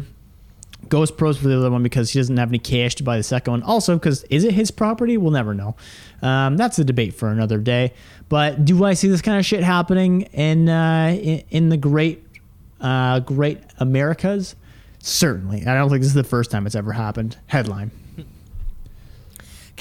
Goes 0.90 1.12
pros 1.12 1.38
for 1.38 1.48
the 1.48 1.58
other 1.58 1.70
one 1.70 1.84
because 1.84 2.10
she 2.10 2.20
doesn't 2.20 2.36
have 2.38 2.50
any 2.50 2.58
cash 2.60 2.96
to 2.96 3.04
buy 3.04 3.16
the 3.16 3.24
second 3.24 3.52
one. 3.52 3.64
Also, 3.64 3.96
because 3.96 4.24
is 4.26 4.44
it 4.44 4.54
his 4.54 4.72
property? 4.72 5.16
We'll 5.16 5.32
never 5.32 5.54
know. 5.54 5.76
Um, 6.22 6.58
that's 6.58 6.80
a 6.80 6.84
debate 6.84 7.14
for 7.14 7.30
another 7.30 7.60
day. 7.60 7.94
But 8.30 8.66
do 8.66 8.84
I 8.84 8.94
see 8.96 9.08
this 9.08 9.22
kind 9.22 9.38
of 9.38 9.46
shit 9.46 9.64
happening 9.64 10.24
in 10.34 10.70
uh, 10.70 11.16
in, 11.22 11.44
in 11.50 11.70
the 11.70 11.78
great 11.78 12.26
uh, 12.82 13.20
great 13.20 13.60
Americas? 13.78 14.56
Certainly. 15.00 15.66
I 15.66 15.76
don't 15.76 15.90
think 15.90 16.02
this 16.02 16.10
is 16.10 16.14
the 16.16 16.24
first 16.24 16.52
time 16.52 16.66
it's 16.66 16.76
ever 16.76 16.92
happened. 16.94 17.38
Headline. 17.48 17.92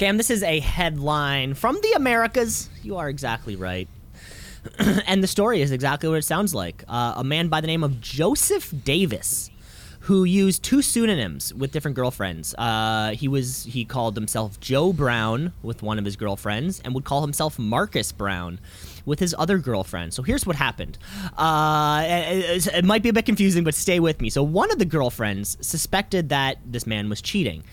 Cam, 0.01 0.17
this 0.17 0.31
is 0.31 0.41
a 0.41 0.59
headline 0.59 1.53
from 1.53 1.77
the 1.83 1.91
Americas. 1.91 2.71
You 2.81 2.97
are 2.97 3.07
exactly 3.07 3.55
right. 3.55 3.87
and 4.79 5.21
the 5.21 5.27
story 5.27 5.61
is 5.61 5.71
exactly 5.71 6.09
what 6.09 6.15
it 6.15 6.23
sounds 6.23 6.55
like. 6.55 6.83
Uh, 6.87 7.13
a 7.17 7.23
man 7.23 7.49
by 7.49 7.61
the 7.61 7.67
name 7.67 7.83
of 7.83 8.01
Joseph 8.01 8.73
Davis, 8.83 9.51
who 9.99 10.23
used 10.23 10.63
two 10.63 10.81
pseudonyms 10.81 11.53
with 11.53 11.71
different 11.71 11.93
girlfriends. 11.93 12.55
Uh, 12.55 13.11
he 13.11 13.27
was 13.27 13.65
he 13.65 13.85
called 13.85 14.15
himself 14.15 14.59
Joe 14.59 14.91
Brown 14.91 15.53
with 15.61 15.83
one 15.83 15.99
of 15.99 16.05
his 16.05 16.15
girlfriends, 16.15 16.79
and 16.79 16.95
would 16.95 17.05
call 17.05 17.21
himself 17.21 17.59
Marcus 17.59 18.11
Brown 18.11 18.59
with 19.05 19.19
his 19.19 19.35
other 19.37 19.57
girlfriend. 19.57 20.13
So 20.13 20.23
here's 20.23 20.45
what 20.45 20.55
happened. 20.55 20.97
Uh, 21.37 22.03
it, 22.05 22.67
it 22.67 22.85
might 22.85 23.03
be 23.03 23.09
a 23.09 23.13
bit 23.13 23.25
confusing, 23.25 23.63
but 23.63 23.75
stay 23.75 23.99
with 23.99 24.21
me. 24.21 24.29
So 24.29 24.43
one 24.43 24.71
of 24.71 24.79
the 24.79 24.85
girlfriends 24.85 25.57
suspected 25.61 26.29
that 26.29 26.57
this 26.65 26.85
man 26.85 27.09
was 27.09 27.21
cheating, 27.21 27.63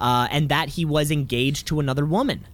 uh, 0.00 0.28
and 0.30 0.48
that 0.48 0.70
he 0.70 0.84
was 0.84 1.10
engaged 1.10 1.66
to 1.68 1.80
another 1.80 2.04
woman. 2.04 2.46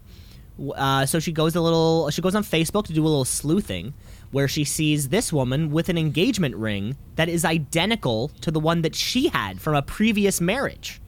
Uh, 0.74 1.06
so 1.06 1.18
she 1.18 1.32
goes 1.32 1.56
a 1.56 1.60
little. 1.60 2.10
She 2.10 2.20
goes 2.20 2.34
on 2.34 2.44
Facebook 2.44 2.84
to 2.86 2.92
do 2.92 3.02
a 3.02 3.08
little 3.08 3.24
sleuthing, 3.24 3.94
where 4.30 4.46
she 4.46 4.64
sees 4.64 5.08
this 5.08 5.32
woman 5.32 5.70
with 5.70 5.88
an 5.88 5.96
engagement 5.96 6.54
ring 6.54 6.96
that 7.16 7.28
is 7.28 7.44
identical 7.44 8.28
to 8.42 8.50
the 8.50 8.60
one 8.60 8.82
that 8.82 8.94
she 8.94 9.28
had 9.28 9.60
from 9.60 9.74
a 9.74 9.82
previous 9.82 10.40
marriage. 10.40 11.00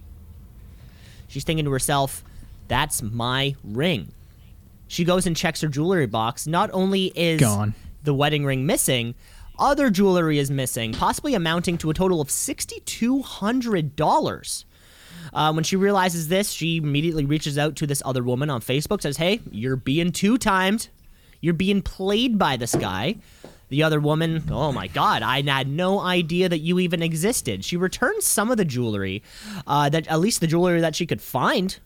She's 1.29 1.45
thinking 1.45 1.67
to 1.67 1.71
herself, 1.71 2.25
"That's 2.69 3.03
my 3.03 3.55
ring." 3.63 4.13
She 4.93 5.05
goes 5.05 5.27
and 5.27 5.35
checks 5.35 5.63
her 5.63 5.69
jewelry 5.69 6.07
box. 6.07 6.47
Not 6.47 6.69
only 6.75 7.07
is 7.15 7.41
Gone. 7.41 7.73
the 8.03 8.13
wedding 8.13 8.45
ring 8.45 8.67
missing, 8.67 9.15
other 9.59 9.89
jewelry 9.89 10.39
is 10.39 10.51
missing, 10.51 10.93
possibly 10.93 11.33
amounting 11.33 11.79
to 11.79 11.89
a 11.89 11.95
total 11.95 12.21
of 12.21 12.31
sixty-two 12.31 13.23
hundred 13.23 13.97
dollars. 13.97 14.67
Uh, 15.33 15.51
when 15.55 15.65
she 15.65 15.77
realizes 15.77 16.29
this, 16.29 16.51
she 16.51 16.77
immediately 16.77 17.25
reaches 17.25 17.57
out 17.57 17.75
to 17.77 17.87
this 17.87 18.03
other 18.05 18.23
woman 18.23 18.51
on 18.51 18.61
Facebook, 18.61 19.01
says, 19.01 19.17
Hey, 19.17 19.41
you're 19.51 19.77
being 19.77 20.13
two 20.13 20.37
timed. 20.37 20.89
You're 21.41 21.55
being 21.55 21.81
played 21.81 22.39
by 22.39 22.59
this 22.59 22.75
guy. 22.75 23.17
The 23.71 23.85
other 23.85 23.99
woman, 23.99 24.45
oh 24.51 24.73
my 24.73 24.89
God, 24.89 25.23
I 25.23 25.41
had 25.41 25.69
no 25.69 26.01
idea 26.01 26.51
that 26.51 26.59
you 26.59 26.79
even 26.79 27.03
existed. 27.03 27.65
She 27.65 27.79
returns 27.79 28.27
some 28.27 28.51
of 28.51 28.59
the 28.59 28.67
jewelry, 28.67 29.23
uh, 29.67 29.89
that 29.89 30.07
at 30.09 30.21
least 30.21 30.43
the 30.43 30.47
jewelry 30.47 30.83
that 30.83 30.95
she 30.95 31.07
could 31.07 31.23
find, 31.23 31.79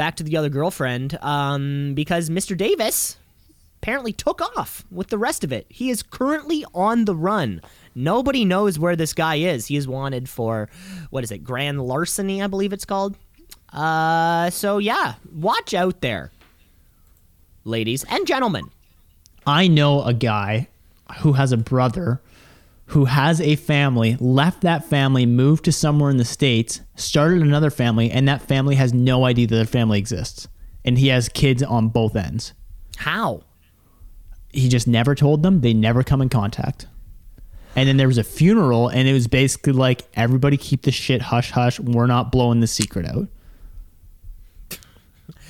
back 0.00 0.16
to 0.16 0.24
the 0.24 0.34
other 0.34 0.48
girlfriend, 0.48 1.18
um, 1.20 1.92
because 1.92 2.30
Mr. 2.30 2.56
Davis 2.56 3.18
apparently 3.82 4.14
took 4.14 4.40
off 4.56 4.82
with 4.90 5.08
the 5.08 5.18
rest 5.18 5.44
of 5.44 5.52
it. 5.52 5.66
He 5.68 5.90
is 5.90 6.02
currently 6.02 6.64
on 6.74 7.04
the 7.04 7.14
run. 7.14 7.60
Nobody 7.94 8.46
knows 8.46 8.78
where 8.78 8.96
this 8.96 9.12
guy 9.12 9.34
is. 9.34 9.66
He 9.66 9.76
is 9.76 9.86
wanted 9.86 10.26
for 10.26 10.70
what 11.10 11.22
is 11.22 11.30
it, 11.30 11.44
grand 11.44 11.82
larceny, 11.82 12.42
I 12.42 12.46
believe 12.46 12.72
it's 12.72 12.86
called. 12.86 13.14
Uh, 13.74 14.48
so 14.48 14.78
yeah, 14.78 15.16
watch 15.34 15.74
out 15.74 16.00
there, 16.00 16.32
ladies 17.64 18.02
and 18.04 18.26
gentlemen. 18.26 18.70
I 19.46 19.68
know 19.68 20.02
a 20.02 20.14
guy 20.14 20.68
who 21.18 21.34
has 21.34 21.52
a 21.52 21.58
brother 21.58 22.22
who 22.90 23.04
has 23.04 23.40
a 23.40 23.54
family, 23.54 24.16
left 24.18 24.62
that 24.62 24.84
family, 24.84 25.24
moved 25.24 25.64
to 25.64 25.70
somewhere 25.70 26.10
in 26.10 26.16
the 26.16 26.24
States, 26.24 26.80
started 26.96 27.40
another 27.40 27.70
family, 27.70 28.10
and 28.10 28.26
that 28.26 28.42
family 28.42 28.74
has 28.74 28.92
no 28.92 29.24
idea 29.24 29.46
that 29.46 29.54
their 29.54 29.64
family 29.64 29.96
exists. 29.96 30.48
And 30.84 30.98
he 30.98 31.06
has 31.08 31.28
kids 31.28 31.62
on 31.62 31.90
both 31.90 32.16
ends. 32.16 32.52
How? 32.96 33.42
He 34.52 34.68
just 34.68 34.88
never 34.88 35.14
told 35.14 35.44
them. 35.44 35.60
They 35.60 35.72
never 35.72 36.02
come 36.02 36.20
in 36.20 36.28
contact. 36.28 36.88
And 37.76 37.88
then 37.88 37.96
there 37.96 38.08
was 38.08 38.18
a 38.18 38.24
funeral, 38.24 38.88
and 38.88 39.06
it 39.06 39.12
was 39.12 39.28
basically 39.28 39.72
like, 39.72 40.02
everybody 40.14 40.56
keep 40.56 40.82
the 40.82 40.90
shit 40.90 41.22
hush 41.22 41.52
hush. 41.52 41.78
We're 41.78 42.06
not 42.06 42.32
blowing 42.32 42.58
the 42.58 42.66
secret 42.66 43.06
out. 43.06 43.28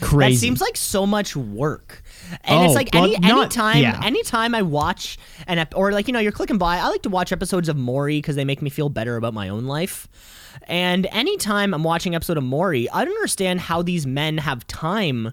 Crazy. 0.03 0.35
That 0.35 0.41
seems 0.41 0.61
like 0.61 0.77
so 0.77 1.07
much 1.07 1.35
work. 1.35 2.03
And 2.45 2.65
it's 2.65 2.73
Oh, 2.73 2.75
like 2.75 2.91
well, 2.93 3.05
any 3.05 3.19
not- 3.19 3.41
anytime 3.43 3.79
yeah. 3.83 4.01
anytime 4.05 4.55
I 4.55 4.63
watch 4.63 5.19
an 5.47 5.59
ep- 5.59 5.75
or 5.77 5.93
like 5.93 6.07
you 6.07 6.13
know 6.13 6.21
you're 6.21 6.33
clicking 6.33 6.59
by, 6.59 6.79
I 6.79 6.89
like 6.89 7.03
to 7.03 7.09
watch 7.11 7.33
episodes 7.33 7.69
of 7.69 7.77
Maury 7.77 8.19
because 8.19 8.37
they 8.37 8.45
make 8.45 8.63
me 8.63 8.71
feel 8.71 8.89
better 8.89 9.17
about 9.17 9.35
my 9.35 9.49
own 9.49 9.65
life. 9.65 10.09
And 10.65 11.07
anytime 11.13 11.73
I'm 11.75 11.83
watching 11.85 12.15
episode 12.15 12.37
of 12.37 12.45
Maury, 12.45 12.89
I 12.91 13.05
don't 13.05 13.15
understand 13.15 13.61
how 13.61 13.83
these 13.83 14.07
men 14.07 14.39
have 14.39 14.67
time 14.67 15.33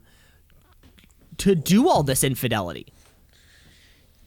to 1.39 1.53
do 1.55 1.87
all 1.87 2.03
this 2.03 2.23
infidelity. 2.23 2.87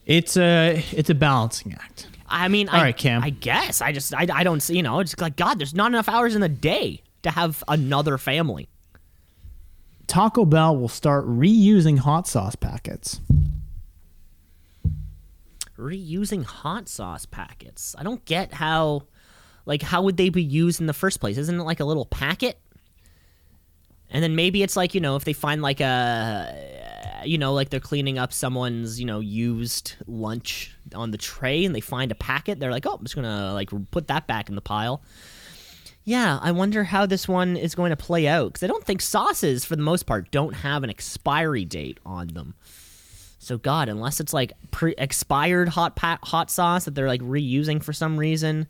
it's 0.07 0.37
a 0.37 0.85
it's 0.93 1.11
a 1.11 1.15
balancing 1.15 1.75
act. 1.75 2.07
I 2.33 2.47
mean, 2.49 2.69
All 2.69 2.77
I, 2.77 2.83
right, 2.83 2.97
Cam. 2.97 3.23
I 3.25 3.31
guess 3.31 3.81
I 3.83 3.91
just 3.93 4.15
I, 4.15 4.27
I 4.33 4.45
don't 4.45 4.61
see 4.61 4.77
you 4.77 4.83
know 4.83 5.01
it's 5.01 5.19
like 5.19 5.37
God, 5.37 5.59
there's 5.59 5.75
not 5.75 5.89
enough 5.89 6.09
hours 6.09 6.35
in 6.35 6.41
the 6.41 6.49
day 6.49 7.03
to 7.23 7.31
have 7.31 7.63
another 7.69 8.17
family. 8.19 8.69
Taco 10.11 10.45
Bell 10.45 10.77
will 10.77 10.89
start 10.89 11.25
reusing 11.29 11.99
hot 11.99 12.27
sauce 12.27 12.57
packets. 12.57 13.21
reusing 15.79 16.43
hot 16.43 16.89
sauce 16.89 17.27
packets. 17.27 17.95
I 17.97 18.03
don't 18.03 18.23
get 18.25 18.53
how 18.53 19.05
like 19.67 19.83
how 19.83 20.03
would 20.03 20.17
they 20.17 20.29
be 20.29 20.43
used 20.43 20.81
in 20.81 20.89
the 20.89 20.93
first 20.93 21.21
place? 21.21 21.39
Isn't 21.39 21.61
it 21.61 21.63
like 21.63 21.79
a 21.79 21.85
little 21.85 22.07
packet? 22.07 22.59
And 24.11 24.21
then 24.21 24.35
maybe 24.35 24.65
it's 24.65 24.77
like, 24.77 24.97
you 24.97 25.01
know, 25.01 25.15
if 25.15 25.23
they 25.23 25.33
find 25.33 25.63
like 25.63 25.81
a 25.81 27.23
you 27.25 27.39
know, 27.39 27.53
like 27.53 27.71
they're 27.71 27.79
cleaning 27.79 28.19
up 28.19 28.33
someone's, 28.33 28.99
you 28.99 29.07
know, 29.07 29.21
used 29.21 29.95
lunch 30.09 30.75
on 30.93 31.13
the 31.13 31.19
tray 31.19 31.65
and 31.65 31.73
they 31.73 31.81
find 31.81 32.11
a 32.11 32.17
packet, 32.17 32.59
they're 32.59 32.73
like, 32.73 32.85
"Oh, 32.85 32.95
I'm 32.95 33.05
just 33.05 33.15
going 33.15 33.27
to 33.27 33.53
like 33.53 33.71
put 33.93 34.09
that 34.09 34.27
back 34.27 34.49
in 34.49 34.57
the 34.57 34.61
pile." 34.61 35.03
Yeah, 36.05 36.39
I 36.43 36.53
wonder 36.53 36.85
how 36.85 37.07
this 37.07 37.29
one 37.29 37.57
is 37.57 37.75
going 37.75 37.91
to 37.91 37.97
play 37.97 38.27
out 38.27 38.55
cuz 38.55 38.63
I 38.63 38.67
don't 38.67 38.85
think 38.85 39.03
sauces 39.03 39.65
for 39.65 39.77
the 39.77 39.83
most 39.83 40.07
part 40.07 40.31
don't 40.31 40.55
have 40.55 40.83
an 40.83 40.91
expiry 40.91 41.65
date 41.65 41.99
on 42.05 42.29
them. 42.29 42.55
So 43.39 43.57
God, 43.59 43.89
unless 43.89 44.21
it's 44.21 44.33
like 44.35 44.53
pre- 44.71 44.95
expired 44.99 45.71
hot 45.71 45.97
pa- 45.97 46.19
hot 46.23 46.51
sauce 46.51 46.85
that 46.85 46.95
they're 46.95 47.09
like 47.09 47.23
reusing 47.23 47.83
for 47.83 47.93
some 47.93 48.19
reason, 48.19 48.67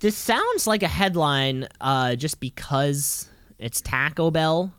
this 0.00 0.16
sounds 0.16 0.66
like 0.66 0.82
a 0.82 0.88
headline 0.88 1.68
uh, 1.80 2.16
just 2.16 2.40
because 2.40 3.28
it's 3.58 3.80
Taco 3.80 4.30
Bell. 4.30 4.72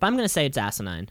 But 0.00 0.06
I'm 0.06 0.16
gonna 0.16 0.28
say 0.28 0.46
it's 0.46 0.58
asinine. 0.58 1.08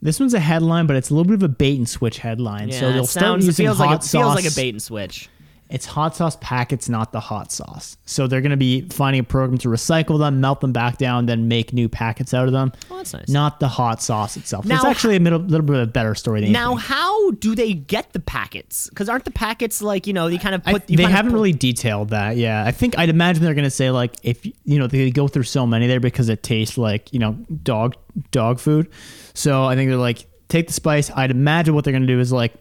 This 0.00 0.18
one's 0.18 0.34
a 0.34 0.40
headline, 0.40 0.86
but 0.86 0.96
it's 0.96 1.10
a 1.10 1.14
little 1.14 1.28
bit 1.30 1.34
of 1.34 1.42
a 1.44 1.48
bait 1.48 1.78
and 1.78 1.88
switch 1.88 2.18
headline. 2.18 2.68
Yeah, 2.68 2.80
so 2.80 2.88
it 2.88 2.92
they'll 2.94 3.06
start 3.06 3.24
sounds, 3.24 3.44
it 3.44 3.46
using 3.48 3.66
feels 3.66 3.78
hot 3.78 3.86
like 3.86 3.98
a, 4.00 4.02
sauce. 4.02 4.10
feels 4.10 4.34
like 4.34 4.52
a 4.52 4.54
bait 4.54 4.70
and 4.70 4.82
switch. 4.82 5.28
It's 5.72 5.86
hot 5.86 6.14
sauce 6.14 6.36
packets, 6.40 6.88
not 6.90 7.12
the 7.12 7.20
hot 7.20 7.50
sauce. 7.50 7.96
So 8.04 8.26
they're 8.26 8.42
going 8.42 8.50
to 8.50 8.58
be 8.58 8.82
finding 8.90 9.20
a 9.20 9.24
program 9.24 9.56
to 9.58 9.68
recycle 9.68 10.18
them, 10.18 10.40
melt 10.40 10.60
them 10.60 10.72
back 10.72 10.98
down, 10.98 11.24
then 11.24 11.48
make 11.48 11.72
new 11.72 11.88
packets 11.88 12.34
out 12.34 12.46
of 12.46 12.52
them. 12.52 12.72
Oh, 12.90 12.98
that's 12.98 13.14
nice. 13.14 13.28
Not 13.30 13.58
the 13.58 13.68
hot 13.68 14.02
sauce 14.02 14.36
itself. 14.36 14.66
Now, 14.66 14.76
it's 14.76 14.84
actually 14.84 15.16
a 15.16 15.20
middle, 15.20 15.38
little 15.38 15.66
bit 15.66 15.76
of 15.76 15.82
a 15.82 15.86
better 15.90 16.14
story 16.14 16.42
than 16.42 16.52
Now, 16.52 16.74
how 16.74 17.30
do 17.30 17.54
they 17.54 17.72
get 17.72 18.12
the 18.12 18.20
packets? 18.20 18.90
Because 18.90 19.08
aren't 19.08 19.24
the 19.24 19.30
packets 19.30 19.80
like 19.80 20.06
you 20.06 20.12
know 20.12 20.26
you 20.26 20.38
kind 20.38 20.54
of 20.54 20.62
I- 20.66 20.72
put 20.74 20.90
you 20.90 20.98
they 20.98 21.04
haven't 21.04 21.30
put- 21.32 21.36
really 21.36 21.52
detailed 21.52 22.10
that. 22.10 22.36
Yeah, 22.36 22.62
I 22.66 22.70
think 22.70 22.98
I'd 22.98 23.08
imagine 23.08 23.42
they're 23.42 23.54
going 23.54 23.64
to 23.64 23.70
say 23.70 23.90
like 23.90 24.12
if 24.22 24.44
you 24.44 24.78
know 24.78 24.86
they 24.86 25.10
go 25.10 25.26
through 25.26 25.44
so 25.44 25.66
many 25.66 25.86
there 25.86 26.00
because 26.00 26.28
it 26.28 26.42
tastes 26.42 26.76
like 26.76 27.12
you 27.14 27.18
know 27.18 27.32
dog 27.62 27.94
dog 28.30 28.60
food. 28.60 28.90
So 29.32 29.64
I 29.64 29.74
think 29.74 29.88
they're 29.88 29.96
like 29.98 30.26
take 30.48 30.66
the 30.66 30.74
spice. 30.74 31.10
I'd 31.10 31.30
imagine 31.30 31.74
what 31.74 31.84
they're 31.84 31.92
going 31.92 32.02
to 32.06 32.06
do 32.06 32.20
is 32.20 32.30
like 32.30 32.52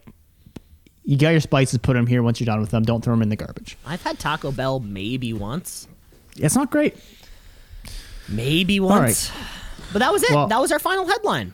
you 1.03 1.17
got 1.17 1.29
your 1.29 1.39
spices, 1.41 1.79
put 1.79 1.93
them 1.93 2.07
here. 2.07 2.21
Once 2.23 2.39
you're 2.39 2.45
done 2.45 2.61
with 2.61 2.71
them, 2.71 2.83
don't 2.83 3.03
throw 3.03 3.13
them 3.13 3.21
in 3.21 3.29
the 3.29 3.35
garbage. 3.35 3.77
I've 3.85 4.03
had 4.03 4.19
Taco 4.19 4.51
Bell 4.51 4.79
maybe 4.79 5.33
once. 5.33 5.87
It's 6.37 6.55
not 6.55 6.71
great. 6.71 6.95
Maybe 8.29 8.79
right. 8.79 8.87
once. 8.87 9.31
But 9.91 9.99
that 9.99 10.11
was 10.11 10.23
it. 10.23 10.31
Well- 10.31 10.47
that 10.47 10.59
was 10.59 10.71
our 10.71 10.79
final 10.79 11.07
headline. 11.07 11.53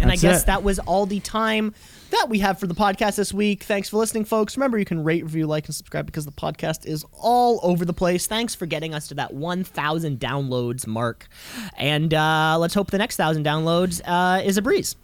And 0.00 0.12
I 0.12 0.16
guess 0.16 0.42
it. 0.42 0.46
that 0.46 0.62
was 0.62 0.78
all 0.78 1.06
the 1.06 1.18
time 1.18 1.74
that 2.10 2.28
we 2.28 2.38
have 2.38 2.58
for 2.58 2.66
the 2.66 2.74
podcast 2.74 3.16
this 3.16 3.34
week. 3.34 3.64
Thanks 3.64 3.88
for 3.88 3.96
listening, 3.96 4.24
folks. 4.24 4.56
Remember, 4.56 4.78
you 4.78 4.84
can 4.84 5.02
rate, 5.02 5.24
review, 5.24 5.46
like, 5.46 5.66
and 5.66 5.74
subscribe 5.74 6.06
because 6.06 6.24
the 6.24 6.32
podcast 6.32 6.86
is 6.86 7.04
all 7.12 7.58
over 7.64 7.84
the 7.84 7.92
place. 7.92 8.26
Thanks 8.26 8.54
for 8.54 8.66
getting 8.66 8.94
us 8.94 9.08
to 9.08 9.14
that 9.14 9.34
1,000 9.34 10.20
downloads 10.20 10.86
mark. 10.86 11.26
And 11.76 12.14
uh, 12.14 12.56
let's 12.60 12.74
hope 12.74 12.92
the 12.92 12.98
next 12.98 13.18
1,000 13.18 13.44
downloads 13.44 14.00
uh, 14.04 14.40
is 14.42 14.56
a 14.56 14.62
breeze. 14.62 14.94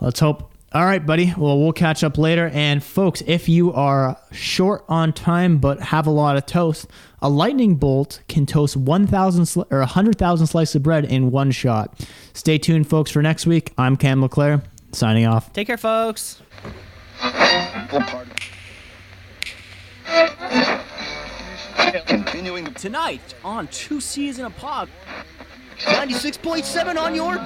Let's 0.00 0.18
hope 0.18 0.51
All 0.74 0.84
right, 0.86 1.04
buddy. 1.04 1.34
Well, 1.36 1.58
we'll 1.60 1.72
catch 1.74 2.02
up 2.02 2.16
later. 2.16 2.48
And 2.52 2.82
folks, 2.82 3.22
if 3.26 3.46
you 3.46 3.74
are 3.74 4.16
short 4.30 4.84
on 4.88 5.12
time 5.12 5.58
but 5.58 5.80
have 5.80 6.06
a 6.06 6.10
lot 6.10 6.36
of 6.38 6.46
toast, 6.46 6.86
a 7.20 7.28
lightning 7.28 7.74
bolt 7.74 8.22
can 8.26 8.46
toast 8.46 8.76
1,000 8.76 9.44
sli- 9.44 9.66
or 9.70 9.80
100,000 9.80 10.46
slices 10.46 10.76
of 10.76 10.82
bread 10.82 11.04
in 11.04 11.30
one 11.30 11.50
shot. 11.50 12.00
Stay 12.32 12.56
tuned, 12.56 12.88
folks, 12.88 13.10
for 13.10 13.20
next 13.20 13.46
week. 13.46 13.74
I'm 13.76 13.96
Cam 13.98 14.22
LeClaire, 14.22 14.62
signing 14.92 15.26
off. 15.26 15.52
Take 15.52 15.66
care, 15.66 15.76
folks. 15.76 16.40
Continuing 22.06 22.72
Tonight 22.74 23.34
on 23.44 23.68
Two 23.68 24.00
C's 24.00 24.38
in 24.38 24.46
a 24.46 24.50
Pod. 24.50 24.88
96.7 25.78 26.98
on 26.98 27.14
your. 27.14 27.38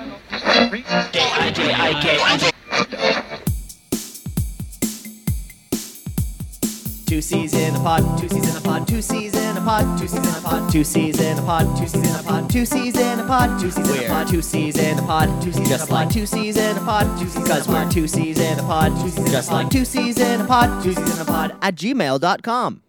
Two 7.06 7.22
C's 7.22 7.54
in 7.54 7.74
a 7.74 7.78
pod, 7.78 8.18
two 8.18 8.28
C's 8.28 8.48
in 8.50 8.56
a 8.56 8.60
pod, 8.60 8.88
two 8.88 9.00
C's 9.00 9.34
in 9.36 9.56
a 9.56 9.60
pod, 9.60 9.98
two 9.98 10.08
C's 10.08 10.24
in 10.24 10.36
a 10.36 10.40
pod, 10.40 10.72
two 10.72 10.84
C's 10.84 11.20
in 11.20 11.38
a 11.38 11.42
pod, 11.42 11.78
two 11.78 11.84
C's 11.84 12.10
in 12.10 12.18
a 12.18 12.22
pod, 12.22 12.50
two 12.50 12.66
C's 12.66 12.96
in 12.98 13.18
a 13.20 13.22
pod, 13.22 13.60
two 13.60 13.62
C's 13.62 13.86
in 13.86 14.08
a 14.08 14.08
pod, 14.08 14.28
two 14.28 14.42
C's 14.42 14.76
in 14.76 14.98
a 14.98 15.02
pod, 15.02 15.42
two 15.42 15.52
C's 15.52 15.68
just 15.68 15.90
like 15.90 16.10
two 16.10 16.26
C's 16.26 16.56
in 16.56 16.76
a 16.76 16.80
pod, 16.80 17.18
two 17.18 17.28
C's 17.28 17.46
cause 17.48 17.68
we're 17.68 17.88
two 17.90 18.08
C's 18.08 18.40
in 18.40 18.58
a 18.58 18.62
pod, 18.62 18.92
two 19.00 19.10
C's 19.10 19.30
just 19.30 19.52
like 19.52 19.70
two 19.70 19.84
C's 19.84 20.18
in 20.18 20.40
a 20.40 20.44
pod, 20.46 20.82
two 20.82 20.94
C's 20.94 21.14
in 21.14 21.20
a 21.20 21.24
pod 21.24 21.56
at 21.62 21.76
gmail.com. 21.76 22.82